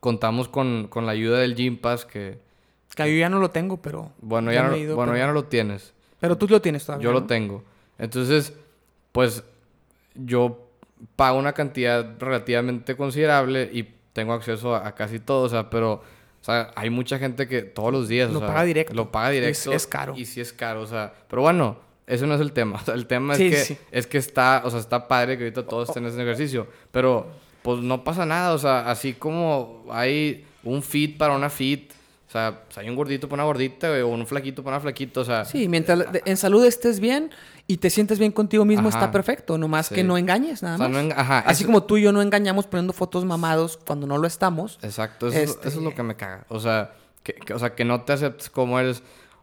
contamos 0.00 0.48
con, 0.48 0.86
con 0.88 1.06
la 1.06 1.12
ayuda 1.12 1.38
del 1.38 1.54
Gym 1.54 1.78
Pass 1.78 2.04
que... 2.04 2.38
Que 2.96 3.12
yo 3.12 3.18
ya 3.20 3.28
no 3.28 3.38
lo 3.38 3.50
tengo, 3.50 3.76
pero... 3.80 4.10
Bueno, 4.20 4.52
ya, 4.52 4.64
no, 4.64 4.76
ido, 4.76 4.96
bueno, 4.96 5.12
pero- 5.12 5.22
ya 5.22 5.26
no 5.28 5.32
lo 5.34 5.44
tienes. 5.44 5.92
Pero 6.18 6.36
tú 6.36 6.48
lo 6.48 6.60
tienes 6.60 6.84
todavía, 6.84 7.04
Yo 7.04 7.12
lo 7.12 7.20
¿no? 7.20 7.26
tengo. 7.26 7.62
Entonces, 7.96 8.52
pues 9.12 9.44
yo 10.16 10.66
pago 11.14 11.38
una 11.38 11.52
cantidad 11.52 12.16
relativamente 12.18 12.96
considerable 12.96 13.70
y 13.72 13.88
tengo 14.18 14.32
acceso 14.32 14.74
a, 14.74 14.86
a 14.88 14.94
casi 14.94 15.20
todo, 15.20 15.42
o 15.44 15.48
sea, 15.48 15.70
pero, 15.70 15.92
o 15.92 16.44
sea, 16.44 16.72
hay 16.74 16.90
mucha 16.90 17.18
gente 17.18 17.46
que 17.46 17.62
todos 17.62 17.92
los 17.92 18.08
días, 18.08 18.30
o 18.30 18.32
Lo 18.34 18.38
sea, 18.40 18.48
paga 18.48 18.64
directo. 18.64 18.94
Lo 18.94 19.12
paga 19.12 19.28
Es- 19.30 19.34
directo. 19.40 19.72
es 19.72 19.86
caro. 19.86 20.14
Y 20.16 20.24
sí 20.24 20.40
es 20.40 20.52
caro, 20.52 20.82
o 20.82 20.86
sea, 20.86 21.12
pero 21.28 21.42
bueno, 21.42 21.76
ese 22.06 22.26
no 22.26 22.34
es 22.34 22.40
el 22.40 22.52
tema. 22.52 22.78
O 22.82 22.84
sea, 22.84 22.94
el 22.94 23.06
tema 23.06 23.34
Sí, 23.36 23.46
es 23.46 23.54
que 23.54 23.64
sí. 23.74 23.78
es 23.92 24.06
que 24.06 24.18
está, 24.18 24.62
o 24.64 24.70
sea, 24.70 24.80
está 24.80 25.06
padre 25.06 25.36
que 25.38 25.44
ahorita 25.44 25.64
todos 25.66 25.88
estén 25.88 26.04
en 26.04 26.10
ese 26.10 26.20
ejercicio, 26.22 26.66
pero 26.90 27.26
pues 27.62 27.80
no 27.80 28.02
pasa 28.02 28.26
nada, 28.26 28.54
o 28.54 28.58
sea, 28.58 28.90
así 28.90 29.12
como 29.12 29.84
hay 29.90 30.44
un 30.64 30.82
fit 30.82 31.16
para 31.18 31.34
una 31.36 31.50
fit, 31.50 31.92
o 32.28 32.30
sea, 32.30 32.62
pues, 32.66 32.76
hay 32.78 32.88
un 32.88 32.96
gordito 32.96 33.28
para 33.28 33.42
una 33.42 33.46
gordita, 33.46 33.90
o 34.04 34.08
un 34.08 34.26
flaquito 34.26 34.62
para 34.64 34.76
una 34.76 34.82
flaquita, 34.82 35.20
o 35.20 35.24
sea, 35.24 35.44
Sí, 35.44 35.68
mientras 35.68 36.06
en 36.24 36.36
salud 36.36 36.64
estés 36.64 36.98
bien 37.00 37.30
y 37.70 37.76
te 37.76 37.90
sientes 37.90 38.18
bien 38.18 38.32
contigo 38.32 38.64
mismo, 38.64 38.88
Ajá. 38.88 38.98
está 38.98 39.12
perfecto. 39.12 39.58
Nomás 39.58 39.86
Sí. 39.86 39.94
que 39.94 40.02
no 40.02 40.16
engañes, 40.18 40.62
nada 40.62 40.74
O 40.76 40.78
sea, 40.78 40.88
más. 40.88 41.04
no 41.04 41.14
ajá, 41.14 41.38
Así 41.40 41.62
eso- 41.62 41.66
como 41.68 41.84
tú 41.84 41.98
y 41.98 42.02
yo 42.02 42.10
no 42.12 42.20
engañamos 42.22 42.66
poniendo 42.66 42.92
fotos 42.94 43.24
mamados 43.26 43.78
cuando 43.86 44.06
no 44.06 44.18
lo 44.18 44.26
estamos. 44.26 44.78
Exacto, 44.82 45.28
eso, 45.28 45.38
es- 45.38 45.50
Este- 45.50 45.68
eso 45.68 45.78
es 45.78 45.84
lo 45.84 45.94
que 45.94 46.02
me 46.02 46.16
caga. 46.16 46.46
O 46.48 46.58
sea, 46.58 46.92
que, 47.22 47.34
que- 47.34 47.52
o 47.54 47.58
sea, 47.58 47.74
que 47.74 47.84
no 47.84 48.00
te 48.02 48.14
aceptes 48.14 48.48
como 48.50 48.80
eres. 48.80 49.02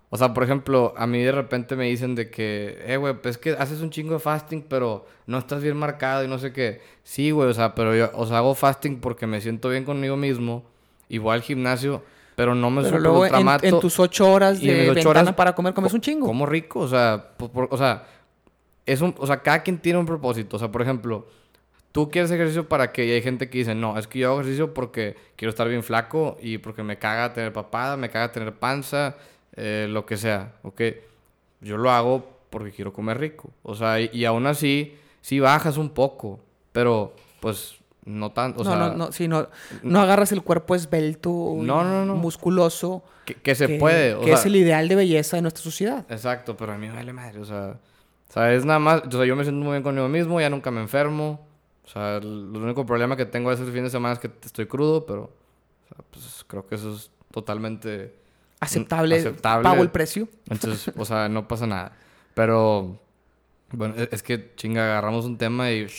O 0.10 0.18
sea, 0.18 0.34
por 0.34 0.44
ejemplo, 0.44 0.94
a 0.98 1.08
mí 1.08 1.22
de 1.22 1.32
repente 1.32 1.76
me 1.76 1.86
dicen 1.86 2.16
de 2.16 2.30
que, 2.30 2.84
eh, 2.88 2.98
güey, 2.98 3.14
pues 3.22 3.36
es 3.36 3.38
que 3.42 3.52
haces 3.52 3.82
un 3.82 3.90
chingo 3.92 4.14
de 4.14 4.20
fasting, 4.20 4.64
pero 4.68 5.06
no 5.28 5.38
estás 5.38 5.62
bien 5.62 5.78
marcado 5.78 6.24
y 6.24 6.28
no 6.28 6.38
sé 6.40 6.52
qué. 6.52 6.82
Sí, 7.04 7.32
güey, 7.32 7.50
o 7.50 7.54
sea, 7.54 7.76
pero 7.76 7.96
yo, 7.96 8.10
o 8.14 8.26
sea, 8.26 8.38
hago 8.38 8.56
fasting 8.56 9.00
porque 9.02 9.28
me 9.28 9.40
siento 9.42 9.70
bien 9.70 9.84
conmigo 9.84 10.16
mismo 10.16 10.64
y 11.10 11.18
voy 11.18 11.34
al 11.34 11.42
gimnasio, 11.42 12.02
pero 12.36 12.54
no 12.56 12.70
me 12.70 12.84
Pero 12.84 13.00
luego 13.00 13.26
en, 13.26 13.48
en 13.64 13.80
tus 13.80 14.00
ocho 14.00 14.32
horas 14.32 14.60
de 14.62 14.90
ocho 14.90 14.94
ventana 14.96 15.10
horas 15.22 15.34
para 15.36 15.54
comer 15.56 15.74
comes 15.74 15.92
co- 15.92 15.96
un 15.98 16.02
chingo. 16.02 16.28
Como 16.28 16.46
rico, 16.46 16.80
o 16.82 16.88
sea, 16.88 17.32
por- 17.38 17.50
por- 17.52 17.68
o 17.72 17.78
sea, 17.78 18.04
es 18.86 19.02
un, 19.02 19.16
o 19.18 19.28
sea, 19.28 19.42
cada 19.42 19.64
quien 19.64 19.80
tiene 19.80 20.00
un 20.00 20.06
propósito. 20.06 20.58
O 20.58 20.60
sea, 20.60 20.72
por 20.72 20.82
ejemplo, 20.82 21.28
tú 21.92 22.10
quieres 22.10 22.30
ejercicio 22.32 22.68
para 22.68 22.92
que 22.92 23.06
y 23.06 23.12
hay 23.12 23.22
gente 23.22 23.50
que 23.50 23.60
dice, 23.60 23.76
no, 23.76 23.98
es 23.98 24.08
que 24.08 24.20
yo 24.20 24.28
hago 24.30 24.42
ejercicio 24.42 24.74
porque 24.74 25.16
quiero 25.36 25.50
estar 25.50 25.68
bien 25.68 25.84
flaco 25.84 26.38
y 26.42 26.58
porque 26.58 26.84
me 26.84 26.98
caga 26.98 27.34
tener 27.34 27.54
papada, 27.54 27.98
me 27.98 28.10
caga 28.10 28.32
tener 28.32 28.54
panza, 28.54 29.16
eh, 29.56 29.88
lo 29.90 30.06
que 30.06 30.18
sea, 30.18 30.54
¿ok? 30.64 30.82
Yo 31.62 31.78
lo 31.78 31.90
hago 31.92 32.28
porque 32.50 32.72
quiero 32.72 32.94
comer 32.94 33.20
rico. 33.20 33.50
O 33.64 33.76
sea, 33.76 34.00
y, 34.00 34.10
y 34.14 34.26
aún 34.26 34.46
así, 34.46 34.96
sí 35.22 35.40
bajas 35.40 35.78
un 35.78 35.90
poco, 35.90 36.40
pero 36.72 37.16
pues 37.40 37.78
no 38.06 38.32
tanto, 38.32 38.64
no, 38.64 38.70
sea, 38.70 38.80
no, 38.80 38.94
no, 38.94 39.12
sí, 39.12 39.28
no, 39.28 39.48
no 39.82 40.00
agarras 40.00 40.32
el 40.32 40.44
cuerpo 40.44 40.76
esbelto, 40.76 41.30
No, 41.58 41.84
no, 41.84 42.06
no. 42.06 42.16
musculoso, 42.16 43.04
que, 43.26 43.34
que 43.34 43.56
se 43.56 43.66
que, 43.66 43.80
puede. 43.80 44.14
O 44.14 44.20
que 44.20 44.28
sea, 44.28 44.36
es 44.36 44.46
el 44.46 44.56
ideal 44.56 44.88
de 44.88 44.96
belleza 44.96 45.38
de 45.38 45.42
nuestra 45.42 45.64
sociedad. 45.64 46.06
Exacto, 46.10 46.56
pero 46.56 46.74
a 46.74 46.78
mí 46.78 46.88
me 46.88 46.94
vale 46.94 47.14
madre, 47.14 47.40
o 47.40 47.46
sea, 47.46 47.80
o 48.30 48.34
sea, 48.34 48.54
es 48.54 48.66
nada 48.66 48.80
más, 48.80 49.04
o 49.08 49.12
sea, 49.12 49.26
yo 49.26 49.36
me 49.36 49.44
siento 49.44 49.64
muy 49.64 49.72
bien 49.74 49.84
conmigo 49.84 50.08
mismo, 50.08 50.40
ya 50.40 50.50
nunca 50.50 50.72
me 50.72 50.82
enfermo, 50.82 51.46
o 51.84 51.88
sea, 51.88 52.18
el, 52.18 52.52
el 52.54 52.62
único 52.62 52.86
problema 52.86 53.16
que 53.16 53.26
tengo 53.26 53.52
ese 53.52 53.66
fin 53.66 53.84
de 53.84 53.90
semana 53.90 54.14
es 54.14 54.20
que 54.20 54.30
estoy 54.44 54.66
crudo, 54.66 55.06
pero, 55.06 55.24
o 55.24 55.88
sea, 55.88 56.06
pues 56.12 56.44
creo 56.48 56.66
que 56.68 56.76
eso 56.76 56.96
es 56.96 57.12
totalmente, 57.32 58.16
Aceptable, 58.60 59.18
aceptable. 59.18 59.64
pago 59.64 59.84
el 59.84 59.92
precio. 59.92 60.28
entonces, 60.50 60.94
o 60.98 61.06
sea, 61.06 61.30
no 61.30 61.48
pasa 61.48 61.68
nada, 61.68 61.94
pero, 62.34 63.00
bueno, 63.72 63.96
es, 63.98 64.10
es 64.12 64.24
que 64.24 64.54
chinga, 64.56 64.84
agarramos 64.84 65.26
un 65.26 65.38
tema 65.38 65.72
y... 65.72 65.86
te 65.86 65.92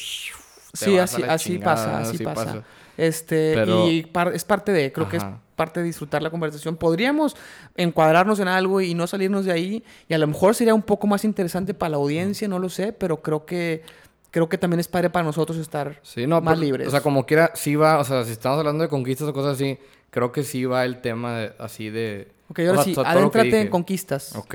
Sí, 0.72 0.98
así, 0.98 1.22
así 1.22 1.52
chingada, 1.54 1.74
pasa, 1.74 1.98
así 2.00 2.14
así 2.16 2.24
pasa. 2.24 2.64
Este, 2.96 3.52
Pero- 3.54 3.88
y 3.90 4.02
par- 4.04 4.32
es 4.34 4.44
parte 4.44 4.72
de, 4.72 4.92
creo 4.92 5.08
que 5.08 5.18
es 5.18 5.24
parte 5.54 5.80
de 5.80 5.86
disfrutar 5.86 6.22
la 6.22 6.30
conversación. 6.30 6.76
Podríamos 6.76 7.36
encuadrarnos 7.76 8.38
en 8.40 8.48
algo 8.48 8.80
y 8.80 8.94
no 8.94 9.06
salirnos 9.06 9.44
de 9.44 9.52
ahí. 9.52 9.84
Y 10.08 10.14
a 10.14 10.18
lo 10.18 10.26
mejor 10.26 10.54
sería 10.54 10.74
un 10.74 10.82
poco 10.82 11.06
más 11.06 11.24
interesante 11.24 11.74
para 11.74 11.90
la 11.90 11.96
audiencia, 11.96 12.46
no 12.48 12.58
lo 12.58 12.68
sé, 12.68 12.92
pero 12.92 13.22
creo 13.22 13.44
que 13.46 13.82
creo 14.30 14.50
que 14.50 14.58
también 14.58 14.80
es 14.80 14.88
padre 14.88 15.08
para 15.08 15.24
nosotros 15.24 15.56
estar 15.56 15.98
Sí, 16.02 16.26
no, 16.26 16.42
más 16.42 16.54
pero, 16.56 16.64
libres. 16.66 16.88
O 16.88 16.90
sea, 16.90 17.00
como 17.00 17.24
quiera, 17.24 17.52
sí 17.54 17.74
va, 17.74 17.98
o 17.98 18.04
sea, 18.04 18.22
si 18.24 18.32
estamos 18.32 18.58
hablando 18.58 18.82
de 18.82 18.88
conquistas 18.90 19.26
o 19.28 19.32
cosas 19.32 19.54
así, 19.54 19.78
creo 20.10 20.30
que 20.30 20.42
sí 20.42 20.66
va 20.66 20.84
el 20.84 21.00
tema 21.00 21.38
de- 21.38 21.52
así 21.58 21.88
de... 21.88 22.28
ok, 22.50 22.58
ahora 22.60 22.72
o 22.80 22.84
sea, 22.84 22.94
sí, 22.94 23.00
adéntrate 23.02 23.60
en 23.62 23.68
conquistas. 23.68 24.36
Ok. 24.36 24.54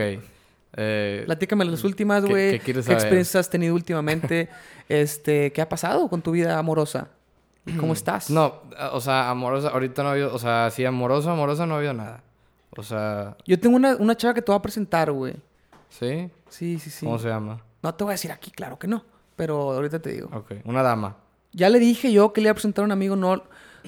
Eh, 0.77 1.23
Platícame 1.25 1.65
las 1.65 1.83
últimas, 1.83 2.23
¿qué- 2.23 2.29
güey. 2.29 2.59
qué 2.59 2.73
¿Qué, 2.73 2.83
saber? 2.83 2.97
experiencias 2.99 3.35
has 3.35 3.49
tenido 3.49 3.73
últimamente? 3.73 4.49
este, 4.89 5.51
¿qué 5.51 5.61
ha 5.61 5.67
pasado 5.69 6.07
con 6.09 6.21
tu 6.21 6.31
vida 6.31 6.59
amorosa? 6.59 7.09
¿Cómo 7.79 7.93
estás? 7.93 8.29
no, 8.29 8.55
o 8.91 8.99
sea, 9.01 9.29
amorosa, 9.29 9.69
ahorita 9.69 10.01
no 10.03 10.09
ha 10.09 10.11
habido, 10.13 10.33
o 10.33 10.39
sea, 10.39 10.69
sí, 10.71 10.83
amorosa, 10.83 11.31
amorosa 11.31 11.65
no 11.65 11.75
ha 11.75 11.77
habido 11.77 11.93
nada. 11.93 12.23
O 12.75 12.83
sea, 12.83 13.35
Yo 13.45 13.59
tengo 13.59 13.75
una, 13.75 13.95
una 13.97 14.15
chava 14.15 14.33
que 14.33 14.41
te 14.41 14.51
voy 14.51 14.57
a 14.57 14.61
presentar, 14.61 15.11
güey. 15.11 15.35
¿sí? 15.89 16.29
Sí, 16.49 16.79
sí, 16.79 16.89
sí. 16.89 17.05
¿Cómo 17.05 17.19
se 17.19 17.27
llama? 17.27 17.61
No 17.83 17.93
te 17.93 18.03
voy 18.03 18.11
a 18.11 18.13
decir 18.13 18.31
aquí, 18.31 18.49
claro 18.51 18.79
que 18.79 18.87
no. 18.87 19.03
Pero 19.35 19.73
ahorita 19.73 19.99
te 20.01 20.11
digo. 20.11 20.29
Ok, 20.33 20.53
una 20.65 20.81
dama. 20.81 21.17
Ya 21.51 21.69
le 21.69 21.79
dije 21.79 22.11
yo 22.11 22.31
que 22.33 22.41
le 22.41 22.45
iba 22.45 22.51
a 22.51 22.55
presentar 22.55 22.83
a 22.83 22.85
un 22.85 22.91
amigo, 22.91 23.15
no, 23.15 23.43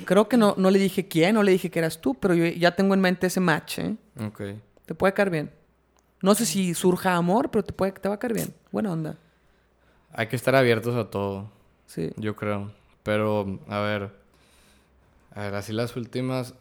creo 0.06 0.28
que 0.28 0.36
no, 0.38 0.54
no 0.58 0.70
le 0.70 0.80
dije 0.80 1.08
quién, 1.08 1.36
no 1.36 1.44
le 1.44 1.52
dije 1.54 1.72
que 1.72 1.80
eras 1.80 2.00
tú, 2.02 2.14
pero 2.16 2.34
yo 2.34 2.46
ya 2.46 2.76
tengo 2.76 2.94
en 2.94 3.02
mente 3.02 3.28
ese 3.28 3.40
match, 3.40 3.80
¿eh? 3.80 3.96
Ok. 4.26 4.42
Te 4.86 4.94
puede 4.96 5.14
caer 5.14 5.30
bien. 5.30 5.52
No 6.22 6.36
sé 6.36 6.46
si 6.46 6.74
surja 6.74 7.16
amor, 7.16 7.50
pero 7.52 7.64
te, 7.64 7.74
puede, 7.74 7.94
te 7.94 8.10
va 8.10 8.16
a 8.16 8.20
caer 8.20 8.34
bien. 8.34 8.54
Buena 8.72 8.92
onda. 8.92 9.18
Hay 10.12 10.28
que 10.28 10.36
estar 10.36 10.56
abiertos 10.56 10.96
a 10.96 11.10
todo, 11.10 11.50
Sí. 11.86 12.12
yo 12.18 12.36
creo. 12.36 12.72
Pero, 13.04 13.60
a 13.68 13.80
ver. 13.80 14.10
A 15.36 15.42
ver, 15.42 15.56
así 15.56 15.74
las 15.74 15.96
últimas. 15.96 16.54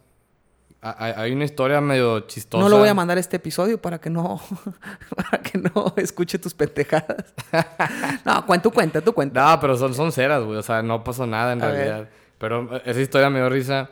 ha- 0.81 1.21
Hay, 1.23 1.33
una 1.33 1.45
historia 1.45 1.81
medio 1.81 2.21
chistosa. 2.21 2.63
No 2.63 2.69
lo 2.69 2.79
voy 2.79 2.89
a 2.89 2.95
mandar 2.95 3.19
este 3.19 3.37
episodio 3.37 3.81
para 3.81 4.01
que 4.01 4.11
no, 4.11 4.41
para 5.17 5.39
que 5.43 5.59
no 5.59 5.95
escuche 5.97 6.39
tus 6.39 6.55
pentejadas. 6.55 7.33
no, 8.25 8.45
cuenta, 8.47 8.63
tú 8.63 8.71
cuenta, 8.73 9.01
tú 9.01 9.13
cuenta. 9.13 9.53
No, 9.53 9.61
pero 9.61 9.77
son, 9.77 9.95
son 9.95 10.11
ceras, 10.13 10.43
güey. 10.43 10.59
O 10.59 10.63
sea, 10.63 10.83
no 10.83 11.05
pasó 11.05 11.27
nada 11.27 11.53
en 11.53 11.63
A 11.63 11.71
realidad. 11.71 12.09
Pero 12.39 12.77
eh, 12.77 12.83
esa 12.87 13.01
historia 13.01 13.31
me 13.31 13.39
dio 13.39 13.49
risa. 13.49 13.91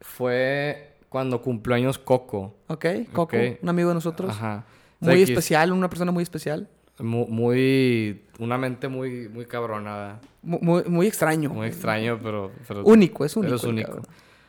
Fue 0.00 0.94
cuando 1.08 1.42
cumplió 1.42 1.76
años 1.76 1.98
Coco. 1.98 2.54
¿Ok? 2.68 2.86
Coco, 3.12 3.36
un 3.60 3.68
amigo 3.68 3.90
de 3.90 3.94
nosotros. 3.96 4.30
Ajá. 4.30 4.64
Muy 5.00 5.22
especial, 5.22 5.72
una 5.72 5.90
persona 5.90 6.12
muy 6.12 6.22
especial. 6.22 6.68
Mu- 6.98 7.26
Muy, 7.26 8.22
Una 8.38 8.58
mente 8.58 8.88
muy, 8.88 9.28
muy 9.28 9.46
cabrona, 9.46 9.96
¿verdad? 9.96 10.20
Mu- 10.42 10.58
Muy, 10.60 10.84
muy 10.84 11.06
extraño. 11.06 11.50
Muy 11.50 11.66
extraño, 11.68 12.18
pero... 12.22 12.52
pero 12.68 12.84
Único, 12.84 13.24
es 13.24 13.36
único. 13.36 13.46
Pero 13.48 13.56
es 13.56 13.64
único. 13.64 13.88
cabrón. 13.88 14.06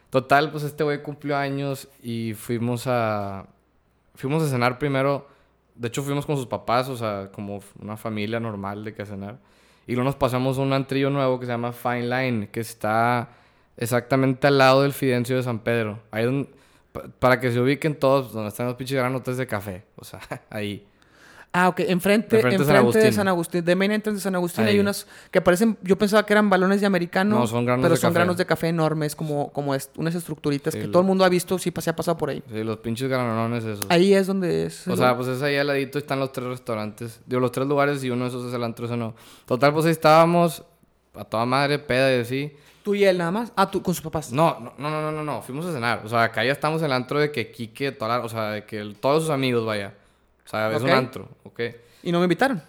Total, 0.09 0.51
pues 0.51 0.63
este 0.63 0.83
güey 0.83 1.01
cumplió 1.01 1.35
años 1.37 1.87
y 2.01 2.33
fuimos 2.35 2.85
a... 2.87 3.47
Fuimos 4.15 4.43
a 4.43 4.47
cenar 4.49 4.77
primero. 4.77 5.27
De 5.75 5.87
hecho, 5.87 6.03
fuimos 6.03 6.25
con 6.25 6.35
sus 6.37 6.45
papás, 6.45 6.87
o 6.89 6.95
sea, 6.97 7.29
como 7.33 7.61
una 7.81 7.97
familia 7.97 8.39
normal 8.39 8.83
de 8.83 8.93
que 8.93 9.01
a 9.01 9.05
cenar. 9.05 9.39
Y 9.87 9.93
luego 9.93 10.05
nos 10.05 10.15
pasamos 10.15 10.57
a 10.59 10.61
un 10.61 10.71
antrillo 10.73 11.09
nuevo 11.09 11.39
que 11.39 11.45
se 11.47 11.51
llama 11.51 11.71
Fine 11.73 12.03
Line, 12.07 12.49
que 12.49 12.59
está 12.59 13.29
exactamente 13.75 14.45
al 14.47 14.57
lado 14.59 14.83
del 14.83 14.93
Fidencio 14.93 15.35
de 15.35 15.43
San 15.43 15.59
Pedro. 15.59 15.99
Ahí 16.11 16.25
donde... 16.25 16.49
pa- 16.91 17.07
Para 17.19 17.39
que 17.39 17.51
se 17.51 17.59
ubiquen 17.59 17.95
todos, 17.95 18.33
donde 18.33 18.49
están 18.49 18.67
los 18.67 18.75
pinches 18.75 18.97
granotes 18.97 19.37
de 19.37 19.47
café. 19.47 19.83
O 19.95 20.05
sea, 20.05 20.19
ahí. 20.51 20.85
Ah, 21.55 21.69
ok. 21.69 21.81
Enfrente, 21.81 22.35
Enfrente 22.37 22.39
de 22.39 22.45
enfrente, 22.63 22.65
San 22.65 22.73
de 22.73 22.79
Agustín. 22.79 23.13
San 23.13 23.27
Agustín. 23.27 23.63
De 23.65 23.75
main 23.75 23.91
entrance 23.91 24.17
de 24.17 24.21
San 24.23 24.33
Agustín 24.33 24.65
hay 24.65 24.79
unas 24.79 25.05
que 25.29 25.39
parecen... 25.39 25.77
Yo 25.83 25.95
pensaba 25.99 26.25
que 26.25 26.33
eran 26.33 26.49
balones 26.49 26.81
de 26.81 26.87
americano. 26.87 27.37
No, 27.37 27.45
son 27.45 27.63
granos 27.63 27.83
Pero 27.83 27.93
de 27.93 28.01
son 28.01 28.09
café. 28.09 28.19
granos 28.19 28.37
de 28.37 28.45
café 28.47 28.67
enormes, 28.69 29.15
como, 29.15 29.51
como 29.53 29.75
est- 29.75 29.95
unas 29.97 30.15
estructuritas 30.15 30.73
Sí, 30.73 30.79
que 30.79 30.85
lo- 30.87 30.91
todo 30.91 31.01
el 31.03 31.07
mundo 31.07 31.23
ha 31.23 31.29
visto 31.29 31.59
si 31.59 31.71
se 31.79 31.89
ha 31.91 31.95
pasado 31.95 32.17
por 32.17 32.31
ahí. 32.31 32.41
Sí, 32.51 32.63
los 32.63 32.77
pinches 32.77 33.07
granones 33.07 33.63
esos. 33.65 33.85
Ahí 33.89 34.15
es 34.15 34.25
donde 34.25 34.65
es... 34.65 34.87
O 34.87 34.97
sea, 34.97 35.15
pues 35.15 35.27
es 35.27 35.43
ahí 35.43 35.55
al 35.55 35.67
ladito 35.67 35.99
están 35.99 36.19
los 36.19 36.31
tres 36.31 36.47
restaurantes. 36.47 37.21
Digo, 37.27 37.39
los 37.39 37.51
tres 37.51 37.67
lugares 37.67 38.03
y 38.03 38.09
uno 38.09 38.23
de 38.23 38.29
esos 38.29 38.47
es 38.47 38.53
el 38.55 38.63
antro, 38.63 38.87
ese 38.87 38.97
no. 38.97 39.13
Total, 39.45 39.71
pues 39.73 39.85
ahí 39.85 39.91
estábamos 39.91 40.63
a 41.13 41.23
toda 41.23 41.45
madre, 41.45 41.77
peda 41.77 42.15
y 42.17 42.19
así. 42.21 42.51
Tú 42.83 42.95
y 42.95 43.03
él 43.05 43.19
nada 43.19 43.29
más. 43.29 43.53
Ah, 43.55 43.69
tú 43.69 43.83
con 43.83 43.93
sus 43.93 44.03
papás. 44.03 44.31
No, 44.31 44.59
no, 44.59 44.89
no, 44.89 45.01
no, 45.03 45.11
no, 45.11 45.23
no, 45.23 45.41
fuimos 45.43 45.67
a 45.67 45.71
cenar. 45.71 46.01
O 46.03 46.09
sea, 46.09 46.23
acá 46.23 46.43
ya 46.43 46.51
estamos 46.51 46.81
en 46.81 46.87
el 46.87 46.93
antro 46.93 47.19
de 47.19 47.31
que 47.31 47.51
Kike, 47.51 47.91
toda 47.91 48.17
la- 48.17 48.25
o 48.25 48.29
sea, 48.29 48.49
de 48.49 48.65
que 48.65 48.79
el- 48.79 48.95
todos 48.95 49.21
sus 49.21 49.31
amigos, 49.31 49.63
vaya. 49.67 49.93
O 50.45 50.49
sea, 50.49 50.71
es 50.75 50.81
un 50.81 50.89
antro, 50.89 51.29
¿ok? 51.43 51.59
Y 52.03 52.11
no 52.11 52.19
me 52.19 52.25
invitaron. 52.25 52.61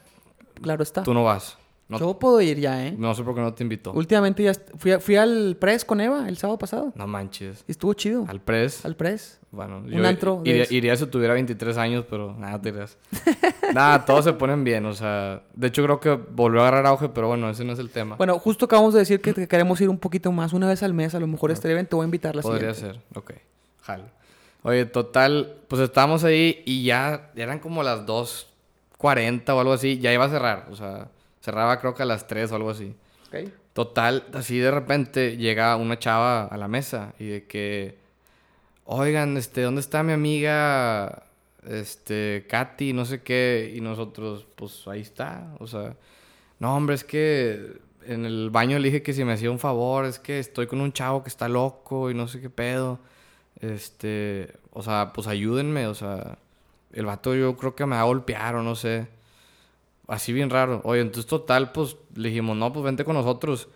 Claro 0.61 0.83
está. 0.83 1.03
Tú 1.03 1.13
no 1.15 1.25
vas. 1.25 1.59
No, 1.87 1.99
Yo 1.99 2.19
puedo 2.19 2.41
ir 2.41 2.59
ya, 2.59 2.87
¿eh? 2.87 2.95
no 2.97 3.15
sé 3.15 3.23
por 3.23 3.35
qué 3.35 3.43
no 3.43 3.53
te 3.53 3.63
invitó. 3.63 3.93
Últimamente 3.93 4.43
ya 4.43 4.53
fui, 4.79 4.93
a- 4.93 5.01
fui 5.01 5.17
al 5.17 5.55
Press 5.61 5.85
con 5.85 6.01
Eva 6.01 6.27
el 6.31 6.39
sábado 6.39 6.57
pasado. 6.59 6.93
No 6.95 7.07
manches. 7.07 7.63
Y 7.69 7.73
estuvo 7.73 7.93
chido. 7.93 8.25
Al 8.27 8.41
pres. 8.41 8.87
Al 8.87 8.97
Press. 8.97 9.39
Bueno, 9.51 9.79
Un 9.87 10.05
antro 10.07 10.41
iría, 10.45 10.97
si 10.97 11.07
tuviera 11.07 11.35
23 11.35 11.77
años, 11.77 12.07
pero 12.09 12.35
nada, 12.39 12.61
te 12.61 12.73
creas. 12.73 12.97
nada, 13.75 14.05
todos 14.07 14.25
se 14.25 14.33
ponen 14.33 14.65
bien, 14.65 14.85
o 14.87 14.95
sea... 14.95 15.43
De 15.55 15.67
hecho, 15.69 15.83
creo 15.85 16.01
que 16.01 16.11
volvió 16.15 16.61
a 16.63 16.69
agarrar 16.69 16.87
auge, 16.87 17.11
pero 17.11 17.29
bueno, 17.29 17.51
ese 17.51 17.65
no 17.65 17.75
es 17.75 17.79
el 17.79 17.91
tema. 17.91 18.17
Bueno, 18.17 18.39
justo 18.39 18.65
acabamos 18.65 18.95
de 18.95 19.01
decir 19.01 19.21
que, 19.21 19.35
que 19.35 19.47
queremos 19.47 19.79
ir 19.83 19.91
un 19.91 19.99
poquito 19.99 20.33
más, 20.33 20.55
una 20.55 20.67
vez 20.67 20.83
al 20.83 20.95
mes. 20.95 21.15
A 21.15 21.21
lo 21.21 21.27
mejor 21.27 21.51
este 21.51 21.71
evento 21.71 21.97
voy 21.99 22.05
a 22.05 22.07
invitar 22.07 22.35
la 22.35 22.41
Podría 22.43 22.73
siguiente. 22.75 22.99
ser, 23.13 23.19
ok. 23.19 23.33
Jalo. 23.83 24.05
Oye, 24.67 24.87
total, 24.87 25.59
pues 25.69 25.83
estábamos 25.83 26.25
ahí 26.25 26.63
y 26.65 26.85
ya 26.85 27.31
eran 27.37 27.59
como 27.59 27.83
las 27.83 28.07
2.40 28.07 29.51
o 29.51 29.61
algo 29.61 29.75
así. 29.75 29.99
Ya 29.99 30.11
iba 30.11 30.25
a 30.25 30.31
cerrar, 30.31 30.69
o 30.71 30.75
sea, 30.75 31.09
cerraba 31.43 31.79
creo 31.81 31.95
que 31.95 32.03
a 32.03 32.07
las 32.07 32.27
3 32.27 32.51
o 32.51 32.57
algo 32.57 32.71
así. 32.71 32.95
Total, 33.75 34.25
así 34.33 34.59
de 34.59 34.71
repente 34.71 35.37
llega 35.37 35.77
una 35.77 35.99
chava 35.99 36.47
a 36.47 36.57
la 36.57 36.67
mesa 36.67 37.13
y 37.19 37.27
de 37.27 37.45
que, 37.45 37.99
oigan, 38.87 39.37
este, 39.37 39.61
¿dónde 39.61 39.83
está 39.83 40.03
mi 40.03 40.15
amiga, 40.15 41.25
este, 41.69 42.47
Katy, 42.49 42.95
no 42.95 43.05
sé 43.05 43.23
qué? 43.23 43.71
Y 43.77 43.83
nosotros, 43.83 44.47
pues 44.55 44.89
ahí 44.89 45.03
está, 45.03 45.55
o 45.59 45.67
sea, 45.67 45.95
no, 46.59 46.75
hombre, 46.75 46.95
es 46.95 47.05
que 47.05 47.81
en 48.07 48.25
el 48.25 48.49
baño 48.49 48.79
le 48.79 48.87
dije 48.87 49.03
que 49.03 49.13
si 49.13 49.25
me 49.25 49.35
hacía 49.35 49.51
un 49.51 49.59
favor, 49.59 50.07
es 50.07 50.19
que 50.19 50.39
estoy 50.39 50.67
con 50.67 50.81
un 50.81 50.95
chavo 50.95 51.23
que 51.23 51.29
está 51.29 51.49
loco 51.51 52.11
y 52.11 52.15
no 52.15 52.29
sé 52.29 52.41
qué 52.41 52.49
pedo. 52.49 52.99
Este, 53.61 54.53
o 54.73 54.83
sea, 54.83 55.13
pues 55.13 55.27
ayúdenme, 55.27 55.87
o 55.87 55.95
sea, 55.95 56.39
el 56.93 57.07
vato 57.07 57.35
yo 57.35 57.57
creo 57.57 57.75
que 57.75 57.87
me 57.87 57.97
va 57.97 58.03
a 58.03 58.05
golpear 58.05 58.57
o 58.57 58.63
no 58.63 58.75
sé. 58.75 59.09
Así 60.07 60.33
bien 60.33 60.51
raro. 60.51 60.81
Oye, 60.85 61.01
entonces 61.01 61.27
total, 61.27 61.73
pues 61.73 61.97
le 62.15 62.29
dijimos, 62.29 62.57
no, 62.57 62.73
pues 62.73 62.85
vente 62.85 63.05
con 63.05 63.15
nosotros. 63.15 63.69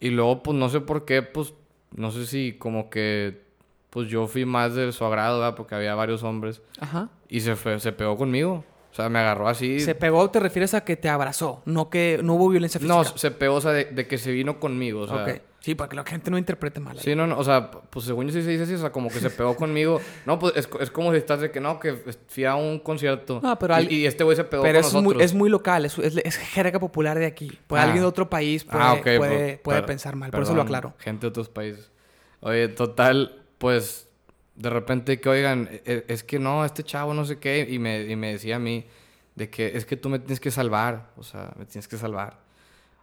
Y 0.00 0.10
luego, 0.10 0.42
pues 0.42 0.56
no 0.56 0.68
sé 0.68 0.80
por 0.80 1.04
qué, 1.04 1.22
pues 1.22 1.54
no 1.94 2.10
sé 2.10 2.26
si 2.26 2.52
como 2.52 2.90
que, 2.90 3.42
pues 3.90 4.08
yo 4.08 4.26
fui 4.26 4.44
más 4.44 4.74
de 4.74 4.92
su 4.92 5.04
agrado, 5.04 5.40
¿verdad? 5.40 5.56
Porque 5.56 5.74
había 5.74 5.94
varios 5.94 6.22
hombres. 6.22 6.60
Ajá. 6.78 7.08
Y 7.28 7.40
se, 7.40 7.56
fue, 7.56 7.80
se 7.80 7.92
pegó 7.92 8.16
conmigo. 8.16 8.64
O 8.92 8.94
sea, 8.94 9.08
me 9.08 9.18
agarró 9.18 9.48
así. 9.48 9.80
Se 9.80 9.94
pegó, 9.94 10.30
te 10.30 10.40
refieres 10.40 10.72
a 10.74 10.84
que 10.84 10.96
te 10.96 11.08
abrazó, 11.08 11.62
no 11.66 11.90
que 11.90 12.20
no 12.22 12.34
hubo 12.34 12.48
violencia 12.48 12.80
física. 12.80 12.96
No, 12.96 13.04
se 13.04 13.30
pegó, 13.30 13.56
o 13.56 13.60
sea, 13.60 13.72
de, 13.72 13.86
de 13.86 14.06
que 14.06 14.16
se 14.16 14.32
vino 14.32 14.58
conmigo, 14.58 15.02
o 15.02 15.06
sea. 15.06 15.22
Ok. 15.24 15.40
Sí, 15.66 15.74
para 15.74 15.88
que 15.88 15.96
la 15.96 16.04
gente 16.04 16.30
no 16.30 16.38
interprete 16.38 16.78
mal. 16.78 16.96
ahí. 16.96 17.02
Sí, 17.02 17.16
no, 17.16 17.26
no, 17.26 17.36
o 17.36 17.42
sea, 17.42 17.72
pues 17.72 18.04
según 18.06 18.28
yo 18.28 18.32
sí 18.32 18.40
se 18.42 18.50
dice 18.50 18.62
así, 18.62 18.74
o 18.74 18.78
sea, 18.78 18.92
como 18.92 19.08
que 19.08 19.18
se 19.18 19.30
pegó 19.30 19.56
conmigo. 19.56 20.00
No, 20.24 20.38
pues 20.38 20.52
es, 20.54 20.68
es 20.78 20.92
como 20.92 21.10
si 21.10 21.18
estás 21.18 21.40
de 21.40 21.50
que 21.50 21.60
no, 21.60 21.80
que 21.80 21.94
fui 22.28 22.44
a 22.44 22.54
un 22.54 22.78
concierto. 22.78 23.40
No, 23.42 23.58
pero 23.58 23.74
y, 23.74 23.76
al- 23.76 23.92
y 23.92 24.06
este 24.06 24.22
güey 24.22 24.36
se 24.36 24.44
pegó 24.44 24.62
Pero 24.62 24.78
con 24.80 24.86
es 24.86 24.92
muy, 24.94 25.02
nosotros. 25.02 25.22
es 25.24 25.34
muy 25.34 25.50
local, 25.50 25.84
es, 25.84 25.98
es, 25.98 26.16
es 26.18 26.36
jerga 26.36 26.78
popular 26.78 27.18
de 27.18 27.26
aquí. 27.26 27.58
Pues 27.66 27.80
Ah. 27.80 27.84
alguien 27.84 28.02
de 28.02 28.06
otro 28.06 28.30
país 28.30 28.62
puede, 28.62 28.78
Ah, 28.84 28.92
ok, 28.92 29.02
puede, 29.02 29.18
pues, 29.18 29.58
puede 29.58 29.78
per- 29.80 29.86
pensar 29.86 30.14
mal, 30.14 30.30
por 30.30 30.42
eso 30.44 30.52
lo 30.54 30.62
perdón, 30.62 30.66
aclaro. 30.76 30.94
Gente 30.98 31.22
de 31.22 31.28
otros 31.30 31.48
países. 31.48 31.90
Oye, 32.38 32.68
total, 32.68 33.42
pues, 33.58 34.08
de 34.54 34.70
repente 34.70 35.20
que, 35.20 35.28
oigan, 35.28 35.68
e- 35.72 35.82
e- 35.84 36.04
es 36.06 36.22
que 36.22 36.38
no, 36.38 36.64
este 36.64 36.84
chavo 36.84 37.12
no 37.12 37.24
sé 37.24 37.40
qué, 37.40 37.66
y 37.68 37.80
me, 37.80 38.02
y 38.02 38.14
me 38.14 38.30
decía 38.34 38.54
a 38.54 38.60
mí, 38.60 38.86
de 39.34 39.50
que 39.50 39.76
es 39.76 39.84
que 39.84 39.96
tú 39.96 40.10
me 40.10 40.20
tienes 40.20 40.38
que 40.38 40.52
salvar, 40.52 41.08
o 41.16 41.24
sea, 41.24 41.50
me 41.58 41.64
tienes 41.66 41.88
que 41.88 41.96
salvar. 41.96 42.38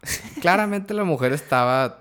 Claramente 0.40 0.94
la 0.94 1.04
mujer 1.04 1.34
estaba... 1.34 2.00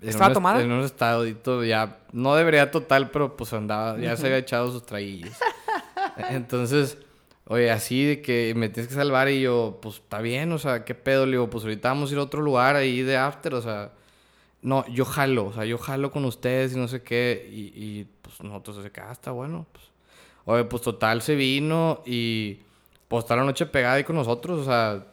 en 0.00 0.08
¿Estaba 0.08 0.28
un 0.28 0.34
tomada? 0.34 0.62
En 0.62 0.72
un 0.72 0.84
estadito 0.84 1.64
ya, 1.64 1.98
no 2.12 2.34
debería 2.34 2.70
total, 2.70 3.10
pero 3.10 3.36
pues 3.36 3.52
andaba, 3.52 3.98
ya 3.98 4.16
se 4.16 4.26
había 4.26 4.38
echado 4.38 4.70
sus 4.70 4.84
traguillos. 4.84 5.36
Entonces, 6.30 6.98
oye, 7.46 7.70
así 7.70 8.04
de 8.04 8.22
que 8.22 8.54
me 8.56 8.68
tienes 8.68 8.88
que 8.88 8.94
salvar 8.94 9.28
y 9.28 9.40
yo, 9.42 9.78
pues 9.82 9.96
está 9.96 10.20
bien, 10.20 10.52
o 10.52 10.58
sea, 10.58 10.84
¿qué 10.84 10.94
pedo? 10.94 11.26
Le 11.26 11.32
digo, 11.32 11.50
pues 11.50 11.64
ahorita 11.64 11.88
vamos 11.88 12.10
a 12.10 12.12
ir 12.14 12.18
a 12.18 12.22
otro 12.22 12.40
lugar 12.42 12.76
ahí 12.76 13.02
de 13.02 13.16
after, 13.16 13.54
o 13.54 13.62
sea, 13.62 13.92
no, 14.62 14.86
yo 14.88 15.04
jalo, 15.04 15.46
o 15.46 15.52
sea, 15.52 15.64
yo 15.64 15.78
jalo 15.78 16.10
con 16.10 16.24
ustedes 16.24 16.72
y 16.74 16.76
no 16.76 16.88
sé 16.88 17.02
qué, 17.02 17.48
y, 17.50 17.72
y, 17.74 18.08
pues 18.22 18.40
nosotros 18.42 18.82
de 18.82 18.90
que, 18.90 19.00
ah, 19.00 19.12
está 19.12 19.30
bueno, 19.30 19.66
pues. 19.72 19.84
Oye, 20.46 20.64
pues 20.64 20.82
total 20.82 21.22
se 21.22 21.34
vino 21.34 22.02
y 22.06 22.60
pues 23.06 23.24
toda 23.24 23.36
la 23.36 23.44
noche 23.44 23.66
pegada 23.66 23.94
ahí 23.94 24.04
con 24.04 24.16
nosotros, 24.16 24.60
o 24.60 24.64
sea, 24.64 25.04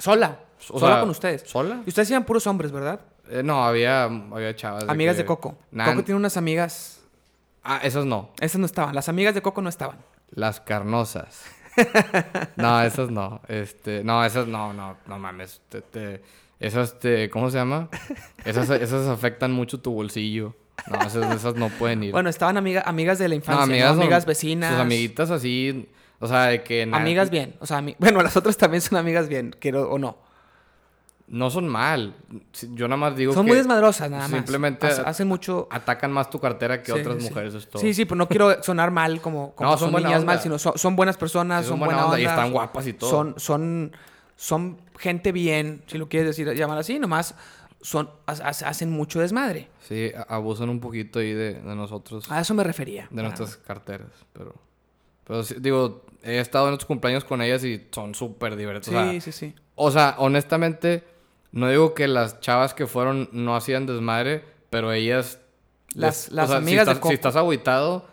Sola, 0.00 0.38
o 0.70 0.78
sola 0.78 0.94
sea, 0.94 1.00
con 1.00 1.10
ustedes. 1.10 1.42
¿Sola? 1.46 1.82
Y 1.84 1.88
ustedes 1.90 2.10
eran 2.10 2.24
puros 2.24 2.46
hombres, 2.46 2.72
¿verdad? 2.72 3.00
Eh, 3.30 3.42
no, 3.42 3.64
había, 3.64 4.04
había 4.04 4.54
chavas. 4.56 4.88
amigas 4.88 5.16
que- 5.16 5.22
de 5.22 5.26
Coco. 5.26 5.56
Coco 5.84 6.04
tiene 6.04 6.16
unas 6.18 6.36
amigas. 6.36 7.00
Ah, 7.62 7.80
esas 7.82 8.04
no. 8.06 8.30
Esas 8.40 8.58
no 8.58 8.66
estaban. 8.66 8.94
Las 8.94 9.08
amigas 9.08 9.34
de 9.34 9.42
Coco 9.42 9.62
no 9.62 9.68
estaban. 9.68 9.98
Las 10.30 10.60
carnosas. 10.60 11.42
no, 12.56 12.82
esas 12.82 13.10
no. 13.10 13.40
Este, 13.48 14.02
no, 14.04 14.24
esas 14.24 14.46
no, 14.46 14.72
no, 14.72 14.96
no 15.06 15.18
mames. 15.18 15.60
Te- 15.68 15.82
te- 15.82 16.22
esas 16.58 16.98
te, 16.98 17.30
¿cómo 17.30 17.50
se 17.50 17.58
llama? 17.58 17.88
Esas, 18.44 18.68
esas 18.70 19.08
afectan 19.08 19.52
mucho 19.52 19.80
tu 19.80 19.92
bolsillo. 19.92 20.54
No, 20.90 21.00
esas, 21.06 21.34
esas 21.34 21.54
no 21.56 21.68
pueden 21.68 22.02
ir. 22.04 22.12
Bueno, 22.12 22.28
estaban 22.30 22.56
amiga- 22.56 22.82
amigas 22.86 23.18
de 23.18 23.28
la 23.28 23.34
no, 23.34 23.36
infancia. 23.36 23.66
¿no? 23.66 23.72
amigas, 23.72 23.90
Amigas, 23.92 24.22
son- 24.24 24.28
vecinas. 24.28 24.70
Sus 24.72 24.80
amiguitas 24.80 25.30
así, 25.30 25.88
o 26.18 26.26
sea, 26.26 26.44
de 26.46 26.62
que 26.62 26.82
Amigas 26.90 27.30
bien. 27.30 27.54
O 27.60 27.66
sea, 27.66 27.78
ami- 27.80 27.96
bueno, 27.98 28.22
las 28.22 28.36
otras 28.36 28.56
también 28.56 28.80
son 28.80 28.98
amigas 28.98 29.28
bien, 29.28 29.54
quiero 29.58 29.90
o 29.90 29.98
no. 29.98 30.16
No 31.30 31.48
son 31.48 31.66
mal. 31.68 32.14
Yo 32.74 32.86
nada 32.88 32.96
más 32.98 33.16
digo 33.16 33.32
Son 33.32 33.44
que 33.46 33.52
muy 33.52 33.56
desmadrosas, 33.58 34.10
nada 34.10 34.28
más. 34.28 34.32
simplemente 34.32 34.86
Hace- 34.86 35.02
hacen 35.02 35.28
mucho. 35.28 35.68
atacan 35.70 36.12
más 36.12 36.28
tu 36.28 36.38
cartera 36.40 36.82
que 36.82 36.92
Sí, 36.92 36.98
otras 37.00 37.16
sí, 37.22 37.28
mujeres, 37.28 37.54
es 37.54 37.68
todo. 37.68 37.80
Sí, 37.80 37.94
sí, 37.94 38.04
pero 38.04 38.16
no 38.16 38.28
quiero 38.28 38.62
sonar 38.62 38.90
mal 38.90 39.20
como, 39.20 39.54
como 39.54 39.70
No, 39.70 39.78
son, 39.78 39.92
niñas 39.94 40.20
onda. 40.20 40.24
mal, 40.26 40.40
sino 40.40 40.58
son, 40.58 40.76
son 40.76 40.96
buenas 40.96 41.16
personas, 41.16 41.62
Sí, 41.62 41.68
son, 41.68 41.72
son 41.74 41.78
buena 41.80 41.94
buena 41.94 42.04
onda 42.06 42.16
onda. 42.16 42.20
y 42.22 42.26
están 42.26 42.52
guapas 42.52 42.86
y 42.86 42.92
todo. 42.94 43.10
Son, 43.10 43.34
son, 43.38 43.92
son 44.36 44.78
gente 44.98 45.32
bien, 45.32 45.82
si 45.86 45.98
lo 45.98 46.08
quieres 46.08 46.28
decir, 46.36 46.52
llamar 46.54 46.78
así, 46.78 46.98
nomás 46.98 47.34
son, 47.80 48.10
ha- 48.26 48.32
ha- 48.32 48.48
hacen 48.48 48.90
mucho 48.90 49.20
desmadre. 49.20 49.68
Sí, 49.88 50.12
abusan 50.28 50.68
un 50.68 50.80
poquito 50.80 51.20
ahí 51.20 51.32
de, 51.32 51.54
de 51.54 51.74
nosotros. 51.76 52.30
A 52.30 52.40
eso 52.40 52.54
me 52.54 52.64
refería. 52.64 53.06
de 53.10 53.22
nuestras 53.22 53.56
carteras, 53.56 54.08
pero... 54.32 54.54
Pero 55.24 55.44
sí, 55.44 55.54
digo, 55.60 56.04
he 56.24 56.40
estado 56.40 56.66
en 56.66 56.74
otros 56.74 56.86
cumpleaños 56.86 57.22
con 57.24 57.40
ellas 57.40 57.62
y 57.62 57.86
son 57.92 58.16
súper 58.16 58.56
divertidas. 58.56 59.10
Sí, 59.12 59.20
sí, 59.20 59.30
sí. 59.32 59.54
O 59.76 59.92
sea, 59.92 60.16
honestamente, 60.18 61.04
no 61.52 61.68
digo 61.68 61.94
que 61.94 62.08
las 62.08 62.40
chavas 62.40 62.74
que 62.74 62.86
fueron 62.86 63.28
no 63.32 63.56
hacían 63.56 63.86
desmadre, 63.86 64.44
pero 64.70 64.92
ellas... 64.92 65.38
Las- 65.94 66.26
les- 66.28 66.32
las 66.32 66.50
amigas 66.52 66.86
de 66.86 66.92
estás. 66.92 67.08
Si 67.08 67.14
estás 67.14 67.36
agüitado, 67.36 68.06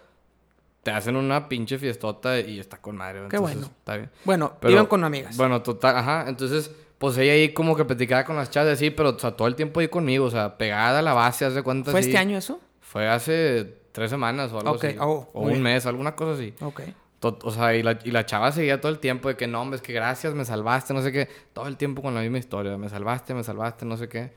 te 0.84 0.92
hacen 0.92 1.16
una 1.16 1.48
pinche 1.50 1.78
fiestota 1.78 2.40
y 2.40 2.60
está 2.60 2.78
con 2.82 2.96
madre. 2.98 3.20
Qué 3.30 3.36
entonces, 3.38 3.42
bueno. 3.58 3.68
Está 3.80 3.98
bien. 3.98 4.10
Bueno, 4.26 4.54
Pero- 4.60 4.74
iban 4.74 4.86
con 4.88 5.04
amigas. 5.04 5.38
Bueno, 5.38 5.62
total, 5.62 5.96
ajá. 5.98 6.26
Entonces, 6.28 6.72
pues 6.98 7.18
ella 7.20 7.34
ahí 7.34 7.54
como 7.54 7.76
que 7.76 7.86
platicaba 7.86 8.24
con 8.26 8.36
las 8.36 8.50
chavas 8.50 8.74
así, 8.74 8.90
pero 8.90 9.10
o 9.12 9.20
sea, 9.20 9.32
todo 9.32 9.48
el 9.48 9.56
tiempo 9.56 9.80
ahí 9.80 9.88
conmigo, 9.90 10.26
o 10.26 10.32
sea, 10.32 10.58
pegada 10.58 11.00
a 11.00 11.02
la 11.04 11.14
base, 11.14 11.46
hace 11.46 11.62
cuenta 11.62 11.92
¿Fue 11.92 12.00
así. 12.00 12.10
este 12.10 12.18
año 12.18 12.38
eso? 12.38 12.60
Fue 12.82 13.08
hace 13.08 13.76
tres 13.92 14.10
semanas 14.10 14.52
o 14.54 14.60
algo 14.60 14.72
Ok, 14.72 14.84
así. 14.86 14.96
oh, 15.00 15.30
o 15.34 15.42
un 15.42 15.50
bien. 15.50 15.62
mes, 15.62 15.86
alguna 15.86 16.16
cosa 16.16 16.32
así. 16.34 16.54
Ok. 16.62 16.82
O 17.22 17.52
sea, 17.52 17.76
y 17.76 17.82
la, 17.84 17.98
y 18.04 18.12
la 18.12 18.26
chava 18.26 18.52
seguía 18.52 18.80
todo 18.80 18.92
el 18.92 19.00
tiempo 19.00 19.28
de 19.30 19.36
que 19.36 19.48
no, 19.48 19.62
hombre, 19.62 19.78
es 19.78 19.82
que 19.82 19.92
gracias, 19.94 20.34
me 20.36 20.46
salvaste, 20.46 20.94
no 20.94 21.02
sé 21.02 21.12
qué. 21.12 21.28
Todo 21.54 21.68
el 21.68 21.76
tiempo 21.78 22.02
con 22.02 22.14
la 22.14 22.22
misma 22.22 22.38
historia, 22.38 22.78
me 22.78 22.90
salvaste, 22.90 23.34
me 23.34 23.44
salvaste, 23.44 23.86
no 23.86 23.98
sé 23.98 24.08
qué. 24.08 24.32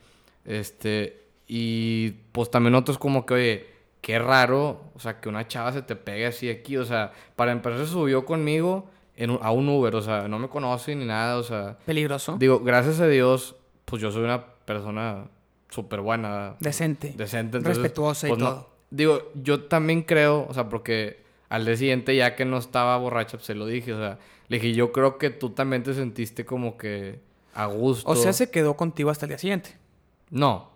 Este, 0.45 1.27
y 1.47 2.11
pues 2.33 2.51
también 2.51 2.75
otros 2.75 2.99
como 2.99 3.27
que, 3.27 3.35
oye, 3.35 3.67
qué 4.01 4.19
raro, 4.19 4.81
o 4.95 4.99
sea, 5.01 5.21
que 5.21 5.29
una 5.29 5.47
chava 5.47 5.73
se 5.73 5.83
te 5.83 5.95
pegue 5.97 6.27
así 6.27 6.49
aquí, 6.49 6.77
o 6.77 6.85
sea, 6.85 7.13
para 7.37 7.53
empezar 7.53 7.87
subió 7.87 8.25
conmigo 8.25 8.89
en 9.17 9.31
un- 9.31 9.39
a 9.43 9.51
un 9.51 9.69
Uber, 9.69 9.95
o 9.95 10.01
sea, 10.03 10.27
no 10.29 10.39
me 10.39 10.49
conoce 10.49 10.95
ni 10.97 11.05
nada, 11.05 11.37
o 11.37 11.43
sea, 11.43 11.77
Peligroso. 11.85 12.37
digo, 12.39 12.61
gracias 12.61 13.01
a 13.01 13.07
Dios, 13.09 13.57
pues 13.85 14.01
yo 14.01 14.11
soy 14.11 14.23
una 14.25 14.45
persona 14.65 15.27
súper 15.69 16.01
buena, 16.01 16.57
Decente. 16.61 17.13
decente, 17.17 17.59
entonces, 17.59 17.83
Respetuosa 17.83 18.27
y 18.29 18.31
pues, 18.31 18.41
no- 18.43 18.49
todo. 18.49 18.71
digo, 18.91 19.31
yo 19.35 19.65
también 19.65 20.03
creo, 20.03 20.47
o 20.49 20.55
sea, 20.55 20.69
porque 20.69 21.23
al 21.51 21.67
día 21.67 21.77
siguiente, 21.77 22.17
ya 22.17 22.35
que 22.35 22.47
no 22.47 22.57
estaba 22.57 22.97
borracha, 22.97 23.37
pues 23.37 23.45
se 23.45 23.55
lo 23.55 23.67
dije, 23.67 23.93
o 23.93 23.99
sea, 23.99 24.19
le 24.49 24.59
dije, 24.59 24.73
yo 24.73 24.91
creo 24.93 25.19
que 25.19 25.29
tú 25.29 25.51
también 25.51 25.83
te 25.83 25.93
sentiste 25.93 26.47
como 26.47 26.79
que 26.79 27.21
a 27.55 27.67
gusto. 27.67 28.11
O 28.11 28.17
sea, 28.17 28.33
se 28.33 28.51
quedó 28.51 28.75
contigo 28.77 29.11
hasta 29.11 29.27
el 29.27 29.31
día 29.31 29.39
siguiente. 29.39 29.77
No. 30.31 30.71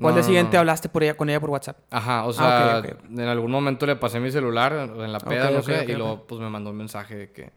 O 0.00 0.06
al 0.08 0.14
No, 0.14 0.22
día 0.22 0.42
no, 0.42 0.50
sea, 0.50 0.52
no. 0.52 0.58
hablaste 0.60 0.88
por 0.88 1.02
ella, 1.02 1.16
con 1.16 1.28
ella 1.28 1.40
por 1.40 1.50
WhatsApp. 1.50 1.78
Ajá, 1.90 2.24
o 2.26 2.30
Ah, 2.30 2.32
sea, 2.32 2.78
ok, 2.92 3.00
ok. 3.04 3.10
en 3.18 3.26
algún 3.26 3.50
momento 3.50 3.84
le 3.86 3.96
pasé 3.96 4.20
mi 4.20 4.30
celular 4.30 4.72
en 4.72 5.12
la 5.12 5.18
peda, 5.18 5.48
Ok, 5.48 5.54
no 5.56 5.62
sé, 5.62 5.84
y 5.88 5.94
luego 5.94 6.24
pues 6.26 6.40
me 6.40 6.48
mandó 6.48 6.70
un 6.70 6.76
mensaje 6.76 7.16
de 7.16 7.32
que, 7.32 7.50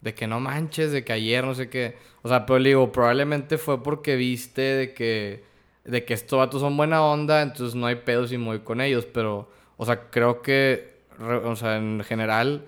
de 0.00 0.14
que 0.14 0.26
no 0.26 0.40
manches, 0.40 0.90
de 0.92 1.04
que 1.04 1.12
ayer 1.12 1.44
no 1.44 1.54
sé 1.54 1.68
qué. 1.68 1.96
O 2.22 2.28
sea, 2.28 2.44
pero 2.46 2.58
le 2.58 2.70
digo, 2.70 2.90
probablemente 2.90 3.56
fue 3.58 3.82
porque 3.82 4.16
viste 4.16 4.62
de 4.62 4.94
que, 4.94 5.44
de 5.84 6.04
que 6.04 6.14
estos 6.14 6.38
vatos 6.38 6.60
son 6.62 6.76
buena 6.76 7.04
onda, 7.04 7.42
entonces 7.42 7.74
no 7.76 7.86
hay 7.86 7.96
pedos 7.96 8.32
y 8.32 8.38
me 8.38 8.46
voy 8.46 8.60
con 8.60 8.80
ellos, 8.80 9.06
pero, 9.06 9.48
o 9.76 9.84
sea, 9.86 10.10
creo 10.10 10.42
que, 10.42 10.95
o 11.20 11.56
sea, 11.56 11.76
en 11.76 12.02
general, 12.04 12.64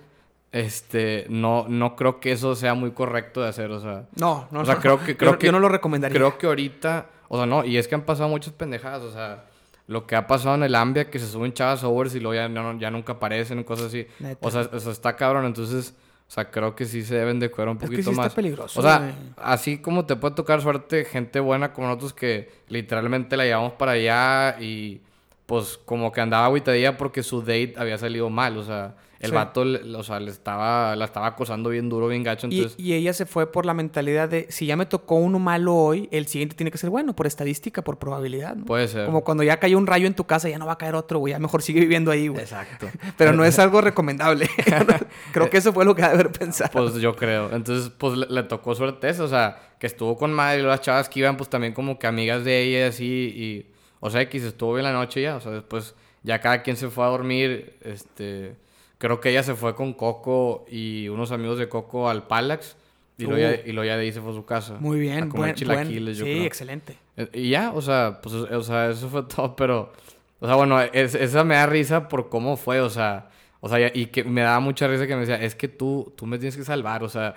este, 0.51 1.25
no, 1.29 1.65
no 1.67 1.95
creo 1.95 2.19
que 2.19 2.31
eso 2.31 2.55
sea 2.55 2.73
muy 2.73 2.91
correcto 2.91 3.41
de 3.41 3.49
hacer, 3.49 3.69
o 3.71 3.79
sea. 3.79 4.05
No, 4.15 4.47
no, 4.51 4.61
O 4.61 4.65
sea, 4.65 4.75
no. 4.75 4.81
creo 4.81 4.99
que- 4.99 5.11
Yo 5.13 5.17
creo 5.17 5.31
no- 5.33 5.37
que- 5.39 5.45
Yo 5.47 5.51
no 5.51 5.59
lo 5.59 5.69
recomendaría. 5.69 6.15
Creo 6.15 6.37
que 6.37 6.47
ahorita, 6.47 7.07
o 7.27 7.37
sea, 7.37 7.45
no, 7.45 7.63
y 7.65 7.77
es 7.77 7.87
que 7.87 7.95
han 7.95 8.01
pasado 8.03 8.29
muchas 8.29 8.53
pendejadas, 8.53 9.01
o 9.03 9.11
sea, 9.11 9.45
lo 9.87 10.05
que 10.07 10.15
ha 10.15 10.27
pasado 10.27 10.55
en 10.55 10.63
el 10.63 10.75
Ambia, 10.75 11.09
que 11.09 11.19
se 11.19 11.27
suben 11.27 11.53
chavas 11.53 11.83
overs 11.83 12.13
y 12.15 12.19
luego 12.19 12.35
ya, 12.35 12.47
no- 12.49 12.77
ya 12.79 12.89
nunca 12.91 13.13
aparecen, 13.13 13.63
cosas 13.63 13.87
así. 13.87 14.07
Neta. 14.19 14.47
O 14.47 14.51
sea, 14.51 14.61
eso 14.73 14.91
está 14.91 15.15
cabrón, 15.15 15.45
entonces, 15.45 15.95
o 16.27 16.31
sea, 16.31 16.51
creo 16.51 16.75
que 16.75 16.85
sí 16.85 17.03
se 17.03 17.15
deben 17.15 17.39
de 17.39 17.49
cuidar 17.49 17.69
un 17.69 17.77
Es 17.77 17.81
que 17.81 17.85
poquito 17.87 18.03
sí 18.03 18.09
está 18.11 18.21
más. 18.23 18.33
peligroso, 18.35 18.79
O 18.79 18.83
sea, 18.83 18.99
güey. 18.99 19.11
así 19.37 19.79
como 19.79 20.05
te 20.05 20.15
puede 20.15 20.35
tocar 20.35 20.61
suerte 20.61 21.05
gente 21.05 21.39
buena 21.39 21.73
como 21.73 21.87
nosotros 21.87 22.13
que 22.13 22.51
literalmente 22.67 23.35
la 23.35 23.45
llevamos 23.45 23.73
para 23.73 23.93
allá 23.93 24.59
y 24.61 25.01
pues 25.49 25.79
como 25.83 26.11
que 26.11 26.21
andaba 26.21 26.45
agüitadilla 26.45 26.95
porque 26.95 27.23
su 27.23 27.39
date 27.41 27.73
había 27.75 27.97
salido 27.97 28.29
mal, 28.29 28.55
o 28.55 28.63
sea, 28.63 28.93
el 29.19 29.31
Sí. 29.31 29.35
vato, 29.35 29.65
o 29.97 30.03
sea, 30.03 30.19
le 30.19 30.29
estaba, 30.29 30.95
la 30.95 31.05
estaba 31.05 31.25
acosando 31.25 31.71
bien 31.71 31.89
duro, 31.89 32.07
bien 32.07 32.21
gacho, 32.21 32.45
Y, 32.51 32.55
entonces... 32.57 32.79
y 32.79 32.93
ella 32.93 33.13
se 33.13 33.25
fue 33.25 33.51
por 33.51 33.65
la 33.65 33.73
mentalidad 33.73 34.29
de 34.29 34.45
si 34.49 34.67
ya 34.67 34.75
me 34.77 34.85
tocó 34.85 35.15
uno 35.15 35.39
malo 35.39 35.75
hoy, 35.75 36.07
el 36.11 36.27
siguiente 36.27 36.55
tiene 36.55 36.69
que 36.69 36.77
ser 36.77 36.91
bueno, 36.91 37.15
por 37.15 37.25
estadística, 37.25 37.81
por 37.83 37.97
probabilidad. 37.97 38.55
¿no? 38.57 38.65
Puede 38.65 38.87
ser. 38.87 39.07
Como 39.07 39.23
cuando 39.23 39.41
ya 39.43 39.57
cayó 39.59 39.79
un 39.79 39.87
rayo 39.87 40.05
en 40.05 40.13
tu 40.13 40.25
casa, 40.25 40.49
ya 40.49 40.59
no 40.59 40.67
va 40.67 40.73
a 40.73 40.77
caer 40.77 40.93
otro, 40.93 41.17
güey. 41.17 41.31
Ya 41.33 41.39
mejor 41.39 41.63
sigue 41.63 41.79
viviendo 41.79 42.11
ahí, 42.11 42.27
güey. 42.27 42.43
Exacto. 42.43 42.87
Pero 43.17 43.33
no 43.33 43.43
es 43.43 43.57
algo 43.57 43.81
recomendable. 43.81 44.47
Creo 45.33 45.49
que 45.49 45.57
eso 45.57 45.73
fue 45.73 45.83
lo 45.83 45.95
que 45.95 46.03
haber 46.03 46.31
pensado. 46.31 46.69
Pues 46.71 46.93
yo 47.01 47.15
creo. 47.15 47.49
Entonces, 47.51 47.91
pues 47.97 48.15
le, 48.17 48.27
le 48.27 48.43
tocó 48.43 48.75
suerte 48.75 49.09
eso. 49.09 49.23
O 49.25 49.27
sea, 49.27 49.57
que 49.79 49.87
estuvo 49.87 50.15
con 50.15 50.31
madre 50.31 50.59
y 50.61 50.63
las 50.63 50.79
chavas 50.81 51.09
que 51.09 51.19
iban, 51.19 51.35
pues 51.37 51.49
también 51.49 51.73
como 51.73 51.97
que 51.99 52.07
amigas 52.07 52.43
de 52.45 52.61
ella, 52.63 52.87
así. 52.87 53.05
Y, 53.35 53.78
o 53.99 54.09
sea, 54.09 54.29
se 54.29 54.37
estuvo 54.47 54.73
bien 54.73 54.83
la 54.85 54.93
noche 54.93 55.21
ya. 55.21 55.35
O 55.35 55.39
sea, 55.41 55.51
después 55.51 55.95
ya 56.23 56.39
cada 56.39 56.61
quien 56.63 56.75
se 56.77 56.89
fue 56.89 57.03
a 57.05 57.07
dormir. 57.07 57.77
Este. 57.81 58.55
Creo 58.97 59.19
que 59.21 59.29
ella 59.29 59.43
se 59.43 59.55
fue 59.55 59.75
con 59.75 59.93
Coco 59.93 60.65
y 60.69 61.07
unos 61.07 61.31
amigos 61.31 61.57
de 61.57 61.69
Coco 61.69 62.09
al 62.09 62.27
Palax. 62.27 62.75
Y, 63.17 63.23
luego, 63.23 63.37
ya, 63.41 63.49
Uh. 63.49 63.67
y 63.69 63.71
luego 63.73 63.85
ya 63.87 63.97
de 63.97 64.03
ahí 64.03 64.11
se 64.13 64.21
fue 64.21 64.31
a 64.31 64.33
su 64.33 64.45
casa. 64.45 64.77
Muy 64.79 64.97
A 64.97 65.01
bien, 65.01 65.19
comer 65.29 65.47
buen, 65.47 65.55
chilaquiles, 65.55 66.03
buen- 66.03 66.15
yo 66.19 66.25
Sí, 66.25 66.31
creo. 66.31 66.43
excelente. 66.45 66.97
Eh, 67.17 67.29
Y 67.33 67.49
ya, 67.49 67.71
o 67.73 67.81
sea, 67.81 68.19
pues, 68.21 68.33
o 68.33 68.61
sea, 68.63 68.89
eso 68.91 69.09
fue 69.09 69.23
todo, 69.35 69.55
pero, 69.57 69.91
o 70.39 70.45
sea, 70.47 70.55
bueno, 70.55 70.81
es- 70.81 71.15
esa 71.15 71.43
me 71.43 71.55
da 71.55 71.65
risa 71.65 72.07
por 72.07 72.29
cómo 72.29 72.55
fue, 72.55 72.79
o 72.79 72.89
sea, 72.89 73.29
o 73.59 73.67
sea, 73.67 73.91
y 73.93 74.05
que 74.05 74.23
me 74.23 74.39
daba 74.41 74.61
mucha 74.61 74.87
risa 74.87 75.05
que 75.05 75.15
me 75.15 75.21
decía, 75.21 75.35
es 75.41 75.53
que 75.55 75.67
tú, 75.67 76.13
tú 76.15 76.25
me 76.25 76.37
tienes 76.37 76.55
que 76.55 76.63
salvar, 76.63 77.03
o 77.03 77.09
sea, 77.09 77.35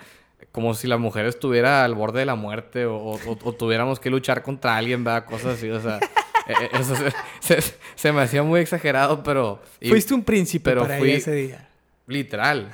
como 0.53 0.73
si 0.73 0.87
la 0.87 0.97
mujer 0.97 1.25
estuviera 1.25 1.83
al 1.83 1.95
borde 1.95 2.19
de 2.19 2.25
la 2.27 2.35
muerte 2.35 2.85
o, 2.85 2.95
o- 3.19 3.53
tuviéramos 3.53 3.99
que 3.99 4.09
luchar 4.09 4.41
contra 4.41 4.77
alguien, 4.77 5.03
¿verdad? 5.03 5.25
Cosas 5.25 5.55
así, 5.57 5.69
o 5.69 5.81
sea, 5.81 5.99
eso 6.47 6.95
se, 6.95 7.13
se- 7.61 7.73
se 7.95 8.11
me 8.11 8.21
hacía 8.21 8.43
muy 8.43 8.59
exagerado, 8.61 9.23
pero... 9.23 9.61
y- 9.79 9.89
Fuiste 9.89 10.13
un 10.13 10.23
príncipe 10.23 10.69
pero 10.69 10.81
para 10.81 10.97
fui- 10.97 11.09
ella 11.09 11.17
ese 11.17 11.31
día. 11.33 11.69
Literal. 12.07 12.71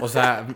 O 0.00 0.08
sea, 0.08 0.46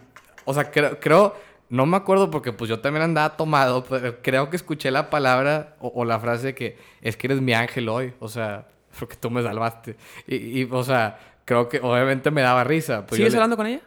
o 0.45 0.55
sea, 0.55 0.71
creo, 0.71 0.99
creo, 1.01 1.37
no 1.69 1.85
me 1.87 1.97
acuerdo 1.97 2.31
porque 2.31 2.53
pues 2.53 2.69
yo 2.69 2.81
también 2.81 3.03
andaba 3.03 3.37
tomado, 3.37 3.85
pero 3.85 4.23
creo 4.23 4.51
que 4.51 4.57
escuché 4.57 4.91
la 4.91 5.11
palabra 5.11 5.77
o, 5.81 5.89
o 5.89 6.05
la 6.05 6.19
frase 6.21 6.55
que 6.55 6.79
es 7.03 7.17
que 7.17 7.27
eres 7.27 7.41
mi 7.41 7.55
ángel 7.55 7.89
hoy, 7.89 8.15
o 8.21 8.29
sea, 8.29 8.69
porque 8.99 9.17
tú 9.17 9.31
me 9.31 9.43
salvaste. 9.43 9.97
Y, 10.27 10.61
y, 10.63 10.69
o 10.71 10.85
sea, 10.85 11.19
creo 11.45 11.69
que 11.69 11.79
obviamente 11.81 12.31
me 12.31 12.43
daba 12.43 12.63
risa. 12.65 13.05
Pues 13.07 13.17
¿Sigues 13.17 13.33
le- 13.33 13.39
hablando 13.39 13.57
con 13.57 13.67
ella? 13.67 13.81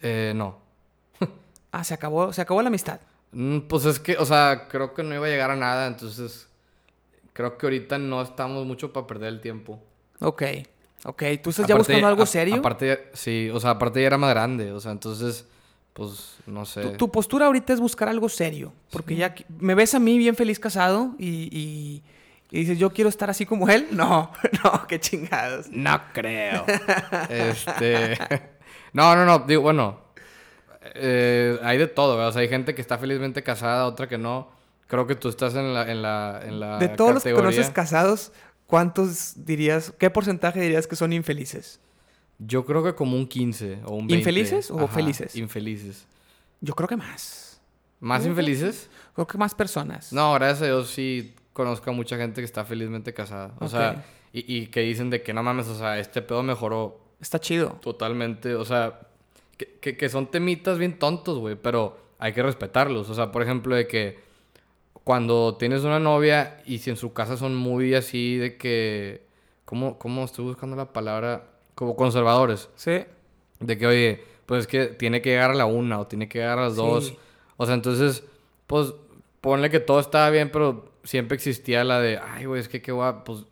Eh, 0.00 0.32
no. 0.34 0.58
Ah, 1.72 1.84
se 1.84 1.92
acabó, 1.94 2.32
se 2.32 2.40
acabó 2.40 2.62
la 2.62 2.68
amistad. 2.68 3.00
Mm, 3.32 3.60
Pues 3.60 3.84
es 3.84 3.98
que, 3.98 4.16
o 4.16 4.24
sea, 4.24 4.68
creo 4.70 4.94
que 4.94 5.02
no 5.02 5.14
iba 5.14 5.26
a 5.26 5.28
llegar 5.28 5.50
a 5.50 5.56
nada, 5.56 5.86
entonces 5.86 6.47
creo 7.38 7.56
que 7.56 7.66
ahorita 7.66 7.98
no 7.98 8.20
estamos 8.20 8.66
mucho 8.66 8.92
para 8.92 9.06
perder 9.06 9.28
el 9.28 9.40
tiempo. 9.40 9.80
Ok. 10.20 10.42
Ok, 11.04 11.22
¿tú 11.40 11.50
estás 11.50 11.66
ya 11.68 11.74
Aparte- 11.76 11.92
buscando 11.92 12.08
algo 12.08 12.22
a- 12.24 12.26
serio? 12.26 12.56
Aparte, 12.56 13.10
sí, 13.14 13.48
o 13.54 13.60
sea, 13.60 13.70
aparte 13.70 14.00
ya 14.00 14.08
era 14.08 14.18
más 14.18 14.30
grande, 14.30 14.72
o 14.72 14.80
sea, 14.80 14.90
entonces, 14.90 15.46
pues, 15.92 16.38
no 16.46 16.64
sé. 16.66 16.82
Tu, 16.82 16.92
tu 16.96 17.12
postura 17.12 17.46
ahorita 17.46 17.72
es 17.72 17.78
buscar 17.78 18.08
algo 18.08 18.28
serio. 18.28 18.72
Porque 18.90 19.14
ya 19.14 19.32
qui- 19.34 19.44
me 19.60 19.76
ves 19.76 19.94
a 19.94 20.00
mí 20.00 20.18
bien 20.18 20.34
feliz 20.34 20.58
casado 20.58 21.14
y, 21.16 21.48
y- 21.56 22.02
y 22.50 22.60
dices, 22.60 22.78
yo 22.80 22.90
quiero 22.90 23.08
estar 23.08 23.30
así 23.30 23.46
como 23.46 23.68
él. 23.68 23.86
No, 23.92 24.32
no, 24.64 24.86
qué 24.88 24.98
chingados. 24.98 25.68
No 25.70 26.00
creo. 26.12 26.64
este. 27.30 28.18
No, 28.92 29.14
no, 29.14 29.24
no. 29.26 29.38
Digo, 29.40 29.62
bueno. 29.62 30.00
eh, 30.94 31.58
hay 31.62 31.78
de 31.78 31.86
todo, 31.86 32.14
¿verdad? 32.16 32.30
O 32.30 32.32
sea, 32.32 32.42
hay 32.42 32.48
gente 32.48 32.74
que 32.74 32.80
está 32.80 32.96
felizmente 32.98 33.42
casada, 33.42 33.86
otra 33.86 34.08
que 34.08 34.18
no. 34.18 34.48
Creo 34.88 35.06
que 35.06 35.14
tú 35.14 35.28
estás 35.28 35.54
en 35.54 35.72
la, 35.72 35.90
en 35.90 36.02
la, 36.02 36.40
en 36.44 36.58
la 36.58 36.78
De 36.78 36.88
todos 36.88 37.14
los 37.14 37.22
que 37.22 37.32
conoces 37.32 37.70
casados, 37.70 38.32
¿cuántos 38.66 39.44
dirías, 39.44 39.92
qué 39.98 40.10
porcentaje 40.10 40.60
dirías 40.60 40.86
que 40.86 40.96
son 40.96 41.12
infelices? 41.12 41.78
Yo 42.38 42.64
creo 42.64 42.82
que 42.82 42.94
como 42.94 43.16
un 43.16 43.28
15 43.28 43.82
o 43.84 43.92
un 43.92 44.06
20. 44.06 44.14
¿Infelices 44.16 44.70
o 44.70 44.88
felices? 44.88 45.36
Infelices. 45.36 46.06
Yo 46.60 46.74
creo 46.74 46.88
que 46.88 46.96
más. 46.96 47.60
¿Más 48.00 48.26
infelices? 48.26 48.88
Creo 49.14 49.26
que 49.26 49.38
más 49.38 49.54
personas. 49.54 50.12
No, 50.12 50.32
gracias 50.34 50.62
a 50.62 50.66
Dios 50.66 50.90
sí 50.90 51.34
conozco 51.52 51.90
a 51.90 51.92
mucha 51.92 52.16
gente 52.16 52.40
que 52.40 52.44
está 52.44 52.64
felizmente 52.64 53.12
casada. 53.12 53.52
O 53.60 53.68
sea, 53.68 54.04
y, 54.32 54.56
y 54.56 54.66
que 54.68 54.80
dicen 54.80 55.10
de 55.10 55.22
que 55.22 55.32
no 55.32 55.42
mames, 55.42 55.66
o 55.68 55.76
sea, 55.76 55.98
este 55.98 56.22
pedo 56.22 56.42
mejoró 56.42 57.08
Está 57.20 57.40
chido. 57.40 57.70
Totalmente, 57.80 58.54
o 58.54 58.64
sea, 58.64 59.00
que, 59.56 59.78
que, 59.80 59.96
que 59.96 60.08
son 60.08 60.30
temitas 60.30 60.78
bien 60.78 60.98
tontos, 60.98 61.38
güey, 61.38 61.56
pero 61.56 61.98
hay 62.18 62.32
que 62.32 62.42
respetarlos. 62.42 63.10
O 63.10 63.14
sea, 63.14 63.32
por 63.32 63.42
ejemplo, 63.42 63.74
de 63.74 63.88
que 63.88 64.18
cuando 65.08 65.56
tienes 65.56 65.84
una 65.84 65.98
novia 65.98 66.60
y 66.66 66.80
si 66.80 66.90
en 66.90 66.96
su 66.98 67.14
casa 67.14 67.38
son 67.38 67.56
muy 67.56 67.94
así 67.94 68.36
de 68.36 68.58
que, 68.58 69.22
¿cómo, 69.64 69.98
cómo 69.98 70.22
estoy 70.22 70.44
buscando 70.44 70.76
la 70.76 70.92
palabra? 70.92 71.44
Como 71.74 71.96
conservadores. 71.96 72.68
Sí. 72.76 73.04
De 73.58 73.78
que, 73.78 73.86
oye, 73.86 74.24
pues 74.44 74.60
es 74.60 74.66
que 74.66 74.88
tiene 74.88 75.22
que 75.22 75.30
llegar 75.30 75.50
a 75.50 75.54
la 75.54 75.64
una 75.64 75.98
o 75.98 76.06
tiene 76.06 76.28
que 76.28 76.40
llegar 76.40 76.58
a 76.58 76.64
las 76.64 76.76
dos. 76.76 77.14
O 77.56 77.64
sea, 77.64 77.74
entonces, 77.74 78.22
pues 78.66 78.92
ponle 79.40 79.70
que 79.70 79.80
todo 79.80 79.98
estaba 79.98 80.28
bien, 80.28 80.50
pero 80.52 80.92
siempre 81.04 81.36
existía 81.36 81.84
la 81.84 82.00
de, 82.00 82.18
ay, 82.18 82.44
güey, 82.44 82.60
es 82.60 82.68
que 82.68 82.82
qué 82.82 82.92
guay, 82.92 83.14
pues 83.24 83.46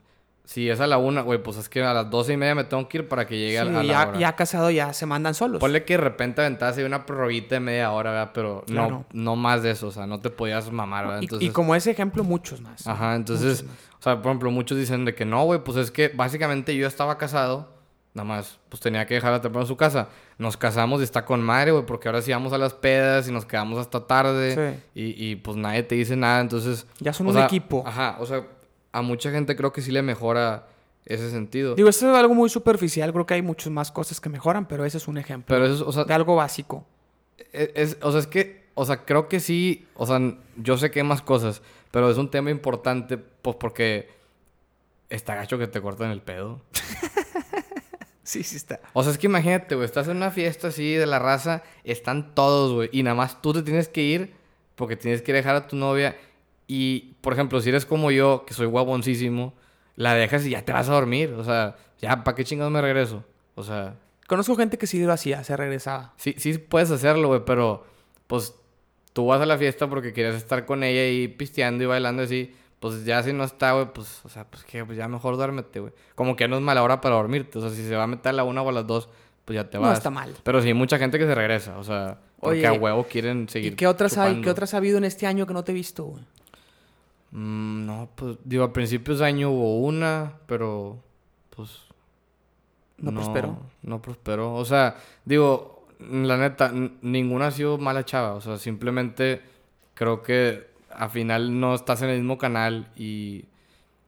si 0.46 0.70
es 0.70 0.80
a 0.80 0.86
la 0.86 0.96
una, 0.96 1.20
güey, 1.22 1.42
pues 1.42 1.56
es 1.58 1.68
que 1.68 1.82
a 1.82 1.92
las 1.92 2.08
doce 2.08 2.32
y 2.32 2.36
media 2.38 2.54
me 2.54 2.64
tengo 2.64 2.88
que 2.88 2.98
ir 2.98 3.08
para 3.08 3.26
que 3.26 3.36
llegue 3.36 3.58
a, 3.58 3.64
Sí, 3.64 3.68
a 3.68 3.72
la 3.72 3.82
ya, 3.84 4.08
hora. 4.08 4.18
ya 4.18 4.36
casado 4.36 4.70
ya 4.70 4.92
se 4.92 5.04
mandan 5.04 5.34
solos. 5.34 5.60
Ponle 5.60 5.84
que 5.84 5.94
de 5.94 5.98
repente 6.04 6.40
aventaste 6.40 6.84
una 6.86 7.04
prorroguita 7.04 7.56
de 7.56 7.60
media 7.60 7.90
hora, 7.90 8.12
¿verdad? 8.12 8.30
Pero 8.32 8.62
Claro. 8.66 9.04
no, 9.12 9.24
no 9.24 9.36
más 9.36 9.62
de 9.62 9.72
eso, 9.72 9.88
o 9.88 9.90
sea, 9.92 10.06
no 10.06 10.20
te 10.20 10.30
podías 10.30 10.70
mamar, 10.70 11.04
¿verdad? 11.06 11.20
Y- 11.20 11.24
Entonces, 11.24 11.48
y, 11.48 11.52
como 11.52 11.74
ese 11.74 11.90
ejemplo, 11.90 12.24
muchos 12.24 12.60
más. 12.60 12.86
Ajá, 12.86 13.16
entonces, 13.16 13.64
más. 13.64 13.74
o 13.98 14.02
sea, 14.02 14.22
por 14.22 14.30
ejemplo, 14.30 14.50
muchos 14.52 14.78
dicen 14.78 15.04
de 15.04 15.14
que 15.14 15.24
no, 15.26 15.44
güey, 15.44 15.62
pues 15.62 15.76
es 15.78 15.90
que 15.90 16.08
básicamente 16.08 16.74
yo 16.76 16.86
estaba 16.86 17.18
casado, 17.18 17.74
nada 18.14 18.28
más, 18.28 18.58
pues 18.68 18.80
tenía 18.80 19.04
que 19.04 19.14
dejarla 19.14 19.40
temprano 19.42 19.64
en 19.64 19.68
su 19.68 19.76
casa. 19.76 20.08
Nos 20.38 20.56
casamos 20.56 21.00
y 21.00 21.04
está 21.04 21.24
con 21.24 21.42
madre, 21.42 21.72
güey, 21.72 21.84
porque 21.84 22.08
ahora 22.08 22.22
sí 22.22 22.30
vamos 22.30 22.52
a 22.52 22.58
las 22.58 22.72
pedas 22.72 23.28
y 23.28 23.32
nos 23.32 23.44
quedamos 23.44 23.78
hasta 23.78 24.06
tarde 24.06 24.54
Sí. 24.94 25.02
y, 25.02 25.30
y, 25.32 25.36
pues 25.36 25.56
nadie 25.56 25.82
te 25.82 25.96
dice 25.96 26.14
nada, 26.16 26.40
entonces... 26.40 26.86
Ya 27.00 27.12
son 27.12 27.26
un 27.26 27.32
sea, 27.34 27.46
equipo. 27.46 27.82
Ajá, 27.84 28.16
o 28.20 28.24
sea, 28.26 28.46
a 28.98 29.02
mucha 29.02 29.30
gente 29.30 29.56
creo 29.56 29.72
que 29.72 29.82
sí 29.82 29.90
le 29.90 30.02
mejora 30.02 30.68
ese 31.04 31.30
sentido. 31.30 31.74
Digo, 31.74 31.88
esto 31.88 32.10
es 32.10 32.16
algo 32.16 32.34
muy 32.34 32.48
superficial. 32.50 33.12
Creo 33.12 33.26
que 33.26 33.34
hay 33.34 33.42
muchas 33.42 33.70
más 33.72 33.92
cosas 33.92 34.20
que 34.20 34.28
mejoran, 34.28 34.66
pero 34.66 34.84
ese 34.84 34.96
es 34.96 35.06
un 35.08 35.18
ejemplo 35.18 35.54
Pero 35.54 35.64
eso, 35.66 35.74
es, 35.74 35.80
o 35.82 35.92
sea, 35.92 36.04
de 36.04 36.14
algo 36.14 36.34
básico. 36.36 36.84
Es, 37.52 37.70
es- 37.74 37.96
o 38.02 38.10
sea, 38.10 38.20
es 38.20 38.26
que, 38.26 38.66
o 38.74 38.84
sea, 38.84 39.04
creo 39.04 39.28
que 39.28 39.38
sí, 39.40 39.86
o 39.94 40.06
sea, 40.06 40.20
yo 40.56 40.76
sé 40.78 40.90
que 40.90 41.00
hay 41.00 41.06
más 41.06 41.22
cosas, 41.22 41.62
pero 41.90 42.10
es 42.10 42.16
un 42.18 42.30
tema 42.30 42.50
importante, 42.50 43.16
pues 43.18 43.56
porque 43.56 44.08
está 45.08 45.34
gacho 45.36 45.58
que 45.58 45.66
te 45.68 45.80
cortan 45.80 46.10
el 46.10 46.22
pedo. 46.22 46.60
Sí, 48.22 48.42
sí 48.42 48.56
está. 48.56 48.80
O 48.92 49.04
sea, 49.04 49.12
es 49.12 49.18
que 49.18 49.28
imagínate, 49.28 49.76
güey, 49.76 49.84
estás 49.84 50.08
en 50.08 50.16
una 50.16 50.32
fiesta 50.32 50.66
así 50.68 50.94
de 50.94 51.06
la 51.06 51.20
raza, 51.20 51.62
están 51.84 52.34
todos, 52.34 52.72
güey, 52.72 52.88
y 52.90 53.04
nada 53.04 53.14
más 53.14 53.40
tú 53.40 53.52
te 53.52 53.62
tienes 53.62 53.86
que 53.88 54.02
ir 54.02 54.32
porque 54.74 54.96
tienes 54.96 55.22
que 55.22 55.32
dejar 55.32 55.54
a 55.54 55.68
tu 55.68 55.76
novia. 55.76 56.16
Y, 56.68 57.14
por 57.20 57.32
ejemplo, 57.32 57.60
si 57.60 57.68
eres 57.68 57.86
como 57.86 58.10
yo, 58.10 58.44
que 58.46 58.54
soy 58.54 58.66
guaboncísimo, 58.66 59.54
la 59.94 60.14
dejas 60.14 60.44
y 60.46 60.50
ya 60.50 60.62
te 60.64 60.72
vas 60.72 60.88
a 60.88 60.92
dormir. 60.94 61.32
O 61.34 61.44
sea, 61.44 61.76
ya, 62.00 62.24
¿para 62.24 62.34
qué 62.34 62.44
chingados 62.44 62.72
me 62.72 62.80
regreso? 62.80 63.24
O 63.54 63.62
sea, 63.62 63.94
Conozco 64.26 64.56
gente 64.56 64.76
que 64.76 64.88
sí 64.88 65.00
lo 65.04 65.12
hacía, 65.12 65.44
se 65.44 65.56
regresaba. 65.56 66.12
Sí, 66.16 66.34
sí 66.38 66.58
puedes 66.58 66.90
hacerlo, 66.90 67.28
güey, 67.28 67.42
pero 67.46 67.86
pues 68.26 68.54
tú 69.12 69.26
vas 69.26 69.40
a 69.40 69.46
la 69.46 69.56
fiesta 69.56 69.88
porque 69.88 70.12
querías 70.12 70.34
estar 70.34 70.66
con 70.66 70.82
ella 70.82 71.06
y 71.08 71.28
pisteando 71.28 71.84
y 71.84 71.86
bailando 71.86 72.24
así. 72.24 72.52
Pues 72.80 73.04
ya 73.04 73.22
si 73.22 73.32
no 73.32 73.44
está, 73.44 73.72
güey, 73.72 73.86
pues, 73.94 74.20
o 74.24 74.28
sea, 74.28 74.44
pues 74.44 74.64
que 74.64 74.84
pues 74.84 74.98
ya 74.98 75.06
mejor 75.06 75.36
duérmete, 75.36 75.78
güey. 75.80 75.92
Como 76.16 76.34
que 76.34 76.48
no 76.48 76.56
es 76.56 76.62
mala 76.62 76.82
hora 76.82 77.00
para 77.00 77.14
dormirte. 77.14 77.58
O 77.58 77.62
sea, 77.62 77.70
si 77.70 77.86
se 77.86 77.94
va 77.94 78.02
a 78.02 78.06
meter 78.08 78.30
a 78.30 78.32
la 78.32 78.44
una 78.44 78.62
o 78.62 78.68
a 78.68 78.72
las 78.72 78.86
dos, 78.86 79.08
pues 79.44 79.54
ya 79.54 79.70
te 79.70 79.78
No 79.78 79.84
vas. 79.84 79.98
está 79.98 80.10
mal. 80.10 80.34
Pero 80.42 80.60
sí 80.60 80.74
mucha 80.74 80.98
gente 80.98 81.18
que 81.20 81.24
se 81.26 81.34
regresa, 81.34 81.78
o 81.78 81.84
sea, 81.84 82.18
porque 82.40 82.58
Oye, 82.58 82.66
a 82.66 82.72
huevo 82.72 83.04
quieren 83.04 83.44
¿Y 83.48 83.52
seguir. 83.52 83.76
qué 83.76 83.86
otras 83.86 84.18
hay? 84.18 84.40
¿Qué 84.42 84.50
otras 84.50 84.74
ha 84.74 84.78
habido 84.78 84.98
en 84.98 85.04
este 85.04 85.26
año 85.28 85.46
que 85.46 85.54
no 85.54 85.62
te 85.62 85.70
he 85.70 85.74
visto, 85.74 86.04
güey? 86.04 86.24
Mm, 87.38 87.84
no, 87.84 88.08
pues, 88.14 88.38
digo, 88.44 88.64
a 88.64 88.72
principios 88.72 89.18
de 89.18 89.26
año 89.26 89.50
hubo 89.50 89.80
una, 89.80 90.32
pero 90.46 90.96
pues. 91.54 91.82
No 92.98 93.12
prosperó. 93.12 93.58
No 93.82 94.00
prosperó. 94.00 94.54
O 94.54 94.64
sea, 94.64 94.96
digo, 95.26 95.86
la 96.00 96.38
neta, 96.38 96.72
ninguna 97.02 97.48
ha 97.48 97.50
sido 97.50 97.76
mala 97.76 98.06
chava. 98.06 98.32
O 98.34 98.40
sea, 98.40 98.56
simplemente 98.56 99.42
creo 99.92 100.22
que 100.22 100.66
al 100.90 101.10
final 101.10 101.60
no 101.60 101.74
estás 101.74 102.00
en 102.00 102.08
el 102.08 102.16
mismo 102.18 102.38
canal 102.38 102.88
y. 102.96 103.44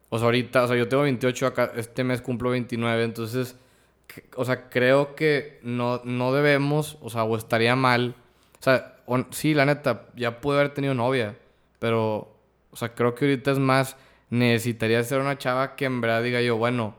O 0.08 0.16
sea, 0.18 0.24
ahorita, 0.24 0.64
o 0.64 0.68
sea, 0.68 0.76
yo 0.78 0.88
tengo 0.88 1.02
28, 1.02 1.46
acá, 1.46 1.70
este 1.76 2.02
mes 2.02 2.22
cumplo 2.22 2.50
29, 2.50 3.04
entonces. 3.04 3.56
que- 4.06 4.24
O 4.36 4.44
sea, 4.46 4.70
creo 4.70 5.14
que 5.14 5.60
no, 5.62 6.00
no 6.02 6.32
debemos, 6.32 6.96
o 7.02 7.10
sea, 7.10 7.24
o 7.24 7.36
estaría 7.36 7.76
mal. 7.76 8.14
O 8.58 8.62
sea, 8.62 8.96
sí, 9.32 9.52
la 9.52 9.66
neta, 9.66 10.06
ya 10.16 10.40
pude 10.40 10.56
haber 10.58 10.72
tenido 10.72 10.94
novia, 10.94 11.36
pero, 11.78 12.34
o 12.70 12.76
sea, 12.76 12.94
creo 12.94 13.14
que 13.14 13.24
ahorita 13.26 13.50
es 13.52 13.58
más, 13.58 13.96
necesitaría 14.30 15.02
ser 15.04 15.20
una 15.20 15.38
chava 15.38 15.74
que 15.76 15.86
en 15.86 16.00
verdad 16.00 16.22
diga 16.22 16.40
yo, 16.42 16.56
bueno, 16.56 16.94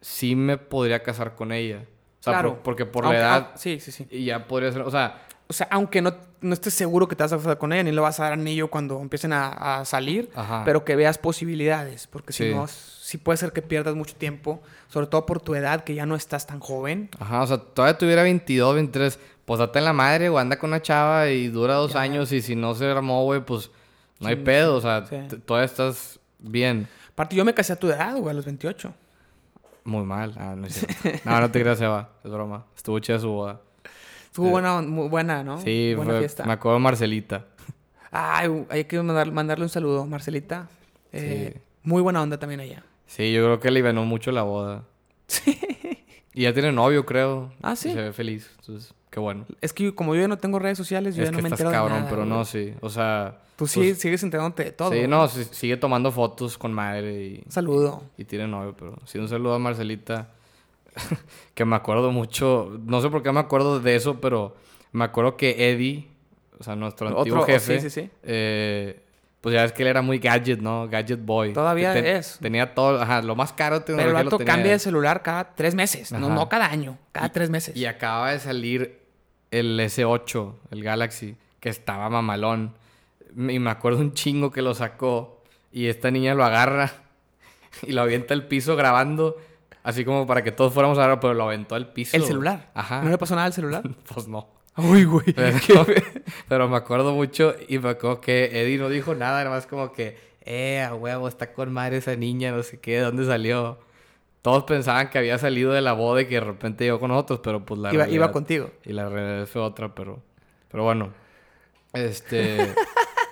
sí 0.00 0.36
me 0.36 0.56
podría 0.58 1.02
casar 1.02 1.34
con 1.34 1.52
ella. 1.52 1.84
O 2.20 2.22
sea, 2.22 2.32
Claro. 2.34 2.54
por- 2.54 2.62
porque 2.62 2.86
por 2.86 3.04
Aunque- 3.04 3.18
la 3.18 3.24
edad 3.24 3.50
ah, 3.52 3.56
sí, 3.56 3.80
sí, 3.80 3.90
sí. 3.92 4.06
y 4.10 4.24
ya 4.26 4.46
podría 4.46 4.70
ser, 4.72 4.82
o 4.82 4.90
sea, 4.90 5.22
o 5.50 5.52
sea, 5.52 5.66
aunque 5.70 6.02
no, 6.02 6.14
no 6.42 6.52
estés 6.52 6.74
seguro 6.74 7.08
que 7.08 7.16
te 7.16 7.22
vas 7.22 7.32
a 7.32 7.36
casar 7.38 7.58
con 7.58 7.72
ella, 7.72 7.82
ni 7.82 7.90
le 7.92 8.00
vas 8.00 8.20
a 8.20 8.24
dar 8.24 8.34
anillo 8.34 8.68
cuando 8.68 9.00
empiecen 9.00 9.32
a, 9.32 9.78
a 9.80 9.84
salir, 9.86 10.30
Ajá. 10.34 10.62
pero 10.64 10.84
que 10.84 10.94
veas 10.94 11.16
posibilidades, 11.16 12.06
porque 12.06 12.32
si 12.34 12.52
no, 12.52 12.66
sí 12.68 13.16
puede 13.16 13.38
ser 13.38 13.52
que 13.52 13.62
pierdas 13.62 13.94
mucho 13.94 14.14
tiempo, 14.14 14.60
sobre 14.88 15.06
todo 15.06 15.24
por 15.24 15.40
tu 15.40 15.54
edad, 15.54 15.84
que 15.84 15.94
ya 15.94 16.04
no 16.04 16.16
estás 16.16 16.46
tan 16.46 16.60
joven. 16.60 17.08
Ajá, 17.18 17.42
o 17.42 17.46
sea, 17.46 17.56
todavía 17.58 17.96
tuviera 17.96 18.22
22, 18.24 18.74
23, 18.74 19.18
pues 19.46 19.58
date 19.58 19.78
en 19.78 19.86
la 19.86 19.94
madre, 19.94 20.28
o 20.28 20.38
anda 20.38 20.58
con 20.58 20.68
una 20.70 20.82
chava 20.82 21.28
y 21.30 21.48
dura 21.48 21.74
dos 21.74 21.94
Ya. 21.94 22.02
años 22.02 22.30
y 22.32 22.42
si 22.42 22.54
no 22.54 22.74
se 22.74 22.84
armó, 22.84 23.24
güey, 23.24 23.40
pues 23.40 23.70
no 24.20 24.28
hay 24.28 24.36
Sí, 24.36 24.42
pedo, 24.42 24.76
o 24.76 24.80
sea, 24.80 25.04
sí. 25.06 25.16
t- 25.28 25.36
todavía 25.38 25.66
estás 25.66 26.18
bien. 26.38 26.88
Aparte, 27.12 27.36
yo 27.36 27.44
me 27.44 27.54
casé 27.54 27.72
a 27.72 27.76
tu 27.76 27.88
edad, 27.88 28.16
güey, 28.16 28.30
a 28.30 28.34
los 28.34 28.44
28. 28.44 28.92
Muy 29.84 30.04
mal. 30.04 30.34
Ah, 30.36 30.54
no 30.56 30.66
es. 30.66 30.86
No, 31.24 31.40
no 31.40 31.50
te 31.50 31.60
creas, 31.60 31.78
Seba. 31.78 32.10
Es 32.24 32.30
broma. 32.30 32.66
Estuvo 32.76 32.98
chida 32.98 33.18
su 33.18 33.30
boda. 33.30 33.60
Estuvo 34.26 34.48
Eh, 34.48 34.50
buena, 34.50 34.80
muy 34.82 35.08
buena, 35.08 35.42
¿no? 35.42 35.60
Sí, 35.60 35.94
buena 35.96 36.12
fue- 36.12 36.18
fiesta. 36.20 36.44
me 36.44 36.52
acuerdo 36.52 36.78
de 36.78 36.82
Marcelita. 36.84 37.46
Ay, 38.10 38.66
hay 38.70 38.84
que 38.84 39.00
mandar- 39.02 39.32
mandarle 39.32 39.64
un 39.64 39.68
saludo, 39.70 40.06
Marcelita. 40.06 40.68
Eh, 41.12 41.52
Sí. 41.54 41.60
Muy 41.84 42.02
buena 42.02 42.20
onda 42.22 42.38
también 42.38 42.60
allá. 42.60 42.84
Sí, 43.06 43.32
yo 43.32 43.42
creo 43.44 43.60
que 43.60 43.70
le 43.70 43.80
ganó 43.80 44.04
mucho 44.04 44.30
la 44.30 44.42
boda. 44.42 44.84
Y 46.34 46.42
ya 46.42 46.52
tiene 46.52 46.70
novio, 46.70 47.04
creo. 47.06 47.50
Ah, 47.62 47.72
Y 47.72 47.76
sí. 47.76 47.92
se 47.92 48.00
ve 48.02 48.12
feliz. 48.12 48.50
Entonces, 48.60 48.94
qué 49.10 49.18
bueno. 49.20 49.46
Es 49.60 49.72
que 49.72 49.94
como 49.94 50.14
yo 50.14 50.20
ya 50.20 50.28
no 50.28 50.38
tengo 50.38 50.58
redes 50.58 50.76
sociales, 50.78 51.16
yo 51.16 51.22
es 51.22 51.30
ya 51.30 51.32
no 51.32 51.38
me 51.42 51.48
estás 51.48 51.60
entero 51.60 51.70
de 51.70 51.76
cabrón, 51.76 51.98
nada, 52.00 52.10
pero 52.10 52.22
güey. 52.22 52.30
no, 52.30 52.44
sí. 52.44 52.74
O 52.80 52.90
sea... 52.90 53.38
Tú 53.58 53.64
pues, 53.64 53.72
sí, 53.72 53.94
sigues 53.96 54.22
enterándote 54.22 54.62
de 54.62 54.70
todo. 54.70 54.90
Sí, 54.92 54.98
güey. 54.98 55.08
no, 55.08 55.26
sigue 55.26 55.76
tomando 55.76 56.12
fotos 56.12 56.56
con 56.56 56.72
madre 56.72 57.24
y... 57.26 57.42
Un 57.44 57.50
saludo. 57.50 58.04
Y 58.16 58.24
tiene 58.24 58.46
novio, 58.46 58.76
pero 58.78 58.96
sí, 59.04 59.18
un 59.18 59.28
saludo 59.28 59.54
a 59.54 59.58
Marcelita. 59.58 60.28
que 61.54 61.64
me 61.64 61.74
acuerdo 61.74 62.12
mucho. 62.12 62.78
No 62.84 63.02
sé 63.02 63.10
por 63.10 63.24
qué 63.24 63.32
me 63.32 63.40
acuerdo 63.40 63.80
de 63.80 63.96
eso, 63.96 64.20
pero 64.20 64.54
me 64.92 65.02
acuerdo 65.02 65.36
que 65.36 65.72
Eddie, 65.72 66.06
o 66.56 66.62
sea, 66.62 66.76
nuestro 66.76 67.08
antiguo 67.08 67.40
Otro- 67.40 67.52
jefe. 67.52 67.80
sí, 67.80 67.90
sí, 67.90 68.02
sí. 68.02 68.10
eh, 68.22 69.02
pues 69.40 69.56
ya 69.56 69.62
ves 69.62 69.72
que 69.72 69.82
él 69.82 69.88
era 69.88 70.02
muy 70.02 70.20
gadget, 70.20 70.60
¿no? 70.60 70.86
Gadget 70.86 71.24
boy. 71.24 71.52
Todavía 71.52 71.98
es. 71.98 72.38
Tenía 72.40 72.76
todo, 72.76 73.02
ajá, 73.02 73.22
lo 73.22 73.34
más 73.34 73.52
caro 73.52 73.84
Pero 73.84 74.00
el 74.00 74.12
vato 74.12 74.38
cambia 74.38 74.70
de 74.70 74.78
celular 74.78 75.24
cada 75.24 75.56
tres 75.56 75.74
meses. 75.74 76.12
No, 76.12 76.28
no 76.28 76.48
cada 76.48 76.66
año, 76.66 76.96
cada 77.10 77.30
tres 77.30 77.50
meses. 77.50 77.76
Y 77.76 77.86
acaba 77.86 78.30
de 78.30 78.38
salir 78.38 79.00
el 79.50 79.80
S8, 79.80 80.54
el 80.70 80.84
Galaxy, 80.84 81.34
que 81.58 81.70
estaba 81.70 82.08
mamalón. 82.08 82.74
Y 83.36 83.58
me 83.58 83.70
acuerdo 83.70 84.00
un 84.00 84.12
chingo 84.14 84.50
que 84.50 84.62
lo 84.62 84.74
sacó. 84.74 85.42
Y 85.72 85.86
esta 85.86 86.10
niña 86.10 86.34
lo 86.34 86.44
agarra 86.44 86.92
y 87.82 87.92
lo 87.92 88.02
avienta 88.02 88.34
al 88.34 88.46
piso 88.48 88.76
grabando. 88.76 89.36
Así 89.82 90.04
como 90.04 90.26
para 90.26 90.42
que 90.42 90.52
todos 90.52 90.72
fuéramos 90.74 90.98
a 90.98 91.06
ver, 91.06 91.20
pero 91.20 91.34
lo 91.34 91.44
aventó 91.44 91.74
al 91.74 91.92
piso. 91.92 92.16
¿El 92.16 92.24
celular? 92.24 92.70
Ajá. 92.74 93.02
¿No 93.02 93.10
le 93.10 93.18
pasó 93.18 93.34
nada 93.34 93.46
al 93.46 93.52
celular? 93.52 93.82
Pues 94.14 94.28
no. 94.28 94.48
Uy, 94.76 95.04
güey. 95.04 95.32
Pero, 95.32 95.86
pero 96.48 96.68
me 96.68 96.76
acuerdo 96.76 97.12
mucho 97.14 97.54
y 97.68 97.78
me 97.78 97.90
acuerdo 97.90 98.20
que 98.20 98.46
Eddie 98.62 98.78
no 98.78 98.88
dijo 98.88 99.14
nada, 99.14 99.38
nada 99.44 99.50
más 99.56 99.66
como 99.66 99.92
que, 99.92 100.16
eh, 100.42 100.80
a 100.82 100.94
huevo, 100.94 101.26
está 101.26 101.52
con 101.52 101.72
madre 101.72 101.96
esa 101.96 102.14
niña, 102.16 102.52
no 102.52 102.62
sé 102.62 102.78
qué, 102.78 102.92
¿de 102.96 103.00
dónde 103.00 103.26
salió? 103.26 103.78
Todos 104.40 104.62
pensaban 104.64 105.10
que 105.10 105.18
había 105.18 105.36
salido 105.38 105.72
de 105.72 105.80
la 105.80 105.94
boda 105.94 106.20
y 106.22 106.26
que 106.26 106.34
de 106.36 106.40
repente 106.42 106.84
llegó 106.84 107.00
con 107.00 107.10
nosotros, 107.10 107.40
pero 107.42 107.64
pues 107.66 107.80
la 107.80 107.88
Iba, 107.92 108.04
iba 108.04 108.04
realidad- 108.06 108.32
contigo. 108.32 108.70
y 108.84 108.92
la 108.92 109.08
realidad 109.08 109.46
fue 109.46 109.62
otra, 109.62 109.92
pero... 109.94 110.22
Pero 110.70 110.84
bueno. 110.84 111.12
Este... 111.92 112.72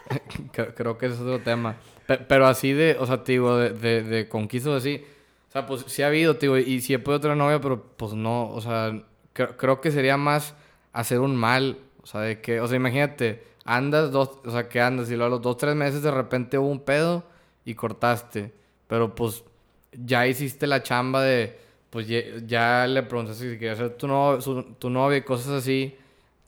creo, 0.74 0.98
que 0.98 1.06
es 1.06 1.18
otro 1.20 1.40
tema. 1.40 1.76
Pe- 2.06 2.18
pero 2.18 2.46
así 2.46 2.72
de... 2.72 2.96
O 2.98 3.06
sea, 3.06 3.18
digo, 3.18 3.56
de, 3.56 3.70
de, 3.70 4.02
de 4.02 4.28
conquistas 4.28 4.74
así... 4.74 5.04
O 5.48 5.52
sea, 5.52 5.66
pues 5.66 5.84
sí 5.86 6.02
ha 6.02 6.08
habido, 6.08 6.34
digo, 6.34 6.58
y 6.58 6.80
sí 6.80 6.92
he 6.92 6.98
podido 6.98 7.20
tener 7.20 7.36
novia, 7.36 7.60
pero 7.60 7.82
pues 7.96 8.12
no, 8.12 8.50
o 8.50 8.60
sea, 8.60 8.90
cre- 9.34 9.54
creo 9.56 9.80
que 9.80 9.90
sería 9.90 10.16
más 10.18 10.54
hacer 10.92 11.20
un 11.20 11.34
mal, 11.34 11.78
o 12.02 12.06
sea, 12.06 12.20
de 12.20 12.40
que, 12.42 12.60
o 12.60 12.66
sea, 12.66 12.76
imagínate, 12.76 13.42
andas 13.64 14.10
dos, 14.12 14.38
o 14.44 14.50
sea, 14.50 14.68
que 14.68 14.80
andas 14.82 15.08
y 15.08 15.12
luego 15.12 15.26
a 15.26 15.30
los 15.30 15.40
dos, 15.42 15.56
tres 15.56 15.74
meses 15.74 16.02
de 16.02 16.10
repente 16.10 16.58
hubo 16.58 16.68
un 16.68 16.80
pedo 16.80 17.24
y 17.64 17.74
cortaste, 17.74 18.52
pero 18.86 19.14
pues 19.14 19.44
ya 19.92 20.26
hiciste 20.26 20.66
la 20.66 20.82
chamba 20.82 21.22
de, 21.22 21.56
pues 21.88 22.06
ya, 22.06 22.18
ya 22.44 22.86
le 22.86 23.02
preguntaste 23.04 23.52
si 23.52 23.58
quería 23.58 23.76
ser 23.76 23.90
tu, 23.96 24.08
no- 24.08 24.40
su- 24.42 24.62
tu 24.78 24.90
novia 24.90 25.18
y 25.18 25.22
cosas 25.22 25.48
así, 25.62 25.96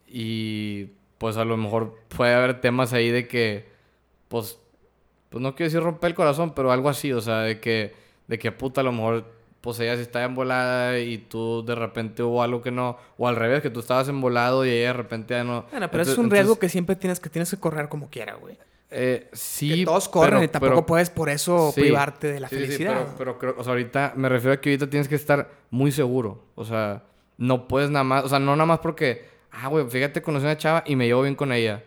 y 0.06 0.90
pues 1.18 1.36
a 1.36 1.44
lo 1.44 1.56
mejor 1.56 1.96
puede 2.16 2.34
haber 2.34 2.60
temas 2.60 2.92
ahí 2.92 3.10
de 3.10 3.26
que, 3.28 3.68
pues, 4.28 4.58
pues 5.30 5.42
no 5.42 5.54
quiero 5.54 5.68
decir 5.68 5.82
romper 5.82 6.08
el 6.08 6.14
corazón, 6.14 6.54
pero 6.54 6.72
algo 6.72 6.88
así, 6.88 7.12
o 7.12 7.20
sea, 7.20 7.40
de 7.40 7.60
que, 7.60 7.94
de 8.28 8.38
que 8.38 8.52
puta, 8.52 8.80
a 8.80 8.84
lo 8.84 8.92
mejor, 8.92 9.24
pues 9.60 9.80
ella 9.80 9.96
sí 9.96 10.02
está 10.02 10.22
embolada 10.24 10.98
y 11.00 11.18
tú 11.18 11.64
de 11.66 11.74
repente 11.74 12.22
hubo 12.22 12.42
algo 12.42 12.62
que 12.62 12.70
no, 12.70 12.96
o 13.18 13.26
al 13.28 13.36
revés, 13.36 13.60
que 13.62 13.70
tú 13.70 13.80
estabas 13.80 14.08
embolado 14.08 14.64
y 14.64 14.70
ella 14.70 14.88
de 14.88 14.92
repente 14.92 15.34
ya 15.34 15.44
no. 15.44 15.62
Bueno, 15.70 15.90
pero 15.90 16.02
Entonces- 16.02 16.12
es 16.12 16.18
un 16.18 16.30
riesgo 16.30 16.52
entonces, 16.52 16.60
que 16.60 16.68
siempre 16.68 16.96
tienes 16.96 17.20
que 17.20 17.28
tienes 17.28 17.50
que 17.50 17.56
correr 17.58 17.88
como 17.88 18.08
quiera, 18.08 18.34
güey. 18.34 18.56
eh, 18.90 19.28
sí. 19.34 19.80
que 19.80 19.84
todos 19.84 20.08
corren 20.08 20.30
pero- 20.36 20.44
y 20.44 20.48
tampoco 20.48 20.72
pero- 20.76 20.86
puedes 20.86 21.10
por 21.10 21.28
eso 21.28 21.72
sí, 21.74 21.82
privarte 21.82 22.32
de 22.32 22.40
la 22.40 22.48
sí, 22.48 22.54
sí, 22.56 22.60
sí, 22.62 22.66
felicidad. 22.68 22.94
pero, 23.04 23.16
pero 23.18 23.38
creo, 23.38 23.54
o 23.58 23.62
sea, 23.64 23.72
ahorita 23.72 24.14
me 24.16 24.30
refiero 24.30 24.54
a 24.54 24.60
que 24.62 24.70
ahorita 24.70 24.88
tienes 24.88 25.08
que 25.08 25.14
estar 25.16 25.50
muy 25.70 25.92
seguro. 25.92 26.44
O 26.54 26.64
sea, 26.64 27.02
no 27.36 27.68
puedes 27.68 27.90
nada 27.90 28.04
más, 28.04 28.24
o 28.24 28.28
sea, 28.30 28.38
no 28.38 28.56
nada 28.56 28.64
más 28.64 28.78
porque, 28.78 29.26
ah, 29.52 29.68
güey, 29.68 29.88
fíjate, 29.88 30.22
conocí 30.22 30.44
a 30.46 30.48
una 30.50 30.56
chava 30.56 30.82
y 30.86 30.96
me 30.96 31.06
llevo 31.06 31.22
bien 31.22 31.34
con 31.34 31.52
ella. 31.52 31.82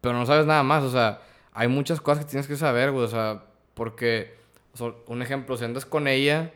Pero 0.00 0.14
no 0.14 0.24
sabes 0.26 0.46
nada 0.46 0.62
más, 0.62 0.82
o 0.82 0.90
sea, 0.90 1.20
hay 1.52 1.68
muchas 1.68 2.00
cosas 2.00 2.24
que 2.24 2.30
tienes 2.30 2.46
que 2.46 2.56
saber, 2.56 2.90
güey, 2.90 3.04
o 3.04 3.08
sea, 3.08 3.44
porque, 3.74 4.36
o 4.72 4.76
sea, 4.76 4.92
un 5.06 5.22
ejemplo, 5.22 5.56
si 5.56 5.64
andas 5.64 5.84
con 5.84 6.08
ella, 6.08 6.52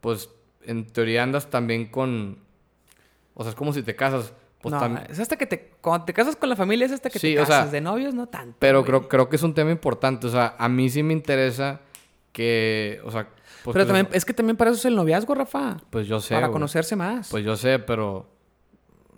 pues 0.00 0.30
en 0.64 0.86
teoría 0.86 1.22
andas 1.22 1.50
también 1.50 1.86
con, 1.86 2.38
o 3.34 3.42
sea, 3.42 3.50
es 3.50 3.56
como 3.56 3.72
si 3.72 3.82
te 3.82 3.94
casas, 3.94 4.32
pues 4.62 4.72
no, 4.72 4.80
también... 4.80 5.06
es 5.10 5.20
hasta 5.20 5.36
que 5.36 5.46
te... 5.46 5.72
Cuando 5.80 6.06
te 6.06 6.12
casas 6.14 6.34
con 6.36 6.48
la 6.48 6.56
familia 6.56 6.86
es 6.86 6.92
hasta 6.92 7.10
que 7.10 7.18
Sí, 7.18 7.34
te 7.34 7.40
o 7.40 7.46
sea, 7.46 7.58
casas. 7.58 7.72
de 7.72 7.80
novios 7.80 8.14
no 8.14 8.26
tanto, 8.26 8.56
Pero 8.58 8.80
güey. 8.80 8.86
creo, 8.88 9.08
creo 9.08 9.28
que 9.28 9.36
es 9.36 9.42
un 9.42 9.54
tema 9.54 9.70
importante. 9.70 10.26
O 10.26 10.30
sea, 10.30 10.56
a 10.58 10.68
mí 10.68 10.88
sí 10.90 11.02
me 11.04 11.12
interesa 11.12 11.80
que. 12.32 13.00
O 13.04 13.10
sea. 13.12 13.28
Pues, 13.62 13.72
Pero 13.74 13.86
también, 13.86 14.08
es 14.12 14.24
que 14.24 14.32
también 14.32 14.56
para 14.56 14.70
eso 14.70 14.78
es 14.80 14.84
el 14.86 14.96
noviazgo, 14.96 15.34
Rafa. 15.36 15.76
Pues 15.90 16.08
yo 16.08 16.18
sé. 16.20 16.34
para 16.34 16.48
güey. 16.48 16.54
conocerse 16.54 16.96
más. 16.96 17.28
Pues 17.30 17.44
yo 17.44 17.56
sé, 17.56 17.78
pero. 17.78 18.28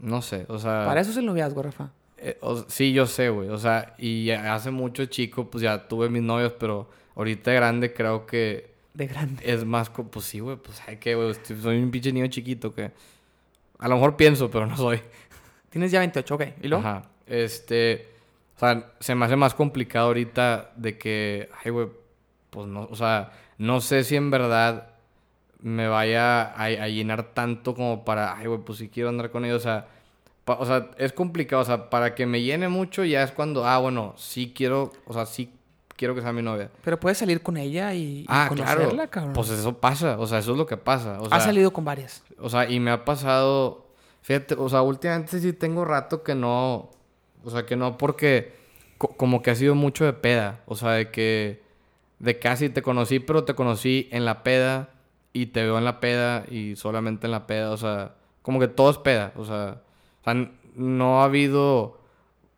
No 0.00 0.22
sé. 0.22 0.46
O 0.48 0.58
sea. 0.58 0.84
para 0.86 1.00
eso 1.00 1.10
es 1.10 1.16
el 1.16 1.26
noviazgo, 1.26 1.62
Rafa. 1.62 1.90
eh, 2.18 2.36
o- 2.40 2.64
sí, 2.68 2.92
yo 2.92 3.06
sé, 3.06 3.28
güey. 3.30 3.48
O 3.48 3.58
sea, 3.58 3.94
y 3.98 4.24
ya 4.26 4.54
hace 4.54 4.70
mucho 4.70 5.06
chico, 5.06 5.48
pues 5.50 5.62
ya 5.62 5.86
tuve 5.88 6.08
mis 6.08 6.22
novios, 6.22 6.52
pero 6.58 6.88
ahorita 7.16 7.50
de 7.50 7.56
grande 7.56 7.92
creo 7.92 8.26
que 8.26 8.74
De 8.94 9.06
grande. 9.06 9.42
es 9.46 9.64
más. 9.64 9.90
Pues 9.90 10.24
sí, 10.26 10.40
güey. 10.40 10.56
Pues 10.56 10.80
hay 10.86 10.96
que, 10.96 11.14
güey. 11.14 11.34
Soy 11.60 11.78
un 11.82 11.90
pinche 11.90 12.12
niño 12.12 12.26
chiquito 12.28 12.74
que. 12.74 12.90
A 13.78 13.86
lo 13.88 13.94
mejor 13.94 14.16
pienso, 14.16 14.50
pero 14.50 14.66
no 14.66 14.76
soy. 14.76 15.00
Tienes 15.70 15.92
ya 15.92 16.00
28, 16.00 16.34
ok. 16.34 16.42
¿Y 16.62 16.68
luego? 16.68 16.86
Ajá. 16.86 17.02
Este. 17.26 18.08
O 18.56 18.58
sea, 18.58 18.92
se 18.98 19.14
me 19.14 19.24
hace 19.26 19.36
más 19.36 19.54
complicado 19.54 20.06
ahorita 20.08 20.72
de 20.76 20.98
que. 20.98 21.48
Ay, 21.64 21.70
güey. 21.70 21.88
Pues 22.50 22.66
no. 22.66 22.88
O 22.90 22.96
sea, 22.96 23.30
no 23.58 23.80
sé 23.80 24.02
si 24.02 24.16
en 24.16 24.30
verdad 24.30 24.90
me 25.60 25.88
vaya 25.88 26.42
a, 26.42 26.64
a 26.64 26.88
llenar 26.88 27.34
tanto 27.34 27.74
como 27.74 28.04
para. 28.04 28.36
Ay, 28.36 28.46
güey, 28.46 28.60
pues 28.60 28.78
si 28.78 28.88
quiero 28.88 29.08
andar 29.08 29.30
con 29.30 29.44
ellos. 29.44 29.58
O 29.60 29.64
sea. 29.64 29.86
pa- 30.44 30.54
o 30.60 30.64
sea, 30.66 30.90
es 30.98 31.12
complicado. 31.12 31.62
O 31.62 31.64
sea, 31.64 31.90
para 31.90 32.14
que 32.14 32.26
me 32.26 32.42
llene 32.42 32.68
mucho 32.68 33.04
ya 33.04 33.22
es 33.22 33.32
cuando. 33.32 33.66
Ah, 33.66 33.78
bueno, 33.78 34.14
sí 34.16 34.52
quiero. 34.56 34.92
O 35.06 35.12
sea, 35.12 35.26
sí 35.26 35.52
quiero 35.96 36.14
que 36.14 36.22
sea 36.22 36.32
mi 36.32 36.42
novia. 36.42 36.70
Pero 36.84 37.00
puedes 37.00 37.18
salir 37.18 37.42
con 37.42 37.56
ella 37.56 37.92
y, 37.92 38.20
y 38.20 38.24
Ah, 38.28 38.48
claro. 38.54 38.76
conocerla, 38.80 39.08
cabrón. 39.08 39.32
Pues 39.32 39.50
eso 39.50 39.78
pasa. 39.78 40.16
O 40.18 40.26
sea, 40.28 40.38
eso 40.38 40.52
es 40.52 40.58
lo 40.58 40.66
que 40.66 40.76
pasa. 40.76 41.20
O 41.20 41.28
sea, 41.28 41.36
Has 41.38 41.44
salido 41.44 41.72
con 41.72 41.84
varias. 41.84 42.22
o 42.38 42.48
sea, 42.48 42.70
y 42.70 42.78
me 42.80 42.90
ha 42.92 43.04
pasado. 43.04 43.86
Fíjate, 44.22 44.54
o 44.58 44.68
sea, 44.68 44.82
últimamente 44.82 45.40
sí 45.40 45.52
tengo 45.52 45.84
rato 45.84 46.22
que 46.22 46.34
no. 46.34 46.90
O 47.44 47.50
sea, 47.50 47.64
que 47.66 47.76
no, 47.76 47.96
porque 47.98 48.52
co- 48.98 49.16
como 49.16 49.42
que 49.42 49.50
ha 49.50 49.54
sido 49.54 49.74
mucho 49.74 50.04
de 50.04 50.12
peda. 50.12 50.60
O 50.66 50.76
sea, 50.76 50.92
de 50.92 51.10
que. 51.10 51.62
De 52.20 52.38
casi 52.38 52.68
te 52.68 52.82
conocí, 52.82 53.20
pero 53.20 53.44
te 53.44 53.54
conocí 53.54 54.08
en 54.12 54.24
la 54.24 54.42
peda. 54.42 54.90
Y 55.32 55.46
te 55.46 55.62
veo 55.62 55.78
en 55.78 55.84
la 55.84 56.00
peda 56.00 56.44
y 56.50 56.76
solamente 56.76 57.26
en 57.26 57.32
la 57.32 57.46
peda. 57.46 57.70
O 57.70 57.76
sea, 57.76 58.14
como 58.42 58.58
que 58.58 58.68
todo 58.68 58.90
es 58.90 58.98
peda. 58.98 59.32
O 59.36 59.44
sea, 59.44 59.82
o 60.20 60.24
sea, 60.24 60.50
no 60.74 61.20
ha 61.20 61.24
habido 61.24 62.00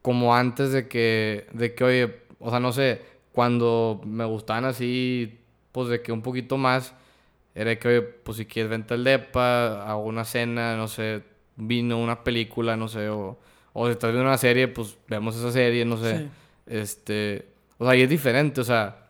como 0.02 0.34
antes 0.34 0.72
de 0.72 0.88
que. 0.88 1.47
De 1.52 1.74
que, 1.74 1.84
oye, 1.84 2.22
o 2.38 2.51
sea, 2.51 2.60
no 2.60 2.72
sé. 2.72 3.02
Cuando 3.32 4.01
me 4.05 4.24
gustaban 4.24 4.64
así, 4.64 5.40
pues 5.72 5.88
de 5.88 6.02
que 6.02 6.12
un 6.12 6.22
poquito 6.22 6.56
más. 6.56 6.94
Era 7.55 7.78
que, 7.78 7.88
oye, 7.88 8.02
pues 8.02 8.36
si 8.38 8.47
quieres 8.47 8.70
vente 8.70 8.94
al 8.94 9.05
depa, 9.05 9.82
hago 9.90 10.05
una 10.05 10.24
cena, 10.24 10.76
no 10.76 10.88
sé, 10.88 11.22
vino, 11.56 11.98
una 11.98 12.22
película, 12.24 12.76
no 12.76 12.88
sé, 12.88 13.09
o, 13.09 13.38
o 13.72 13.86
si 13.86 13.92
estás 13.92 14.12
viendo 14.12 14.28
una 14.28 14.38
serie, 14.38 14.68
pues 14.68 14.97
vemos 15.09 15.36
esa 15.36 15.51
serie, 15.51 15.84
no 15.84 15.97
sé. 15.97 16.18
Sí. 16.18 16.28
Este, 16.66 17.48
o 17.78 17.84
sea, 17.86 17.97
y 17.97 18.02
es 18.02 18.09
diferente, 18.09 18.60
o 18.60 18.64
sea, 18.64 19.10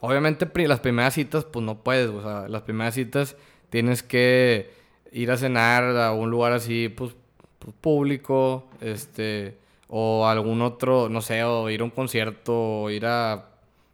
obviamente 0.00 0.48
las 0.66 0.80
primeras 0.80 1.14
citas, 1.14 1.44
pues 1.44 1.64
no 1.64 1.82
puedes, 1.82 2.08
o 2.10 2.22
sea, 2.22 2.48
las 2.48 2.62
primeras 2.62 2.94
citas 2.94 3.36
tienes 3.70 4.02
que 4.02 4.70
ir 5.12 5.30
a 5.30 5.36
cenar 5.36 5.84
a 5.96 6.12
un 6.12 6.30
lugar 6.30 6.52
así, 6.52 6.88
pues, 6.88 7.14
pues, 7.58 7.74
público, 7.80 8.68
este, 8.80 9.58
o 9.88 10.26
algún 10.26 10.62
otro, 10.62 11.08
no 11.08 11.20
sé, 11.20 11.42
o 11.44 11.70
ir 11.70 11.80
a 11.80 11.84
un 11.84 11.90
concierto, 11.90 12.82
o 12.82 12.90
ir 12.90 13.06
a 13.06 13.46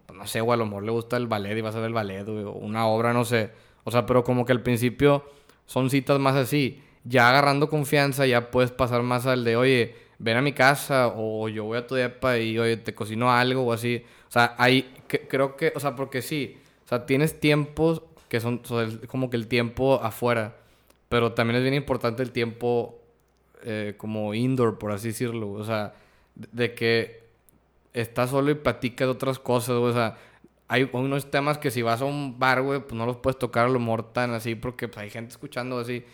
pues, 0.07 0.19
no 0.19 0.27
sé, 0.27 0.41
o 0.41 0.53
a 0.53 0.57
lo 0.57 0.67
mejor 0.67 0.85
le 0.85 0.93
gusta 0.93 1.17
el 1.17 1.27
ballet 1.27 1.57
y 1.57 1.61
vas 1.61 1.75
a 1.75 1.79
ver 1.81 1.89
el 1.89 1.95
ballet, 1.95 2.29
o 2.29 2.53
una 2.53 2.87
obra, 2.87 3.13
no 3.13 3.25
sé. 3.25 3.51
O 3.85 3.91
sea, 3.91 4.07
pero 4.07 4.25
como 4.25 4.45
que 4.45 4.53
al 4.53 4.63
principio 4.63 5.25
son 5.67 5.91
citas 5.91 6.19
más 6.19 6.37
así. 6.37 6.83
ya 7.05 7.29
agarrando 7.29 7.69
confianza, 7.69 8.27
ya 8.27 8.51
puedes 8.51 8.71
pasar 8.73 9.03
más 9.03 9.27
al 9.27 9.45
de, 9.45 9.57
oye, 9.57 9.97
ven 10.19 10.37
a 10.39 10.43
mi 10.43 10.53
casa 10.53 11.09
o 11.15 11.49
yo 11.49 11.65
voy 11.65 11.79
a 11.79 11.87
tu 11.87 11.95
depa 11.97 12.39
y, 12.39 12.59
oye, 12.59 12.77
te 12.79 12.95
cocino 12.95 13.31
algo 13.31 13.63
o 13.65 13.73
así. 13.73 14.05
O 14.29 14.33
sea, 14.33 14.55
ahí 14.59 14.91
que- 15.19 15.29
creo 15.29 15.57
que, 15.57 15.73
o 15.75 15.81
sea, 15.81 15.97
porque 15.97 16.23
sí, 16.23 16.57
o 16.85 16.89
sea, 16.89 17.07
tienes 17.07 17.41
tiempos 17.41 18.03
que 18.29 18.41
son, 18.41 18.61
como 19.09 19.31
que 19.31 19.37
el 19.37 19.47
tiempo 19.49 20.01
afuera, 20.03 20.57
pero 21.09 21.33
también 21.33 21.57
es 21.57 21.63
bien 21.63 21.75
importante 21.75 22.23
el 22.23 22.33
tiempo 22.33 23.01
eh, 23.63 23.95
como 23.97 24.35
indoor, 24.35 24.79
por 24.79 24.93
así 24.93 25.09
decirlo. 25.09 25.53
O 25.53 25.65
sea, 25.65 25.95
de, 26.35 26.75
que 26.75 27.23
estás 27.93 28.31
solo 28.31 28.51
y 28.51 28.55
platicas 28.55 29.07
de 29.07 29.13
otras 29.13 29.39
cosas. 29.39 29.77
O 29.77 29.93
sea, 29.93 30.19
hay 30.69 30.89
unos 30.93 31.31
temas 31.31 31.59
que 31.59 31.71
si 31.71 31.83
vas 31.83 32.03
a 32.03 32.05
un 32.07 32.39
bar, 32.39 32.63
güey, 32.63 32.81
pues 32.81 32.95
no 32.95 33.07
los 33.07 33.17
puedes 33.19 33.39
tocar 33.39 33.67
a 33.67 33.69
lo 33.69 33.79
mejor 33.81 34.13
tan 34.13 34.33
así 34.33 34.55
porque 34.55 34.89
pues, 34.89 34.99
hay 34.99 35.11
gente 35.11 35.31
escuchando 35.31 35.79
así 35.79 36.05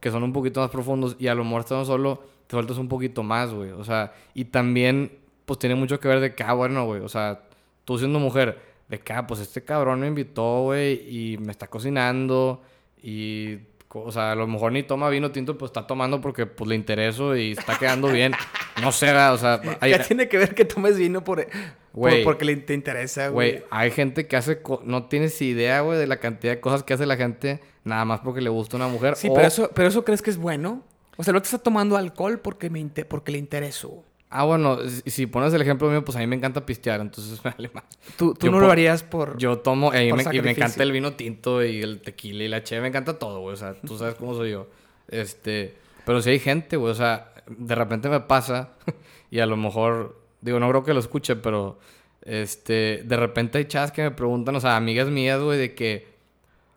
que 0.00 0.10
son 0.10 0.22
un 0.24 0.32
poquito 0.32 0.60
más 0.60 0.70
profundos 0.70 1.16
y 1.18 1.28
a 1.28 1.34
lo 1.34 1.44
mejor 1.44 1.60
estando 1.60 1.84
solo 1.84 2.22
te 2.46 2.56
sueltas 2.56 2.78
un 2.78 2.88
poquito 2.88 3.22
más, 3.22 3.52
güey. 3.52 3.70
O 3.70 3.84
sea, 3.84 4.12
y 4.34 4.46
también 4.46 5.18
pues 5.46 5.58
tiene 5.58 5.76
mucho 5.76 6.00
que 6.00 6.08
ver 6.08 6.20
de 6.20 6.34
que, 6.34 6.42
ah, 6.42 6.52
bueno, 6.54 6.84
güey, 6.86 7.00
o 7.00 7.08
sea, 7.08 7.45
tú 7.86 7.96
siendo 7.98 8.18
mujer, 8.18 8.58
de 8.88 9.00
que, 9.00 9.14
ah, 9.14 9.26
pues 9.26 9.40
este 9.40 9.64
cabrón 9.64 10.00
me 10.00 10.06
invitó, 10.08 10.64
güey, 10.64 10.92
y 11.08 11.38
me 11.38 11.50
está 11.52 11.66
cocinando 11.68 12.60
y, 13.02 13.58
o 13.88 14.12
sea, 14.12 14.32
a 14.32 14.34
lo 14.34 14.46
mejor 14.46 14.72
ni 14.72 14.82
toma 14.82 15.08
vino 15.08 15.30
tinto, 15.32 15.56
pues 15.56 15.70
está 15.70 15.86
tomando 15.86 16.20
porque 16.20 16.44
pues 16.46 16.68
le 16.68 16.74
intereso 16.74 17.34
y 17.34 17.52
está 17.52 17.78
quedando 17.78 18.08
bien. 18.08 18.32
No 18.82 18.92
sé, 18.92 19.10
o 19.10 19.38
sea, 19.38 19.58
hay, 19.80 19.92
Ya 19.92 20.02
tiene 20.02 20.28
que 20.28 20.36
ver 20.36 20.54
que 20.54 20.66
tomes 20.66 20.98
vino 20.98 21.24
por, 21.24 21.42
por- 21.46 21.50
Güey. 21.94 22.24
porque 22.24 22.44
le, 22.44 22.56
te 22.56 22.74
interesa, 22.74 23.28
güey. 23.28 23.52
Güey, 23.52 23.64
hay 23.70 23.90
gente 23.90 24.26
que 24.26 24.36
hace... 24.36 24.60
co- 24.60 24.82
No 24.84 25.04
tienes 25.06 25.40
idea, 25.40 25.80
güey, 25.80 25.98
de 25.98 26.06
la 26.06 26.18
cantidad 26.18 26.52
de 26.52 26.60
cosas 26.60 26.82
que 26.82 26.92
hace 26.92 27.06
la 27.06 27.16
gente 27.16 27.60
nada 27.84 28.04
más 28.04 28.20
porque 28.20 28.42
le 28.42 28.50
gusta 28.50 28.76
una 28.76 28.88
mujer. 28.88 29.16
Sí, 29.16 29.28
o- 29.30 29.34
pero 29.34 29.46
eso, 29.48 29.70
pero 29.74 29.88
eso 29.88 30.04
crees 30.04 30.20
que 30.20 30.28
es 30.28 30.36
bueno. 30.36 30.82
O 31.16 31.24
sea, 31.24 31.32
lo 31.32 31.40
que 31.40 31.46
está 31.46 31.56
tomando 31.56 31.96
alcohol 31.96 32.38
porque 32.38 32.68
me 32.68 32.78
inte- 32.80 33.06
porque 33.06 33.32
le 33.32 33.38
interesó. 33.38 34.04
Ah, 34.36 34.44
bueno, 34.44 34.78
si, 35.06 35.26
pones 35.26 35.54
el 35.54 35.62
ejemplo 35.62 35.88
mío, 35.88 36.04
pues 36.04 36.14
a 36.16 36.20
mí 36.20 36.26
me 36.26 36.36
encanta 36.36 36.66
pistear, 36.66 37.00
entonces 37.00 37.40
me 37.44 37.50
vale 37.52 37.70
más. 37.72 37.84
Tú, 38.18 38.34
tú 38.34 38.46
Yo 38.46 38.52
no 38.52 38.60
lo 38.60 38.70
harías 38.70 39.02
por... 39.02 39.38
Yo 39.38 39.60
tomo, 39.60 39.94
eh, 39.94 40.10
Por 40.10 40.22
me, 40.24 40.36
y 40.36 40.42
me 40.42 40.50
encanta 40.50 40.82
el 40.82 40.92
vino 40.92 41.14
tinto 41.14 41.64
y 41.64 41.80
el 41.80 42.02
tequila 42.02 42.44
y 42.44 42.48
la 42.48 42.62
cheve, 42.62 42.82
me 42.82 42.88
encanta 42.88 43.18
todo, 43.18 43.40
güey. 43.40 43.54
O 43.54 43.56
sea, 43.56 43.74
tú 43.74 43.96
sabes 43.96 44.14
cómo 44.16 44.34
soy 44.34 44.50
yo. 44.50 44.66
Este, 45.08 45.74
pero 46.04 46.20
si 46.20 46.28
hay 46.28 46.38
gente, 46.38 46.76
güey, 46.76 46.92
o 46.92 46.94
sea, 46.94 47.32
de 47.46 47.74
repente 47.74 48.10
me 48.10 48.20
pasa 48.20 48.74
y 49.30 49.38
a 49.38 49.46
lo 49.46 49.56
mejor, 49.56 50.20
digo, 50.42 50.60
no 50.60 50.68
creo 50.68 50.84
que 50.84 50.92
lo 50.92 51.00
escuche, 51.00 51.36
pero 51.36 51.78
este, 52.20 53.04
de 53.06 53.16
repente 53.16 53.56
hay 53.56 53.64
chavas 53.64 53.90
que 53.90 54.02
me 54.02 54.10
preguntan, 54.10 54.54
o 54.56 54.60
sea, 54.60 54.76
amigas 54.76 55.08
mías, 55.08 55.40
güey, 55.40 55.58
de 55.58 55.74
que, 55.74 56.08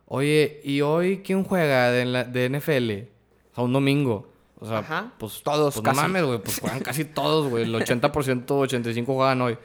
oye, 0.06 0.62
¿y 0.64 0.80
hoy 0.80 1.24
quién 1.26 1.44
juega 1.44 1.92
de, 1.92 2.06
la- 2.06 2.24
de 2.24 2.50
NFL? 2.50 3.12
O 3.52 3.56
sea, 3.56 3.64
un 3.66 3.74
domingo. 3.74 4.29
O 4.62 4.66
sea, 4.68 4.80
Ajá. 4.80 5.12
pues 5.18 5.42
Todos, 5.44 5.74
pues 5.76 5.84
casi. 5.84 5.96
no 5.98 6.02
mames, 6.04 6.24
güey, 6.26 6.40
pues 6.40 6.60
juegan 6.62 6.80
casi 6.82 7.06
todos, 7.06 7.50
güey. 7.50 7.64
El 7.64 7.74
80%, 7.76 8.46
85% 8.46 9.06
juegan 9.06 9.42
hoy. 9.42 9.58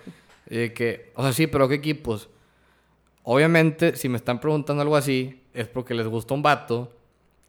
De 0.47 0.73
que, 0.73 1.13
o 1.17 1.23
sea, 1.23 1.33
sí, 1.33 1.47
pero 1.47 1.69
¿qué 1.69 1.75
equipos? 1.77 2.29
Obviamente, 3.23 3.97
si 3.97 4.09
me 4.09 4.17
están 4.17 4.41
preguntando 4.41 4.83
algo 4.83 4.97
así, 4.97 5.43
es 5.55 5.67
porque 5.69 5.95
les 5.95 6.07
gusta 6.07 6.35
un 6.35 6.43
vato 6.43 6.93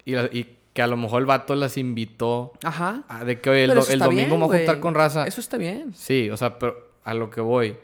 y, 0.04 0.12
la- 0.12 0.30
y 0.32 0.56
que 0.72 0.82
a 0.82 0.86
lo 0.86 0.96
mejor 0.96 1.20
el 1.20 1.26
vato 1.26 1.54
las 1.54 1.76
invitó 1.76 2.52
Ajá. 2.62 3.04
a 3.08 3.24
de 3.24 3.40
que 3.40 3.50
oye, 3.50 3.64
el, 3.64 3.70
el 3.72 3.98
domingo 3.98 4.10
bien, 4.10 4.40
voy 4.40 4.54
a 4.56 4.58
juntar 4.58 4.80
con 4.80 4.94
raza. 4.94 5.26
Eso 5.26 5.40
está 5.40 5.56
bien. 5.58 5.94
Sí, 5.94 6.30
o 6.30 6.36
sea, 6.36 6.58
pero 6.58 6.90
a 7.04 7.14
lo 7.14 7.30
que 7.30 7.40
voy, 7.40 7.76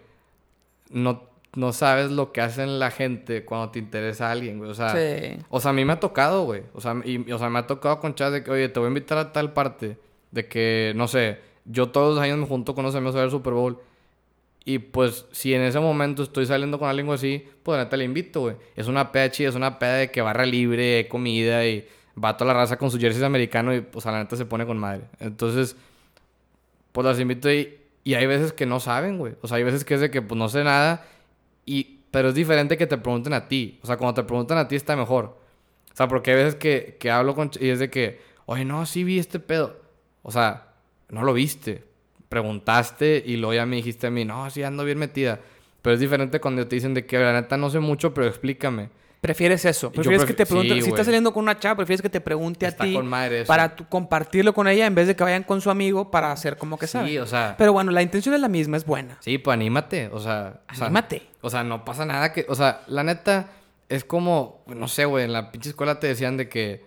no, 0.91 1.23
no 1.55 1.73
sabes 1.73 2.11
lo 2.11 2.33
que 2.33 2.41
hacen 2.41 2.79
la 2.79 2.91
gente 2.91 3.45
cuando 3.45 3.71
te 3.71 3.79
interesa 3.79 4.29
a 4.29 4.33
alguien, 4.33 4.59
güey. 4.59 4.71
O 4.71 4.75
sea, 4.75 4.91
Sí. 4.91 5.37
o 5.51 5.61
sea, 5.61 5.71
a 5.71 5.75
mí 5.75 5.85
me 5.85 5.93
ha 5.93 6.01
tocado, 6.01 6.45
güey. 6.45 6.63
O 6.75 6.81
sea, 6.81 6.97
y, 7.05 7.31
o 7.31 7.39
sea, 7.39 7.51
me 7.51 7.59
ha 7.59 7.67
tocado 7.67 8.01
con 8.01 8.15
chavas 8.15 8.33
de 8.35 8.43
que, 8.45 8.51
oye, 8.51 8.69
te 8.69 8.79
voy 8.81 8.87
a 8.87 8.89
invitar 8.89 9.19
a 9.19 9.33
tal 9.33 9.53
parte. 9.53 9.99
De 10.31 10.47
que, 10.49 10.93
no 10.97 11.09
sé, 11.09 11.39
yo 11.67 11.91
todos 11.91 12.15
los 12.15 12.25
años 12.25 12.39
me 12.39 12.47
junto 12.47 12.75
con 12.75 12.85
los 12.85 12.95
amigos 12.95 13.15
a 13.15 13.19
ver 13.19 13.25
el 13.27 13.31
Super 13.31 13.53
Bowl. 13.53 13.79
Y 14.65 14.79
pues, 14.79 15.27
si 15.33 15.53
en 15.53 15.61
ese 15.63 15.79
momento 15.81 16.23
estoy 16.23 16.47
saliendo 16.47 16.79
con 16.79 16.89
alguien 16.89 17.11
así, 17.11 17.47
pues 17.63 17.77
la 17.77 17.85
neta 17.85 17.97
le 17.99 18.05
invito, 18.05 18.41
güey. 18.41 18.57
Es 18.77 18.87
una 18.87 19.13
peda 19.13 19.31
chida, 19.31 19.49
es 19.51 19.55
una 19.55 19.79
peda 19.79 19.95
de 19.97 20.11
que 20.11 20.23
barra 20.23 20.47
libre, 20.47 21.07
comida 21.09 21.67
y 21.67 21.87
va 22.23 22.37
toda 22.37 22.55
la 22.55 22.61
raza 22.61 22.79
con 22.79 22.91
sus 22.91 23.01
jerseys 23.01 23.25
americanos 23.25 23.75
y 23.77 23.81
pues 23.81 24.07
a 24.07 24.13
la 24.13 24.19
neta 24.21 24.37
se 24.37 24.45
pone 24.47 24.65
con 24.65 24.79
madre. 24.79 25.03
Entonces, 25.21 25.77
pues 26.93 27.05
las 27.05 27.19
invito 27.21 27.51
y, 27.53 27.77
y 28.05 28.15
hay 28.15 28.27
veces 28.27 28.53
que 28.53 28.65
no 28.67 28.81
saben, 28.81 29.19
güey. 29.19 29.35
O 29.43 29.49
sea, 29.49 29.57
hay 29.59 29.65
veces 29.65 29.85
que 29.85 29.95
es 29.95 30.01
de 30.01 30.11
que 30.11 30.23
pues 30.23 30.39
no 30.39 30.49
sé 30.49 30.63
nada 30.65 31.05
y... 31.67 31.99
Pero 32.13 32.29
es 32.29 32.35
diferente 32.35 32.77
que 32.77 32.87
te 32.87 32.99
pregunten 32.99 33.33
a 33.33 33.49
ti. 33.49 33.79
O 33.83 33.87
sea, 33.87 33.97
cuando 33.97 34.21
te 34.21 34.29
preguntan 34.29 34.59
a 34.59 34.69
ti 34.69 34.77
está 34.77 34.95
mejor. 34.97 35.39
O 35.91 35.97
sea, 35.97 36.09
porque 36.09 36.33
hay 36.33 36.37
veces 36.37 36.57
que, 36.57 36.99
que 37.01 37.11
hablo 37.11 37.35
con... 37.35 37.51
Y 37.59 37.71
es 37.71 37.79
de 37.79 37.89
que, 37.89 38.21
oye, 38.45 38.67
no, 38.67 38.85
sí 38.85 39.03
vi 39.03 39.19
este 39.19 39.41
pedo. 39.41 39.81
O 40.23 40.31
sea, 40.31 40.75
no 41.09 41.23
lo 41.23 41.33
viste. 41.33 41.85
Preguntaste 42.29 43.23
y 43.25 43.37
luego 43.37 43.55
ya 43.55 43.65
me 43.65 43.77
dijiste 43.77 44.09
a 44.09 44.11
mí, 44.11 44.27
no, 44.27 44.51
sí 44.51 44.63
ando 44.63 44.85
bien 44.85 44.99
metida. 44.99 45.41
Pero 45.81 45.95
es 45.95 46.01
diferente 46.01 46.39
cuando 46.39 46.67
te 46.67 46.77
dicen 46.77 46.93
de 46.93 47.07
que 47.07 47.19
la 47.19 47.33
neta 47.33 47.57
no 47.57 47.71
sé 47.71 47.81
mucho, 47.81 48.13
pero 48.13 48.27
explícame. 48.27 48.91
Prefieres 49.23 49.65
eso. 49.65 49.91
Prefieres 49.93 50.23
pref- 50.23 50.27
que 50.27 50.35
te 50.35 50.45
pregunte. 50.47 50.75
sí, 50.75 50.83
si 50.83 50.89
estás 50.91 51.07
saliendo 51.07 51.33
con 51.33 51.45
una 51.45 51.57
chava, 51.59 51.77
prefieres 51.77 52.03
que 52.03 52.11
te 52.11 52.21
pregunte 52.21 52.67
Está 52.67 52.83
a 52.83 52.87
ti 52.89 52.93
con 52.95 53.07
madre 53.07 53.45
para 53.45 53.75
compartirlo 53.77 54.53
con 54.53 54.67
ella 54.67 54.85
en 54.85 54.95
vez 54.97 55.07
de 55.07 55.15
que 55.17 55.23
vayan 55.23 55.45
con 55.45 55.61
su 55.61 55.71
amigo 55.71 56.11
para 56.11 56.33
hacer 56.33 56.59
como 56.59 56.77
que. 56.77 56.87
Sí, 56.89 57.19
o 57.19 57.27
sea... 57.27 57.55
Pero 57.57 57.73
bueno, 57.73 57.93
la 57.93 58.03
intención 58.03 58.35
es 58.35 58.41
la 58.41 58.49
misma, 58.49 58.77
es 58.77 58.85
buena. 58.85 59.17
Sí, 59.21 59.39
pues 59.39 59.55
anímate, 59.55 60.09
o 60.13 60.19
sea... 60.19 60.61
Anímate. 60.67 61.23
O 61.41 61.49
sea, 61.51 61.63
no 61.63 61.85
pasa 61.85 62.05
nada 62.05 62.33
que... 62.33 62.45
O 62.49 62.55
sea, 62.57 62.83
la 62.89 63.05
neta 63.05 63.47
es 63.89 64.05
como... 64.05 64.65
No 64.67 64.89
sé, 64.89 65.05
güey, 65.05 65.25
en 65.25 65.33
la 65.33 65.53
pinche 65.53 65.69
escuela 65.71 66.01
te 66.01 66.09
decían 66.09 66.37
de 66.37 66.49
que... 66.49 66.85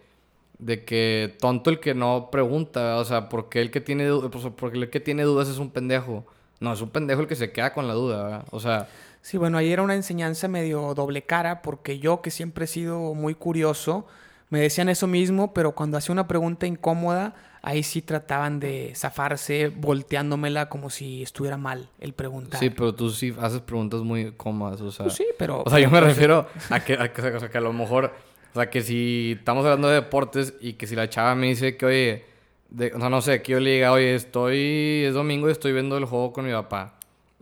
De 0.57 0.83
que 0.85 1.35
tonto 1.39 1.69
el 1.69 1.79
que 1.79 1.93
no 1.95 2.29
pregunta, 2.31 2.97
o 2.97 3.05
sea, 3.05 3.27
porque 3.29 3.61
el 3.61 3.71
que 3.71 3.79
tiene 3.81 4.05
du- 4.07 4.29
pues, 4.29 4.45
porque 4.55 4.77
el 4.77 4.89
que 4.89 4.99
tiene 5.01 5.23
dudas 5.23 5.47
es 5.49 5.57
un 5.57 5.69
pendejo. 5.69 6.25
No, 6.61 6.71
es 6.73 6.79
un 6.81 6.89
pendejo 6.89 7.19
el 7.21 7.27
que 7.27 7.35
se 7.35 7.51
queda 7.51 7.73
con 7.73 7.87
la 7.87 7.93
duda, 7.93 8.23
¿verdad? 8.23 8.45
O 8.51 8.59
sea, 8.61 8.87
Sí, 9.25 9.37
bueno, 9.39 9.57
ahí 9.57 9.71
era 9.71 9.81
una 9.81 9.95
enseñanza 9.95 10.47
medio 10.47 10.93
doble 10.93 11.23
cara 11.23 11.63
porque 11.63 11.97
yo, 11.97 12.21
que 12.21 12.29
siempre 12.29 12.65
he 12.65 12.67
sido 12.67 13.15
muy 13.15 13.33
curioso, 13.33 14.05
me 14.51 14.59
decían 14.59 14.87
eso 14.87 15.07
mismo, 15.07 15.51
pero 15.51 15.71
cuando 15.71 15.97
hacía 15.97 16.13
una 16.13 16.27
pregunta 16.27 16.67
incómoda, 16.67 17.33
ahí 17.63 17.81
sí 17.81 18.03
trataban 18.03 18.59
de 18.59 18.93
zafarse 18.95 19.69
volteándomela 19.69 20.69
como 20.69 20.91
si 20.91 21.23
estuviera 21.23 21.57
mal 21.57 21.89
el 21.99 22.13
preguntar. 22.13 22.59
sí, 22.59 22.69
pero 22.69 22.93
tú 22.93 23.09
sí 23.09 23.33
haces 23.39 23.61
preguntas 23.61 24.01
muy 24.01 24.31
cómodas, 24.33 24.79
o 24.81 24.91
sea... 24.91 25.05
Pues 25.05 25.15
sí, 25.17 25.25
pero... 25.39 25.63
O 25.65 25.69
sea, 25.71 25.79
yo 25.79 25.89
me 25.89 26.01
refiero 26.01 26.45
a 26.69 26.79
que, 26.81 26.93
a 26.93 27.11
que, 27.11 27.21
o 27.23 27.39
sea, 27.39 27.49
que 27.49 27.57
a 27.57 27.61
lo 27.61 27.73
mejor, 27.73 28.13
o 28.53 28.59
sea, 28.59 28.69
que 28.69 28.83
si 28.83 29.37
estamos 29.39 29.65
hablando 29.65 29.87
de 29.87 29.95
deportes 29.95 30.53
y 30.61 30.73
que 30.73 30.85
si 30.85 30.95
la 30.95 31.09
chava 31.09 31.33
me 31.33 31.47
dice 31.47 31.77
que, 31.77 31.85
oye, 31.87 32.25
de- 32.69 32.93
o 32.93 32.99
sea, 32.99 33.09
no 33.09 33.21
sé, 33.23 33.41
que 33.41 33.53
yo 33.53 33.59
le 33.59 33.71
diga, 33.71 33.91
oye, 33.91 34.13
estoy, 34.13 35.05
es 35.07 35.15
domingo 35.15 35.49
y 35.49 35.51
estoy 35.51 35.73
viendo 35.73 35.97
el 35.97 36.05
juego 36.05 36.31
con 36.31 36.45
mi 36.45 36.51
papá. 36.51 36.94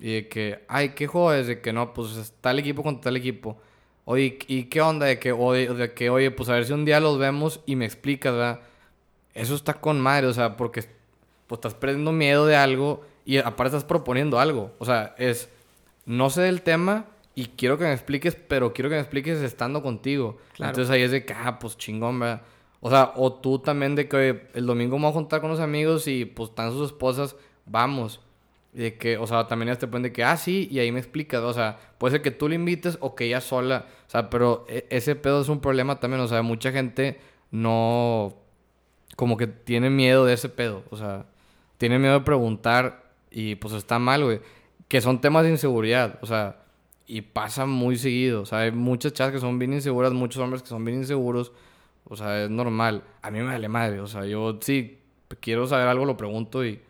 Y 0.04 0.16
de 0.16 0.28
que, 0.28 0.66
ay, 0.68 0.90
¿qué 0.90 1.08
juego 1.08 1.32
es? 1.32 1.48
De 1.48 1.62
que 1.62 1.72
no, 1.72 1.94
pues 1.94 2.34
el 2.44 2.60
equipo 2.60 2.84
contra 2.84 3.04
tal 3.04 3.16
equipo. 3.16 3.58
Oye, 4.04 4.38
¿y 4.48 4.64
qué 4.66 4.82
onda? 4.82 5.06
De 5.06 5.18
que, 5.18 5.32
oye, 5.32 5.74
de 5.74 5.94
que, 5.94 6.10
oye, 6.10 6.30
pues 6.30 6.50
a 6.50 6.56
ver 6.56 6.66
si 6.66 6.74
un 6.74 6.84
día 6.84 7.00
los 7.00 7.18
vemos 7.18 7.62
y 7.66 7.78
me 7.78 7.86
explicas, 7.86 8.34
¿verdad? 8.34 8.60
Eso 9.34 9.56
está 9.56 9.76
con 9.76 10.02
madre, 10.02 10.28
o 10.28 10.34
sea, 10.34 10.58
porque 10.58 10.84
pues 11.48 11.58
estás 11.58 11.74
perdiendo 11.74 12.12
miedo 12.12 12.46
de 12.46 12.58
algo 12.58 13.06
y 13.24 13.38
aparte 13.38 13.78
estás 13.78 13.86
proponiendo 13.86 14.42
algo. 14.42 14.74
O 14.78 14.84
sea, 14.84 15.16
es, 15.18 15.48
no 16.06 16.30
sé 16.30 16.42
del 16.42 16.64
tema 16.64 17.06
y 17.34 17.46
quiero 17.46 17.78
que 17.78 17.86
me 17.86 17.94
expliques, 17.94 18.36
pero 18.36 18.74
quiero 18.74 18.90
que 18.90 18.96
me 18.96 19.02
expliques 19.02 19.40
estando 19.42 19.82
contigo. 19.82 20.38
Claro. 20.52 20.72
Entonces 20.72 20.92
ahí 20.94 21.04
es 21.04 21.12
de 21.12 21.24
que, 21.24 21.32
ah, 21.32 21.60
pues 21.60 21.78
chingón, 21.78 22.20
¿verdad? 22.20 22.42
O 22.82 22.90
sea, 22.90 23.14
o 23.16 23.32
tú 23.32 23.60
también 23.60 23.96
de 23.96 24.10
que 24.10 24.18
oye, 24.18 24.42
el 24.54 24.66
domingo 24.66 24.98
me 24.98 25.04
voy 25.04 25.12
a 25.12 25.14
juntar 25.14 25.40
con 25.40 25.50
los 25.50 25.62
amigos 25.62 26.10
y 26.10 26.26
pues 26.26 26.50
están 26.50 26.74
sus 26.74 26.88
esposas, 26.88 27.38
vamos. 27.66 28.20
De 28.74 28.98
que, 28.98 29.18
o 29.18 29.28
sea, 29.28 29.48
también 29.48 29.72
ya 29.72 29.78
te 29.78 29.88
ponen 29.88 30.04
de 30.04 30.12
que, 30.14 30.24
ah, 30.24 30.36
sí, 30.36 30.68
y 30.72 30.80
ahí 30.80 30.92
me 30.92 31.00
explicas, 31.00 31.42
o 31.44 31.54
sea, 31.54 31.78
puede 32.00 32.14
ser 32.14 32.22
que 32.24 32.32
tú 32.32 32.50
le 32.50 32.56
invites 32.56 32.98
o 33.02 33.14
que 33.16 33.26
ella 33.26 33.40
sola, 33.40 33.86
o 34.08 34.10
sea, 34.10 34.30
pero 34.32 34.66
e- 34.68 34.88
ese 34.90 35.16
pedo 35.16 35.42
es 35.42 35.50
un 35.50 35.60
problema 35.62 36.00
también, 36.00 36.22
o 36.22 36.28
sea, 36.28 36.42
mucha 36.42 36.72
gente 36.72 37.20
no, 37.52 38.36
como 39.16 39.38
que 39.38 39.46
tiene 39.48 39.90
miedo 39.92 40.26
de 40.26 40.34
ese 40.34 40.50
pedo, 40.50 40.84
o 40.90 40.98
sea, 40.98 41.26
tiene 41.78 42.00
miedo 42.00 42.16
de 42.16 42.22
preguntar 42.26 43.12
y 43.30 43.56
pues 43.56 43.74
está 43.76 44.00
mal, 44.00 44.24
güey, 44.24 44.42
que 44.88 45.02
son 45.02 45.22
temas 45.22 45.44
de 45.44 45.52
inseguridad, 45.52 46.18
o 46.22 46.26
sea, 46.26 46.64
y 47.06 47.22
pasa 47.22 47.66
muy 47.68 47.96
seguido, 47.98 48.42
o 48.42 48.46
sea, 48.46 48.60
hay 48.60 48.72
muchas 48.72 49.14
chavas 49.14 49.34
que 49.34 49.40
son 49.40 49.60
bien 49.60 49.74
inseguras, 49.74 50.14
muchos 50.14 50.42
hombres 50.42 50.64
que 50.64 50.70
son 50.70 50.84
bien 50.84 50.98
inseguros, 50.98 51.52
o 52.06 52.16
sea, 52.16 52.44
es 52.46 52.50
normal, 52.50 53.04
a 53.22 53.30
mí 53.32 53.40
me 53.40 53.46
vale 53.46 53.68
madre, 53.70 54.00
o 54.00 54.08
sea, 54.08 54.26
yo 54.26 54.58
sí 54.62 55.00
quiero 55.42 55.68
saber 55.68 55.88
algo, 55.88 56.06
lo 56.06 56.18
pregunto 56.18 56.66
y... 56.66 56.82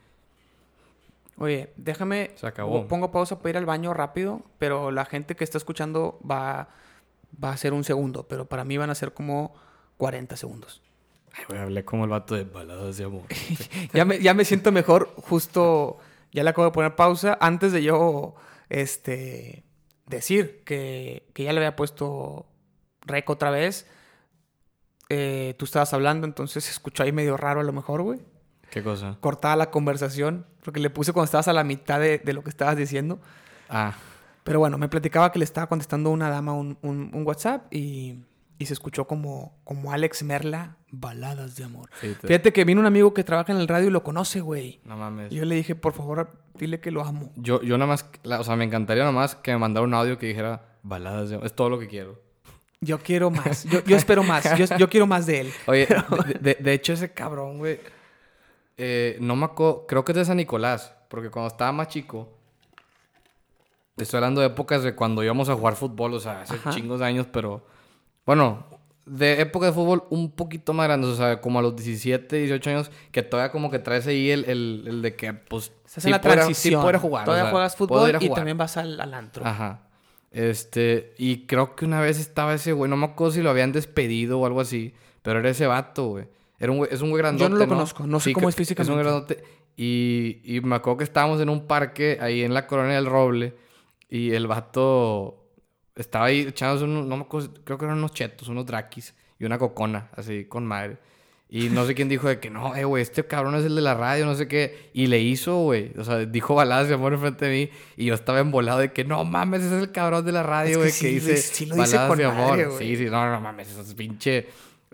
Oye, 1.38 1.74
déjame... 1.78 2.32
Se 2.36 2.48
acabó. 2.48 2.88
Pongo 2.88 3.12
pausa 3.12 3.40
para 3.40 3.50
ir 3.52 3.58
al 3.58 3.66
baño 3.66 3.94
rápido, 3.94 4.42
pero 4.60 4.92
la 4.92 5.06
gente 5.06 5.36
que 5.36 5.44
está 5.44 5.58
escuchando 5.58 6.20
va, 6.30 6.70
va 7.44 7.52
a 7.52 7.58
ser 7.58 7.74
un 7.74 7.84
segundo, 7.84 8.28
pero 8.28 8.46
para 8.46 8.64
mí 8.64 8.78
van 8.78 8.90
a 8.90 8.96
ser 8.96 9.14
como 9.14 9.54
40 9.98 10.36
segundos. 10.38 10.82
Ay, 11.34 11.46
güey, 11.48 11.60
hablé 11.60 11.84
como 11.84 12.04
el 12.04 12.12
vato 12.12 12.36
de 12.36 12.44
baladas 12.44 12.98
de 12.98 13.06
amor. 13.06 13.24
ya, 13.94 14.06
me, 14.06 14.20
ya 14.20 14.34
me 14.36 14.46
siento 14.46 14.72
mejor, 14.72 15.14
justo 15.18 15.98
ya 16.32 16.44
le 16.44 16.50
acabo 16.52 16.66
de 16.66 16.72
poner 16.72 16.96
pausa 16.96 17.38
antes 17.42 17.72
de 17.72 17.82
yo 17.84 18.36
este, 18.70 19.64
decir 20.06 20.64
que, 20.66 21.30
que 21.34 21.44
ya 21.44 21.54
le 21.54 21.60
había 21.60 21.76
puesto 21.76 22.46
rec 23.02 23.30
otra 23.30 23.50
vez. 23.50 23.88
eh, 25.10 25.56
tú 25.58 25.66
estabas 25.66 25.94
hablando, 25.94 26.26
entonces 26.28 26.64
se 26.64 26.72
escuchó 26.72 27.04
ahí 27.04 27.12
medio 27.12 27.38
raro 27.38 27.62
a 27.62 27.64
lo 27.64 27.74
mejor, 27.74 28.02
güey. 28.04 28.20
¿Qué 28.74 28.82
cosa? 28.84 29.18
Cortaba 29.22 29.56
la 29.56 29.70
conversación, 29.70 30.46
porque 30.64 30.80
le 30.80 30.90
puse 30.90 31.14
cuando 31.14 31.26
estabas 31.26 31.48
a 31.48 31.54
la 31.54 31.64
mitad 31.64 32.00
de, 32.00 32.18
de 32.18 32.34
lo 32.34 32.44
que 32.44 32.50
estabas 32.50 32.76
diciendo. 32.76 33.20
Ah, 33.70 33.94
Pero 34.44 34.60
bueno, 34.60 34.78
me 34.80 34.90
platicaba 34.90 35.32
que 35.32 35.38
le 35.40 35.46
estaba 35.46 35.68
contestando 35.68 36.10
una 36.10 36.30
dama 36.30 36.54
un, 36.54 36.78
un- 36.82 37.12
un 37.14 37.26
WhatsApp 37.28 37.72
y, 37.72 38.16
y 38.58 38.66
se 38.66 38.74
escuchó 38.74 39.06
como, 39.06 39.58
como 39.64 39.92
Alex 39.94 40.24
Merla, 40.24 40.78
baladas 40.90 41.56
de 41.56 41.64
amor. 41.66 41.90
sí. 42.02 42.16
te- 42.20 42.28
Fíjate 42.28 42.52
que 42.52 42.66
vino 42.66 42.82
un 42.82 42.88
amigo 42.88 43.14
que 43.14 43.24
trabaja 43.24 43.52
en 43.54 43.60
el 43.60 43.68
radio 43.68 43.88
y 43.88 43.92
lo 43.92 44.04
conoce, 44.04 44.42
güey. 44.42 44.82
No 44.86 44.98
mames. 44.98 45.32
Y 45.32 45.36
yo 45.36 45.46
le 45.46 45.54
dije, 45.56 45.76
por 45.76 45.94
favor, 45.94 46.32
dile 46.56 46.80
que 46.80 46.90
lo 46.92 47.04
amo. 47.06 47.32
Yo, 47.36 47.62
yo 47.62 47.78
nada 47.78 47.90
más, 47.90 48.10
la- 48.24 48.40
o 48.40 48.44
sea, 48.44 48.56
me 48.56 48.64
encantaría 48.66 49.04
nada 49.04 49.14
más 49.16 49.36
que 49.36 49.52
me 49.52 49.60
mandara 49.60 49.86
un 49.86 49.94
audio 49.94 50.18
que 50.18 50.26
dijera 50.28 50.64
baladas 50.82 51.30
de... 51.30 51.40
Es 51.44 51.54
todo 51.56 51.70
lo 51.70 51.78
que 51.80 51.88
quiero. 51.88 52.20
Yo 52.82 53.00
quiero 53.00 53.30
más. 53.32 53.64
Yo, 53.70 53.82
yo 53.86 53.96
espero 53.96 54.24
más. 54.24 54.44
Yo, 54.58 54.66
yo 54.78 54.90
quiero 54.90 55.08
más 55.08 55.26
de 55.26 55.42
él. 55.42 55.54
Oye, 55.68 55.88
de, 55.88 56.54
de- 56.56 56.58
de 56.62 56.74
hecho 56.74 56.92
ese 56.94 57.14
cabrón, 57.14 57.60
güey, 57.60 57.80
eh, 58.78 59.18
no 59.20 59.36
me 59.36 59.46
acuerdo, 59.46 59.86
creo 59.88 60.04
que 60.04 60.12
es 60.14 60.18
de 60.18 60.26
San 60.26 60.38
Nicolás, 60.38 60.94
porque 61.10 61.30
cuando 61.30 61.48
estaba 61.48 61.72
más 61.72 61.88
chico, 61.90 62.30
te 63.96 64.04
estoy 64.04 64.18
hablando 64.18 64.42
de 64.42 64.48
épocas 64.48 64.84
de 64.84 64.96
cuando 64.96 65.24
íbamos 65.24 65.50
a 65.50 65.56
jugar 65.56 65.76
fútbol, 65.76 66.14
o 66.16 66.20
sea, 66.20 66.42
hace 66.42 66.56
Ajá. 66.56 66.72
chingos 66.72 67.00
de 67.00 67.06
años, 67.06 67.28
pero, 67.32 67.66
bueno, 68.26 68.66
de 69.06 69.42
época 69.42 69.68
de 69.68 69.74
fútbol 69.74 70.06
un 70.10 70.32
poquito 70.32 70.74
más 70.74 70.88
grandes, 70.88 71.10
o 71.12 71.16
sea, 71.16 71.42
como 71.42 71.60
a 71.60 71.62
los 71.62 71.76
17, 71.76 72.36
18 72.38 72.70
años, 72.70 72.92
que 73.12 73.22
todavía 73.22 73.52
como 73.52 73.70
que 73.70 73.80
traes 73.80 74.08
ahí 74.08 74.32
el, 74.32 74.46
el, 74.46 74.84
el 74.88 75.02
de 75.02 75.16
que, 75.16 75.34
pues, 75.34 75.72
sí 75.86 76.02
en 76.06 76.12
la 76.12 76.22
puedo 76.22 76.36
transición. 76.36 76.82
sí 76.82 76.84
puedo 76.84 77.00
jugar. 77.00 77.24
o 77.24 77.26
Todavía 77.26 77.44
sea, 77.46 77.52
juegas 77.52 77.76
fútbol 77.76 78.18
y 78.20 78.30
también 78.30 78.58
vas 78.58 78.78
al, 78.78 79.00
al 79.00 79.14
antro. 79.14 79.46
Ajá. 79.46 79.82
Este, 80.32 81.14
y 81.20 81.46
creo 81.46 81.76
que 81.76 81.86
una 81.86 82.02
vez 82.02 82.20
estaba 82.20 82.56
ese 82.56 82.72
güey, 82.74 82.90
no 82.90 82.98
me 82.98 83.06
acuerdo 83.06 83.34
si 83.34 83.44
lo 83.44 83.52
habían 83.52 83.72
despedido 83.72 84.40
o 84.40 84.46
algo 84.48 84.62
así, 84.62 84.96
pero 85.22 85.40
era 85.40 85.50
ese 85.50 85.68
vato, 85.68 86.08
güey. 86.08 86.26
Era 86.64 86.72
un 86.72 86.78
güey, 86.78 86.90
es 86.94 87.02
un 87.02 87.10
güey 87.10 87.22
grandote, 87.22 87.44
Yo 87.44 87.50
no 87.50 87.58
lo 87.58 87.68
conozco, 87.68 88.08
no 88.08 88.20
sé 88.22 88.30
Sí, 88.30 88.34
cómo 88.34 88.48
es 88.48 88.56
físicamente. 88.56 88.92
Es 88.94 88.98
un 88.98 89.04
grandote. 89.04 89.44
Y, 89.76 90.40
y 90.46 90.62
me 90.62 90.76
acuerdo 90.76 90.98
que 91.00 91.04
estábamos 91.04 91.42
en 91.42 91.50
un 91.50 91.68
parque 91.68 92.18
ahí 92.22 92.42
en 92.44 92.54
la 92.54 92.68
Colonia 92.68 92.96
del 92.96 93.06
Roble 93.08 93.54
y 94.10 94.32
el 94.32 94.48
vato 94.48 95.44
estaba 95.96 96.26
ahí 96.26 96.42
echándose 96.42 96.86
unos, 96.86 97.06
no 97.06 97.18
me 97.18 97.24
acuerdo, 97.24 97.50
creo 97.64 97.78
que 97.78 97.86
eran 97.86 97.98
unos 97.98 98.14
chetos, 98.14 98.48
unos 98.48 98.66
drakis 98.66 99.14
y 99.40 99.46
una 99.46 99.58
cocona, 99.58 100.10
así, 100.16 100.46
con 100.46 100.66
madre. 100.66 100.98
Y 101.50 101.70
no 101.70 101.86
sé 101.86 101.94
quién 101.94 102.10
dijo 102.10 102.28
de 102.28 102.40
que 102.40 102.50
no, 102.50 102.76
eh, 102.76 102.84
güey, 102.84 103.04
este 103.04 103.26
cabrón 103.28 103.54
es 103.56 103.66
el 103.66 103.76
de 103.76 103.82
la 103.82 103.94
radio, 103.94 104.26
no 104.26 104.34
sé 104.34 104.48
qué. 104.48 104.90
Y 104.94 105.06
le 105.06 105.20
hizo, 105.20 105.58
güey. 105.58 105.92
O 106.00 106.04
sea, 106.04 106.18
dijo 106.26 106.56
baladas 106.56 106.88
de 106.88 106.96
amor 106.96 107.14
enfrente 107.14 107.46
de 107.46 107.52
mí. 107.68 107.70
Y 107.96 108.06
yo 108.06 108.16
estaba 108.16 108.40
embolado 108.40 108.80
de 108.80 108.92
que 108.92 109.04
no 109.04 109.24
mames, 109.24 109.62
ese 109.62 109.76
es 109.78 109.84
el 109.84 109.92
cabrón 109.92 110.26
de 110.26 110.32
la 110.32 110.42
radio, 110.42 110.72
Es 110.72 110.78
que 110.78 110.80
güey, 110.80 110.92
que, 110.92 110.98
sí 110.98 111.08
dice 111.14 111.32
dice- 111.34 111.54
sí 111.54 111.66
lo 111.68 111.76
dice 111.76 111.96
baladas 111.98 112.10
con 112.10 112.18
de 112.18 112.28
madre, 112.28 112.64
amor. 112.64 112.74
güey. 112.78 112.88
sí, 112.96 112.96
sí, 113.04 113.06
no, 113.12 113.30
no 113.32 113.40
mames, 113.40 113.70
esa 113.70 113.82
es 113.82 113.94
pinche, 113.94 114.48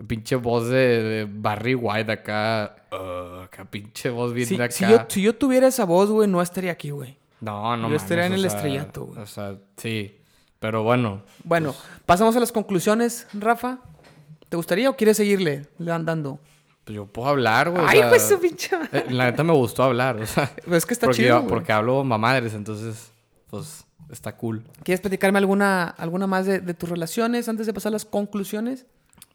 pinche 0.08 0.36
voz 0.36 0.68
de, 0.70 1.04
de 1.04 1.28
Barry 1.30 1.76
White 1.76 2.12
acá. 2.12 2.76
uh, 2.92 3.42
acá, 3.44 3.66
pinche 3.66 4.10
voz 4.10 4.34
bien 4.34 4.48
Si, 4.48 4.58
de 4.58 4.64
acá. 4.64 4.72
si 4.74 4.86
yo, 4.88 5.06
si 5.08 5.22
yo 5.22 5.36
tuviera 5.36 5.68
esa 5.68 5.86
voz, 5.86 6.10
güey, 6.10 6.28
no 6.28 6.42
estaría 6.42 6.72
aquí, 6.72 6.90
güey. 6.92 7.18
No, 7.42 7.78
no 7.78 7.90
yo 7.90 7.96
estaría 7.96 8.26
en 8.26 8.34
el 8.34 8.42
sea, 8.42 8.50
estrellato, 8.56 9.06
güey. 9.06 9.20
O 9.20 9.26
sea, 9.26 9.56
sí. 9.78 10.16
Pero 10.60 10.84
bueno, 10.84 11.22
Bueno, 11.46 11.74
pasamos 12.06 12.36
a 12.36 12.40
las 12.42 12.52
conclusiones, 12.52 13.28
Rafa. 13.34 13.80
¿Te 14.50 14.58
gustaría 14.58 14.90
o 14.90 14.96
quieres 14.98 15.16
seguirle 15.18 15.68
le 15.78 15.92
andando? 15.92 16.40
pues 16.84 16.96
yo 16.96 17.06
puedo 17.06 17.30
hablar, 17.30 17.70
güey. 17.70 17.84
o 17.84 17.88
Ay, 17.88 18.00
sea, 18.00 18.10
pues 18.10 18.24
su 18.24 18.40
pinche. 18.40 18.76
eh, 18.92 19.06
La 19.12 19.26
neta 19.26 19.44
me 19.44 19.54
gustó 19.54 19.84
hablar, 19.84 20.18
o 20.20 20.26
sea. 20.26 20.52
Pero 20.66 20.76
es 20.76 20.86
que 20.86 20.94
está 20.94 21.06
porque, 21.06 21.22
chido. 21.22 21.30
yo- 21.36 21.42
güey. 21.42 21.50
porque 21.50 21.72
hablo 21.72 22.04
mamadres, 22.04 22.54
entonces, 22.56 23.12
pues, 23.50 23.86
está 24.10 24.36
cool. 24.36 24.64
¿Quieres 24.84 25.00
platicarme 25.00 25.38
alguna, 25.38 25.84
alguna 25.86 26.26
más 26.28 26.46
de, 26.48 26.60
de 26.62 26.74
tus 26.74 26.90
relaciones 26.90 27.48
antes 27.48 27.68
de 27.68 27.74
pasar 27.74 27.92
a 27.92 27.94
las 27.94 28.06
conclusiones? 28.06 28.86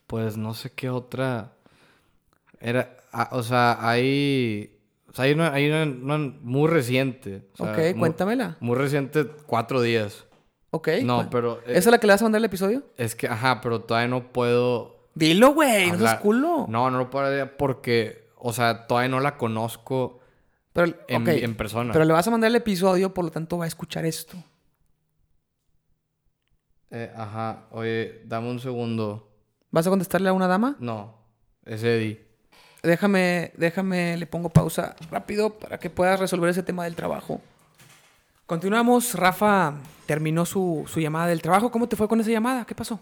Pues 0.06 0.36
no 0.36 0.54
sé 0.54 0.70
qué 0.70 0.90
otra. 0.90 1.52
Era. 2.60 2.96
ah, 3.12 3.30
o 3.32 3.42
sea, 3.42 3.78
hay. 3.88 4.70
O 5.08 5.12
sea, 5.12 5.26
hay 5.26 5.32
una, 5.32 5.52
hay 5.52 5.68
una, 5.70 5.82
una 5.84 6.18
muy 6.42 6.68
reciente. 6.68 7.48
o 7.54 7.64
sea, 7.64 7.72
ok, 7.72 7.78
muy- 7.78 7.94
cuéntamela. 8.00 8.56
Muy 8.60 8.76
reciente, 8.76 9.26
cuatro 9.46 9.80
días. 9.80 10.24
Ok. 10.70 10.88
No, 11.02 11.28
pero. 11.30 11.58
eh, 11.60 11.72
¿Esa 11.72 11.78
es 11.78 11.86
la 11.86 11.98
que 11.98 12.06
le 12.06 12.12
vas 12.12 12.22
a 12.22 12.24
mandar 12.24 12.40
el 12.40 12.44
episodio? 12.46 12.82
Es 12.96 13.14
que, 13.14 13.28
ajá, 13.28 13.60
pero 13.60 13.80
todavía 13.82 14.08
no 14.08 14.32
puedo. 14.32 15.08
Dilo, 15.14 15.54
güey, 15.54 15.92
no 15.92 15.98
seas 15.98 16.16
culo. 16.16 16.66
No, 16.68 16.90
no 16.90 16.98
lo 16.98 17.10
puedo 17.10 17.56
porque. 17.56 18.28
O 18.36 18.52
sea, 18.52 18.86
todavía 18.86 19.08
no 19.08 19.20
la 19.20 19.38
conozco 19.38 20.20
Pero, 20.74 20.92
en, 21.08 21.22
ok, 21.22 21.28
en 21.28 21.56
persona. 21.56 21.92
pero 21.92 22.04
le 22.04 22.12
vas 22.12 22.26
a 22.26 22.30
mandar 22.30 22.48
el 22.50 22.56
episodio, 22.56 23.14
por 23.14 23.24
lo 23.24 23.30
tanto 23.30 23.56
va 23.56 23.64
a 23.64 23.68
escuchar 23.68 24.04
esto. 24.04 24.36
Eh, 26.90 27.10
ajá, 27.16 27.66
oye, 27.70 28.20
dame 28.26 28.50
un 28.50 28.60
segundo. 28.60 29.30
¿Vas 29.74 29.88
a 29.88 29.90
contestarle 29.90 30.28
a 30.28 30.32
una 30.32 30.46
dama? 30.46 30.76
No, 30.78 31.14
es 31.64 31.82
Eddie. 31.82 32.24
Déjame, 32.84 33.50
déjame, 33.56 34.16
le 34.16 34.26
pongo 34.26 34.48
pausa 34.50 34.94
rápido 35.10 35.50
para 35.58 35.78
que 35.78 35.90
puedas 35.90 36.20
resolver 36.20 36.48
ese 36.50 36.62
tema 36.62 36.84
del 36.84 36.94
trabajo. 36.94 37.40
Continuamos. 38.46 39.14
Rafa 39.14 39.74
terminó 40.06 40.44
su, 40.44 40.84
su 40.86 41.00
llamada 41.00 41.26
del 41.26 41.40
trabajo. 41.42 41.70
¿Cómo 41.70 41.88
te 41.88 41.96
fue 41.96 42.06
con 42.08 42.20
esa 42.20 42.30
llamada? 42.30 42.64
¿Qué 42.66 42.74
pasó? 42.74 43.00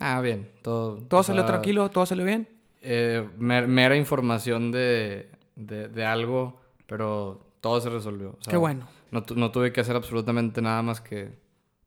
Ah, 0.00 0.20
bien, 0.20 0.48
todo. 0.62 0.96
¿Todo 1.08 1.22
salió 1.22 1.42
sea, 1.42 1.48
tranquilo? 1.48 1.90
¿Todo 1.90 2.06
salió 2.06 2.24
bien? 2.24 2.48
eh, 2.86 3.28
mer- 3.38 3.66
mera 3.68 3.96
información 3.96 4.70
de, 4.70 5.30
de, 5.56 5.88
de 5.88 6.04
algo, 6.04 6.60
pero 6.86 7.40
todo 7.60 7.80
se 7.80 7.88
resolvió. 7.90 8.30
o 8.38 8.42
sea, 8.42 8.50
Qué 8.50 8.56
bueno. 8.56 8.86
No, 9.10 9.22
tu- 9.24 9.34
no 9.36 9.50
tuve 9.50 9.72
que 9.72 9.80
hacer 9.80 9.96
absolutamente 9.96 10.60
nada 10.62 10.82
más 10.82 11.00
que 11.00 11.32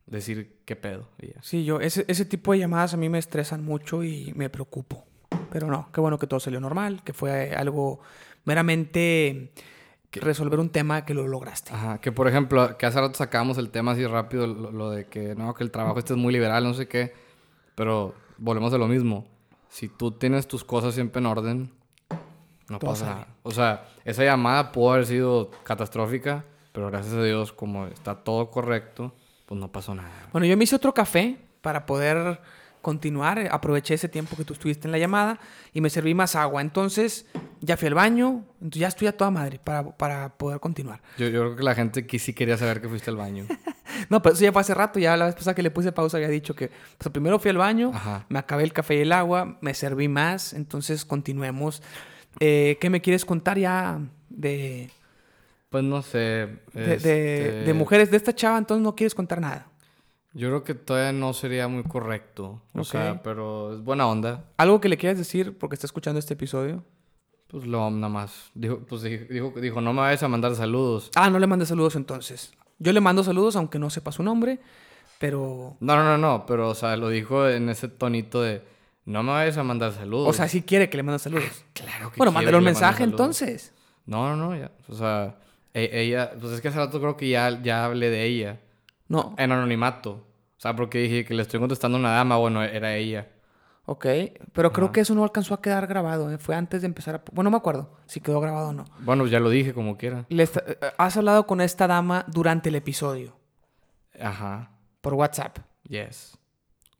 decir 0.07 0.57
qué 0.65 0.75
pedo. 0.75 1.07
y 1.21 1.27
ya. 1.27 1.41
Sí, 1.43 1.63
yo, 1.65 1.79
ese, 1.79 2.05
ese 2.07 2.25
tipo 2.25 2.51
de 2.53 2.59
llamadas 2.59 2.93
a 2.93 2.97
mí 2.97 3.09
me 3.09 3.19
estresan 3.19 3.63
mucho 3.63 4.03
y 4.03 4.33
me 4.35 4.49
preocupo. 4.49 5.05
Pero 5.51 5.67
no, 5.67 5.89
qué 5.93 6.01
bueno 6.01 6.17
que 6.17 6.27
todo 6.27 6.39
salió 6.39 6.59
normal, 6.59 7.03
que 7.03 7.13
fue 7.13 7.51
algo 7.55 7.99
meramente 8.45 9.51
resolver 10.13 10.59
un 10.59 10.69
tema 10.69 11.05
que 11.05 11.13
lo 11.13 11.27
lograste. 11.27 11.73
Ajá, 11.73 11.99
que 12.01 12.11
por 12.11 12.27
ejemplo, 12.27 12.77
que 12.77 12.85
hace 12.85 12.99
rato 12.99 13.15
sacamos 13.15 13.57
el 13.57 13.69
tema 13.69 13.91
así 13.91 14.05
rápido, 14.07 14.47
lo, 14.47 14.71
lo 14.71 14.89
de 14.89 15.05
que 15.05 15.35
no, 15.35 15.53
que 15.53 15.63
el 15.63 15.69
trabajo 15.71 15.99
este 15.99 16.13
es 16.13 16.19
muy 16.19 16.33
liberal, 16.33 16.63
no 16.63 16.73
sé 16.73 16.87
qué, 16.87 17.13
pero 17.75 18.15
volvemos 18.37 18.73
a 18.73 18.77
lo 18.77 18.87
mismo. 18.87 19.27
Si 19.69 19.89
tú 19.89 20.11
tienes 20.11 20.47
tus 20.47 20.63
cosas 20.63 20.95
siempre 20.95 21.19
en 21.19 21.25
orden, 21.27 21.71
no 22.69 22.79
Todo 22.79 22.91
pasa 22.91 23.05
sale. 23.05 23.15
nada. 23.19 23.27
O 23.43 23.51
sea, 23.51 23.85
esa 24.05 24.23
llamada 24.23 24.71
pudo 24.71 24.93
haber 24.93 25.05
sido 25.05 25.51
catastrófica, 25.63 26.45
pero 26.71 26.87
gracias 26.89 27.13
a 27.13 27.23
Dios, 27.23 27.51
como 27.53 27.85
está 27.87 28.15
todo 28.15 28.49
correcto, 28.49 29.13
pues 29.47 29.59
no 29.59 29.71
pasó 29.71 29.95
nada. 29.95 30.11
Bueno, 30.31 30.45
yo 30.45 30.55
me 30.57 30.65
hice 30.65 30.75
otro 30.75 30.93
café 30.93 31.37
para 31.61 31.85
poder 31.87 32.39
continuar. 32.81 33.47
Aproveché 33.51 33.95
ese 33.95 34.09
tiempo 34.09 34.35
que 34.35 34.43
tú 34.43 34.53
estuviste 34.53 34.87
en 34.87 34.91
la 34.91 34.97
llamada 34.97 35.39
y 35.73 35.81
me 35.81 35.89
serví 35.89 36.13
más 36.13 36.35
agua. 36.35 36.61
Entonces, 36.61 37.25
ya 37.61 37.75
fui 37.77 37.87
al 37.87 37.95
baño, 37.95 38.43
entonces 38.61 38.79
ya 38.81 38.87
estoy 38.89 39.07
a 39.07 39.17
toda 39.17 39.31
madre 39.31 39.59
para, 39.63 39.97
para 39.97 40.29
poder 40.37 40.59
continuar. 40.59 41.01
Yo, 41.17 41.27
yo 41.29 41.41
creo 41.41 41.55
que 41.55 41.63
la 41.63 41.75
gente 41.75 42.05
que 42.05 42.19
sí 42.19 42.33
quería 42.33 42.57
saber 42.57 42.81
que 42.81 42.87
fuiste 42.87 43.09
al 43.09 43.17
baño. 43.17 43.45
No, 44.11 44.21
pero 44.21 44.35
eso 44.35 44.43
ya 44.43 44.51
fue 44.51 44.61
hace 44.61 44.75
rato. 44.75 44.99
Ya 44.99 45.17
la 45.17 45.25
vez 45.25 45.33
pasada 45.33 45.55
que 45.55 45.63
le 45.63 45.71
puse 45.71 45.91
pausa 45.91 46.17
había 46.17 46.29
dicho 46.29 46.53
que 46.55 46.69
pues, 46.99 47.11
primero 47.11 47.39
fui 47.39 47.49
al 47.49 47.57
baño, 47.57 47.89
Ajá. 47.95 48.27
me 48.29 48.37
acabé 48.37 48.63
el 48.63 48.71
café 48.71 48.95
y 48.95 48.99
el 49.01 49.11
agua, 49.11 49.57
me 49.61 49.73
serví 49.73 50.07
más. 50.07 50.53
Entonces, 50.53 51.03
continuemos. 51.03 51.81
Eh, 52.39 52.77
¿Qué 52.79 52.91
me 52.91 53.01
quieres 53.01 53.25
contar 53.25 53.57
ya 53.57 53.99
de, 54.29 54.91
Pues 55.81 55.89
no 55.89 56.01
sé. 56.01 56.17
de, 56.17 56.57
de- 56.73 56.93
este, 56.95 57.51
de 57.63 57.73
mujeres 57.73 58.09
de 58.11 58.17
esta 58.17 58.33
chava? 58.33 58.57
Entonces, 58.57 58.83
no 58.83 58.95
quieres 58.95 59.13
contar 59.15 59.39
nada. 59.41 59.67
Yo 60.33 60.49
creo 60.49 60.63
que 60.63 60.75
todavía 60.75 61.11
no 61.13 61.33
sería 61.33 61.67
muy 61.67 61.83
correcto. 61.83 62.61
O 62.73 62.79
Ok. 62.81 62.85
sea, 62.85 63.21
pero 63.23 63.73
es 63.73 63.81
buena 63.83 64.07
onda. 64.07 64.45
¿Algo 64.57 64.79
que 64.81 64.89
le 64.89 64.97
quieras 64.97 65.17
decir 65.17 65.57
porque 65.57 65.75
está 65.75 65.87
escuchando 65.87 66.19
este 66.19 66.33
episodio? 66.35 66.83
Pues 67.47 67.65
lo 67.65 67.89
nada 67.89 68.09
más. 68.09 68.51
Dijo, 68.53 68.79
pues 68.79 69.01
dijo, 69.03 69.53
dijo, 69.59 69.81
no 69.81 69.93
me 69.93 70.01
vayas 70.01 70.21
a 70.23 70.27
mandar 70.27 70.53
saludos. 70.55 71.09
Ah, 71.15 71.29
no 71.29 71.39
le 71.39 71.47
mandé 71.47 71.65
saludos 71.65 71.95
entonces. 71.95 72.51
Yo 72.77 72.91
le 72.91 72.99
mando 73.01 73.23
saludos 73.23 73.55
aunque 73.55 73.79
no 73.79 73.89
sepa 73.89 74.11
su 74.11 74.21
nombre, 74.21 74.59
pero... 75.17 75.77
No, 75.79 75.95
no, 75.95 76.03
no, 76.03 76.17
no, 76.17 76.45
pero 76.45 76.69
o 76.69 76.75
sea, 76.75 76.95
lo 76.97 77.09
dijo 77.09 77.47
en 77.47 77.69
ese 77.69 77.87
tonito 77.87 78.41
de 78.41 78.61
no 79.05 79.23
me 79.23 79.31
vayas 79.31 79.57
a 79.57 79.63
mandar 79.63 79.93
saludos. 79.93 80.27
O 80.29 80.33
sea, 80.33 80.47
sí 80.47 80.61
quiere 80.61 80.89
que 80.89 80.97
le 80.97 81.03
mande 81.03 81.19
saludos. 81.19 81.63
claro 81.73 82.11
que 82.11 82.17
Bueno, 82.17 82.31
mándale 82.31 82.57
un 82.57 82.63
mensaje 82.63 83.03
entonces. 83.03 83.73
No, 84.05 84.29
no, 84.29 84.35
no, 84.35 84.55
ya. 84.55 84.71
O 84.89 84.93
sea, 84.93 85.37
e- 85.81 86.01
ella, 86.01 86.31
pues 86.39 86.53
es 86.53 86.61
que 86.61 86.67
hace 86.69 86.77
rato 86.77 86.99
creo 86.99 87.15
que 87.17 87.29
ya, 87.29 87.61
ya 87.61 87.85
hablé 87.85 88.09
de 88.09 88.23
ella. 88.23 88.59
No, 89.07 89.35
En 89.37 89.51
anonimato. 89.51 90.11
O 90.57 90.59
sea, 90.59 90.75
porque 90.75 90.97
dije 90.99 91.23
que 91.23 91.33
le 91.33 91.43
estoy 91.43 91.59
contestando 91.59 91.97
a 91.97 92.01
una 92.01 92.11
dama, 92.11 92.37
bueno, 92.37 92.63
era 92.63 92.95
ella. 92.95 93.27
ok. 93.85 94.05
Pero 94.53 94.73
creo 94.73 94.85
Ajá. 94.87 94.91
que 94.93 95.01
eso 95.01 95.13
no 95.15 95.23
alcanzó 95.23 95.53
a 95.53 95.61
quedar 95.61 95.85
grabado. 95.87 96.31
¿eh? 96.31 96.37
Fue 96.39 96.55
antes 96.55 96.81
de 96.81 96.87
empezar 96.87 97.15
a... 97.15 97.21
Bueno, 97.31 97.49
no 97.49 97.51
me 97.51 97.57
acuerdo 97.57 97.95
si 98.07 98.19
quedó 98.21 98.41
grabado 98.41 98.69
o 98.69 98.73
no. 98.73 98.85
Bueno, 98.99 99.27
ya 99.27 99.39
lo 99.39 99.49
dije 99.49 99.73
como 99.73 99.97
quiera. 99.97 100.25
Le 100.29 100.43
está- 100.43 100.63
eh, 100.67 100.77
Has 100.97 101.15
hablado 101.15 101.45
con 101.47 101.61
esta 101.61 101.85
dama 101.87 102.25
durante 102.27 102.69
el 102.69 102.75
episodio. 102.75 103.37
Ajá. 104.19 104.71
Por 105.01 105.13
WhatsApp. 105.13 105.59
Yes. 105.87 106.37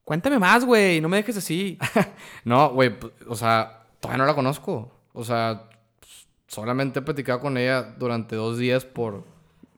Cuéntame 0.06 0.40
más, 0.40 0.64
güey. 0.64 1.02
No 1.02 1.10
me 1.10 1.18
dejes 1.18 1.38
así. 1.38 1.78
No, 2.46 2.70
güey, 2.70 2.96
o 3.28 3.36
sea, 3.36 3.84
todavía 4.00 4.20
no 4.24 4.26
la 4.28 4.36
conozco. 4.36 4.92
O 5.14 5.24
sea, 5.26 5.68
solamente 6.48 7.00
he 7.00 7.02
platicado 7.02 7.40
con 7.40 7.58
ella 7.58 7.84
durante 7.98 8.36
dos 8.36 8.58
días 8.58 8.86
por 8.86 9.24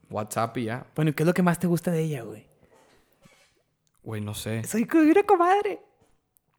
WhatsApp 0.10 0.58
y 0.58 0.66
ya. 0.66 0.86
bueno, 0.96 1.12
¿y 1.12 1.14
qué 1.14 1.24
es 1.24 1.28
lo 1.28 1.34
que 1.34 1.42
más 1.44 1.60
te 1.60 1.68
gusta 1.68 1.92
de 1.92 2.02
ella, 2.04 2.24
güey? 2.24 2.48
Güey, 4.04 4.22
no 4.22 4.34
sé. 4.34 4.64
Soy 4.64 4.88
una 4.92 5.24
comadre. 5.24 5.80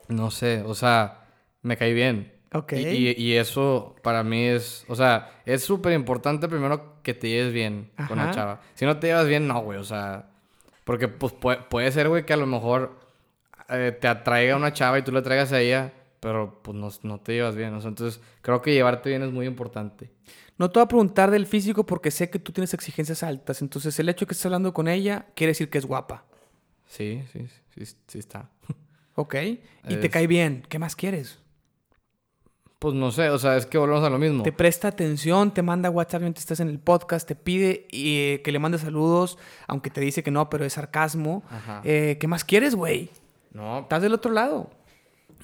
No 0.09 0.31
sé, 0.31 0.62
o 0.66 0.74
sea, 0.74 1.27
me 1.62 1.77
cae 1.77 1.93
bien. 1.93 2.32
Ok. 2.53 2.73
Y, 2.74 2.87
y- 2.87 3.15
y 3.16 3.37
eso 3.37 3.95
para 4.03 4.23
mí 4.24 4.45
es, 4.45 4.85
o 4.89 4.97
sea, 4.97 5.41
es 5.47 5.62
súper 5.65 5.93
importante 5.93 6.49
primero 6.49 7.01
que 7.03 7.15
te 7.15 7.28
lleves 7.28 7.53
bien 7.53 7.91
con 8.09 8.19
la 8.19 8.31
chava. 8.32 8.61
Si 8.74 8.85
no 8.85 8.99
te 8.99 9.07
llevas 9.09 9.27
bien, 9.28 9.47
no, 9.47 9.61
güey, 9.62 9.78
o 9.78 9.85
sea, 9.85 10.31
porque 10.85 11.07
pues 11.09 11.32
puede, 11.32 11.59
puede 11.62 11.91
ser, 11.93 12.09
güey, 12.09 12.27
que 12.27 12.32
a 12.32 12.37
lo 12.37 12.47
mejor 12.47 12.99
eh, 13.69 13.97
te 14.01 14.09
atraiga 14.09 14.57
una 14.57 14.73
chava 14.73 14.99
y 14.99 15.03
tú 15.03 15.12
le 15.12 15.23
traigas 15.23 15.53
a 15.53 15.61
ella, 15.61 15.93
pero 16.20 16.60
pues 16.62 16.76
no, 16.76 16.90
no 17.02 17.18
te 17.20 17.32
llevas 17.32 17.56
bien, 17.56 17.74
o 17.74 17.80
sea, 17.80 17.88
entonces 17.88 18.20
creo 18.42 18.60
que 18.62 18.72
llevarte 18.72 19.09
bien 19.09 19.22
es 19.22 19.32
muy 19.32 19.47
importante. 19.47 20.10
No 20.59 20.70
te 20.70 20.78
voy 20.78 20.84
a 20.84 20.88
preguntar 20.88 21.30
del 21.30 21.47
físico 21.47 21.86
porque 21.86 22.10
sé 22.10 22.28
que 22.28 22.38
tú 22.38 22.52
tienes 22.52 22.74
exigencias 22.74 23.22
altas. 23.22 23.62
Entonces, 23.62 23.98
el 23.98 24.10
hecho 24.10 24.26
de 24.26 24.28
que 24.28 24.34
estés 24.34 24.44
hablando 24.44 24.74
con 24.74 24.88
ella 24.88 25.24
quiere 25.34 25.52
decir 25.52 25.70
que 25.70 25.78
es 25.78 25.86
guapa. 25.86 26.26
Sí, 26.86 27.22
sí, 27.32 27.47
sí, 27.74 27.97
sí, 28.06 28.18
está. 28.18 28.51
¿Ok? 29.14 29.36
Y 29.88 29.97
te 29.97 30.10
cae 30.10 30.26
bien. 30.26 30.62
¿Qué 30.68 30.78
más 30.78 30.94
quieres? 30.97 31.38
Pues 32.78 32.94
no 32.94 33.10
sé, 33.10 33.30
o 33.30 33.38
sea, 33.38 33.56
es 33.56 33.64
que 33.64 33.78
volvemos 33.78 34.05
a 34.05 34.10
lo 34.10 34.18
mismo. 34.18 34.42
Te 34.42 34.52
presta 34.52 34.88
atención, 34.88 35.52
te 35.55 35.62
manda 35.62 35.88
WhatsApp 35.88 36.22
mientras 36.22 36.42
estás 36.42 36.60
en 36.60 36.68
el 36.68 36.78
podcast, 36.78 37.28
te 37.28 37.36
pide 37.36 37.86
eh, 37.92 38.40
que 38.42 38.52
le 38.52 38.59
mandes 38.59 38.82
saludos, 38.82 39.38
aunque 39.66 39.90
te 39.90 40.01
dice 40.01 40.22
que 40.22 40.30
no, 40.30 40.51
pero 40.51 40.64
es 40.64 40.74
sarcasmo. 40.74 41.42
Ajá. 41.51 41.80
Eh, 41.84 42.16
¿Qué 42.20 42.26
más 42.26 42.44
quieres, 42.44 42.74
güey? 42.74 43.10
No, 43.52 43.80
Estás 43.80 44.02
del 44.02 44.14
otro 44.14 44.30
lado. 44.30 44.70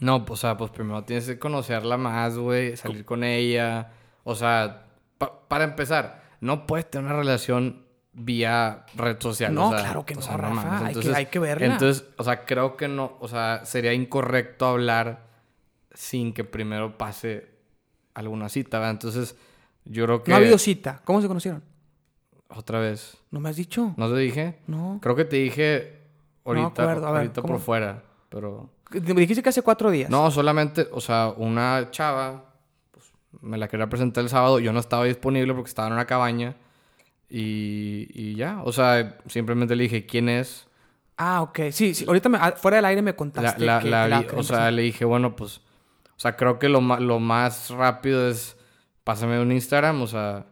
No, 0.00 0.24
pues, 0.24 0.40
o 0.40 0.42
sea, 0.42 0.56
pues 0.56 0.70
primero 0.70 1.04
tienes 1.04 1.26
que 1.26 1.38
conocerla 1.38 1.96
más, 1.96 2.36
güey, 2.36 2.76
salir 2.76 3.04
con 3.04 3.24
ella. 3.24 3.92
O 4.24 4.34
sea, 4.34 4.86
pa- 5.18 5.46
para 5.48 5.64
empezar, 5.64 6.22
no 6.40 6.66
puedes 6.66 6.90
tener 6.90 7.06
una 7.06 7.16
relación 7.16 7.84
vía 8.12 8.84
red 8.94 9.16
social. 9.20 9.54
No, 9.54 9.68
o 9.68 9.70
sea, 9.72 9.80
claro 9.80 10.04
que 10.06 10.14
o 10.14 10.16
no, 10.16 10.22
sea, 10.22 10.36
Rafa, 10.36 10.54
mames. 10.54 10.96
hay 10.96 11.02
que- 11.02 11.14
hay 11.14 11.26
que 11.26 11.38
verla. 11.38 11.66
Entonces, 11.66 12.06
o 12.16 12.24
sea, 12.24 12.44
creo 12.44 12.76
que 12.76 12.88
no, 12.88 13.16
o 13.20 13.28
sea, 13.28 13.64
sería 13.64 13.92
incorrecto 13.92 14.66
hablar 14.66 15.26
sin 15.92 16.32
que 16.34 16.44
primero 16.44 16.98
pase 16.98 17.48
alguna 18.14 18.48
cita, 18.48 18.78
¿verdad? 18.78 18.92
Entonces, 18.92 19.36
yo 19.84 20.04
creo 20.04 20.22
que... 20.22 20.30
No 20.30 20.36
ha 20.36 20.40
habido 20.40 20.58
cita. 20.58 21.00
¿Cómo 21.04 21.22
se 21.22 21.28
conocieron? 21.28 21.62
Otra 22.48 22.80
vez. 22.80 23.16
¿No 23.30 23.40
me 23.40 23.48
has 23.48 23.56
dicho? 23.56 23.94
¿No 23.96 24.08
te 24.12 24.18
dije? 24.18 24.58
No. 24.66 24.98
Creo 25.02 25.14
que 25.16 25.24
te 25.24 25.36
dije 25.36 26.00
ahorita, 26.44 26.82
acuerdo. 26.82 27.06
A 27.06 27.10
ver, 27.12 27.18
ahorita 27.22 27.40
¿cómo? 27.42 27.54
por 27.54 27.62
fuera, 27.62 28.02
pero... 28.28 28.70
Me 28.90 29.20
dijiste 29.20 29.42
que 29.42 29.48
hace 29.48 29.62
cuatro 29.62 29.90
días. 29.90 30.08
No, 30.10 30.30
solamente, 30.30 30.86
o 30.92 31.00
sea, 31.00 31.32
una 31.36 31.88
chava, 31.90 32.54
pues, 32.92 33.06
me 33.40 33.58
la 33.58 33.68
quería 33.68 33.88
presentar 33.88 34.22
el 34.22 34.30
sábado, 34.30 34.58
yo 34.60 34.72
no 34.72 34.78
estaba 34.80 35.04
disponible 35.04 35.52
porque 35.54 35.68
estaba 35.68 35.88
en 35.88 35.94
una 35.94 36.06
cabaña 36.06 36.54
y, 37.28 38.08
y 38.14 38.34
ya, 38.36 38.62
o 38.64 38.72
sea, 38.72 39.18
simplemente 39.26 39.74
le 39.76 39.84
dije 39.84 40.06
quién 40.06 40.28
es, 40.28 40.64
Ah, 41.18 41.40
ok. 41.40 41.60
Sí, 41.72 41.94
sí. 41.94 42.04
Ahorita 42.06 42.28
me- 42.28 42.36
ah, 42.38 42.52
fuera 42.58 42.76
del 42.76 42.84
aire 42.84 43.00
me 43.00 43.16
contaste. 43.16 43.64
la- 43.64 43.76
la 43.76 43.80
que 43.82 43.88
la 43.88 44.06
vi- 44.06 44.26
o 44.36 44.42
sea, 44.42 44.70
le 44.70 44.82
dije, 44.82 45.06
bueno, 45.06 45.34
pues, 45.34 45.58
o 46.14 46.18
sea, 46.20 46.36
creo 46.36 46.58
que 46.58 46.68
lo, 46.68 46.82
lo 46.82 47.18
más 47.20 47.70
rápido 47.70 48.28
es 48.28 48.54
pásame 49.02 49.40
un 49.40 49.50
Instagram, 49.50 50.02
o 50.02 50.06
sea, 50.06 50.44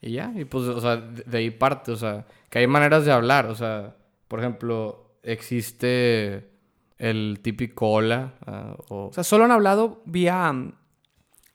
y 0.00 0.12
ya, 0.14 0.32
y 0.34 0.44
pues, 0.44 0.64
o 0.64 0.80
sea, 0.80 0.96
de, 0.96 1.22
de 1.24 1.38
ahí 1.38 1.50
parte, 1.50 1.92
o 1.92 1.96
sea, 1.96 2.26
que 2.50 2.58
hay 2.58 2.66
maneras 2.66 3.04
de 3.04 3.12
hablar, 3.12 3.46
o 3.46 3.54
sea, 3.54 3.94
por 4.26 4.40
ejemplo, 4.40 5.14
existe 5.22 6.50
el 6.98 7.40
típico 7.42 7.90
hola, 7.90 8.34
ah, 8.46 8.74
o... 8.88 9.06
O 9.06 9.12
sea, 9.12 9.24
solo 9.24 9.44
han 9.44 9.50
hablado 9.52 10.02
vía, 10.04 10.52
mm, 10.52 10.64
vía 10.66 10.74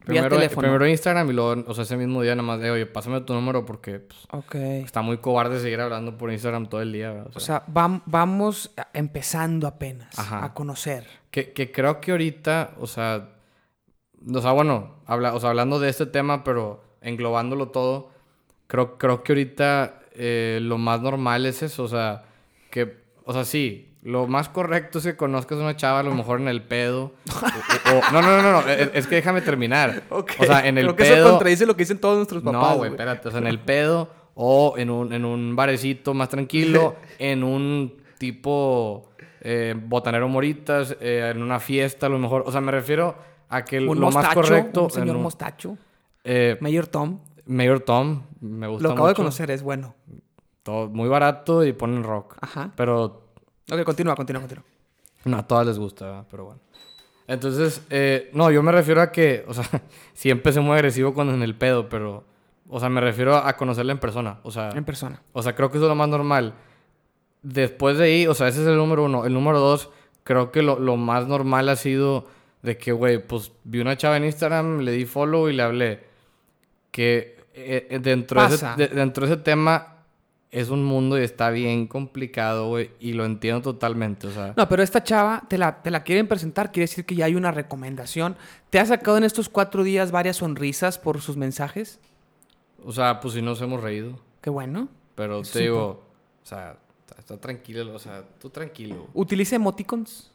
Primero, 0.05 0.35
teléfono. 0.37 0.61
primero 0.61 0.87
Instagram 0.87 1.29
y 1.29 1.33
luego, 1.33 1.63
o 1.67 1.73
sea, 1.73 1.83
ese 1.83 1.97
mismo 1.97 2.21
día 2.21 2.35
nada 2.35 2.47
más 2.47 2.59
de, 2.59 2.71
oye, 2.71 2.85
pásame 2.85 3.21
tu 3.21 3.33
número 3.33 3.65
porque 3.65 3.99
pues, 3.99 4.25
está 4.83 5.01
muy 5.01 5.17
cobarde 5.17 5.59
seguir 5.59 5.79
hablando 5.81 6.17
por 6.17 6.31
Instagram 6.31 6.67
todo 6.67 6.81
el 6.81 6.91
día, 6.93 7.11
¿verdad? 7.11 7.31
O 7.33 7.37
O 7.37 7.39
sea, 7.41 7.65
vam- 7.67 8.01
vamos 8.05 8.71
empezando 8.93 9.67
apenas 9.67 10.17
Ajá. 10.17 10.43
a 10.45 10.53
conocer. 10.53 11.05
que, 11.31 11.51
que 11.53 11.71
creo 11.71 11.99
que 12.01 12.11
ahorita, 12.11 12.75
o 12.79 12.87
sea, 12.87 13.29
o 14.33 14.41
sea, 14.41 14.51
bueno, 14.53 14.95
habla, 15.05 15.33
o 15.33 15.39
sea, 15.39 15.49
hablando 15.49 15.79
de 15.79 15.89
este 15.89 16.05
tema, 16.05 16.43
pero 16.45 16.83
englobándolo 17.01 17.69
todo, 17.69 18.11
creo, 18.67 18.97
creo 18.97 19.23
que 19.23 19.33
ahorita 19.33 19.99
eh, 20.13 20.59
lo 20.61 20.77
más 20.77 21.01
normal 21.01 21.45
es 21.45 21.63
eso, 21.63 21.83
o 21.83 21.87
sea, 21.89 22.23
que, 22.71 23.03
o 23.25 23.33
sea, 23.33 23.43
sí, 23.45 23.92
lo 24.03 24.27
más 24.27 24.49
correcto 24.49 24.97
es 24.99 25.05
que 25.05 25.15
conozcas 25.15 25.57
a 25.59 25.61
una 25.61 25.75
chava 25.77 25.99
a 25.99 26.03
lo 26.03 26.13
mejor 26.13 26.39
en 26.41 26.47
el 26.49 26.61
pedo. 26.61 27.13
o- 27.31 27.89
o- 27.97 28.11
no, 28.11 28.21
no, 28.21 28.41
no, 28.41 28.61
no, 28.61 28.67
es, 28.69 29.07
que 29.07 29.15
déjame 29.15 29.41
terminar. 29.41 30.03
O 30.09 30.25
sea, 30.45 30.67
en 30.67 30.77
el 30.77 30.85
Creo 30.85 30.95
que 30.95 31.03
pedo... 31.05 31.15
eso 31.15 31.29
contradice 31.31 31.65
lo 31.65 31.75
que 31.75 31.83
dicen 31.83 31.99
todos 31.99 32.17
nuestros 32.17 32.43
papás. 32.43 32.71
No, 32.71 32.77
güey, 32.77 32.91
espérate. 32.91 33.27
O 33.29 33.31
sea, 33.31 33.39
en 33.39 33.47
el 33.47 33.59
pedo 33.59 34.09
o 34.35 34.75
en 34.77 34.89
un, 34.89 35.13
en 35.13 35.23
un 35.25 35.55
barecito 35.55 36.13
más 36.13 36.27
tranquilo, 36.29 36.95
en 37.19 37.43
un 37.43 37.93
tipo 38.17 39.09
eh, 39.41 39.75
botanero 39.77 40.27
moritas, 40.27 40.95
eh, 40.99 41.31
en 41.33 41.41
una 41.41 41.59
fiesta 41.59 42.07
a 42.07 42.09
lo 42.09 42.19
mejor. 42.19 42.43
O 42.45 42.51
sea, 42.51 42.59
me 42.61 42.71
refiero 42.71 43.15
a 43.49 43.63
que 43.63 43.79
Un 43.79 43.99
lo 43.99 44.07
más 44.07 44.15
mostacho, 44.15 44.35
correcto... 44.41 44.83
un 44.85 44.91
señor 44.91 45.15
un- 45.15 45.23
mostacho. 45.23 45.77
eh, 46.23 46.57
Mayor 46.59 46.87
Tom. 46.87 47.19
Mayor 47.45 47.81
Tom, 47.81 48.23
me 48.41 48.67
gusta 48.67 48.87
Lo 48.87 48.93
acabo 48.93 49.07
de 49.09 49.15
conocer, 49.15 49.51
es 49.51 49.63
bueno. 49.63 49.95
Todo 50.63 50.87
muy 50.89 51.09
barato 51.09 51.63
y 51.65 51.73
ponen 51.73 52.03
rock. 52.03 52.37
Ajá. 52.39 52.71
Pero 52.77 53.22
Ok, 53.71 53.83
continúa, 53.83 54.15
continúa, 54.15 54.41
continúa. 54.41 54.63
no 55.25 55.37
a 55.37 55.47
todas 55.47 55.65
les 55.67 55.79
gusta, 55.79 56.05
¿verdad? 56.05 56.25
pero 56.29 56.45
bueno. 56.45 56.59
Entonces, 57.27 57.81
eh, 57.89 58.29
no, 58.33 58.51
yo 58.51 58.61
me 58.61 58.71
refiero 58.73 59.01
a 59.01 59.11
que, 59.11 59.45
o 59.47 59.53
sea, 59.53 59.63
sí 60.13 60.29
empecé 60.29 60.59
muy 60.59 60.73
agresivo 60.75 61.13
cuando 61.13 61.33
en 61.33 61.41
el 61.41 61.55
pedo, 61.55 61.87
pero, 61.87 62.25
o 62.67 62.79
sea, 62.79 62.89
me 62.89 62.99
refiero 62.99 63.35
a 63.37 63.55
conocerla 63.55 63.93
en 63.93 63.99
persona. 63.99 64.39
O 64.43 64.51
sea, 64.51 64.69
En 64.71 64.83
persona. 64.83 65.21
O 65.31 65.41
sea, 65.41 65.55
creo 65.55 65.71
que 65.71 65.77
eso 65.77 65.85
es 65.85 65.89
lo 65.89 65.95
más 65.95 66.09
normal. 66.09 66.53
Después 67.41 67.97
de 67.97 68.05
ahí, 68.05 68.27
o 68.27 68.33
sea, 68.33 68.47
ese 68.49 68.61
es 68.61 68.67
el 68.67 68.75
número 68.77 69.03
uno. 69.05 69.25
El 69.25 69.33
número 69.33 69.59
dos, 69.59 69.89
creo 70.23 70.51
que 70.51 70.61
lo, 70.61 70.79
lo 70.79 70.97
más 70.97 71.27
normal 71.27 71.69
ha 71.69 71.75
sido 71.77 72.25
de 72.61 72.77
que, 72.77 72.91
güey, 72.91 73.25
pues 73.25 73.51
vi 73.63 73.79
una 73.79 73.97
chava 73.97 74.17
en 74.17 74.25
Instagram, 74.25 74.79
le 74.79 74.91
di 74.91 75.05
follow 75.05 75.49
y 75.49 75.53
le 75.53 75.63
hablé. 75.63 76.03
Que 76.91 77.37
eh, 77.53 77.87
eh, 77.89 77.99
dentro, 77.99 78.45
de 78.47 78.55
ese, 78.55 78.65
de- 78.77 78.87
dentro 78.89 79.25
de 79.27 79.33
ese 79.33 79.41
tema 79.41 79.92
es 80.53 80.69
un 80.69 80.83
mundo 80.85 81.19
y 81.19 81.23
está 81.23 81.49
bien 81.49 81.87
complicado, 81.87 82.67
güey, 82.69 82.91
y 82.99 83.13
lo 83.13 83.25
entiendo 83.25 83.61
totalmente, 83.61 84.27
o 84.27 84.31
sea. 84.31 84.53
No, 84.55 84.69
pero 84.69 84.83
esta 84.83 85.03
chava 85.03 85.43
te 85.49 85.57
la, 85.57 85.81
te 85.81 85.89
la 85.91 86.03
quieren 86.03 86.27
presentar, 86.27 86.71
quiere 86.71 86.83
decir 86.83 87.05
que 87.05 87.15
ya 87.15 87.25
hay 87.25 87.35
una 87.35 87.51
recomendación. 87.51 88.35
¿Te 88.69 88.79
ha 88.79 88.85
sacado 88.85 89.17
en 89.17 89.23
estos 89.23 89.49
cuatro 89.49 89.83
días 89.83 90.11
varias 90.11 90.37
sonrisas 90.37 90.99
por 90.99 91.19
sus 91.21 91.35
mensajes? 91.37 91.99
O 92.85 92.91
sea, 92.91 93.19
pues 93.19 93.33
sí 93.33 93.41
nos 93.41 93.59
hemos 93.61 93.81
reído. 93.81 94.19
Qué 94.41 94.49
bueno. 94.49 94.89
Pero 95.15 95.41
Eso 95.41 95.53
te 95.53 95.59
digo, 95.63 96.05
o 96.43 96.45
sea, 96.45 96.77
está, 97.17 97.37
tranquilo, 97.37 97.93
o 97.93 97.99
sea, 97.99 98.23
tú 98.39 98.49
tranquilo. 98.49 99.07
¿Utiliza 99.13 99.55
emoticons? 99.55 100.31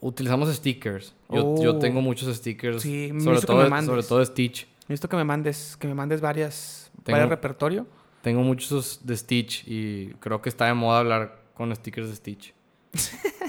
Utilizamos 0.00 0.48
stickers. 0.54 1.14
Yo, 1.28 1.56
yo 1.62 1.74
Oh. 1.74 1.78
tengo 1.78 2.00
muchos 2.00 2.34
stickers. 2.36 2.82
Sí, 2.82 3.12
sobre, 3.20 3.40
que 3.40 3.46
todo, 3.46 3.62
me 3.62 3.68
mandes. 3.68 3.86
sobre 3.86 4.02
todo 4.02 4.24
Stitch. 4.24 4.66
Necesito 4.88 5.08
que 5.08 5.16
me 5.16 5.24
mandes, 5.24 5.76
que 5.76 5.86
me 5.86 5.94
mandes 5.94 6.20
varias, 6.20 6.90
Tengo- 7.04 7.16
varias 7.16 7.28
repertorio. 7.28 7.86
Tengo 8.22 8.42
muchos 8.42 9.00
de 9.04 9.16
Stitch 9.16 9.64
y 9.66 10.08
creo 10.20 10.42
que 10.42 10.48
está 10.48 10.66
de 10.66 10.74
moda 10.74 11.00
hablar 11.00 11.38
con 11.54 11.74
stickers 11.74 12.08
de 12.08 12.16
Stitch. 12.16 12.54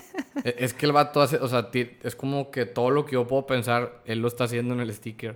E- 0.43 0.55
es 0.59 0.73
que 0.73 0.85
el 0.85 0.91
vato 0.93 1.21
hace, 1.21 1.37
o 1.37 1.47
sea, 1.47 1.69
es 1.73 2.15
como 2.15 2.51
que 2.51 2.65
todo 2.65 2.89
lo 2.89 3.05
que 3.05 3.13
yo 3.13 3.27
puedo 3.27 3.45
pensar, 3.45 4.01
él 4.05 4.19
lo 4.19 4.27
está 4.27 4.45
haciendo 4.45 4.73
en 4.73 4.79
el 4.79 4.91
sticker. 4.93 5.35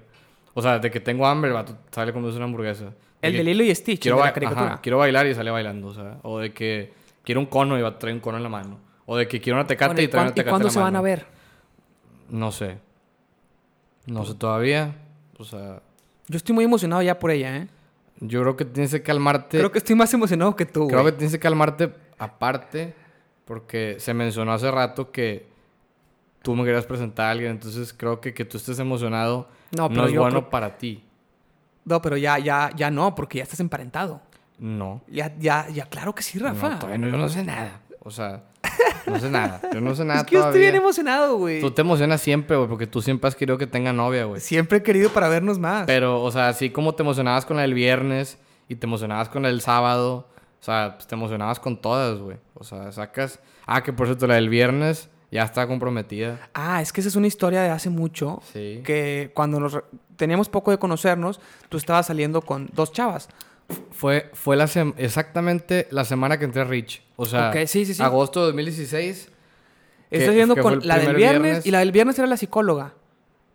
O 0.53 0.61
sea, 0.61 0.79
de 0.79 0.89
que 0.89 0.99
tengo 0.99 1.27
hambre, 1.27 1.49
el 1.49 1.53
vato 1.53 1.77
sale 1.91 2.13
comiendo 2.13 2.35
una 2.35 2.45
hamburguesa. 2.45 2.93
El 3.21 3.37
de 3.37 3.43
Lilo 3.43 3.63
y 3.63 3.75
Stitch, 3.75 4.01
quiero, 4.01 4.17
de 4.17 4.23
la 4.23 4.49
ajá, 4.49 4.79
quiero 4.81 4.97
bailar 4.99 5.27
y 5.27 5.35
sale 5.35 5.51
bailando, 5.51 5.87
o 5.87 5.93
sea. 5.93 6.17
O 6.23 6.39
de 6.39 6.53
que 6.53 6.93
quiero 7.23 7.41
un 7.41 7.47
cono 7.47 7.77
y 7.77 7.81
va 7.81 7.89
a 7.89 7.99
traer 7.99 8.15
un 8.15 8.21
cono 8.21 8.37
en 8.37 8.43
la 8.43 8.49
mano. 8.49 8.79
O 9.05 9.17
de 9.17 9.27
que 9.27 9.41
quiero 9.41 9.59
una 9.59 9.67
tecate 9.67 9.89
Bueno, 9.89 10.01
y 10.01 10.05
¿y, 10.05 10.07
trae 10.07 10.23
una 10.23 10.31
y 10.31 10.33
tecate 10.33 10.49
cuándo 10.49 10.67
en 10.67 10.69
la 10.69 10.73
se 10.73 10.79
van 10.79 10.95
a 10.95 11.01
ver? 11.01 11.25
No 12.29 12.51
sé. 12.51 12.77
No 14.05 14.25
sé 14.25 14.35
todavía. 14.35 14.95
O 15.37 15.43
sea, 15.43 15.81
Yo 16.27 16.37
estoy 16.37 16.55
muy 16.55 16.65
emocionado 16.65 17.01
ya 17.01 17.19
por 17.19 17.31
ella, 17.31 17.57
¿eh? 17.57 17.67
Yo 18.27 18.41
creo 18.41 18.55
que 18.55 18.65
tienes 18.65 18.91
que 18.91 19.01
calmarte. 19.01 19.57
Creo 19.57 19.71
que 19.71 19.77
estoy 19.79 19.95
más 19.95 20.13
emocionado 20.13 20.55
que 20.55 20.65
tú, 20.65 20.87
Creo 20.87 21.03
que 21.05 21.11
tienes 21.11 21.31
que 21.33 21.39
calmarte 21.39 21.93
aparte, 22.17 22.93
porque 23.45 23.97
se 23.99 24.13
mencionó 24.13 24.53
hace 24.53 24.69
rato 24.71 25.11
que 25.11 25.47
tú 26.41 26.55
me 26.55 26.63
querías 26.63 26.85
presentar 26.85 27.27
a 27.27 27.31
alguien, 27.31 27.51
entonces 27.51 27.93
creo 27.93 28.21
que 28.21 28.33
que 28.33 28.45
tú 28.45 28.57
estés 28.57 28.77
emocionado 28.79 29.47
No, 29.75 29.83
no, 29.83 29.89
pero 29.89 30.05
es 30.07 30.15
bueno 30.15 30.29
creo- 30.39 30.49
para 30.49 30.77
ti. 30.77 31.03
No, 31.85 32.01
pero 32.01 32.17
ya, 32.17 32.39
ya, 32.39 32.71
ya 32.75 32.89
no, 32.89 33.13
porque 33.15 33.37
ya 33.39 33.43
estás 33.43 33.59
emparentado. 33.59 34.21
No. 34.57 35.01
Ya, 35.07 35.35
ya, 35.37 35.67
ya, 35.69 35.85
claro 35.85 36.15
que 36.15 36.23
sí, 36.23 36.39
Rafa. 36.39 36.69
No, 36.69 36.79
todavía 36.79 36.97
no, 36.97 37.09
yo 37.09 37.17
no 37.17 37.29
sé 37.29 37.43
nada. 37.43 37.81
O 38.07 38.11
sea, 38.11 38.43
no 39.07 39.19
sé 39.19 39.31
nada. 39.31 39.59
Yo 39.73 39.81
no 39.81 39.95
sé 39.95 40.05
nada 40.05 40.21
es 40.21 40.27
que 40.27 40.35
yo 40.35 40.45
estoy 40.45 40.59
bien 40.59 40.75
emocionado, 40.75 41.37
güey. 41.37 41.59
Tú 41.59 41.71
te 41.71 41.81
emocionas 41.81 42.21
siempre, 42.21 42.55
güey, 42.55 42.69
porque 42.69 42.85
tú 42.85 43.01
siempre 43.01 43.27
has 43.27 43.35
querido 43.35 43.57
que 43.57 43.65
tenga 43.65 43.93
novia, 43.93 44.25
güey. 44.25 44.39
Siempre 44.39 44.77
he 44.77 44.83
querido 44.83 45.09
para 45.09 45.27
vernos 45.27 45.57
más. 45.57 45.85
Pero, 45.87 46.21
o 46.21 46.31
sea, 46.31 46.49
así 46.49 46.69
como 46.69 46.93
te 46.93 47.01
emocionabas 47.01 47.47
con 47.47 47.57
la 47.57 47.63
del 47.63 47.73
viernes 47.73 48.37
y 48.69 48.75
te 48.75 48.85
emocionabas 48.85 49.29
con 49.29 49.41
la 49.41 49.49
del 49.49 49.59
sábado, 49.59 50.29
o 50.61 50.63
sea, 50.63 50.93
pues, 50.95 51.07
te 51.07 51.15
emocionabas 51.15 51.59
con 51.59 51.81
todas, 51.81 52.19
güey. 52.19 52.37
O 52.53 52.63
sea, 52.63 52.91
sacas... 52.91 53.39
Ah, 53.65 53.81
que 53.81 53.91
por 53.91 54.05
cierto, 54.05 54.27
la 54.27 54.35
del 54.35 54.49
viernes 54.49 55.09
ya 55.31 55.41
está 55.41 55.65
comprometida. 55.65 56.49
Ah, 56.53 56.83
es 56.83 56.93
que 56.93 57.01
esa 57.01 57.07
es 57.07 57.15
una 57.15 57.25
historia 57.25 57.63
de 57.63 57.69
hace 57.69 57.89
mucho. 57.89 58.39
Sí. 58.53 58.81
Que 58.85 59.31
cuando 59.33 59.59
nos 59.59 59.79
teníamos 60.15 60.47
poco 60.47 60.69
de 60.69 60.77
conocernos, 60.77 61.39
tú 61.69 61.77
estabas 61.77 62.05
saliendo 62.05 62.43
con 62.43 62.69
dos 62.71 62.91
chavas. 62.91 63.29
Fue, 63.91 64.29
fue 64.33 64.55
la 64.57 64.67
exactamente 64.97 65.87
la 65.91 66.05
semana 66.05 66.37
que 66.37 66.45
entré 66.45 66.61
a 66.61 66.65
Rich. 66.65 67.01
O 67.15 67.25
sea, 67.25 67.49
Ok, 67.49 67.55
sí, 67.65 67.85
sí, 67.85 67.93
sí. 67.93 68.03
agosto 68.03 68.41
de 68.41 68.45
2016. 68.47 69.29
que- 70.09 70.17
Estás 70.17 70.35
fue 70.47 70.61
con 70.61 70.79
la 70.87 70.97
del 70.99 71.15
viernes, 71.15 71.41
viernes. 71.41 71.65
y 71.65 71.71
la 71.71 71.79
del 71.79 71.91
viernes 71.91 72.17
era 72.19 72.27
la 72.27 72.37
psicóloga. 72.37 72.93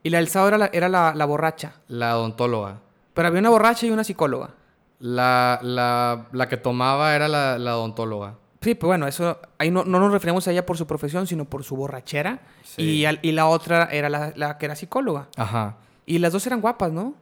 Y 0.03 0.11
la 0.11 0.19
del 0.19 0.28
sábado 0.28 0.49
era 0.49 0.59
la, 0.59 0.70
era 0.73 0.89
la, 0.89 1.15
la 1.15 1.24
borracha. 1.27 1.74
La 1.89 2.16
odontóloga. 2.19 2.81
Pero 3.15 3.28
había 3.28 3.41
una 3.41 3.51
borracha 3.51 3.87
y 3.87 3.91
una 3.91 4.03
psicóloga. 4.03 4.51
La, 4.99 5.59
la, 5.62 6.27
la 6.32 6.49
que 6.49 6.57
tomaba 6.57 7.15
era 7.15 7.28
la, 7.28 7.59
la 7.59 7.77
odontóloga. 7.77 8.35
Sí, 8.62 8.74
pues 8.74 8.89
bueno, 8.89 9.07
eso 9.07 9.39
ahí 9.59 9.70
no, 9.70 9.85
no 9.85 9.99
nos 10.01 10.12
referimos 10.12 10.47
a 10.49 10.51
ella 10.53 10.66
por 10.66 10.77
su 10.77 10.87
profesión, 10.87 11.27
sino 11.27 11.45
por 11.45 11.65
su 11.65 11.77
borrachera. 11.77 12.41
Sí. 12.65 12.82
Y, 12.82 13.05
al- 13.07 13.19
y 13.23 13.32
la 13.32 13.47
otra 13.47 13.89
era 13.91 14.09
la, 14.11 14.32
la 14.37 14.59
que 14.59 14.66
era 14.66 14.74
psicóloga. 14.77 15.28
Ajá. 15.37 15.77
Y 16.05 16.19
las 16.19 16.32
dos 16.32 16.47
eran 16.47 16.61
guapas, 16.61 16.93
¿no? 16.93 17.15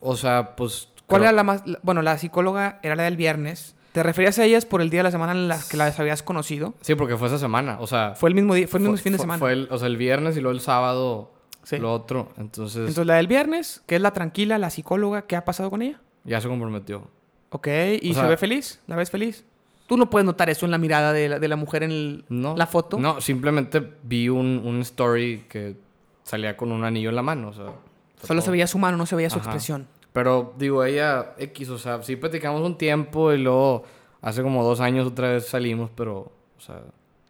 O 0.00 0.16
sea, 0.16 0.54
pues... 0.56 0.88
¿Cuál 1.06 1.22
era 1.22 1.32
la 1.32 1.42
más...? 1.44 1.62
bueno, 1.82 2.02
la 2.02 2.18
psicóloga 2.18 2.78
era 2.82 2.96
la 2.96 3.04
del 3.04 3.16
viernes. 3.16 3.74
¿Te 3.92 4.02
referías 4.02 4.38
a 4.38 4.44
ellas 4.44 4.66
por 4.66 4.82
el 4.82 4.90
día 4.90 5.00
de 5.00 5.04
la 5.04 5.10
semana 5.10 5.32
en 5.32 5.48
la 5.48 5.58
que 5.70 5.76
las 5.76 5.98
habías 5.98 6.22
conocido? 6.22 6.74
Sí, 6.82 6.94
porque 6.94 7.16
fue 7.16 7.28
esa 7.28 7.38
semana. 7.38 7.78
O 7.80 7.86
sea... 7.86 8.14
Fue 8.14 8.28
el 8.28 8.34
mismo 8.34 8.54
día, 8.54 8.68
fue 8.68 8.78
el 8.78 8.82
mismo 8.82 8.96
fue- 8.96 9.02
fin 9.02 9.12
de 9.12 9.18
fue- 9.18 9.22
semana. 9.24 9.38
Fue 9.38 9.52
el, 9.52 9.68
o 9.70 9.78
sea, 9.78 9.86
el 9.86 9.96
viernes 9.96 10.36
y 10.36 10.40
luego 10.40 10.54
el 10.54 10.60
sábado 10.60 11.32
Sí. 11.62 11.78
lo 11.78 11.92
otro. 11.92 12.28
Entonces, 12.36 12.76
Entonces, 12.80 13.06
la 13.06 13.14
del 13.14 13.26
viernes, 13.26 13.82
que 13.86 13.96
es 13.96 14.00
la 14.02 14.12
tranquila, 14.12 14.58
la 14.58 14.70
psicóloga, 14.70 15.22
¿qué 15.22 15.34
ha 15.36 15.44
pasado 15.44 15.70
con 15.70 15.82
ella? 15.82 16.00
ya 16.24 16.40
se 16.40 16.48
comprometió. 16.48 17.08
Ok, 17.50 17.68
¿y 18.02 18.10
O 18.10 18.14
se 18.14 18.20
sea- 18.20 18.28
ve 18.28 18.36
feliz? 18.36 18.80
¿La 18.88 18.96
ves 18.96 19.10
feliz? 19.10 19.44
Tú 19.86 19.96
no 19.96 20.10
puedes 20.10 20.26
notar 20.26 20.50
eso 20.50 20.64
en 20.66 20.72
la 20.72 20.78
mirada 20.78 21.12
de 21.12 21.28
la, 21.28 21.38
de 21.38 21.46
la 21.48 21.54
mujer 21.56 21.84
en 21.84 21.90
el- 21.92 22.24
No. 22.28 22.56
la 22.56 22.66
foto. 22.66 22.98
No, 22.98 23.20
simplemente 23.20 23.80
vi 24.02 24.28
un, 24.28 24.60
un 24.64 24.80
story 24.80 25.44
que 25.48 25.76
salía 26.24 26.56
con 26.56 26.72
un 26.72 26.84
anillo 26.84 27.08
en 27.10 27.16
la 27.16 27.22
mano. 27.22 27.48
O 27.48 27.52
sea, 27.52 27.64
Solo 27.64 28.40
todo. 28.40 28.42
se 28.42 28.50
veía 28.50 28.66
su 28.66 28.78
mano, 28.78 28.96
no 28.96 29.06
se 29.06 29.14
veía 29.16 29.30
su 29.30 29.38
Ajá. 29.38 29.44
expresión. 29.50 29.86
Pero 30.16 30.54
digo, 30.56 30.82
ella 30.82 31.34
X, 31.36 31.68
o 31.68 31.76
sea, 31.76 32.02
sí 32.02 32.16
platicamos 32.16 32.62
un 32.62 32.78
tiempo 32.78 33.34
y 33.34 33.38
luego 33.38 33.82
hace 34.22 34.42
como 34.42 34.64
dos 34.64 34.80
años 34.80 35.06
otra 35.06 35.32
vez 35.32 35.46
salimos, 35.46 35.90
pero, 35.94 36.32
o 36.56 36.60
sea, 36.60 36.80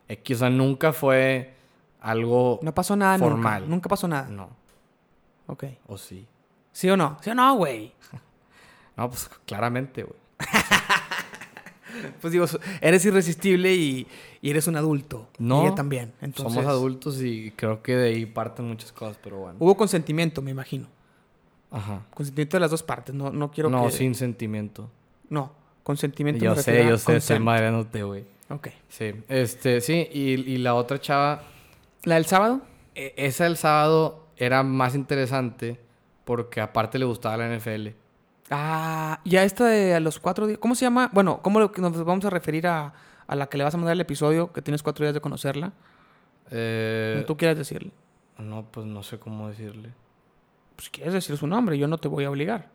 X, 0.06 0.36
o 0.36 0.38
sea, 0.38 0.50
nunca 0.50 0.92
fue 0.92 1.52
algo 2.00 2.60
No 2.62 2.72
pasó 2.72 2.94
nada 2.94 3.18
formal. 3.18 3.62
nunca. 3.62 3.70
Nunca 3.74 3.88
pasó 3.88 4.06
nada. 4.06 4.28
No, 4.28 4.50
Ok. 5.48 5.64
o 5.88 5.98
sí. 5.98 6.28
¿Sí 6.70 6.88
o 6.88 6.96
no? 6.96 7.18
¿Sí 7.22 7.30
o 7.30 7.34
no, 7.34 7.56
güey? 7.56 7.92
No, 8.96 9.10
pues 9.10 9.28
claramente, 9.46 10.04
güey. 10.04 10.20
Pues 12.20 12.32
digo, 12.32 12.44
eres 12.82 13.04
irresistible 13.04 13.74
y, 13.74 14.06
y 14.42 14.50
eres 14.50 14.66
un 14.68 14.76
adulto. 14.76 15.28
No, 15.38 15.62
Y 15.62 15.66
ella 15.66 15.74
también. 15.74 16.12
Entonces, 16.20 16.54
Somos 16.54 16.70
adultos 16.70 17.20
y 17.22 17.52
creo 17.56 17.82
que 17.82 17.96
de 17.96 18.08
ahí 18.10 18.26
parten 18.26 18.68
muchas 18.68 18.92
cosas, 18.92 19.18
pero 19.22 19.38
bueno. 19.38 19.56
Hubo 19.58 19.76
consentimiento, 19.76 20.40
me 20.42 20.50
imagino. 20.52 20.86
Ajá. 21.76 22.02
Consentimiento 22.14 22.56
de 22.56 22.60
las 22.60 22.70
dos 22.70 22.82
partes. 22.82 23.14
No, 23.14 23.30
no 23.30 23.50
quiero 23.50 23.68
no, 23.68 23.84
que... 23.84 23.92
sin 23.92 24.14
sentimiento. 24.14 24.90
No, 25.28 25.52
consentimiento 25.82 26.42
Yo 26.44 26.54
sé, 26.56 26.86
yo 26.88 26.96
sé, 26.96 27.16
estoy 27.16 27.38
madreándote, 27.38 28.02
güey. 28.02 28.24
Ok. 28.48 28.68
Sí, 28.88 29.12
este, 29.28 29.80
sí, 29.80 30.08
y, 30.12 30.32
y 30.50 30.58
la 30.58 30.74
otra 30.74 31.00
chava, 31.00 31.42
¿La 32.04 32.14
del 32.14 32.26
sábado? 32.26 32.62
e- 32.94 33.12
esa 33.16 33.44
del 33.44 33.56
sábado 33.56 34.26
era 34.36 34.62
más 34.62 34.94
interesante 34.94 35.78
porque 36.24 36.60
aparte 36.60 36.98
le 36.98 37.04
gustaba 37.04 37.36
la 37.36 37.54
NFL. 37.54 37.88
Ah, 38.50 39.20
y 39.24 39.36
a 39.36 39.42
esta 39.42 39.66
de 39.66 39.94
a 39.94 40.00
los 40.00 40.18
cuatro 40.18 40.46
días... 40.46 40.58
¿Cómo 40.58 40.74
se 40.74 40.84
llama? 40.84 41.10
Bueno, 41.12 41.40
¿cómo 41.42 41.60
nos 41.60 42.04
vamos 42.04 42.24
a 42.24 42.30
referir 42.30 42.66
a, 42.68 42.94
a 43.26 43.36
la 43.36 43.48
que 43.48 43.58
le 43.58 43.64
vas 43.64 43.74
a 43.74 43.76
mandar 43.76 43.94
el 43.94 44.00
episodio? 44.00 44.52
Que 44.52 44.62
tienes 44.62 44.82
cuatro 44.82 45.04
días 45.04 45.14
de 45.14 45.20
conocerla. 45.20 45.72
Eh, 46.50 47.24
tú 47.26 47.36
quieras 47.36 47.58
decirle. 47.58 47.90
no, 48.38 48.64
pues 48.70 48.86
no 48.86 49.02
sé 49.02 49.18
cómo 49.18 49.48
decirle. 49.48 49.90
Pues 50.76 50.90
quieres 50.90 51.14
decir 51.14 51.36
su 51.36 51.46
nombre, 51.46 51.76
yo 51.78 51.88
no 51.88 51.98
te 51.98 52.06
voy 52.08 52.24
a 52.24 52.30
obligar. 52.30 52.68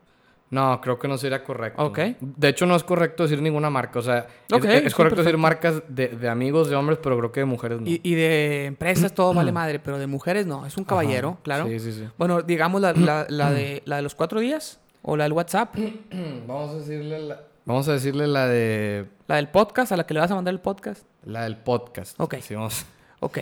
No, 0.49 0.82
creo 0.82 0.99
que 0.99 1.07
no 1.07 1.18
sería 1.18 1.44
correcto. 1.45 1.82
Ok. 1.82 1.99
De 2.19 2.49
hecho, 2.49 2.65
no 2.65 2.76
es 2.76 2.84
correcto 2.84 3.23
decir 3.23 3.41
ninguna 3.41 3.69
marca. 3.69 3.99
O 3.99 4.02
sea, 4.02 4.28
es- 4.49 4.53
Ok, 4.53 4.65
es, 4.65 4.84
sí, 4.91 4.98
correcto 4.98 5.23
decir 5.23 5.38
marcas 5.38 5.82
de, 5.88 6.10
de 6.10 6.28
amigos, 6.28 6.69
de 6.69 6.76
hombres, 6.76 6.99
pero 7.02 7.18
creo 7.18 7.32
que 7.32 7.40
de 7.40 7.45
mujeres 7.45 7.80
no. 7.80 7.88
Y, 7.88 8.02
y 8.03 8.15
de 8.15 8.65
empresas 8.65 9.14
todo 9.14 9.34
vale 9.34 9.53
madre, 9.53 9.80
pero 9.80 9.98
de 9.98 10.07
mujeres 10.07 10.45
no. 10.45 10.65
Es 10.65 10.76
un 10.76 10.84
caballero, 10.84 11.30
Ajá. 11.30 11.40
claro. 11.44 11.68
Sí, 11.68 11.80
sí, 11.80 11.94
sí. 11.94 12.07
Bueno, 12.18 12.41
digamos 12.41 12.82
la, 12.82 12.91
la- 12.91 13.26
la 13.30 13.52
de, 13.52 13.82
la 13.86 13.95
de 13.98 14.02
los 14.02 14.14
cuatro 14.14 14.41
días 14.41 14.82
o 15.03 15.15
la 15.15 15.23
del 15.23 15.32
WhatsApp. 15.34 15.73
Vamos 16.48 16.72
a 16.72 16.73
decirle 16.80 17.19
la... 17.19 17.41
Vamos 17.64 17.88
a 17.88 17.94
decirle 17.94 18.28
la 18.28 18.48
de... 18.48 19.06
La 19.28 19.36
del 19.38 19.48
podcast, 19.48 19.91
a 19.94 19.95
la 19.98 20.06
que 20.06 20.14
le 20.15 20.19
vas 20.19 20.32
a 20.32 20.36
mandar 20.36 20.53
el 20.53 20.60
podcast. 20.60 21.06
La 21.23 21.44
del 21.44 21.56
podcast. 21.57 22.19
Ok. 22.19 22.36
Sí, 22.41 22.56
vamos... 22.56 22.86
Ok. 23.22 23.38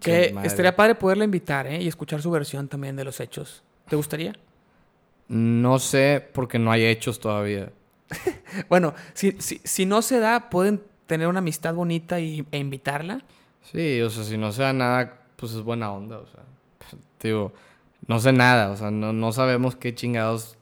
Que 0.00 0.32
madre. 0.32 0.48
estaría 0.48 0.76
padre 0.76 0.94
poderla 0.94 1.24
invitar, 1.24 1.66
¿eh? 1.66 1.80
Y 1.82 1.88
escuchar 1.88 2.20
su 2.20 2.30
versión 2.30 2.68
también 2.68 2.94
de 2.96 3.04
los 3.04 3.20
hechos. 3.20 3.62
¿Te 3.88 3.96
gustaría? 3.96 4.34
No 5.28 5.78
sé 5.78 6.26
porque 6.32 6.58
no 6.58 6.70
hay 6.72 6.84
hechos 6.84 7.20
todavía. 7.20 7.70
Bueno, 8.70 8.94
si, 9.12 9.32
si, 9.40 9.60
si 9.62 9.84
no 9.84 10.00
se 10.00 10.18
da, 10.20 10.48
pueden 10.48 10.82
tener 11.06 11.28
una 11.28 11.40
amistad 11.40 11.74
bonita 11.74 12.18
y, 12.18 12.46
e 12.50 12.58
invitarla. 12.58 13.20
Sí, 13.62 14.00
o 14.00 14.08
sea, 14.08 14.24
si 14.24 14.38
no 14.38 14.52
se 14.52 14.62
da 14.62 14.72
nada, 14.72 15.18
pues 15.36 15.52
es 15.52 15.60
buena 15.62 15.92
onda, 15.92 16.18
o 16.18 16.26
sea. 16.26 16.40
Digo, 17.22 17.52
no 18.06 18.18
sé 18.20 18.32
nada, 18.32 18.70
o 18.70 18.76
sea, 18.76 18.90
no, 18.90 19.12
no 19.12 19.32
sabemos 19.32 19.76
qué 19.76 19.94
chingados 19.94 20.56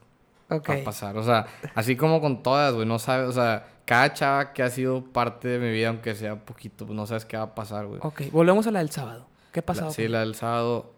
Ok. 0.50 0.68
va 0.68 0.74
a 0.74 0.84
pasar. 0.84 1.16
O 1.16 1.22
sea, 1.22 1.46
así 1.76 1.94
como 1.96 2.20
con 2.20 2.42
todas, 2.42 2.74
güey, 2.74 2.86
no 2.86 2.98
sabes, 2.98 3.28
o 3.28 3.32
sea, 3.32 3.68
cada 3.86 4.12
chava 4.12 4.52
que 4.52 4.62
ha 4.62 4.68
sido 4.68 5.02
parte 5.04 5.48
de 5.48 5.58
mi 5.58 5.70
vida, 5.72 5.88
aunque 5.88 6.14
sea 6.14 6.36
poquito, 6.44 6.84
pues 6.84 6.94
no 6.94 7.06
sabes 7.06 7.24
qué 7.24 7.38
va 7.38 7.44
a 7.44 7.54
pasar, 7.54 7.86
güey. 7.86 8.00
Ok, 8.02 8.22
volvemos 8.32 8.66
a 8.66 8.70
la 8.72 8.80
del 8.80 8.90
sábado. 8.90 9.26
¿Qué 9.52 9.62
pasado? 9.62 9.90
sí, 9.92 10.06
la 10.08 10.20
del 10.20 10.34
sábado. 10.34 10.92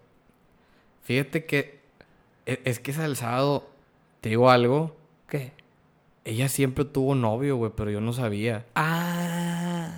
Fíjate 1.03 1.45
que 1.47 1.79
e- 2.47 2.61
es 2.65 2.81
que 2.81 2.91
esa 2.91 3.03
del 3.03 3.15
sábado, 3.17 3.69
te 4.21 4.31
digo 4.31 4.51
algo, 4.51 4.97
¿Qué? 5.29 5.53
ella 6.25 6.49
siempre 6.49 6.85
tuvo 6.85 7.15
novio, 7.15 7.57
güey, 7.57 7.71
pero 7.77 7.91
yo 7.91 8.01
no 8.01 8.13
sabía. 8.13 8.65
Ah, 8.75 9.91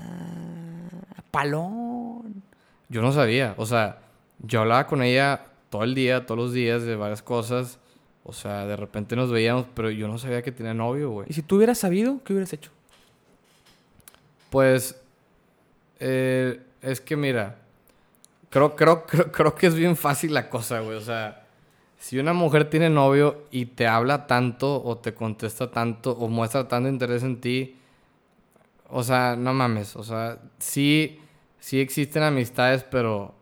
palón. 1.31 2.43
Yo 2.89 3.03
no 3.03 3.13
sabía, 3.13 3.55
o 3.57 3.67
sea, 3.67 4.01
yo 4.41 4.61
hablaba 4.63 4.87
con 4.89 5.03
ella 5.03 5.45
todo 5.71 5.85
el 5.85 5.95
día, 5.95 6.27
todos 6.27 6.39
los 6.39 6.53
días 6.53 6.83
de 6.83 6.97
varias 6.97 7.23
cosas. 7.23 7.79
O 8.25 8.33
sea, 8.33 8.67
de 8.67 8.77
repente 8.77 9.17
nos 9.17 9.31
veíamos, 9.31 9.67
pero 9.75 9.91
yo 9.91 10.07
no 10.09 10.19
sabía 10.19 10.43
que 10.43 10.53
tenía 10.53 10.75
novio, 10.75 11.11
güey. 11.11 11.27
¿Y 11.31 11.33
si 11.33 11.43
tú 11.43 11.57
hubieras 11.57 11.79
sabido, 11.79 12.21
qué 12.25 12.33
hubieras 12.33 12.53
hecho? 12.53 12.71
Pues, 14.51 15.01
eh, 16.01 16.61
es 16.83 17.01
que 17.01 17.17
mira, 17.17 17.59
creo, 18.51 18.77
creo, 18.77 19.07
creo, 19.07 19.33
creo 19.33 19.55
que 19.55 19.67
es 19.69 19.75
bien 19.75 19.97
fácil 19.97 20.35
la 20.35 20.51
cosa, 20.51 20.81
güey. 20.81 20.97
O 20.97 21.01
sea, 21.01 21.47
si 21.99 22.19
una 22.19 22.33
mujer 22.33 22.69
tiene 22.69 22.91
novio 22.91 23.45
y 23.51 23.67
te 23.67 23.87
habla 23.87 24.27
tanto 24.27 24.83
o 24.83 24.99
te 24.99 25.15
contesta 25.15 25.71
tanto 25.71 26.13
o 26.13 26.29
muestra 26.29 26.67
tanto 26.67 26.89
interés 26.89 27.23
en 27.23 27.41
ti, 27.41 27.77
o 28.89 29.03
sea, 29.03 29.37
no 29.37 29.55
mames. 29.55 29.97
O 29.97 30.03
sea, 30.03 30.39
sí, 30.59 31.21
sí 31.59 31.81
existen 31.81 32.23
amistades, 32.23 32.85
pero, 32.85 33.35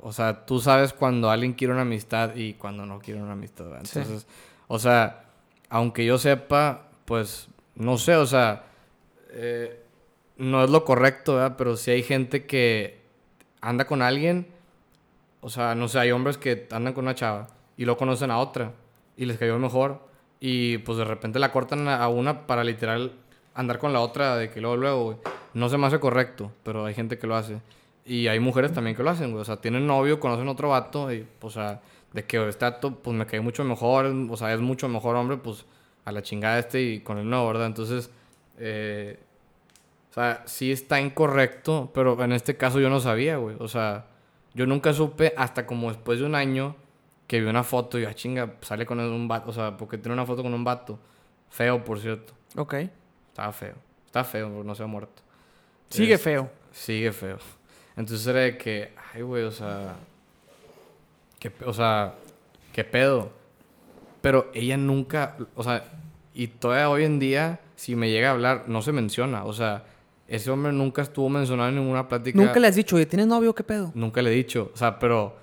o 0.00 0.12
sea, 0.12 0.46
tú 0.46 0.60
sabes 0.60 0.92
cuando 0.92 1.30
alguien 1.30 1.54
quiere 1.54 1.72
una 1.72 1.82
amistad 1.82 2.34
y 2.36 2.54
cuando 2.54 2.86
no 2.86 3.00
quiere 3.00 3.22
una 3.22 3.32
amistad, 3.32 3.64
¿verdad? 3.64 3.84
Sí. 3.84 3.98
Entonces, 3.98 4.26
o 4.68 4.78
sea, 4.78 5.24
aunque 5.68 6.04
yo 6.04 6.18
sepa, 6.18 6.88
pues, 7.06 7.48
no 7.74 7.98
sé, 7.98 8.16
o 8.16 8.26
sea, 8.26 8.64
eh, 9.30 9.83
no 10.36 10.64
es 10.64 10.70
lo 10.70 10.84
correcto. 10.84 11.54
Pero 11.56 11.76
si 11.76 11.90
hay 11.90 12.02
gente 12.02 12.46
que 12.46 13.00
anda 13.60 13.86
con 13.86 14.02
alguien, 14.02 14.46
o 15.40 15.50
sea, 15.50 15.74
no 15.74 15.88
sé, 15.88 15.98
hay 15.98 16.10
hombres 16.10 16.38
que 16.38 16.66
andan 16.70 16.94
con 16.94 17.04
una 17.04 17.14
chava 17.14 17.48
y 17.76 17.84
lo 17.84 17.96
conocen 17.96 18.30
a 18.30 18.38
otra 18.38 18.72
y 19.16 19.26
les 19.26 19.38
cayó 19.38 19.58
mejor 19.58 20.00
y 20.40 20.78
pues 20.78 20.98
de 20.98 21.04
repente 21.04 21.38
la 21.38 21.52
cortan 21.52 21.88
a 21.88 22.08
una 22.08 22.46
para 22.46 22.64
literal 22.64 23.12
andar 23.54 23.78
con 23.78 23.92
la 23.92 24.00
otra 24.00 24.36
de 24.36 24.50
que 24.50 24.60
luego, 24.60 24.76
luego, 24.76 25.04
güey. 25.04 25.16
No 25.54 25.68
se 25.68 25.78
me 25.78 25.86
hace 25.86 26.00
correcto, 26.00 26.50
pero 26.62 26.84
hay 26.84 26.94
gente 26.94 27.18
que 27.18 27.26
lo 27.26 27.36
hace. 27.36 27.60
Y 28.04 28.26
hay 28.26 28.40
mujeres 28.40 28.72
también 28.72 28.96
que 28.96 29.02
lo 29.02 29.10
hacen, 29.10 29.30
güey. 29.30 29.40
O 29.40 29.44
sea, 29.44 29.60
tienen 29.60 29.86
novio, 29.86 30.20
conocen 30.20 30.48
otro 30.48 30.68
vato 30.70 31.12
y, 31.12 31.26
o 31.40 31.50
sea, 31.50 31.80
de 32.12 32.24
que 32.24 32.48
este 32.48 32.64
vato, 32.64 32.96
pues 32.96 33.16
me 33.16 33.26
cae 33.26 33.40
mucho 33.40 33.64
mejor, 33.64 34.06
o 34.06 34.36
sea, 34.36 34.52
es 34.52 34.60
mucho 34.60 34.88
mejor 34.88 35.16
hombre, 35.16 35.36
pues 35.36 35.64
a 36.04 36.12
la 36.12 36.22
chingada 36.22 36.58
este 36.58 36.82
y 36.82 37.00
con 37.00 37.18
el 37.18 37.30
no, 37.30 37.46
¿verdad? 37.46 37.66
Entonces, 37.66 38.10
eh, 38.58 39.18
o 40.14 40.20
sea, 40.20 40.42
sí 40.46 40.70
está 40.70 41.00
incorrecto, 41.00 41.90
pero 41.92 42.22
en 42.22 42.30
este 42.32 42.56
caso 42.56 42.78
yo 42.78 42.88
no 42.88 43.00
sabía, 43.00 43.36
güey. 43.38 43.56
O 43.58 43.66
sea, 43.66 44.06
yo 44.54 44.64
nunca 44.64 44.92
supe 44.92 45.34
hasta 45.36 45.66
como 45.66 45.88
después 45.88 46.20
de 46.20 46.24
un 46.26 46.36
año 46.36 46.76
que 47.26 47.40
vi 47.40 47.46
una 47.48 47.64
foto 47.64 47.98
y, 47.98 48.04
ah, 48.04 48.14
chinga, 48.14 48.54
sale 48.60 48.86
con 48.86 49.00
un 49.00 49.26
vato, 49.26 49.50
o 49.50 49.52
sea, 49.52 49.76
porque 49.76 49.98
tiene 49.98 50.12
una 50.14 50.24
foto 50.24 50.42
con 50.44 50.54
un 50.54 50.62
vato. 50.62 51.00
Feo, 51.50 51.82
por 51.84 51.98
cierto. 51.98 52.32
Ok. 52.56 52.74
Estaba 53.30 53.52
feo. 53.52 53.74
Está 54.06 54.22
feo, 54.22 54.48
no 54.62 54.74
se 54.76 54.84
ha 54.84 54.86
muerto. 54.86 55.20
Sigue 55.90 56.14
Es- 56.14 56.22
feo. 56.22 56.48
Sigue 56.70 57.10
feo. 57.12 57.38
Entonces 57.96 58.24
era 58.26 58.40
de 58.40 58.56
que, 58.56 58.92
ay, 59.14 59.22
güey, 59.22 59.42
o 59.42 59.50
sea, 59.50 59.94
¿qué, 61.40 61.50
pe- 61.50 61.64
o 61.64 61.72
sea, 61.72 62.14
qué 62.72 62.84
pedo. 62.84 63.30
Pero 64.20 64.50
ella 64.54 64.76
nunca, 64.76 65.36
o 65.56 65.62
sea, 65.64 65.84
y 66.34 66.46
todavía 66.48 66.88
hoy 66.90 67.04
en 67.04 67.18
día, 67.18 67.60
si 67.76 67.96
me 67.96 68.10
llega 68.10 68.28
a 68.28 68.32
hablar, 68.32 68.64
no 68.68 68.80
se 68.82 68.92
menciona. 68.92 69.44
O 69.44 69.52
sea, 69.52 69.84
ese 70.26 70.50
hombre 70.50 70.72
nunca 70.72 71.02
estuvo 71.02 71.28
mencionado 71.28 71.68
en 71.68 71.76
ninguna 71.76 72.08
plática. 72.08 72.38
Nunca 72.38 72.58
le 72.58 72.66
has 72.66 72.76
dicho, 72.76 72.96
oye, 72.96 73.06
¿tienes 73.06 73.26
novio? 73.26 73.54
¿Qué 73.54 73.62
pedo? 73.62 73.92
Nunca 73.94 74.22
le 74.22 74.30
he 74.30 74.34
dicho. 74.34 74.70
O 74.74 74.76
sea, 74.76 74.98
pero 74.98 75.36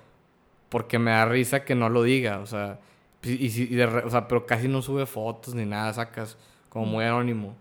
porque 0.68 0.98
me 0.98 1.10
da 1.10 1.26
risa 1.26 1.64
que 1.64 1.74
no 1.74 1.88
lo 1.88 2.02
diga. 2.02 2.40
O 2.40 2.46
sea, 2.46 2.80
y, 3.22 3.46
y 3.46 3.74
de 3.74 3.84
o 3.84 4.10
sea 4.10 4.26
pero 4.26 4.46
casi 4.46 4.68
no 4.68 4.82
sube 4.82 5.06
fotos 5.06 5.54
ni 5.54 5.64
nada, 5.64 5.92
sacas 5.92 6.36
como 6.68 6.86
muy 6.86 7.04
anónimo. 7.04 7.54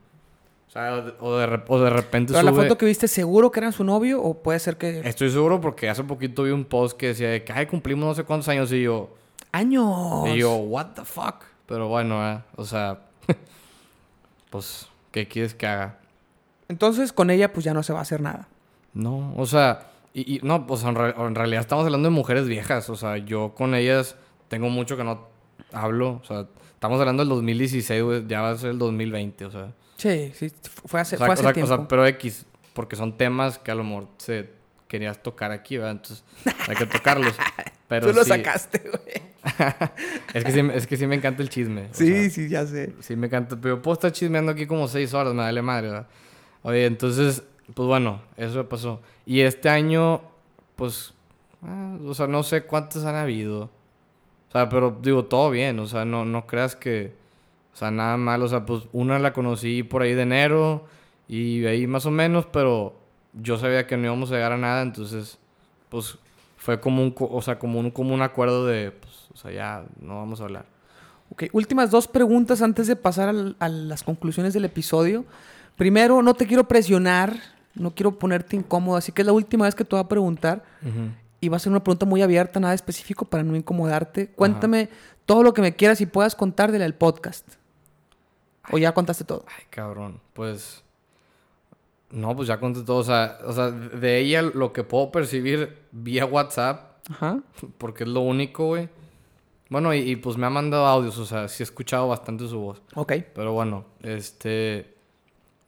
O 0.67 0.71
sea, 0.71 0.93
o 0.93 1.01
de, 1.01 1.13
o 1.19 1.37
de 1.37 1.61
o 1.67 1.79
de 1.81 1.89
repente 1.89 2.31
Pero 2.31 2.43
la 2.43 2.53
foto 2.53 2.77
que 2.77 2.85
viste, 2.85 3.09
¿seguro 3.09 3.51
que 3.51 3.59
era 3.59 3.73
su 3.73 3.83
novio? 3.83 4.23
¿O 4.23 4.41
puede 4.41 4.57
ser 4.57 4.77
que... 4.77 5.01
Estoy 5.03 5.29
seguro 5.29 5.59
porque 5.59 5.89
hace 5.89 6.01
poquito 6.05 6.43
vi 6.43 6.51
un 6.51 6.63
post 6.63 6.97
que 6.97 7.07
decía 7.07 7.29
de 7.29 7.43
que, 7.43 7.51
ay, 7.51 7.65
cumplimos 7.65 8.05
no 8.05 8.15
sé 8.15 8.23
cuántos 8.23 8.47
años 8.47 8.71
y 8.71 8.83
yo... 8.83 9.13
¡Años! 9.51 10.29
Y 10.29 10.37
yo, 10.37 10.55
what 10.55 10.93
the 10.95 11.03
fuck? 11.03 11.43
Pero 11.65 11.89
bueno, 11.89 12.25
eh, 12.25 12.41
o 12.55 12.63
sea... 12.63 13.01
pues, 14.49 14.87
¿qué 15.11 15.27
quieres 15.27 15.53
que 15.53 15.67
haga? 15.67 15.99
Entonces, 16.71 17.13
con 17.13 17.29
ella, 17.29 17.53
pues 17.53 17.63
ya 17.65 17.73
no 17.73 17.83
se 17.83 17.93
va 17.93 17.99
a 17.99 18.01
hacer 18.01 18.21
nada. 18.21 18.47
No, 18.93 19.33
o 19.37 19.45
sea... 19.45 19.87
Y, 20.13 20.35
y 20.37 20.39
no, 20.43 20.67
pues 20.67 20.83
en, 20.83 20.95
re- 20.95 21.13
en 21.17 21.35
realidad 21.35 21.61
estamos 21.61 21.85
hablando 21.85 22.09
de 22.09 22.15
mujeres 22.15 22.45
viejas. 22.47 22.89
O 22.89 22.95
sea, 22.95 23.17
yo 23.17 23.53
con 23.55 23.75
ellas 23.75 24.15
tengo 24.49 24.69
mucho 24.69 24.97
que 24.97 25.03
no 25.05 25.27
hablo. 25.71 26.19
O 26.21 26.25
sea, 26.25 26.47
estamos 26.73 26.99
hablando 26.99 27.21
del 27.23 27.29
2016, 27.29 28.03
güey. 28.03 28.27
Ya 28.27 28.41
va 28.41 28.49
a 28.51 28.57
ser 28.57 28.71
el 28.71 28.77
2020, 28.79 29.45
o 29.45 29.51
sea... 29.51 29.71
Sí, 29.97 30.31
sí, 30.35 30.51
fue 30.85 30.99
hace, 30.99 31.15
O 31.15 31.19
sea, 31.19 31.27
fue 31.27 31.29
o 31.29 31.33
hace 31.33 31.41
sea- 31.43 31.51
o 31.51 31.53
tiempo. 31.53 31.75
sea, 31.75 31.87
pero 31.87 32.05
X, 32.07 32.45
porque 32.73 32.95
son 32.95 33.15
temas 33.17 33.57
que 33.59 33.71
a 33.71 33.75
lo 33.75 33.83
mejor 33.83 34.07
se 34.17 34.49
querías 34.87 35.21
tocar 35.23 35.51
aquí, 35.51 35.77
¿verdad? 35.77 35.91
Entonces 35.91 36.23
hay 36.67 36.75
que 36.75 36.85
tocarlos. 36.87 37.33
Pero 37.87 38.07
Tú 38.07 38.13
lo 38.13 38.23
sí- 38.23 38.29
sacaste, 38.29 38.79
güey. 38.79 39.21
es, 40.33 40.43
que 40.45 40.51
sí, 40.51 40.59
es 40.73 40.87
que 40.87 40.97
sí 40.97 41.07
me 41.07 41.15
encanta 41.15 41.41
el 41.43 41.49
chisme. 41.49 41.89
o 41.91 41.93
Sí, 41.93 42.07
sea, 42.07 42.29
sí, 42.29 42.49
ya 42.49 42.65
sé. 42.65 42.93
sí 43.01 43.15
me 43.15 43.27
encanta. 43.27 43.57
Pero 43.61 43.81
puedo 43.81 43.93
estar 43.93 44.11
chismeando 44.11 44.51
aquí 44.53 44.65
como 44.65 44.87
seis 44.87 45.13
horas, 45.13 45.33
me 45.33 45.41
vale 45.43 45.61
madre, 45.61 45.87
¿verdad? 45.89 46.07
Oye, 46.63 46.85
entonces, 46.85 47.43
pues 47.73 47.87
bueno, 47.87 48.21
eso 48.37 48.67
pasó. 48.69 49.01
Y 49.25 49.41
este 49.41 49.69
año, 49.69 50.21
pues, 50.75 51.13
ah, 51.63 51.97
o 52.05 52.13
sea, 52.13 52.27
no 52.27 52.43
sé 52.43 52.63
cuántos 52.63 53.05
han 53.05 53.15
habido. 53.15 53.63
O 54.49 54.51
sea, 54.51 54.69
pero 54.69 54.97
digo, 55.01 55.25
todo 55.25 55.49
bien. 55.49 55.79
O 55.79 55.87
sea, 55.87 56.05
no, 56.05 56.25
no 56.25 56.45
creas 56.45 56.75
que, 56.75 57.13
o 57.73 57.77
sea, 57.77 57.91
nada 57.91 58.17
mal. 58.17 58.41
O 58.43 58.47
sea, 58.47 58.65
pues 58.65 58.83
una 58.91 59.19
la 59.19 59.33
conocí 59.33 59.83
por 59.83 60.01
ahí 60.01 60.13
de 60.13 60.23
enero 60.23 60.85
y 61.27 61.65
ahí 61.65 61.87
más 61.87 62.05
o 62.05 62.11
menos, 62.11 62.45
pero 62.51 62.93
yo 63.33 63.57
sabía 63.57 63.87
que 63.87 63.95
no 63.97 64.05
íbamos 64.05 64.31
a 64.31 64.35
llegar 64.35 64.51
a 64.51 64.57
nada, 64.57 64.81
entonces, 64.81 65.37
pues 65.89 66.17
fue 66.57 66.79
como 66.81 67.01
un, 67.01 67.15
o 67.17 67.41
sea, 67.41 67.57
como 67.57 67.79
un, 67.79 67.89
como 67.91 68.13
un 68.13 68.21
acuerdo 68.21 68.65
de, 68.65 68.91
pues, 68.91 69.13
o 69.33 69.37
sea, 69.37 69.51
ya 69.51 69.85
no 70.01 70.17
vamos 70.17 70.41
a 70.41 70.43
hablar. 70.43 70.65
Ok, 71.31 71.45
últimas 71.53 71.89
dos 71.89 72.09
preguntas 72.09 72.61
antes 72.61 72.87
de 72.87 72.97
pasar 72.97 73.29
al- 73.29 73.55
a 73.59 73.69
las 73.69 74.03
conclusiones 74.03 74.53
del 74.53 74.65
episodio. 74.65 75.23
Primero, 75.75 76.21
no 76.21 76.33
te 76.33 76.45
quiero 76.45 76.67
presionar, 76.67 77.35
no 77.75 77.95
quiero 77.95 78.17
ponerte 78.17 78.55
incómodo, 78.55 78.97
así 78.97 79.11
que 79.11 79.21
es 79.21 79.25
la 79.25 79.33
última 79.33 79.65
vez 79.65 79.75
que 79.75 79.83
te 79.83 79.95
voy 79.95 80.03
a 80.03 80.07
preguntar. 80.07 80.63
Y 81.39 81.49
va 81.49 81.57
a 81.57 81.59
ser 81.59 81.71
una 81.71 81.83
pregunta 81.83 82.05
muy 82.05 82.21
abierta, 82.21 82.59
nada 82.59 82.73
específico 82.73 83.25
para 83.25 83.43
no 83.43 83.55
incomodarte. 83.55 84.27
Cuéntame 84.27 84.89
todo 85.25 85.43
lo 85.43 85.53
que 85.53 85.61
me 85.61 85.75
quieras 85.75 86.01
y 86.01 86.05
puedas 86.05 86.35
contar 86.35 86.71
del 86.71 86.93
podcast. 86.93 87.47
O 88.71 88.77
ya 88.77 88.93
contaste 88.93 89.23
todo. 89.23 89.45
Ay, 89.47 89.65
cabrón, 89.69 90.19
pues... 90.33 90.83
No, 92.11 92.35
pues 92.35 92.47
ya 92.47 92.59
conté 92.59 92.81
todo. 92.81 92.97
O 92.97 93.03
sea, 93.03 93.39
o 93.45 93.53
sea, 93.53 93.71
de 93.71 94.19
ella 94.19 94.41
lo 94.41 94.73
que 94.73 94.83
puedo 94.83 95.11
percibir 95.11 95.77
vía 95.91 96.25
WhatsApp, 96.25 96.97
Ajá. 97.09 97.39
porque 97.77 98.03
es 98.03 98.09
lo 98.09 98.19
único, 98.19 98.67
güey. 98.67 98.89
Bueno, 99.69 99.93
y, 99.93 99.99
y, 99.99 100.17
pues 100.17 100.35
me 100.35 100.45
ha 100.45 100.49
mandado 100.49 100.85
audios, 100.85 101.17
o 101.17 101.25
sea, 101.25 101.47
sí 101.47 101.63
he 101.63 101.65
escuchado 101.65 102.09
bastante 102.09 102.45
su 102.49 102.59
voz. 102.59 102.81
Ok. 102.95 103.13
Pero 103.33 103.53
bueno, 103.53 103.85
este... 104.01 104.93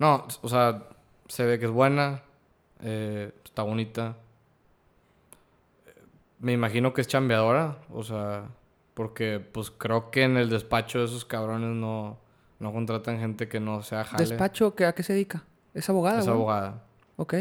No, 0.04 0.28
o 0.42 0.50
sea, 0.50 0.84
se 1.30 1.46
ve 1.46 1.58
que 1.60 1.64
es 1.64 1.72
buena, 1.72 2.24
eh, 2.82 3.32
está 3.46 3.62
bonita. 3.62 4.18
Me 6.40 6.52
imagino 6.52 6.94
que 6.94 7.00
es 7.00 7.08
chambeadora, 7.08 7.78
o 7.90 8.04
sea, 8.04 8.50
porque 8.96 9.40
pues 9.40 9.72
creo 9.72 10.12
que 10.12 10.24
en 10.24 10.36
el 10.36 10.50
despacho 10.50 11.00
de 11.00 11.06
esos 11.06 11.24
cabrones 11.24 11.70
no, 11.70 12.18
no 12.60 12.74
contratan 12.74 13.18
gente 13.18 13.48
que 13.48 13.62
no 13.62 13.82
sea 13.82 14.04
jale. 14.04 14.26
¿Despacho 14.26 14.76
que, 14.76 14.84
a 14.84 14.94
qué 14.94 15.04
se 15.04 15.14
dedica? 15.14 15.46
¿Es 15.74 15.90
abogada? 15.90 16.20
Es 16.20 16.26
güey? 16.26 16.36
abogada. 16.36 16.84
Ok. 17.16 17.36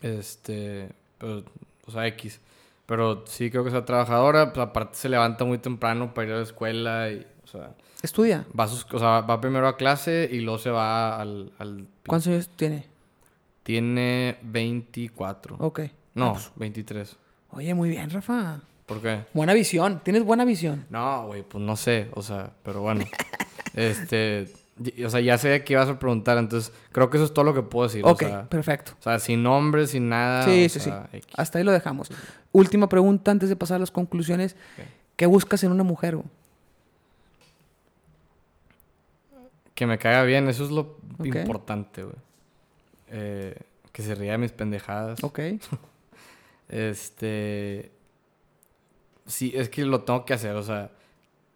Este, 0.00 0.88
pero, 1.18 1.44
o 1.86 1.90
sea, 1.90 2.06
X. 2.06 2.40
Pero 2.86 3.26
sí 3.26 3.50
creo 3.50 3.62
que 3.62 3.76
es 3.76 3.84
trabajadora, 3.84 4.54
pues 4.54 4.66
aparte 4.66 4.96
se 4.96 5.10
levanta 5.10 5.44
muy 5.44 5.58
temprano 5.58 6.14
para 6.14 6.28
ir 6.28 6.32
a 6.32 6.36
la 6.38 6.42
escuela 6.44 7.10
y, 7.10 7.26
o 7.44 7.46
sea, 7.46 7.74
¿Estudia? 8.02 8.46
va, 8.58 8.64
a 8.64 8.68
sus- 8.68 8.86
o 8.92 8.98
sea, 8.98 9.20
va 9.22 9.40
primero 9.40 9.66
a 9.68 9.76
clase 9.76 10.28
y 10.30 10.40
luego 10.40 10.58
se 10.58 10.70
va 10.70 11.20
al... 11.20 11.52
al 11.58 11.86
¿Cuántos 12.06 12.28
años 12.28 12.50
tiene? 12.56 12.86
Tiene 13.62 14.38
24. 14.42 15.56
Ok. 15.58 15.80
No, 16.14 16.28
Ah, 16.28 16.32
pues, 16.34 16.52
23. 16.56 17.16
Oye, 17.50 17.74
muy 17.74 17.88
bien, 17.90 18.10
Rafa. 18.10 18.60
¿Por 18.86 19.00
qué? 19.02 19.24
Buena 19.34 19.52
visión. 19.54 20.00
Tienes 20.04 20.22
buena 20.24 20.44
visión. 20.44 20.86
No, 20.90 21.26
güey, 21.26 21.42
pues 21.42 21.62
no 21.64 21.74
sé, 21.76 22.08
o 22.14 22.22
sea, 22.22 22.52
pero 22.62 22.80
bueno. 22.82 23.04
este, 23.74 24.48
o 25.04 25.10
sea, 25.10 25.20
ya 25.20 25.36
sé 25.38 25.64
que 25.64 25.72
ibas 25.72 25.88
a 25.88 25.98
preguntar, 25.98 26.38
entonces 26.38 26.72
creo 26.92 27.10
que 27.10 27.16
eso 27.16 27.26
es 27.26 27.34
todo 27.34 27.44
lo 27.44 27.54
que 27.54 27.62
puedo 27.62 27.88
decir. 27.88 28.02
Ok, 28.04 28.22
O 28.22 28.26
sea, 28.28 28.48
perfecto. 28.48 28.92
o 28.98 29.02
sea, 29.02 29.18
sin 29.18 29.42
nombre, 29.42 29.86
sin 29.86 30.08
nada. 30.08 30.44
Sí, 30.44 30.68
sí, 30.68 30.80
sea, 30.80 31.08
sí. 31.10 31.16
X. 31.18 31.32
Hasta 31.36 31.58
ahí 31.58 31.64
lo 31.64 31.72
dejamos. 31.72 32.08
Última 32.52 32.88
pregunta 32.88 33.30
antes 33.32 33.48
de 33.48 33.56
pasar 33.56 33.76
a 33.76 33.78
las 33.80 33.90
conclusiones. 33.90 34.54
¿Qué 35.16 35.26
buscas 35.26 35.64
en 35.64 35.72
una 35.72 35.82
mujer? 35.82 36.18
Que 39.76 39.86
me 39.86 39.96
caiga 39.98 40.24
bien, 40.24 40.48
eso 40.48 40.64
es 40.64 40.70
lo 40.72 40.96
importante, 41.22 42.02
güey. 42.02 42.16
Eh, 43.10 43.54
que 43.92 44.02
se 44.02 44.16
ría 44.16 44.32
de 44.32 44.38
mis 44.38 44.50
pendejadas. 44.52 45.22
Ok. 45.22 45.38
Este. 46.68 47.92
Sí, 49.26 49.52
es 49.54 49.68
que 49.68 49.84
lo 49.84 50.02
tengo 50.02 50.24
que 50.24 50.34
hacer, 50.34 50.54
o 50.56 50.62
sea. 50.62 50.90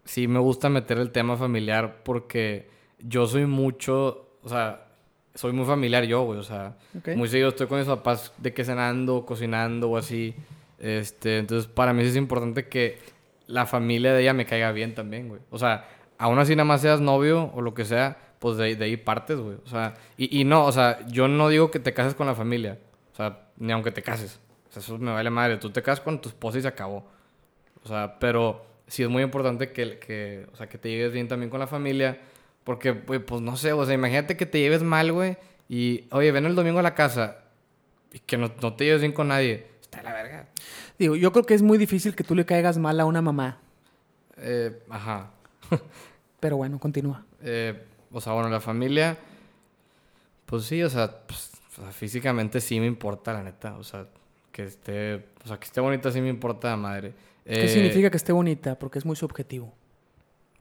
Sí 0.04 0.26
me 0.28 0.38
gusta 0.38 0.68
meter 0.68 0.98
el 0.98 1.10
tema 1.10 1.36
familiar 1.36 2.02
porque 2.04 2.68
yo 3.00 3.26
soy 3.26 3.46
mucho. 3.46 4.28
O 4.42 4.48
sea, 4.48 4.86
soy 5.34 5.52
muy 5.52 5.66
familiar 5.66 6.04
yo, 6.04 6.22
güey. 6.22 6.38
O 6.38 6.42
sea, 6.44 6.76
Ok. 6.98 7.08
muy 7.16 7.28
seguido 7.28 7.48
estoy 7.50 7.66
con 7.66 7.78
mis 7.78 7.86
papás 7.88 8.32
de 8.38 8.52
que 8.54 8.64
cenando, 8.64 9.24
cocinando 9.26 9.90
o 9.90 9.96
así. 9.96 10.34
Este, 10.78 11.38
entonces 11.38 11.70
para 11.70 11.92
mí 11.92 12.02
sí 12.04 12.08
es 12.10 12.16
importante 12.16 12.68
que 12.68 12.98
la 13.46 13.66
familia 13.66 14.14
de 14.14 14.22
ella 14.22 14.32
me 14.32 14.46
caiga 14.46 14.72
bien 14.72 14.94
también, 14.94 15.28
güey. 15.28 15.40
O 15.50 15.58
sea, 15.58 15.88
aún 16.20 16.38
así 16.38 16.54
nada 16.54 16.66
más 16.66 16.82
seas 16.82 17.00
novio 17.00 17.50
o 17.54 17.62
lo 17.62 17.72
que 17.72 17.86
sea, 17.86 18.18
pues 18.38 18.58
de, 18.58 18.76
de 18.76 18.84
ahí 18.84 18.96
partes, 18.98 19.38
güey. 19.38 19.56
O 19.64 19.68
sea, 19.68 19.94
y, 20.18 20.38
y 20.38 20.44
no, 20.44 20.66
o 20.66 20.72
sea, 20.72 21.04
yo 21.08 21.28
no 21.28 21.48
digo 21.48 21.70
que 21.70 21.80
te 21.80 21.94
cases 21.94 22.14
con 22.14 22.26
la 22.26 22.34
familia. 22.34 22.78
O 23.12 23.16
sea, 23.16 23.48
ni 23.56 23.72
aunque 23.72 23.90
te 23.90 24.02
cases. 24.02 24.38
O 24.68 24.72
sea, 24.72 24.80
eso 24.80 24.98
me 24.98 25.10
vale 25.10 25.30
madre. 25.30 25.56
Tú 25.56 25.70
te 25.70 25.82
casas 25.82 26.04
con 26.04 26.20
tu 26.20 26.28
esposa 26.28 26.58
y 26.58 26.62
se 26.62 26.68
acabó. 26.68 27.06
O 27.82 27.88
sea, 27.88 28.18
pero 28.20 28.66
sí 28.86 29.02
es 29.02 29.08
muy 29.08 29.22
importante 29.22 29.72
que, 29.72 29.98
que, 29.98 30.46
o 30.52 30.56
sea, 30.56 30.68
que 30.68 30.76
te 30.76 30.90
lleves 30.90 31.12
bien 31.14 31.26
también 31.26 31.48
con 31.48 31.58
la 31.58 31.66
familia. 31.66 32.20
Porque, 32.64 32.90
güey, 32.90 33.20
pues 33.20 33.40
no 33.40 33.56
sé, 33.56 33.72
o 33.72 33.84
sea, 33.86 33.94
imagínate 33.94 34.36
que 34.36 34.44
te 34.44 34.60
lleves 34.60 34.82
mal, 34.82 35.12
güey. 35.12 35.38
Y, 35.70 36.04
oye, 36.10 36.32
ven 36.32 36.44
el 36.44 36.54
domingo 36.54 36.80
a 36.80 36.82
la 36.82 36.94
casa 36.94 37.44
y 38.12 38.18
que 38.18 38.36
no, 38.36 38.52
no 38.60 38.74
te 38.74 38.84
lleves 38.84 39.00
bien 39.00 39.12
con 39.12 39.28
nadie. 39.28 39.66
Está 39.80 40.02
la 40.02 40.12
verga. 40.12 40.48
Digo, 40.98 41.16
yo 41.16 41.32
creo 41.32 41.46
que 41.46 41.54
es 41.54 41.62
muy 41.62 41.78
difícil 41.78 42.14
que 42.14 42.24
tú 42.24 42.34
le 42.34 42.44
caigas 42.44 42.76
mal 42.76 43.00
a 43.00 43.06
una 43.06 43.22
mamá. 43.22 43.58
Eh, 44.36 44.82
ajá. 44.90 45.30
Pero 46.40 46.56
bueno, 46.56 46.78
continúa. 46.78 47.24
Eh, 47.42 47.84
o 48.12 48.20
sea, 48.20 48.32
bueno, 48.32 48.48
la 48.48 48.60
familia, 48.60 49.16
pues 50.46 50.64
sí, 50.64 50.82
o 50.82 50.90
sea, 50.90 51.10
pues, 51.26 51.52
o 51.78 51.82
sea, 51.82 51.92
físicamente 51.92 52.60
sí 52.60 52.80
me 52.80 52.86
importa, 52.86 53.32
la 53.32 53.42
neta. 53.42 53.76
O 53.76 53.84
sea, 53.84 54.06
que 54.52 54.64
esté, 54.64 55.26
o 55.44 55.48
sea, 55.48 55.58
que 55.58 55.66
esté 55.66 55.80
bonita 55.80 56.10
sí 56.10 56.20
me 56.20 56.28
importa 56.28 56.74
madre. 56.76 57.12
¿Qué 57.44 57.64
Eh, 57.64 57.68
significa 57.68 58.10
que 58.10 58.16
esté 58.16 58.32
bonita? 58.32 58.78
Porque 58.78 58.98
es 58.98 59.04
muy 59.06 59.16
subjetivo. 59.16 59.72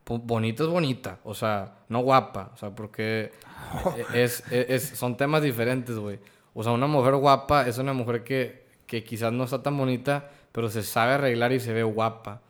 Bonita 0.05 0.63
es 0.63 0.69
bonita, 0.69 1.19
o 1.23 1.35
sea, 1.35 1.75
no 1.87 1.99
guapa, 1.99 2.49
o 2.55 2.57
sea, 2.57 2.71
porque 2.71 3.31
es, 4.15 4.43
es- 4.51 4.69
es- 4.69 4.89
son 4.97 5.15
temas 5.17 5.43
diferentes, 5.43 5.95
güey. 5.97 6.19
O 6.55 6.63
sea, 6.63 6.71
una 6.71 6.87
mujer 6.87 7.15
guapa 7.15 7.67
es 7.67 7.77
una 7.77 7.93
mujer 7.93 8.23
que, 8.23 8.65
que 8.87 9.03
quizás 9.03 9.31
no 9.31 9.43
está 9.43 9.61
tan 9.61 9.77
bonita, 9.77 10.31
pero 10.51 10.67
se 10.69 10.81
sabe 10.81 11.13
arreglar 11.13 11.51
y 11.51 11.59
se 11.59 11.73
ve 11.73 11.83
guapa. 11.83 12.41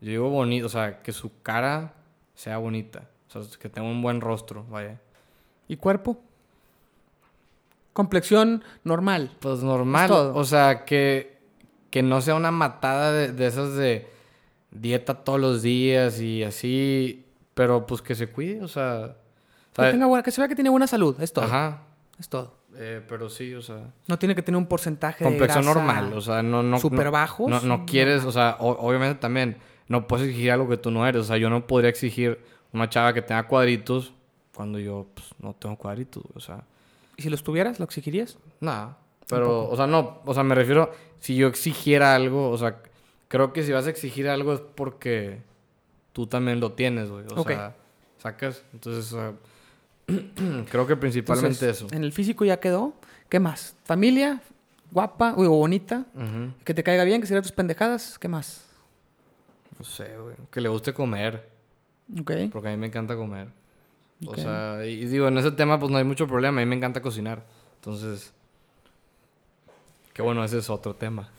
Yo 0.00 0.10
digo 0.10 0.30
bonito, 0.30 0.66
o 0.66 0.68
sea, 0.68 1.02
que 1.02 1.10
su 1.10 1.42
cara 1.42 1.94
sea 2.38 2.56
bonita, 2.58 3.08
o 3.34 3.42
sea, 3.42 3.58
que 3.58 3.68
tenga 3.68 3.88
un 3.88 4.00
buen 4.00 4.20
rostro, 4.20 4.64
vaya. 4.70 5.00
¿Y 5.66 5.76
cuerpo? 5.76 6.20
Complexión 7.92 8.62
normal. 8.84 9.32
Pues 9.40 9.60
normal. 9.62 10.10
O 10.12 10.44
sea, 10.44 10.84
que, 10.84 11.38
que 11.90 12.02
no 12.02 12.20
sea 12.20 12.36
una 12.36 12.52
matada 12.52 13.12
de, 13.12 13.32
de 13.32 13.46
esas 13.46 13.74
de 13.74 14.08
dieta 14.70 15.14
todos 15.24 15.40
los 15.40 15.62
días 15.62 16.20
y 16.20 16.44
así. 16.44 17.24
Pero 17.54 17.86
pues 17.86 18.02
que 18.02 18.14
se 18.14 18.28
cuide, 18.28 18.62
o 18.62 18.68
sea. 18.68 19.16
Que, 19.74 19.90
tenga 19.90 20.06
buena- 20.06 20.22
que 20.22 20.30
se 20.30 20.40
vea 20.40 20.46
que 20.48 20.54
tiene 20.54 20.70
buena 20.70 20.86
salud. 20.86 21.20
Es 21.20 21.32
todo. 21.32 21.44
Ajá. 21.46 21.82
Es 22.20 22.28
todo. 22.28 22.56
Eh, 22.76 23.02
pero 23.08 23.28
sí, 23.28 23.52
o 23.54 23.62
sea. 23.62 23.90
No 24.06 24.16
tiene 24.16 24.36
que 24.36 24.42
tener 24.42 24.58
un 24.58 24.66
porcentaje 24.66 25.24
de 25.24 25.30
Complexión 25.30 25.64
grasa 25.64 25.78
normal. 25.80 26.12
O 26.12 26.20
sea, 26.20 26.40
no. 26.44 26.62
no 26.62 26.78
súper 26.78 27.06
no- 27.06 27.12
bajos. 27.12 27.50
No, 27.50 27.60
no 27.62 27.84
quieres, 27.84 28.24
o 28.24 28.30
sea, 28.30 28.56
o- 28.60 28.86
obviamente 28.86 29.16
también. 29.20 29.56
No 29.88 30.06
puedes 30.06 30.28
exigir 30.28 30.50
algo 30.50 30.68
que 30.68 30.76
tú 30.76 30.90
no 30.90 31.06
eres. 31.06 31.22
O 31.22 31.24
sea, 31.24 31.36
yo 31.36 31.50
no 31.50 31.66
podría 31.66 31.90
exigir 31.90 32.38
una 32.72 32.88
chava 32.88 33.12
que 33.12 33.22
tenga 33.22 33.46
cuadritos 33.48 34.12
cuando 34.54 34.78
yo 34.78 35.06
pues, 35.14 35.28
no 35.40 35.54
tengo 35.54 35.76
cuadritos, 35.76 36.22
güey, 36.22 36.36
O 36.36 36.40
sea. 36.40 36.64
¿Y 37.16 37.22
si 37.22 37.30
los 37.30 37.42
tuvieras, 37.42 37.78
lo 37.78 37.84
exigirías? 37.84 38.38
Nada. 38.60 38.98
Pero, 39.28 39.68
o 39.68 39.76
sea, 39.76 39.86
no, 39.86 40.20
o 40.24 40.32
sea, 40.32 40.42
me 40.42 40.54
refiero, 40.54 40.90
si 41.18 41.36
yo 41.36 41.48
exigiera 41.48 42.14
algo, 42.14 42.50
o 42.50 42.56
sea, 42.56 42.80
creo 43.28 43.52
que 43.52 43.62
si 43.62 43.72
vas 43.72 43.86
a 43.86 43.90
exigir 43.90 44.28
algo 44.28 44.54
es 44.54 44.60
porque 44.60 45.42
tú 46.12 46.26
también 46.26 46.60
lo 46.60 46.72
tienes, 46.72 47.10
güey. 47.10 47.24
O 47.34 47.44
sea, 47.44 47.76
sacas. 48.18 48.64
Entonces, 48.72 49.14
Creo 50.70 50.86
que 50.86 50.96
principalmente 50.96 51.66
Entonces, 51.66 51.82
eso. 51.84 51.94
En 51.94 52.02
el 52.02 52.12
físico 52.12 52.44
ya 52.44 52.58
quedó. 52.58 52.94
¿Qué 53.28 53.40
más? 53.40 53.76
Familia, 53.84 54.40
guapa 54.90 55.34
o 55.36 55.46
bonita, 55.50 56.06
que 56.64 56.72
te 56.72 56.82
caiga 56.82 57.04
bien, 57.04 57.20
que 57.20 57.26
sean 57.26 57.42
tus 57.42 57.52
pendejadas. 57.52 58.18
¿Qué 58.18 58.26
más? 58.26 58.67
No 59.78 59.84
sé, 59.84 60.16
güey. 60.18 60.36
Que 60.50 60.60
le 60.60 60.68
guste 60.68 60.92
comer. 60.92 61.48
Ok. 62.20 62.32
Porque 62.52 62.68
a 62.68 62.70
mí 62.72 62.76
me 62.76 62.86
encanta 62.88 63.16
comer. 63.16 63.48
Ok. 64.26 64.32
O 64.32 64.40
sea, 64.40 64.84
y, 64.84 64.90
y 64.90 65.04
digo, 65.06 65.28
en 65.28 65.38
ese 65.38 65.52
tema 65.52 65.78
pues 65.78 65.90
no 65.90 65.98
hay 65.98 66.04
mucho 66.04 66.26
problema. 66.26 66.60
A 66.60 66.64
mí 66.64 66.68
me 66.68 66.76
encanta 66.76 67.00
cocinar. 67.02 67.44
Entonces... 67.76 68.32
Que 70.12 70.22
bueno, 70.22 70.42
ese 70.42 70.58
es 70.58 70.68
otro 70.68 70.94
tema. 70.94 71.30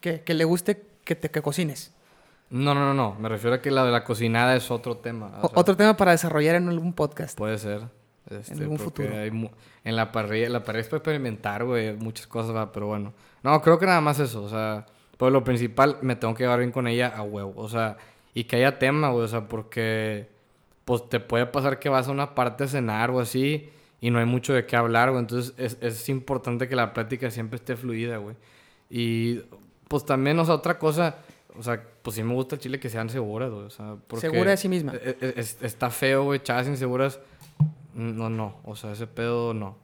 Que, 0.00 0.22
que 0.22 0.32
le 0.32 0.44
guste 0.44 0.80
que 1.04 1.16
te 1.16 1.28
que 1.28 1.42
cocines. 1.42 1.92
No, 2.50 2.72
no, 2.72 2.80
no, 2.80 2.94
no. 2.94 3.16
Me 3.18 3.28
refiero 3.28 3.56
a 3.56 3.60
que 3.60 3.70
la 3.70 3.84
de 3.84 3.90
la 3.90 4.04
cocinada 4.04 4.54
es 4.54 4.70
otro 4.70 4.96
tema. 4.98 5.26
o 5.42 5.48
sea, 5.48 5.58
Otro 5.58 5.76
tema 5.76 5.96
para 5.96 6.12
desarrollar 6.12 6.54
en 6.54 6.68
algún 6.68 6.92
podcast. 6.92 7.36
Puede 7.36 7.58
ser. 7.58 7.82
Este, 8.30 8.54
algún 8.54 8.76
porque 8.76 9.04
futuro. 9.04 9.50
en 9.84 9.96
la 9.96 10.12
parrilla, 10.12 10.50
la 10.50 10.62
parrilla 10.62 10.82
es 10.82 10.88
para 10.88 10.98
experimentar, 10.98 11.64
güey, 11.64 11.96
muchas 11.96 12.26
cosas, 12.26 12.68
pero 12.72 12.86
bueno. 12.86 13.12
No, 13.42 13.60
creo 13.62 13.78
que 13.78 13.86
nada 13.86 14.00
más 14.00 14.18
eso, 14.18 14.42
o 14.42 14.48
sea, 14.48 14.84
pero 15.18 15.30
lo 15.30 15.44
principal, 15.44 15.98
me 16.00 16.16
tengo 16.16 16.32
que 16.34 16.44
llevar 16.44 16.60
bien 16.60 16.72
con 16.72 16.86
ella 16.86 17.08
a 17.08 17.22
huevo, 17.22 17.52
o 17.56 17.68
sea, 17.68 17.98
y 18.32 18.44
que 18.44 18.56
haya 18.56 18.78
tema, 18.78 19.10
güey, 19.10 19.24
o 19.24 19.28
sea, 19.28 19.46
porque, 19.48 20.28
pues, 20.86 21.06
te 21.10 21.20
puede 21.20 21.44
pasar 21.44 21.78
que 21.78 21.90
vas 21.90 22.08
a 22.08 22.12
una 22.12 22.34
parte 22.34 22.64
a 22.64 22.68
cenar 22.68 23.10
o 23.10 23.20
así, 23.20 23.68
y 24.00 24.10
no 24.10 24.18
hay 24.20 24.24
mucho 24.24 24.54
de 24.54 24.64
qué 24.64 24.76
hablar, 24.76 25.10
güey, 25.10 25.20
entonces 25.20 25.52
es, 25.58 25.76
es 25.82 26.08
importante 26.08 26.66
que 26.68 26.76
la 26.76 26.94
plática 26.94 27.30
siempre 27.30 27.56
esté 27.56 27.76
fluida, 27.76 28.16
güey. 28.16 28.36
Y, 28.88 29.40
pues, 29.88 30.06
también, 30.06 30.38
o 30.38 30.44
sea, 30.46 30.54
otra 30.54 30.78
cosa, 30.78 31.16
o 31.58 31.62
sea, 31.62 31.82
pues 32.02 32.14
sí 32.16 32.22
me 32.22 32.32
gusta 32.34 32.54
el 32.54 32.60
chile 32.60 32.78
que 32.80 32.88
sean 32.88 33.10
seguras, 33.10 33.50
güey, 33.50 33.64
o 33.64 33.70
sea, 33.70 33.96
porque... 34.06 34.28
Segura 34.30 34.52
de 34.52 34.56
sí 34.56 34.68
misma. 34.68 34.94
e- 34.94 35.16
e- 35.20 35.34
es- 35.36 35.58
está 35.62 35.90
feo, 35.90 36.24
güey, 36.24 36.40
chavas 36.42 36.68
inseguras. 36.68 37.20
No, 37.94 38.30
no. 38.30 38.54
O 38.64 38.76
sea, 38.76 38.92
ese 38.92 39.08
pedo 39.08 39.52
no. 39.54 39.76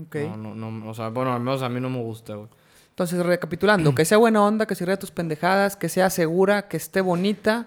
Ok. 0.00 0.16
No, 0.16 0.36
no, 0.36 0.54
no. 0.56 0.90
O 0.90 0.94
sea, 0.94 1.10
bueno, 1.10 1.32
al 1.32 1.38
menos 1.38 1.62
a 1.62 1.68
mí 1.68 1.78
no 1.80 1.88
me 1.88 2.00
gusta, 2.00 2.34
güey. 2.34 2.48
Entonces, 2.92 3.24
recapitulando, 3.24 3.94
que 3.94 4.04
sea 4.04 4.18
buena 4.18 4.42
onda, 4.44 4.66
que 4.66 4.74
se 4.74 4.84
ría 4.84 4.98
tus 4.98 5.10
pendejadas, 5.10 5.76
que 5.76 5.88
sea 5.88 6.10
segura, 6.10 6.68
que 6.68 6.76
esté 6.76 7.00
bonita 7.00 7.66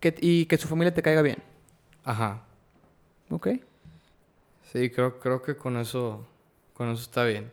que, 0.00 0.14
y 0.20 0.46
que 0.46 0.58
su 0.58 0.66
familia 0.68 0.92
te 0.92 1.00
caiga 1.02 1.22
bien. 1.22 1.38
Ajá. 2.04 2.42
¿Ok? 3.30 3.48
Sí, 4.72 4.90
creo, 4.90 5.18
creo 5.20 5.42
que 5.42 5.56
con 5.56 5.76
eso, 5.76 6.26
con 6.74 6.90
eso 6.90 7.02
está 7.02 7.24
bien. 7.24 7.50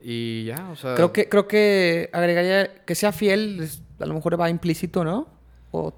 Y 0.00 0.44
ya, 0.44 0.68
o 0.70 0.76
sea. 0.76 0.94
Creo 0.94 1.12
que, 1.12 1.28
creo 1.28 1.48
que 1.48 2.08
agregaría 2.12 2.84
que 2.84 2.94
sea 2.94 3.10
fiel, 3.12 3.60
es- 3.60 3.82
a 3.98 4.06
lo 4.06 4.14
mejor 4.14 4.40
va 4.40 4.48
implícito, 4.50 5.02
¿no? 5.04 5.26
O, 5.72 5.92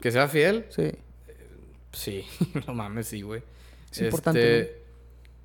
Que 0.00 0.10
sea 0.10 0.26
fiel. 0.28 0.66
sí. 0.70 0.90
Sí, 1.92 2.24
no 2.66 2.74
mames, 2.74 3.06
sí, 3.08 3.20
güey. 3.22 3.42
Es 3.92 4.00
importante, 4.00 4.60
Este, 4.60 4.82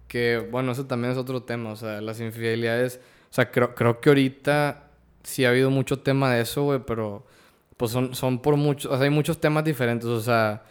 Que, 0.08 0.38
bueno, 0.50 0.72
eso 0.72 0.86
también 0.88 1.12
es 1.12 1.18
otro 1.18 1.44
tema. 1.44 1.72
O 1.72 1.76
sea, 1.76 2.00
las 2.02 2.20
infidelidades. 2.22 3.02
O 3.30 3.34
sea, 3.34 3.52
creo, 3.52 3.76
creo 3.76 4.00
que 4.00 4.10
ahorita 4.10 4.90
sí 5.24 5.46
ha 5.46 5.50
habido 5.50 5.70
mucho 5.70 6.00
tema 6.00 6.34
de 6.34 6.42
eso, 6.42 6.64
güey, 6.64 6.80
pero 6.86 7.26
pues 7.76 7.92
son, 7.92 8.16
son 8.16 8.40
por 8.40 8.56
muchos. 8.56 8.92
O 8.92 8.96
sea, 8.96 9.04
hay 9.04 9.10
muchos 9.10 9.40
temas 9.40 9.64
diferentes. 9.64 10.08
O 10.08 10.22
sea, 10.22 10.64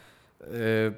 eh, 0.49 0.93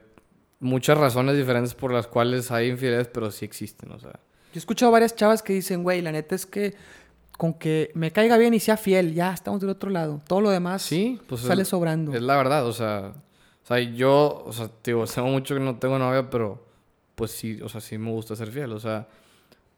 muchas 0.60 0.97
razones 0.98 1.36
diferentes 1.36 1.74
por 1.74 1.93
las 1.93 2.06
cuales 2.06 2.51
hay 2.51 2.68
infidelidades, 2.68 3.09
pero 3.09 3.30
sí 3.30 3.44
existen, 3.44 3.93
o 3.93 3.98
sea. 3.98 4.12
Yo 4.12 4.55
he 4.55 4.59
escuchado 4.59 4.90
varias 4.93 5.14
chavas 5.14 5.43
que 5.43 5.52
dicen, 5.52 5.82
güey, 5.82 6.01
la 6.01 6.12
neta 6.12 6.35
es 6.35 6.47
que 6.47 6.74
con 7.36 7.55
que 7.55 7.90
me 7.94 8.10
caiga 8.10 8.36
bien 8.36 8.52
y 8.55 8.60
sea 8.60 8.76
fiel, 8.76 9.14
ya 9.14 9.32
estamos 9.32 9.60
del 9.60 9.70
otro 9.70 9.90
lado. 9.90 10.20
Todo 10.26 10.40
lo 10.40 10.51
demás 10.51 10.82
Sí, 10.82 11.20
pues 11.28 11.43
sale 11.43 11.62
es, 11.62 11.68
sobrando. 11.68 12.12
es 12.12 12.22
la 12.22 12.36
verdad, 12.36 12.66
o 12.66 12.72
sea, 12.72 13.12
o 13.62 13.66
sea, 13.66 13.78
yo, 13.78 14.43
o 14.44 14.52
sea, 14.52 14.70
digo, 14.82 15.06
sé 15.06 15.22
mucho 15.22 15.55
que 15.55 15.60
no 15.60 15.76
tengo 15.76 15.98
novia, 15.98 16.28
pero 16.30 16.66
pues 17.14 17.30
sí, 17.30 17.60
o 17.62 17.68
sea, 17.68 17.80
sí 17.80 17.97
me 17.97 18.10
gusta 18.10 18.35
ser 18.35 18.51
fiel, 18.51 18.72
o 18.72 18.80
sea, 18.80 19.06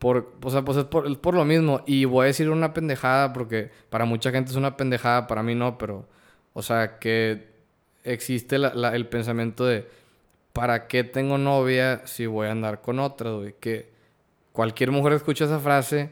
por, 0.00 0.32
o 0.42 0.50
sea, 0.50 0.62
pues 0.62 0.76
es 0.78 0.84
por, 0.84 1.06
es 1.06 1.16
por 1.18 1.34
lo 1.34 1.44
mismo, 1.44 1.82
y 1.86 2.04
voy 2.06 2.24
a 2.24 2.26
decir 2.26 2.50
una 2.50 2.72
pendejada 2.74 3.32
porque 3.32 3.70
para 3.90 4.04
mucha 4.06 4.32
gente 4.32 4.50
es 4.50 4.56
una 4.56 4.76
pendejada, 4.76 5.28
para 5.28 5.44
mí 5.44 5.54
no, 5.54 5.78
pero, 5.78 6.08
o 6.54 6.62
sea, 6.62 6.98
que 6.98 7.48
existe 8.02 8.58
la- 8.58 8.74
la- 8.74 8.96
el 8.96 9.06
pensamiento 9.06 9.64
de, 9.66 9.86
¿para 10.52 10.88
qué 10.88 11.04
tengo 11.04 11.38
novia 11.38 12.02
si 12.06 12.26
voy 12.26 12.48
a 12.48 12.52
andar 12.52 12.80
con 12.80 12.98
otra, 12.98 13.30
güey? 13.30 13.54
Que 13.60 13.90
cualquier 14.52 14.90
mujer 14.90 15.12
escucha 15.12 15.44
esa 15.44 15.60
frase, 15.60 16.10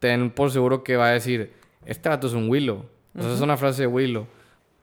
ten 0.00 0.30
por 0.30 0.50
seguro 0.50 0.82
que 0.82 0.96
va 0.96 1.08
a 1.08 1.12
decir, 1.12 1.52
este 1.86 2.08
vato 2.08 2.26
es 2.26 2.32
un 2.32 2.48
Willow. 2.50 2.84
O 3.16 3.22
sea, 3.22 3.32
es 3.34 3.40
una 3.40 3.56
frase 3.56 3.82
de 3.82 3.86
Willow. 3.88 4.26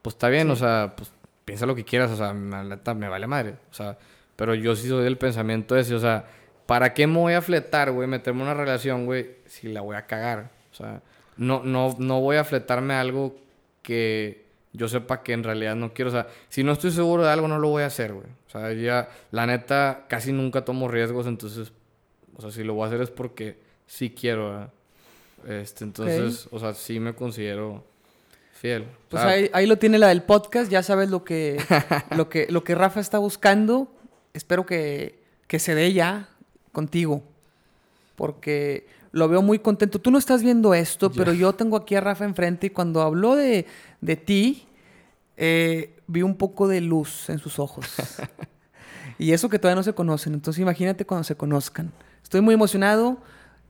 Pues 0.01 0.15
está 0.15 0.29
bien, 0.29 0.49
o 0.51 0.55
sea, 0.55 0.93
pues 0.95 1.11
piensa 1.45 1.65
lo 1.65 1.75
que 1.75 1.83
quieras, 1.83 2.11
o 2.11 2.15
sea, 2.15 2.33
me 2.33 3.09
vale 3.09 3.27
madre. 3.27 3.55
O 3.69 3.73
sea, 3.73 3.97
pero 4.35 4.55
yo 4.55 4.75
sí 4.75 4.87
soy 4.87 5.03
del 5.03 5.17
pensamiento 5.17 5.75
ese, 5.75 5.93
o 5.95 5.99
sea, 5.99 6.25
¿para 6.69 6.93
qué 6.93 7.07
me 7.07 7.17
voy 7.17 7.33
a 7.33 7.41
fletar, 7.41 7.91
güey, 7.91 8.07
meterme 8.07 8.41
en 8.41 8.45
una 8.45 8.53
relación, 8.53 9.07
güey, 9.07 9.37
si 9.47 9.69
la 9.69 9.81
voy 9.81 9.95
a 9.95 10.05
cagar? 10.05 10.51
O 10.71 10.75
sea, 10.75 11.01
no, 11.35 11.63
no, 11.63 11.95
no 11.97 12.21
voy 12.21 12.37
a 12.37 12.43
fletarme 12.43 12.93
a 12.93 13.01
algo 13.01 13.35
que 13.81 14.45
yo 14.71 14.87
sepa 14.87 15.23
que 15.23 15.33
en 15.33 15.43
realidad 15.43 15.75
no 15.75 15.95
quiero. 15.95 16.09
O 16.09 16.13
sea, 16.13 16.27
si 16.47 16.63
no 16.63 16.73
estoy 16.73 16.91
seguro 16.91 17.23
de 17.23 17.31
algo, 17.31 17.47
no 17.47 17.57
lo 17.57 17.69
voy 17.69 17.81
a 17.81 17.87
hacer, 17.87 18.13
güey. 18.13 18.27
O 18.47 18.51
sea, 18.51 18.71
ya, 18.73 19.09
la 19.31 19.47
neta, 19.47 20.05
casi 20.07 20.31
nunca 20.31 20.63
tomo 20.63 20.87
riesgos, 20.87 21.25
entonces, 21.25 21.71
o 22.35 22.41
sea, 22.41 22.51
si 22.51 22.63
lo 22.63 22.75
voy 22.75 22.83
a 22.83 22.87
hacer 22.89 23.01
es 23.01 23.09
porque 23.09 23.57
sí 23.87 24.11
quiero, 24.11 24.51
¿verdad? 24.51 24.73
Este, 25.47 25.83
entonces, 25.85 26.47
o 26.51 26.59
sea, 26.59 26.75
sí 26.75 26.99
me 26.99 27.15
considero 27.15 27.83
fiel. 28.53 28.85
Pues 29.09 29.23
ahí, 29.23 29.49
ahí 29.53 29.65
lo 29.65 29.79
tiene 29.79 29.97
la 29.97 30.09
del 30.09 30.21
podcast, 30.21 30.69
ya 30.69 30.83
sabes 30.83 31.09
lo 31.09 31.23
que, 31.23 31.57
lo 32.15 32.29
que, 32.29 32.45
lo 32.47 32.63
que 32.63 32.75
Rafa 32.75 32.99
está 32.99 33.17
buscando. 33.17 33.91
Espero 34.35 34.67
que, 34.67 35.23
que 35.47 35.57
se 35.57 35.73
dé 35.73 35.93
ya 35.93 36.29
contigo. 36.71 37.23
Porque 38.15 38.87
lo 39.11 39.27
veo 39.27 39.41
muy 39.41 39.59
contento. 39.59 39.99
Tú 39.99 40.11
no 40.11 40.17
estás 40.17 40.43
viendo 40.43 40.73
esto, 40.73 41.11
pero 41.11 41.33
yo 41.33 41.53
tengo 41.53 41.77
aquí 41.77 41.95
a 41.95 42.01
Rafa 42.01 42.25
enfrente 42.25 42.67
y 42.67 42.69
cuando 42.69 43.01
habló 43.01 43.35
de, 43.35 43.65
de 44.01 44.15
ti, 44.15 44.67
eh, 45.37 45.95
vi 46.07 46.21
un 46.21 46.35
poco 46.35 46.67
de 46.67 46.81
luz 46.81 47.29
en 47.29 47.39
sus 47.39 47.59
ojos. 47.59 47.85
y 49.17 49.31
eso 49.31 49.49
que 49.49 49.59
todavía 49.59 49.77
no 49.77 49.83
se 49.83 49.93
conocen. 49.93 50.33
Entonces 50.33 50.61
imagínate 50.61 51.05
cuando 51.05 51.23
se 51.23 51.35
conozcan. 51.35 51.91
Estoy 52.23 52.41
muy 52.41 52.53
emocionado. 52.53 53.17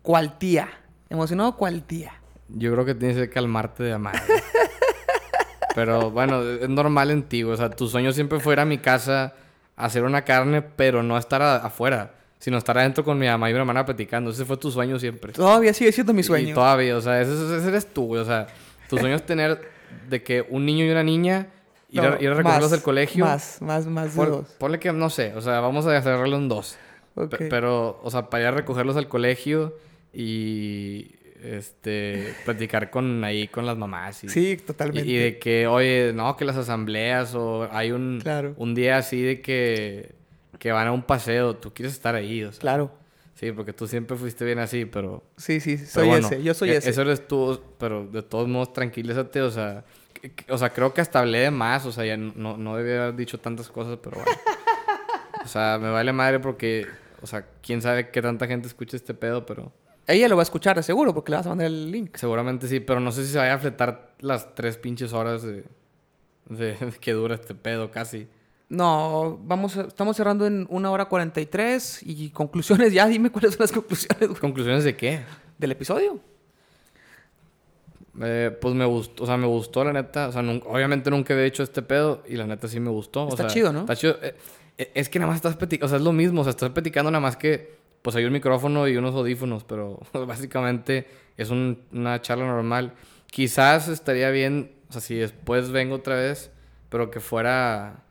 Cual 0.01 0.37
tía. 0.37 0.69
Emocionado 1.09 1.55
cual 1.57 1.83
tía. 1.83 2.13
Yo 2.47 2.71
creo 2.71 2.85
que 2.85 2.95
tienes 2.95 3.17
que 3.17 3.29
calmarte 3.29 3.83
de 3.83 3.93
amar. 3.93 4.15
pero 5.75 6.11
bueno, 6.11 6.41
es 6.41 6.69
normal 6.69 7.11
en 7.11 7.23
ti. 7.23 7.43
O 7.43 7.55
sea, 7.55 7.69
tu 7.69 7.87
sueño 7.87 8.11
siempre 8.11 8.39
fue 8.39 8.53
ir 8.53 8.59
a 8.59 8.65
mi 8.65 8.77
casa 8.77 9.33
a 9.75 9.85
hacer 9.85 10.03
una 10.03 10.23
carne, 10.23 10.61
pero 10.61 11.03
no 11.03 11.17
estar 11.17 11.41
afuera, 11.41 12.18
sino 12.39 12.57
estar 12.57 12.77
adentro 12.77 13.03
con 13.03 13.19
mi 13.19 13.27
mamá 13.27 13.49
y 13.49 13.53
mi 13.53 13.59
hermana 13.59 13.85
platicando. 13.85 14.31
Ese 14.31 14.45
fue 14.45 14.57
tu 14.57 14.71
sueño 14.71 14.97
siempre. 14.97 15.33
Todavía 15.33 15.73
sigue 15.73 15.91
siendo 15.91 16.13
mi 16.13 16.21
Y 16.21 16.23
sueño. 16.23 16.55
todavía, 16.55 16.97
o 16.97 17.01
sea, 17.01 17.21
ese, 17.21 17.33
ese 17.33 17.67
eres 17.67 17.85
tú, 17.93 18.05
güey. 18.07 18.21
O 18.21 18.25
sea, 18.25 18.47
tu 18.89 18.97
sueño 18.97 19.15
es 19.15 19.25
tener 19.25 19.61
de 20.09 20.23
que 20.23 20.45
un 20.49 20.65
niño 20.65 20.85
y 20.85 20.89
una 20.89 21.03
niña 21.03 21.47
ir, 21.91 22.01
a, 22.01 22.17
ir 22.21 22.29
a 22.29 22.33
recogerlos 22.35 22.71
al 22.73 22.81
colegio. 22.81 23.25
Más, 23.25 23.61
más, 23.61 23.85
más 23.87 24.15
de 24.15 24.25
dos. 24.25 24.47
ponle 24.57 24.79
que, 24.79 24.91
no 24.93 25.09
sé, 25.09 25.33
o 25.35 25.41
sea, 25.41 25.59
vamos 25.59 25.85
a 25.85 26.01
cerrarlo 26.01 26.37
en 26.37 26.47
dos. 26.47 26.77
Ok. 27.15 27.29
Pe- 27.37 27.47
Pero, 27.49 27.99
o 28.03 28.09
sea, 28.11 28.29
para 28.29 28.43
ir 28.43 28.47
a 28.47 28.51
recogerlos 28.51 28.95
al 28.95 29.07
colegio 29.07 29.75
y 30.13 31.11
este 31.43 32.33
platicar 32.45 32.89
con 32.89 33.23
ahí 33.23 33.47
con 33.47 33.65
las 33.65 33.77
mamás 33.77 34.23
y, 34.25 34.29
Sí, 34.29 34.51
y, 34.51 34.57
totalmente. 34.57 35.09
y 35.09 35.15
de 35.17 35.39
que, 35.39 35.67
oye, 35.67 36.11
no, 36.13 36.35
que 36.37 36.45
las 36.45 36.57
asambleas 36.57 37.33
o 37.35 37.67
hay 37.71 37.91
un, 37.91 38.19
Claro. 38.21 38.53
un 38.57 38.75
día 38.75 38.97
así 38.97 39.21
de 39.21 39.41
que, 39.41 40.11
que 40.59 40.71
van 40.71 40.87
a 40.87 40.91
un 40.91 41.01
paseo, 41.03 41.55
tú 41.55 41.73
quieres 41.73 41.93
estar 41.93 42.13
ahí, 42.15 42.43
o 42.43 42.51
sea. 42.51 42.59
Claro. 42.59 42.91
Sí, 43.33 43.53
porque 43.53 43.71
tú 43.71 43.87
siempre 43.87 44.17
fuiste 44.17 44.43
bien 44.43 44.59
así, 44.59 44.83
pero... 44.83 45.23
Sí, 45.37 45.61
sí, 45.61 45.77
soy 45.77 46.07
bueno, 46.09 46.27
ese. 46.27 46.43
Yo 46.43 46.53
soy 46.53 46.71
e- 46.71 46.75
ese. 46.75 46.89
Eso 46.89 47.01
eres 47.03 47.25
tú, 47.25 47.61
pero 47.77 48.05
de 48.05 48.21
todos 48.21 48.49
modos 48.49 48.73
tranquilízate, 48.73 49.41
o 49.41 49.49
sea... 49.49 49.85
O 50.49 50.57
sea, 50.57 50.71
creo 50.73 50.93
que 50.93 50.99
hasta 50.99 51.19
hablé 51.19 51.39
de 51.39 51.51
más, 51.51 51.85
o 51.85 51.93
sea, 51.93 52.05
ya 52.05 52.17
no, 52.17 52.57
no 52.57 52.75
debía 52.75 53.03
haber 53.03 53.15
dicho 53.15 53.39
tantas 53.39 53.69
cosas, 53.69 53.97
pero 54.03 54.17
bueno. 54.17 54.31
o 55.45 55.47
sea, 55.47 55.79
me 55.81 55.89
vale 55.89 56.11
madre 56.11 56.41
porque, 56.41 56.85
o 57.21 57.27
sea, 57.27 57.45
quién 57.61 57.81
sabe 57.81 58.09
qué 58.09 58.21
tanta 58.21 58.45
gente 58.45 58.67
escucha 58.67 58.97
este 58.97 59.13
pedo, 59.13 59.45
pero 59.45 59.71
Ella 60.07 60.27
lo 60.27 60.35
va 60.35 60.41
a 60.41 60.43
escuchar, 60.43 60.75
de 60.75 60.83
seguro, 60.83 61.13
porque 61.13 61.31
le 61.31 61.37
vas 61.37 61.45
a 61.45 61.49
mandar 61.49 61.67
el 61.67 61.89
link. 61.89 62.17
seguramente 62.17 62.67
sí, 62.67 62.81
pero 62.81 62.99
no 62.99 63.13
sé 63.13 63.25
si 63.25 63.31
se 63.31 63.37
vaya 63.37 63.53
a 63.53 63.59
fletar 63.59 64.13
las 64.19 64.53
tres 64.53 64.75
pinches 64.75 65.13
horas 65.13 65.43
de, 65.43 65.63
de, 66.49 66.75
que 66.99 67.13
dura 67.13 67.35
este 67.35 67.55
pedo 67.55 67.89
casi. 67.89 68.27
No, 68.69 69.39
vamos, 69.43 69.75
estamos 69.75 70.15
cerrando 70.15 70.45
en 70.45 70.67
una 70.69 70.91
hora 70.91 71.05
43 71.05 72.01
y 72.05 72.29
conclusiones. 72.29 72.93
Ya 72.93 73.07
dime 73.07 73.29
cuáles 73.31 73.51
son 73.55 73.61
las 73.63 73.71
conclusiones 73.71 74.27
güey, 74.29 74.39
¿Conclusiones 74.39 74.83
de 74.83 74.95
qué? 74.95 75.21
del 75.57 75.71
episodio. 75.71 76.19
Eh, 78.21 78.55
pues 78.59 78.73
me 78.75 78.85
gustó, 78.85 79.23
o 79.23 79.25
sea, 79.25 79.37
me 79.37 79.47
gustó 79.47 79.83
la 79.83 79.93
neta. 79.93 80.27
O 80.27 80.31
sea, 80.31 80.41
obviamente 80.41 81.09
nunca 81.09 81.33
había 81.33 81.45
hecho 81.45 81.63
este 81.63 81.81
pedo 81.81 82.23
y 82.27 82.35
la 82.35 82.45
neta 82.45 82.67
sí 82.67 82.79
me 82.79 82.89
gustó. 82.89 83.23
o 83.25 83.29
Está 83.29 83.43
sea, 83.43 83.47
chido, 83.47 83.71
¿no? 83.73 83.81
Está 83.81 83.95
chido. 83.95 84.17
Eh, 84.21 84.35
eh, 84.77 84.91
es 84.93 85.09
que 85.09 85.19
nada 85.19 85.27
más 85.29 85.37
estás 85.37 85.55
platicando, 85.55 85.85
o 85.85 85.89
sea, 85.89 85.97
es 85.97 86.03
lo 86.03 86.11
mismo, 86.11 86.41
o 86.41 86.43
sea, 86.43 86.51
estás 86.51 86.69
platicando 86.71 87.11
nada 87.11 87.21
más 87.21 87.37
que, 87.37 87.77
pues 88.01 88.15
hay 88.15 88.25
un 88.25 88.33
micrófono 88.33 88.87
y 88.87 88.97
unos 88.97 89.15
audífonos, 89.15 89.63
pero 89.63 89.99
básicamente 90.27 91.07
es 91.37 91.49
un- 91.49 91.81
una 91.91 92.21
charla 92.21 92.45
normal. 92.45 92.93
Quizás 93.27 93.87
estaría 93.87 94.29
bien, 94.31 94.71
o 94.89 94.93
sea, 94.93 95.01
si 95.01 95.15
después 95.15 95.69
vengo 95.71 95.95
otra 95.95 96.15
vez, 96.15 96.51
pero 96.89 97.11
que 97.11 97.19
fuera, 97.19 98.03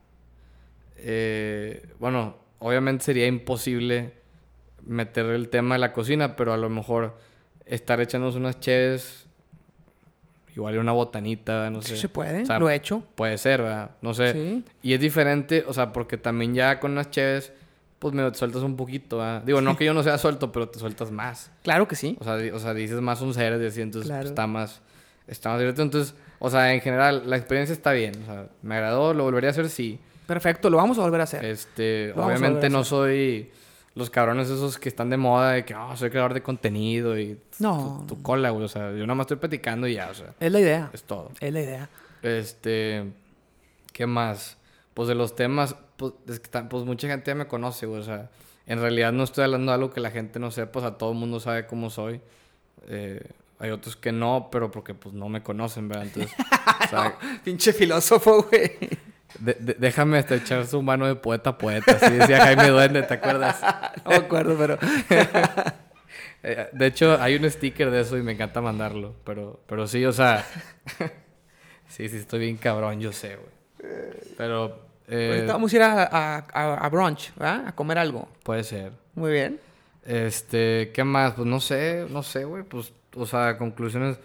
eh, 0.98 1.88
bueno, 1.98 2.36
obviamente 2.58 3.04
sería 3.04 3.26
imposible 3.26 4.12
meter 4.86 5.26
el 5.26 5.48
tema 5.48 5.74
de 5.74 5.80
la 5.80 5.92
cocina, 5.92 6.36
pero 6.36 6.52
a 6.52 6.56
lo 6.56 6.68
mejor 6.68 7.16
estar 7.66 8.00
echándonos 8.00 8.36
unas 8.36 8.58
cheves, 8.60 9.26
igual 10.54 10.78
una 10.78 10.92
botanita, 10.92 11.70
no 11.70 11.82
sé. 11.82 11.94
Sí 11.94 12.02
se 12.02 12.08
puede, 12.08 12.42
O 12.42 12.46
sea, 12.46 12.58
lo 12.58 12.68
he 12.70 12.74
hecho. 12.74 13.02
Puede 13.14 13.38
ser, 13.38 13.62
¿verdad? 13.62 13.90
No 14.02 14.14
sé. 14.14 14.32
Sí. 14.32 14.64
Y 14.82 14.94
es 14.94 15.00
diferente, 15.00 15.64
o 15.66 15.72
sea, 15.72 15.92
porque 15.92 16.16
también 16.16 16.54
ya 16.54 16.80
con 16.80 16.92
unas 16.92 17.10
cheves, 17.10 17.52
pues 17.98 18.14
me 18.14 18.32
sueltas 18.34 18.62
un 18.62 18.76
poquito, 18.76 19.18
¿verdad? 19.18 19.42
Digo, 19.42 19.60
no 19.60 19.76
que 19.76 19.84
yo 19.84 19.94
no 19.94 20.02
sea 20.02 20.18
suelto, 20.18 20.50
pero 20.52 20.68
te 20.68 20.78
sueltas 20.78 21.10
más. 21.10 21.50
Claro 21.62 21.86
que 21.86 21.96
sí. 21.96 22.16
O 22.20 22.24
sea, 22.24 22.38
o 22.54 22.58
sea 22.58 22.74
dices 22.74 23.00
más 23.00 23.20
un 23.20 23.34
ser 23.34 23.60
y 23.60 23.66
así, 23.66 23.82
entonces 23.82 24.08
Claro. 24.08 24.22
pues, 24.22 24.30
está 24.30 24.46
más... 24.46 24.80
Está 25.26 25.50
más 25.50 25.58
divertido. 25.58 25.84
Entonces, 25.84 26.14
o 26.38 26.48
sea, 26.48 26.72
en 26.72 26.80
general, 26.80 27.24
la 27.26 27.36
experiencia 27.36 27.74
está 27.74 27.92
bien. 27.92 28.14
O 28.22 28.24
sea, 28.24 28.46
me 28.62 28.76
agradó, 28.76 29.12
lo 29.12 29.24
volvería 29.24 29.50
a 29.50 29.52
hacer, 29.52 29.68
sí. 29.68 30.00
Perfecto, 30.28 30.68
lo 30.68 30.76
vamos 30.76 30.98
a 30.98 31.00
volver 31.00 31.22
a 31.22 31.24
hacer. 31.24 31.42
Este, 31.42 32.12
Lo 32.14 32.26
obviamente 32.26 32.68
no 32.68 32.84
soy 32.84 33.50
los 33.94 34.10
cabrones 34.10 34.50
esos 34.50 34.78
que 34.78 34.90
están 34.90 35.08
de 35.08 35.16
moda 35.16 35.52
de 35.52 35.64
que, 35.64 35.74
oh, 35.74 35.96
soy 35.96 36.10
creador 36.10 36.34
de 36.34 36.42
contenido 36.42 37.18
y 37.18 37.40
No. 37.58 38.04
tu, 38.06 38.14
tu 38.16 38.22
cola, 38.22 38.50
güey. 38.50 38.64
O 38.64 38.68
sea, 38.68 38.90
yo 38.92 38.98
nada 39.06 39.14
más 39.14 39.24
estoy 39.24 39.38
platicando 39.38 39.88
y 39.88 39.94
ya, 39.94 40.10
o 40.10 40.14
sea, 40.14 40.34
Es 40.38 40.52
la 40.52 40.60
idea. 40.60 40.90
es 40.92 41.02
todo. 41.04 41.30
Es 41.40 41.50
la 41.50 41.62
idea. 41.62 41.88
Este, 42.22 43.04
¿qué 43.94 44.06
más? 44.06 44.58
Pues 44.92 45.08
de 45.08 45.14
los 45.14 45.34
temas, 45.34 45.74
pues, 45.96 46.12
es 46.28 46.40
que 46.40 46.50
pues 46.60 46.84
mucha 46.84 47.08
gente 47.08 47.30
ya 47.30 47.34
me 47.34 47.46
conoce, 47.48 47.86
güey. 47.86 48.00
O 48.00 48.04
sea, 48.04 48.28
en 48.66 48.80
realidad 48.82 49.12
no 49.12 49.24
estoy 49.24 49.44
hablando 49.44 49.72
de 49.72 49.76
algo 49.76 49.90
que 49.90 50.00
la 50.00 50.10
gente 50.10 50.38
no 50.38 50.50
sepa. 50.50 50.78
O 50.80 50.82
sea, 50.82 50.90
todo 50.98 51.12
el 51.12 51.16
mundo 51.18 51.40
sabe 51.40 51.66
cómo 51.66 51.88
soy. 51.88 52.20
Eh, 52.86 53.22
hay 53.60 53.70
otros 53.70 53.96
que 53.96 54.12
no, 54.12 54.50
pero 54.52 54.70
porque 54.70 54.92
pues 54.92 55.14
no 55.14 55.30
me 55.30 55.42
conocen, 55.42 55.88
¿verdad? 55.88 56.04
Entonces, 56.04 56.32
o 56.84 56.88
sea, 56.88 57.18
Pinche 57.42 57.72
filósofo, 57.72 58.42
güey. 58.50 58.72
De- 59.38 59.54
de- 59.54 59.74
déjame 59.74 60.18
hasta 60.18 60.34
echar 60.36 60.66
su 60.66 60.82
mano 60.82 61.06
de 61.06 61.14
poeta 61.14 61.50
a 61.50 61.58
poeta. 61.58 61.92
Así 62.00 62.14
decía 62.14 62.40
Jaime 62.44 62.68
Duende, 62.68 63.02
¿te 63.02 63.14
acuerdas? 63.14 63.60
No 64.04 64.10
me 64.10 64.16
acuerdo, 64.16 64.56
pero. 64.58 64.78
Eh, 66.42 66.68
de 66.72 66.86
hecho, 66.86 67.20
hay 67.20 67.34
un 67.34 67.50
sticker 67.50 67.90
de 67.90 68.00
eso 68.00 68.16
y 68.16 68.22
me 68.22 68.30
encanta 68.32 68.60
mandarlo. 68.60 69.14
Pero, 69.24 69.60
pero 69.66 69.88
sí, 69.88 70.04
o 70.04 70.12
sea. 70.12 70.44
sí, 71.88 72.08
sí, 72.08 72.16
estoy 72.16 72.38
bien 72.40 72.56
cabrón, 72.56 73.00
yo 73.00 73.12
sé, 73.12 73.36
güey. 73.36 73.92
Pero. 74.36 74.78
eh, 75.08 75.30
Ahorita 75.34 75.52
vamos 75.54 75.72
a 75.72 75.76
ir 75.76 75.82
a, 75.82 76.02
a, 76.04 76.36
a- 76.52 76.74
a 76.86 76.88
brunch, 76.88 77.34
¿verdad? 77.34 77.66
A 77.66 77.74
comer 77.74 77.98
algo. 77.98 78.28
puede 78.44 78.62
ser. 78.62 78.92
Muy 79.16 79.32
bien. 79.32 79.60
Este, 80.04 80.92
¿qué 80.94 81.02
más? 81.04 81.34
Pues 81.34 81.46
no 81.46 81.60
sé, 81.60 82.06
no 82.08 82.22
sé, 82.22 82.44
güey. 82.44 82.62
Pues, 82.62 82.92
o 83.16 83.26
sea, 83.26 83.58
conclusiones. 83.58 84.18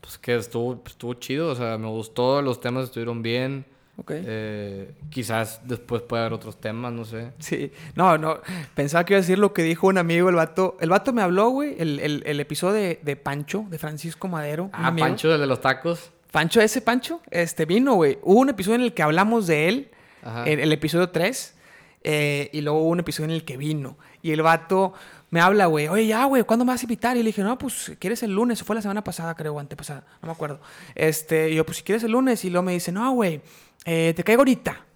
Pues 0.00 0.16
que 0.16 0.36
estuvo, 0.36 0.78
pues, 0.78 0.94
estuvo 0.94 1.12
chido, 1.14 1.50
o 1.50 1.54
sea, 1.54 1.76
me 1.76 1.88
gustó, 1.88 2.40
los 2.40 2.58
temas 2.58 2.84
estuvieron 2.84 3.20
bien. 3.22 3.66
Ok. 4.00 4.12
Eh, 4.14 4.94
quizás 5.10 5.60
después 5.64 6.00
pueda 6.00 6.22
haber 6.22 6.32
otros 6.32 6.58
temas, 6.58 6.90
no 6.90 7.04
sé. 7.04 7.32
Sí. 7.38 7.70
No, 7.94 8.16
no. 8.16 8.38
Pensaba 8.74 9.04
que 9.04 9.12
iba 9.12 9.18
a 9.18 9.20
decir 9.20 9.38
lo 9.38 9.52
que 9.52 9.62
dijo 9.62 9.88
un 9.88 9.98
amigo, 9.98 10.30
el 10.30 10.36
vato. 10.36 10.78
El 10.80 10.88
vato 10.88 11.12
me 11.12 11.20
habló, 11.20 11.50
güey, 11.50 11.76
el, 11.78 12.00
el, 12.00 12.22
el 12.24 12.40
episodio 12.40 12.72
de, 12.74 13.00
de 13.02 13.16
Pancho, 13.16 13.66
de 13.68 13.78
Francisco 13.78 14.26
Madero. 14.26 14.70
Ah, 14.72 14.86
amigo. 14.86 15.06
Pancho, 15.06 15.34
el 15.34 15.40
de 15.40 15.46
los 15.46 15.60
tacos. 15.60 16.10
Pancho, 16.32 16.62
ese 16.62 16.80
Pancho, 16.80 17.20
este 17.30 17.66
vino, 17.66 17.94
güey. 17.94 18.18
Hubo 18.22 18.40
un 18.40 18.48
episodio 18.48 18.76
en 18.76 18.82
el 18.82 18.94
que 18.94 19.02
hablamos 19.02 19.46
de 19.46 19.68
él, 19.68 19.90
Ajá. 20.22 20.44
el, 20.44 20.60
el 20.60 20.72
episodio 20.72 21.10
3, 21.10 21.54
eh, 22.02 22.48
y 22.54 22.62
luego 22.62 22.78
hubo 22.80 22.88
un 22.88 23.00
episodio 23.00 23.26
en 23.26 23.32
el 23.32 23.44
que 23.44 23.58
vino. 23.58 23.98
Y 24.22 24.30
el 24.30 24.40
vato 24.40 24.94
me 25.30 25.40
habla, 25.40 25.66
güey, 25.66 25.88
oye, 25.88 26.06
ya, 26.06 26.24
güey, 26.24 26.42
¿cuándo 26.44 26.64
me 26.64 26.72
vas 26.72 26.80
a 26.80 26.84
invitar? 26.84 27.16
Y 27.16 27.20
le 27.20 27.26
dije, 27.26 27.42
no, 27.42 27.58
pues, 27.58 27.92
¿quieres 27.98 28.22
el 28.22 28.34
lunes? 28.34 28.62
Fue 28.62 28.74
la 28.74 28.82
semana 28.82 29.04
pasada, 29.04 29.34
creo, 29.34 29.54
o 29.54 29.60
antepasada, 29.60 30.04
no 30.22 30.26
me 30.26 30.32
acuerdo. 30.32 30.60
Este, 30.94 31.50
y 31.50 31.56
yo, 31.56 31.66
pues, 31.66 31.78
si 31.78 31.82
quieres 31.82 32.02
el 32.04 32.12
lunes. 32.12 32.44
Y 32.44 32.50
luego 32.50 32.64
me 32.64 32.72
dice, 32.72 32.90
no, 32.92 33.12
güey, 33.12 33.40
eh, 33.84 34.12
te 34.14 34.24
caigo 34.24 34.40
ahorita. 34.40 34.86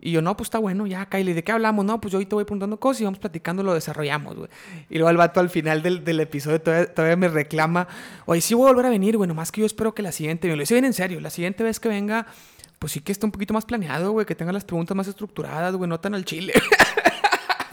Y 0.00 0.10
yo, 0.10 0.20
no, 0.20 0.36
pues 0.36 0.48
está 0.48 0.58
bueno, 0.58 0.86
ya, 0.86 1.06
Kylie, 1.06 1.32
¿de 1.32 1.42
qué 1.42 1.52
hablamos? 1.52 1.82
No, 1.84 1.98
pues 1.98 2.12
yo 2.12 2.18
ahorita 2.18 2.36
voy 2.36 2.44
preguntando 2.44 2.78
cosas 2.78 3.00
y 3.00 3.04
vamos 3.04 3.18
platicando, 3.18 3.62
lo 3.62 3.72
desarrollamos, 3.72 4.36
güey. 4.36 4.50
Y 4.90 4.98
luego 4.98 5.08
el 5.08 5.16
vato 5.16 5.40
al 5.40 5.48
final 5.48 5.82
del, 5.82 6.04
del 6.04 6.20
episodio 6.20 6.60
todavía, 6.60 6.92
todavía 6.92 7.16
me 7.16 7.28
reclama, 7.28 7.88
oye, 8.26 8.42
sí 8.42 8.52
voy 8.52 8.66
a 8.68 8.72
volver 8.72 8.86
a 8.86 8.90
venir, 8.90 9.16
güey, 9.16 9.26
nomás 9.26 9.50
que 9.50 9.62
yo 9.62 9.66
espero 9.66 9.94
que 9.94 10.02
la 10.02 10.12
siguiente, 10.12 10.46
me 10.48 10.56
lo 10.56 10.60
dice 10.60 10.74
bien 10.74 10.84
en 10.84 10.92
serio, 10.92 11.20
la 11.20 11.30
siguiente 11.30 11.64
vez 11.64 11.80
que 11.80 11.88
venga, 11.88 12.26
pues 12.78 12.92
sí 12.92 13.00
que 13.00 13.12
esté 13.12 13.24
un 13.24 13.32
poquito 13.32 13.54
más 13.54 13.64
planeado, 13.64 14.12
güey, 14.12 14.26
que 14.26 14.34
tenga 14.34 14.52
las 14.52 14.64
preguntas 14.64 14.94
más 14.94 15.08
estructuradas, 15.08 15.74
güey, 15.74 15.88
no 15.88 15.98
tan 15.98 16.14
al 16.14 16.26
chile. 16.26 16.52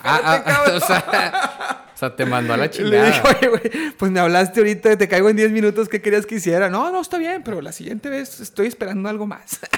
Ah, 0.04 0.44
ah, 0.48 0.64
o, 0.74 0.80
sea, 0.80 1.06
o 1.08 1.71
sea, 2.02 2.16
te 2.16 2.26
mandó 2.26 2.54
a 2.54 2.58
la 2.58 2.66
Le 2.66 2.70
chingada. 2.72 3.06
dije, 3.06 3.22
oye, 3.28 3.48
güey, 3.48 3.92
pues 3.98 4.12
me 4.12 4.20
hablaste 4.20 4.60
ahorita, 4.60 4.98
te 4.98 5.08
caigo 5.08 5.30
en 5.30 5.36
10 5.38 5.52
minutos, 5.52 5.88
¿qué 5.88 6.02
querías 6.02 6.26
que 6.26 6.36
hiciera? 6.36 6.70
No, 6.70 6.92
no, 6.92 7.00
está 7.02 7.18
bien, 7.18 7.42
pero 7.44 7.62
la 7.62 7.72
siguiente 7.72 8.10
vez 8.10 8.40
estoy 8.42 8.68
esperando 8.68 9.08
algo 9.10 9.26
más. 9.28 9.60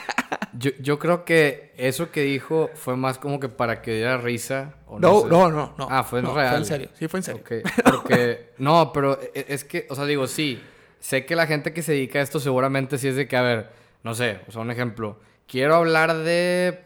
Yo, 0.56 0.70
yo 0.80 1.00
creo 1.00 1.26
que 1.26 1.74
eso 1.78 2.12
que 2.12 2.22
dijo 2.22 2.70
fue 2.76 2.96
más 2.96 3.18
como 3.18 3.40
que 3.40 3.50
para 3.50 3.82
que 3.82 3.96
diera 3.96 4.18
risa. 4.18 4.76
o 4.86 5.00
No, 5.00 5.22
sé. 5.22 5.28
no, 5.28 5.50
no, 5.52 5.74
no. 5.78 5.88
Ah, 5.90 6.04
fue 6.04 6.20
en 6.20 6.26
No, 6.26 6.36
real. 6.36 6.50
Fue 6.50 6.58
en 6.60 6.66
serio, 6.66 6.90
sí, 6.98 7.08
fue 7.08 7.20
en 7.20 7.24
serio. 7.24 7.42
Ok, 7.42 7.52
Porque, 7.84 8.52
no, 8.60 8.92
pero 8.94 9.20
e- 9.34 9.46
es 9.50 9.64
que, 9.64 9.88
o 9.90 9.96
sea, 9.96 10.06
digo, 10.06 10.28
sí. 10.28 10.62
Sé 11.00 11.26
que 11.26 11.36
la 11.36 11.48
gente 11.48 11.74
que 11.74 11.82
se 11.82 11.94
dedica 11.94 12.20
a 12.20 12.22
esto 12.22 12.40
seguramente 12.40 12.98
sí 13.00 13.08
es 13.08 13.16
de 13.16 13.28
que, 13.28 13.36
a 13.36 13.42
ver, 13.42 13.70
no 14.04 14.14
sé, 14.14 14.40
o 14.48 14.52
sea, 14.52 14.62
un 14.62 14.70
ejemplo. 14.72 15.20
Quiero 15.48 15.76
hablar 15.76 16.16
de, 16.20 16.80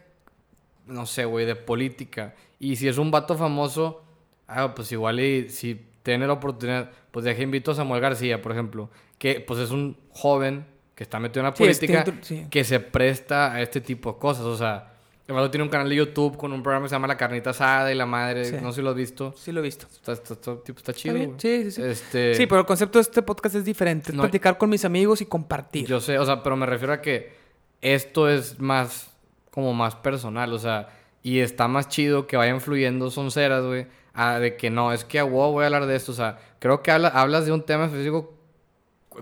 no 0.86 1.06
sé, 1.06 1.26
güey, 1.26 1.46
de 1.46 1.56
política. 1.56 2.36
Y 2.60 2.78
si 2.78 2.88
es 2.88 2.98
un 2.98 3.12
vato 3.12 3.38
famoso, 3.38 4.04
ah, 4.48 4.74
pues 4.76 4.92
igual 4.92 5.20
y 5.20 5.50
si 5.50 5.82
tiene 6.04 6.26
la 6.28 6.34
oportunidad, 6.34 6.92
pues 7.12 7.26
deja 7.26 7.42
invito 7.42 7.72
a 7.72 7.76
Samuel 7.76 8.02
García, 8.02 8.42
por 8.42 8.52
ejemplo, 8.52 8.90
que 9.18 9.40
pues 9.42 9.60
es 9.60 9.72
un 9.72 9.98
joven 10.10 10.66
que 10.96 11.04
está 11.04 11.20
metido 11.20 11.42
en 11.42 11.52
la 11.52 11.56
Sí, 11.56 11.64
política, 11.64 12.02
otro- 12.02 12.14
sí. 12.22 12.48
que 12.50 12.64
se 12.64 12.80
presta 12.80 13.54
a 13.54 13.62
este 13.62 13.82
tipo 13.82 14.14
de 14.14 14.20
cosas. 14.20 14.46
O 14.46 14.58
sea, 14.58 14.94
el 15.28 15.52
tiene 15.52 15.64
un 15.64 15.70
canal 15.70 15.90
de 15.90 15.96
YouTube 15.96 16.38
con 16.38 16.54
un 16.54 16.64
programa 16.64 16.86
que 16.86 16.90
se 16.90 16.96
llama 16.96 17.08
La 17.08 17.18
Carnita 17.18 17.50
Asada 17.50 17.92
y 17.92 17.96
la 17.96 18.06
madre, 18.06 18.46
Sí. 18.46 18.56
no 18.62 18.72
sé 18.72 18.78
si 18.78 18.82
lo 18.82 18.92
has 18.92 18.96
visto. 18.96 19.34
Sí 19.38 19.52
lo 19.52 19.60
he 19.60 19.64
visto. 19.64 19.86
Está, 19.94 20.14
está- 20.14 20.34
está- 20.36 20.64
tipo, 20.64 20.80
está 20.80 20.94
chido. 20.94 21.16
güey. 21.16 21.34
Sí, 21.38 21.64
sí, 21.66 21.72
sí. 21.72 21.82
Este, 21.84 22.34
Sí, 22.36 22.48
pero 22.48 22.62
el 22.62 22.66
concepto 22.66 22.98
de 22.98 23.02
este 23.04 23.22
podcast 23.22 23.56
es 23.56 23.66
diferente. 23.66 24.12
Es 24.12 24.16
No- 24.16 24.24
platicar 24.24 24.58
con 24.58 24.70
mis 24.70 24.86
amigos 24.86 25.20
y 25.22 25.26
compartir. 25.26 25.86
Yo 25.86 26.00
sé, 26.00 26.18
o 26.18 26.26
sea, 26.26 26.42
pero 26.42 26.56
me 26.56 26.66
refiero 26.66 26.94
a 26.94 27.02
que 27.02 27.34
esto 27.82 28.30
es 28.30 28.60
más, 28.60 29.12
como 29.52 29.74
más 29.74 29.96
personal, 29.96 30.54
o 30.54 30.60
sea, 30.60 30.88
y 31.22 31.40
está 31.40 31.68
más 31.68 31.90
chido 31.90 32.26
que 32.26 32.38
vayan 32.38 32.62
fluyendo 32.62 33.12
sonceras, 33.12 33.66
güey, 33.66 33.88
a 34.18 34.40
de 34.40 34.58
que 34.58 34.70
no, 34.70 34.92
es 34.92 35.06
que 35.06 35.20
a 35.20 35.26
huevo 35.26 35.52
voy 35.54 35.64
a 35.64 35.68
hablar 35.68 35.86
de 35.86 35.96
esto, 35.96 36.12
o 36.12 36.16
sea, 36.16 36.40
creo 36.60 36.82
que 36.82 36.92
habla- 36.92 37.10
hablas 37.10 37.46
de 37.46 37.52
un 37.54 37.62
tema 37.64 37.86
específico 37.86 38.34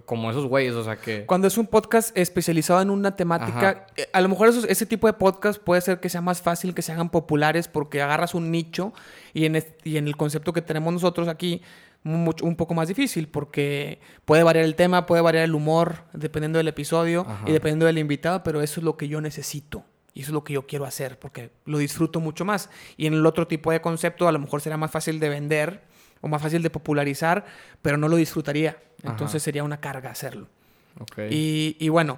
como 0.06 0.30
esos 0.30 0.46
güeyes, 0.46 0.74
o 0.74 0.84
sea, 0.84 0.98
que... 0.98 1.26
Cuando 1.26 1.48
es 1.48 1.58
un 1.58 1.68
podcast 1.68 2.16
especializado 2.18 2.82
en 2.82 2.90
una 2.90 3.16
temática, 3.16 3.88
eh, 3.96 4.10
a 4.12 4.20
lo 4.20 4.28
mejor 4.28 4.50
esos- 4.50 4.66
ese 4.66 4.86
tipo 4.86 5.08
de 5.08 5.14
podcast 5.14 5.62
puede 5.62 5.80
ser 5.82 6.00
que 6.02 6.10
sea 6.10 6.20
más 6.22 6.42
fácil 6.42 6.74
que 6.74 6.82
se 6.82 6.92
hagan 6.92 7.10
populares 7.10 7.68
porque 7.70 8.02
agarras 8.02 8.34
un 8.36 8.52
nicho 8.52 8.94
y 9.34 9.46
en, 9.46 9.64
y 9.86 9.96
en 9.98 10.08
el 10.08 10.18
concepto 10.18 10.52
que 10.52 10.62
tenemos 10.62 10.92
nosotros 10.92 11.28
aquí, 11.30 11.62
mucho- 12.04 12.46
un 12.46 12.56
poco 12.58 12.74
más 12.74 12.88
difícil 12.90 13.30
porque 13.30 14.00
puede 14.26 14.44
variar 14.44 14.66
el 14.66 14.76
tema, 14.76 15.06
puede 15.06 15.22
variar 15.22 15.46
el 15.46 15.56
humor 15.56 16.04
dependiendo 16.14 16.58
del 16.58 16.68
episodio 16.68 17.22
Ajá. 17.28 17.46
y 17.48 17.54
dependiendo 17.54 17.86
del 17.86 17.98
invitado, 17.98 18.44
pero 18.44 18.62
eso 18.62 18.82
es 18.82 18.84
lo 18.84 18.98
que 18.98 19.08
yo 19.08 19.22
necesito. 19.22 19.86
Y 20.16 20.22
eso 20.22 20.30
es 20.32 20.34
lo 20.34 20.44
que 20.44 20.54
yo 20.54 20.66
quiero 20.66 20.86
hacer 20.86 21.20
porque 21.20 21.52
lo 21.66 21.78
disfruto 21.78 22.20
mucho 22.20 22.44
más. 22.46 22.70
Y 22.98 23.06
en 23.06 23.14
el 23.14 23.26
otro 23.26 23.46
tipo 23.48 23.72
de 23.72 23.82
concepto 23.82 24.28
a 24.28 24.32
lo 24.32 24.40
mejor 24.40 24.62
será 24.62 24.78
más 24.78 24.90
fácil 24.90 25.20
de 25.20 25.30
vender 25.30 25.82
o 26.22 26.28
más 26.28 26.42
fácil 26.42 26.64
de 26.64 26.70
popularizar, 26.72 27.46
pero 27.84 27.98
no 27.98 28.08
lo 28.08 28.16
disfrutaría. 28.16 28.78
Entonces 29.04 29.36
Ajá. 29.36 29.46
sería 29.46 29.64
una 29.64 29.80
carga 29.82 30.10
hacerlo. 30.10 30.48
Y, 31.30 31.76
y 31.80 31.90
bueno, 31.90 32.18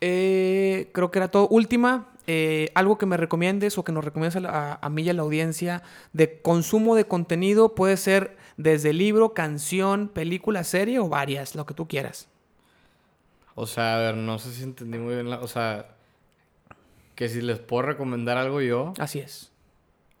eh, 0.00 0.90
creo 0.92 1.10
que 1.10 1.18
era 1.20 1.28
todo. 1.28 1.48
Última, 1.48 2.08
eh, 2.26 2.70
algo 2.74 2.98
que 2.98 3.06
me 3.06 3.16
recomiendes 3.16 3.78
o 3.78 3.84
que 3.84 3.92
nos 3.92 4.04
la- 4.42 4.50
a- 4.50 4.78
a 4.82 4.90
mí 4.90 5.02
y 5.02 5.08
a 5.10 5.14
la 5.14 5.22
audiencia 5.22 5.82
de 6.12 6.40
consumo 6.40 6.96
de 6.96 7.06
contenido 7.06 7.74
puede 7.74 7.96
ser 7.96 8.36
desde 8.56 8.92
libro, 8.92 9.32
canción, 9.32 10.08
película, 10.08 10.64
serie 10.64 10.98
o 10.98 11.08
varias, 11.08 11.54
lo 11.54 11.66
que 11.66 11.74
tú 11.74 11.86
quieras. 11.86 12.28
O 13.54 13.66
sea, 13.66 13.96
a 13.96 13.98
ver, 14.00 14.16
no 14.16 14.38
sé 14.38 14.52
si 14.52 14.64
entendí 14.64 14.98
muy 14.98 15.14
bien, 15.14 15.30
la- 15.30 15.38
o 15.40 15.46
sea, 15.48 15.95
que 17.16 17.28
si 17.28 17.40
les 17.42 17.58
puedo 17.58 17.82
recomendar 17.82 18.36
algo 18.38 18.60
yo, 18.60 18.94
Así 18.98 19.18
es. 19.18 19.50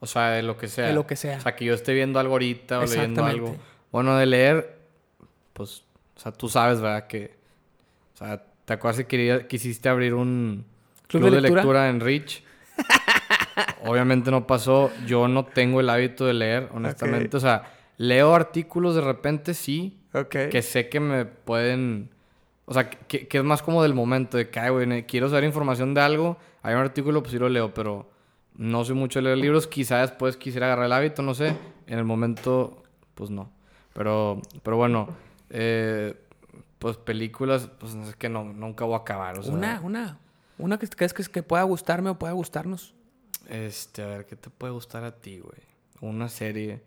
o 0.00 0.06
sea, 0.06 0.30
de 0.30 0.42
lo 0.42 0.56
que 0.56 0.66
sea. 0.66 0.88
De 0.88 0.92
lo 0.94 1.06
que 1.06 1.14
sea. 1.14 1.38
O 1.38 1.40
sea, 1.40 1.54
que 1.54 1.64
yo 1.64 1.74
esté 1.74 1.94
viendo 1.94 2.18
algo 2.18 2.32
ahorita 2.34 2.80
o 2.80 2.82
leyendo 2.86 3.24
algo. 3.24 3.56
Bueno, 3.92 4.16
de 4.16 4.26
leer, 4.26 4.78
pues, 5.52 5.84
o 6.16 6.20
sea, 6.20 6.32
tú 6.32 6.48
sabes, 6.48 6.80
¿verdad? 6.80 7.06
Que, 7.06 7.36
o 8.14 8.16
sea, 8.18 8.42
¿te 8.64 8.72
acuerdas 8.72 8.98
que 8.98 9.06
quería- 9.06 9.46
quisiste 9.46 9.88
abrir 9.88 10.12
un 10.14 10.64
¿Club 11.06 11.20
club, 11.22 11.30
de 11.30 11.36
de, 11.36 11.42
lectura? 11.42 11.62
lectura? 11.62 11.88
en 11.88 12.00
Rich? 12.00 12.42
Obviamente 13.84 14.30
no 14.30 14.46
pasó. 14.46 14.90
Yo 15.06 15.28
no 15.28 15.44
tengo 15.44 15.80
el 15.80 15.88
hábito 15.90 16.26
de 16.26 16.34
leer, 16.34 16.68
honestamente. 16.72 17.36
O 17.36 17.40
sea, 17.40 17.72
leo 17.96 18.34
artículos 18.34 18.94
de 18.94 19.00
repente, 19.02 19.54
sí, 19.54 19.98
Ok. 20.12 20.36
que 20.50 20.62
sé 20.62 20.88
que 20.88 21.00
me 21.00 21.24
pueden... 21.24 22.10
O 22.66 22.74
sea, 22.74 22.90
que, 22.90 23.28
que 23.28 23.38
es 23.38 23.44
más 23.44 23.62
como 23.62 23.82
del 23.82 23.94
momento, 23.94 24.36
de 24.36 24.50
que, 24.50 24.60
ay, 24.60 24.70
güey, 24.70 25.06
quiero 25.06 25.28
saber 25.28 25.44
información 25.44 25.94
de 25.94 26.00
algo, 26.00 26.36
hay 26.62 26.74
un 26.74 26.80
artículo, 26.80 27.22
pues 27.22 27.32
sí 27.32 27.38
lo 27.38 27.48
leo, 27.48 27.72
pero 27.72 28.10
no 28.56 28.84
soy 28.84 28.96
mucho 28.96 29.20
de 29.20 29.24
leer 29.24 29.38
libros, 29.38 29.66
quizá 29.66 29.98
después 30.00 30.36
quisiera 30.36 30.66
agarrar 30.66 30.86
el 30.86 30.92
hábito, 30.92 31.22
no 31.22 31.34
sé, 31.34 31.56
en 31.86 31.98
el 31.98 32.04
momento, 32.04 32.82
pues 33.14 33.30
no. 33.30 33.50
Pero, 33.94 34.42
pero 34.62 34.76
bueno, 34.76 35.08
eh, 35.50 36.14
pues 36.78 36.96
películas, 36.96 37.70
pues 37.78 37.94
es 37.94 38.16
que 38.16 38.28
no, 38.28 38.44
nunca 38.44 38.84
voy 38.84 38.94
a 38.94 38.98
acabar, 38.98 39.38
o 39.38 39.42
sea... 39.42 39.54
Una, 39.54 39.80
una. 39.80 40.18
Una 40.58 40.78
que 40.78 40.88
crees 40.88 41.14
que, 41.14 41.22
que 41.24 41.42
pueda 41.42 41.62
gustarme 41.62 42.10
o 42.10 42.18
pueda 42.18 42.32
gustarnos. 42.32 42.94
Este, 43.48 44.02
a 44.02 44.06
ver, 44.06 44.26
¿qué 44.26 44.36
te 44.36 44.50
puede 44.50 44.72
gustar 44.72 45.04
a 45.04 45.12
ti, 45.12 45.38
güey? 45.38 45.60
Una 46.00 46.28
serie. 46.28 46.82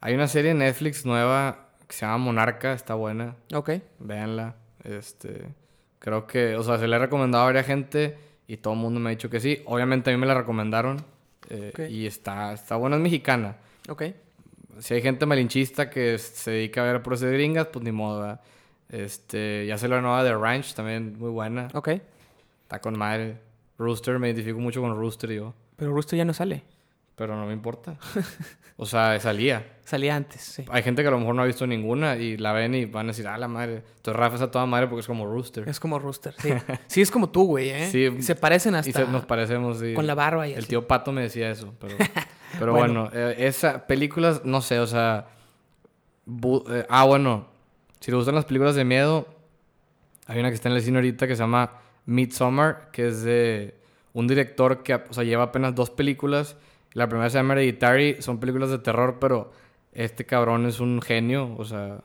Hay 0.00 0.14
una 0.14 0.28
serie 0.28 0.52
en 0.52 0.58
Netflix 0.58 1.04
nueva 1.04 1.68
que 1.86 1.94
se 1.94 2.06
llama 2.06 2.18
Monarca, 2.18 2.72
está 2.72 2.94
buena. 2.94 3.36
Ok. 3.52 3.70
Véanla. 3.98 4.54
Este, 4.88 5.48
creo 5.98 6.26
que, 6.26 6.56
o 6.56 6.62
sea, 6.62 6.78
se 6.78 6.88
le 6.88 6.96
ha 6.96 6.98
recomendado 6.98 7.44
a 7.44 7.46
varias 7.46 7.66
gente 7.66 8.16
y 8.46 8.56
todo 8.56 8.74
el 8.74 8.80
mundo 8.80 8.98
me 9.00 9.10
ha 9.10 9.10
dicho 9.10 9.28
que 9.28 9.40
sí. 9.40 9.62
Obviamente 9.66 10.10
a 10.10 10.12
mí 10.14 10.18
me 10.18 10.26
la 10.26 10.34
recomendaron 10.34 11.04
eh, 11.50 11.88
y 11.90 12.06
está, 12.06 12.54
está 12.54 12.76
buena, 12.76 12.96
es 12.96 13.02
mexicana. 13.02 13.56
Ok. 13.88 14.04
Si 14.78 14.94
hay 14.94 15.02
gente 15.02 15.26
malinchista 15.26 15.90
que 15.90 16.16
se 16.18 16.52
dedica 16.52 16.82
a 16.82 16.92
ver 16.92 17.02
de 17.02 17.32
gringas, 17.32 17.66
pues 17.66 17.84
ni 17.84 17.92
modo, 17.92 18.20
¿verdad? 18.20 18.40
Este, 18.88 19.66
ya 19.66 19.76
se 19.76 19.88
la 19.88 20.00
nueva 20.00 20.24
de 20.24 20.34
Ranch, 20.34 20.74
también 20.74 21.18
muy 21.18 21.30
buena. 21.30 21.68
Ok. 21.74 21.88
Está 22.62 22.80
con 22.80 22.96
madre. 22.96 23.38
Rooster, 23.76 24.18
me 24.18 24.28
identifico 24.28 24.58
mucho 24.58 24.80
con 24.80 24.96
Rooster 24.96 25.30
yo. 25.30 25.54
Pero 25.76 25.92
Rooster 25.92 26.16
ya 26.16 26.24
no 26.24 26.32
sale. 26.32 26.62
Pero 27.18 27.36
no 27.36 27.44
me 27.46 27.52
importa. 27.52 27.96
o 28.76 28.86
sea, 28.86 29.18
salía. 29.20 29.66
Salía 29.84 30.14
antes, 30.16 30.40
sí. 30.40 30.64
Hay 30.70 30.82
gente 30.82 31.02
que 31.02 31.08
a 31.08 31.10
lo 31.10 31.18
mejor 31.18 31.34
no 31.34 31.42
ha 31.42 31.46
visto 31.46 31.66
ninguna 31.66 32.16
y 32.16 32.36
la 32.36 32.52
ven 32.52 32.74
y 32.74 32.84
van 32.84 33.06
a 33.06 33.08
decir, 33.08 33.26
ah, 33.26 33.36
la 33.36 33.48
madre. 33.48 33.82
Entonces 33.96 34.14
Rafa 34.16 34.36
es 34.36 34.42
a 34.42 34.50
toda 34.50 34.66
madre 34.66 34.86
porque 34.86 35.00
es 35.00 35.06
como 35.06 35.26
Rooster. 35.26 35.68
Es 35.68 35.80
como 35.80 35.98
Rooster, 35.98 36.34
sí. 36.38 36.50
Sí, 36.86 37.00
es 37.00 37.10
como 37.10 37.28
tú, 37.30 37.44
güey, 37.46 37.70
¿eh? 37.70 37.88
Sí. 37.90 38.22
Se 38.22 38.34
parecen 38.36 38.74
hasta 38.76 38.88
Y 38.88 38.92
se- 38.92 39.06
nos 39.06 39.24
parecemos, 39.26 39.78
sí. 39.80 39.94
con 39.94 40.06
la 40.06 40.14
barba 40.14 40.46
y 40.46 40.52
El 40.52 40.58
así. 40.60 40.68
tío 40.68 40.86
Pato 40.86 41.10
me 41.12 41.22
decía 41.22 41.50
eso, 41.50 41.74
pero... 41.80 41.96
Pero 42.58 42.72
Bueno. 42.72 43.10
bueno, 43.10 43.30
eh, 43.30 43.46
esa... 43.46 43.86
Películas, 43.86 44.42
no 44.44 44.62
sé, 44.62 44.78
o 44.80 44.86
sea... 44.86 45.26
bu- 46.26 46.64
eh, 46.70 46.86
ah, 46.88 47.04
bueno. 47.04 47.46
Si 48.00 48.10
le 48.10 48.16
gustan 48.16 48.34
las 48.36 48.46
películas 48.46 48.74
de 48.74 48.84
miedo... 48.84 49.26
Hay 50.26 50.38
una 50.40 50.48
que 50.48 50.54
está 50.54 50.68
en 50.70 50.76
el 50.76 50.82
cine 50.82 50.98
ahorita 50.98 51.26
que 51.26 51.36
se 51.36 51.40
llama 51.42 51.72
Midsommar, 52.06 52.90
que 52.92 53.08
es 53.08 53.22
de 53.22 53.74
un 54.14 54.26
director 54.26 54.82
que, 54.82 54.94
o 54.94 55.12
sea, 55.12 55.24
lleva 55.24 55.44
apenas 55.44 55.74
dos 55.74 55.90
películas. 55.90 56.56
La 56.98 57.08
primera 57.08 57.30
se 57.30 57.38
llama 57.38 57.54
Hereditary, 57.54 58.20
son 58.20 58.40
películas 58.40 58.70
de 58.70 58.78
terror, 58.80 59.18
pero 59.20 59.52
este 59.92 60.26
cabrón 60.26 60.66
es 60.66 60.80
un 60.80 61.00
genio, 61.00 61.54
o 61.56 61.64
sea... 61.64 62.00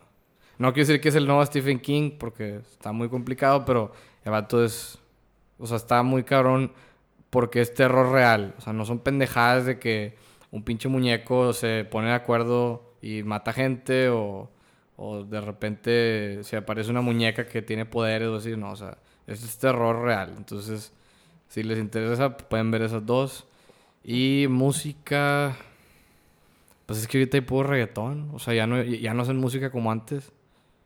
No 0.60 0.72
quiero 0.72 0.88
decir 0.88 1.02
que 1.02 1.10
es 1.10 1.16
el 1.16 1.26
nuevo 1.26 1.44
Stephen 1.44 1.80
King, 1.80 2.12
porque 2.20 2.58
está 2.58 2.92
muy 2.92 3.10
complicado, 3.10 3.66
pero 3.66 3.92
el 4.24 4.32
vato 4.32 4.64
es... 4.64 5.00
O 5.58 5.66
sea, 5.66 5.78
está 5.78 6.04
muy 6.04 6.22
cabrón 6.24 6.74
porque 7.32 7.62
es 7.62 7.74
terror 7.74 8.12
real. 8.12 8.54
O 8.60 8.62
sea, 8.62 8.72
no 8.72 8.86
son 8.86 9.00
pendejadas 9.00 9.66
de 9.66 9.80
que 9.80 10.16
un 10.52 10.64
pinche 10.64 10.90
muñeco 10.90 11.54
se 11.54 11.86
pone 11.90 12.10
de 12.10 12.14
acuerdo 12.14 12.94
y 13.02 13.24
mata 13.24 13.52
gente 13.52 14.10
o, 14.10 14.52
o 14.96 15.24
de 15.24 15.42
repente 15.42 16.44
se 16.44 16.56
aparece 16.56 16.92
una 16.92 17.02
muñeca 17.02 17.48
que 17.48 17.64
tiene 17.64 17.88
poderes 17.88 18.28
o 18.28 18.36
así. 18.36 18.56
No, 18.56 18.74
o 18.74 18.76
sea, 18.76 19.00
es 19.26 19.58
terror 19.58 20.04
real. 20.04 20.36
Entonces, 20.38 20.94
si 21.48 21.64
les 21.64 21.80
interesa, 21.80 22.38
pueden 22.38 22.70
ver 22.70 22.84
esas 22.84 23.04
dos. 23.04 23.48
Y 24.04 24.48
música... 24.50 25.56
Pues 26.86 27.00
es 27.00 27.08
que 27.08 27.18
ahorita 27.18 27.38
hay 27.38 27.42
puro 27.42 27.70
reggaetón. 27.70 28.30
O 28.34 28.40
sea, 28.40 28.54
ya 28.54 28.68
no, 28.68 28.82
ya 28.84 29.14
no 29.14 29.24
hacen 29.24 29.38
música 29.38 29.72
como 29.72 29.92
antes. 29.92 30.32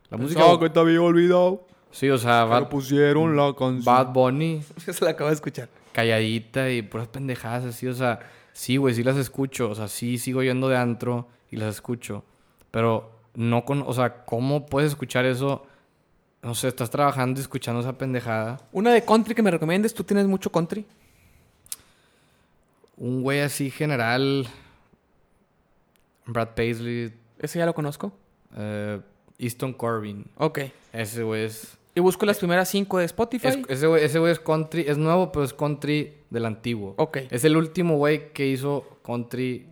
La 0.09 0.17
música... 0.17 0.41
Pensaba 0.41 0.59
que 0.59 0.69
te 0.69 0.79
había 0.79 1.01
olvidado. 1.01 1.65
Sí, 1.91 2.09
o 2.09 2.17
sea, 2.17 2.43
Bad, 2.45 2.69
pusieron 2.69 3.35
la 3.35 3.53
canción. 3.57 3.83
Bad 3.83 4.13
Bunny 4.13 4.61
Se 4.77 5.03
la 5.03 5.11
acabo 5.11 5.29
de 5.29 5.35
escuchar. 5.35 5.69
calladita 5.93 6.69
y 6.69 6.81
puras 6.81 7.07
pendejadas 7.07 7.65
así, 7.65 7.87
o 7.87 7.93
sea, 7.93 8.19
sí, 8.53 8.77
güey, 8.77 8.93
sí 8.93 9.03
las 9.03 9.17
escucho, 9.17 9.69
o 9.69 9.75
sea, 9.75 9.87
sí 9.87 10.17
sigo 10.17 10.43
yendo 10.43 10.69
de 10.69 10.77
antro 10.77 11.27
y 11.49 11.55
las 11.55 11.75
escucho, 11.75 12.23
pero 12.69 13.11
no 13.33 13.65
con, 13.65 13.83
o 13.87 13.93
sea, 13.93 14.25
¿cómo 14.25 14.65
puedes 14.65 14.89
escuchar 14.91 15.25
eso? 15.25 15.65
No 16.43 16.53
sé, 16.53 16.67
estás 16.67 16.89
trabajando 16.89 17.39
y 17.39 17.41
escuchando 17.41 17.81
esa 17.81 17.97
pendejada. 17.97 18.59
Una 18.71 18.91
de 18.91 19.03
country 19.03 19.33
que 19.33 19.41
me 19.41 19.49
recomiendes. 19.49 19.93
¿Tú 19.93 20.03
tienes 20.03 20.27
mucho 20.27 20.51
country? 20.51 20.85
Un 22.97 23.21
güey 23.21 23.41
así 23.41 23.69
general, 23.71 24.47
Brad 26.25 26.49
Paisley, 26.55 27.13
Ese 27.39 27.59
ya 27.59 27.65
lo 27.65 27.73
conozco. 27.73 28.11
eh, 28.55 28.99
Easton 29.39 29.73
Corbin, 29.73 30.25
Ok. 30.37 30.59
ese 30.93 31.23
güey 31.23 31.43
es, 31.45 31.77
Y 31.95 31.99
busco 31.99 32.25
las 32.25 32.37
primeras 32.39 32.69
cinco 32.69 32.97
de 32.99 33.05
Spotify. 33.05 33.47
es- 33.47 33.57
ese 33.69 33.87
güey 33.87 34.03
ese 34.03 34.19
güey 34.19 34.31
es 34.31 34.39
country, 34.39 34.85
es 34.87 34.97
nuevo, 34.97 35.31
pero 35.31 35.45
es 35.45 35.53
country 35.53 36.13
del 36.29 36.45
antiguo. 36.45 36.93
Ok. 36.97 37.17
Es 37.31 37.43
el 37.43 37.55
último 37.57 37.97
güey 37.97 38.33
que 38.33 38.47
hizo 38.47 38.99
country. 39.03 39.67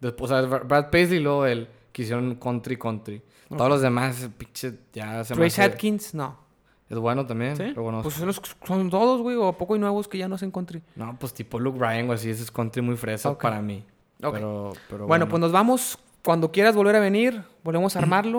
Después, 0.00 0.30
o 0.32 0.40
sea, 0.48 0.58
Brad 0.58 0.90
Paisley 0.90 1.18
y 1.18 1.22
luego 1.22 1.46
él 1.46 1.68
que 1.92 2.02
hicieron 2.02 2.34
country 2.36 2.76
country. 2.76 3.22
Todos 3.48 3.68
los 3.68 3.82
demás, 3.82 4.28
pinche, 4.36 4.72
ya 4.94 5.24
se 5.24 5.34
me 5.34 5.40
Trace 5.40 5.62
Atkins, 5.62 6.14
no. 6.14 6.38
Es 6.92 6.98
bueno 6.98 7.24
también. 7.26 7.56
¿Sí? 7.56 7.64
lo 7.74 7.82
conozco. 7.84 8.02
Pues 8.04 8.14
son, 8.16 8.26
los- 8.26 8.42
son 8.64 8.90
todos, 8.90 9.22
güey. 9.22 9.34
O 9.36 9.48
a 9.48 9.56
poco 9.56 9.74
hay 9.74 9.80
nuevos 9.80 10.06
que 10.08 10.18
ya 10.18 10.28
no 10.28 10.34
hacen 10.34 10.50
country. 10.50 10.82
No, 10.94 11.16
pues 11.18 11.32
tipo 11.32 11.58
Luke 11.58 11.78
Bryan 11.78 12.08
o 12.10 12.12
así, 12.12 12.28
ese 12.30 12.42
es 12.42 12.50
country 12.50 12.82
muy 12.82 12.96
fresa 12.96 13.30
Ok. 13.30 13.42
para 13.42 13.62
mí. 13.62 13.82
Ok. 14.22 14.34
Pero, 14.34 14.72
pero 14.90 15.06
Bueno, 15.06 15.26
pues 15.28 15.40
nos 15.40 15.50
vamos. 15.52 15.98
Cuando 16.22 16.52
quieras 16.52 16.76
volver 16.76 16.94
a 16.96 17.00
venir, 17.00 17.42
volvemos 17.64 17.96
a 17.96 17.98
armarlo. 18.00 18.38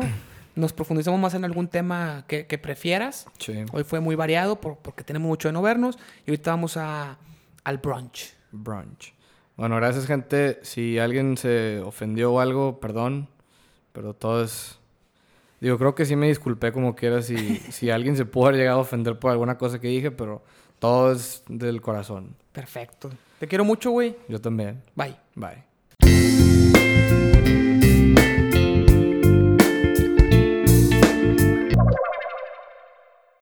Nos 0.55 0.71
profundizamos 0.71 1.19
más 1.19 1.33
en 1.33 1.45
algún 1.45 1.67
tema 1.67 2.25
que, 2.27 2.45
que 2.45 2.59
prefieras. 2.59 3.25
Sí. 3.39 3.65
Hoy 3.73 3.83
fue 3.83 3.99
muy 3.99 4.15
variado 4.15 4.61
por- 4.61 4.77
porque 4.77 5.03
tenemos 5.03 5.27
mucho 5.27 5.47
de 5.47 5.51
no 5.53 5.63
vernos. 5.63 5.97
Y 6.27 6.29
ahorita 6.29 6.51
vamos 6.51 6.77
a, 6.77 7.17
al 7.63 7.77
brunch. 7.79 8.35
Brunch. 8.51 9.15
Bueno, 9.57 9.75
gracias, 9.77 10.05
gente. 10.05 10.59
Si 10.61 10.99
alguien 10.99 11.37
se 11.37 11.79
ofendió 11.79 12.33
o 12.33 12.39
algo, 12.39 12.79
perdón. 12.79 13.29
Pero 13.93 14.13
todo 14.13 14.43
es. 14.43 14.79
Digo, 15.63 15.77
creo 15.77 15.95
que 15.95 16.05
sí 16.05 16.17
me 16.17 16.27
disculpé 16.27 16.73
como 16.73 16.93
quiera 16.93 17.21
si, 17.21 17.37
si 17.71 17.89
alguien 17.89 18.17
se 18.17 18.25
pudo 18.25 18.47
haber 18.47 18.57
llegado 18.57 18.79
a 18.79 18.81
ofender 18.81 19.17
por 19.17 19.31
alguna 19.31 19.57
cosa 19.57 19.79
que 19.79 19.87
dije, 19.87 20.11
pero 20.11 20.43
todo 20.77 21.13
es 21.13 21.41
del 21.47 21.79
corazón. 21.79 22.35
Perfecto. 22.51 23.09
Te 23.39 23.47
quiero 23.47 23.63
mucho, 23.63 23.91
güey. 23.91 24.13
Yo 24.27 24.41
también. 24.41 24.83
Bye. 24.93 25.15
Bye. 25.35 25.72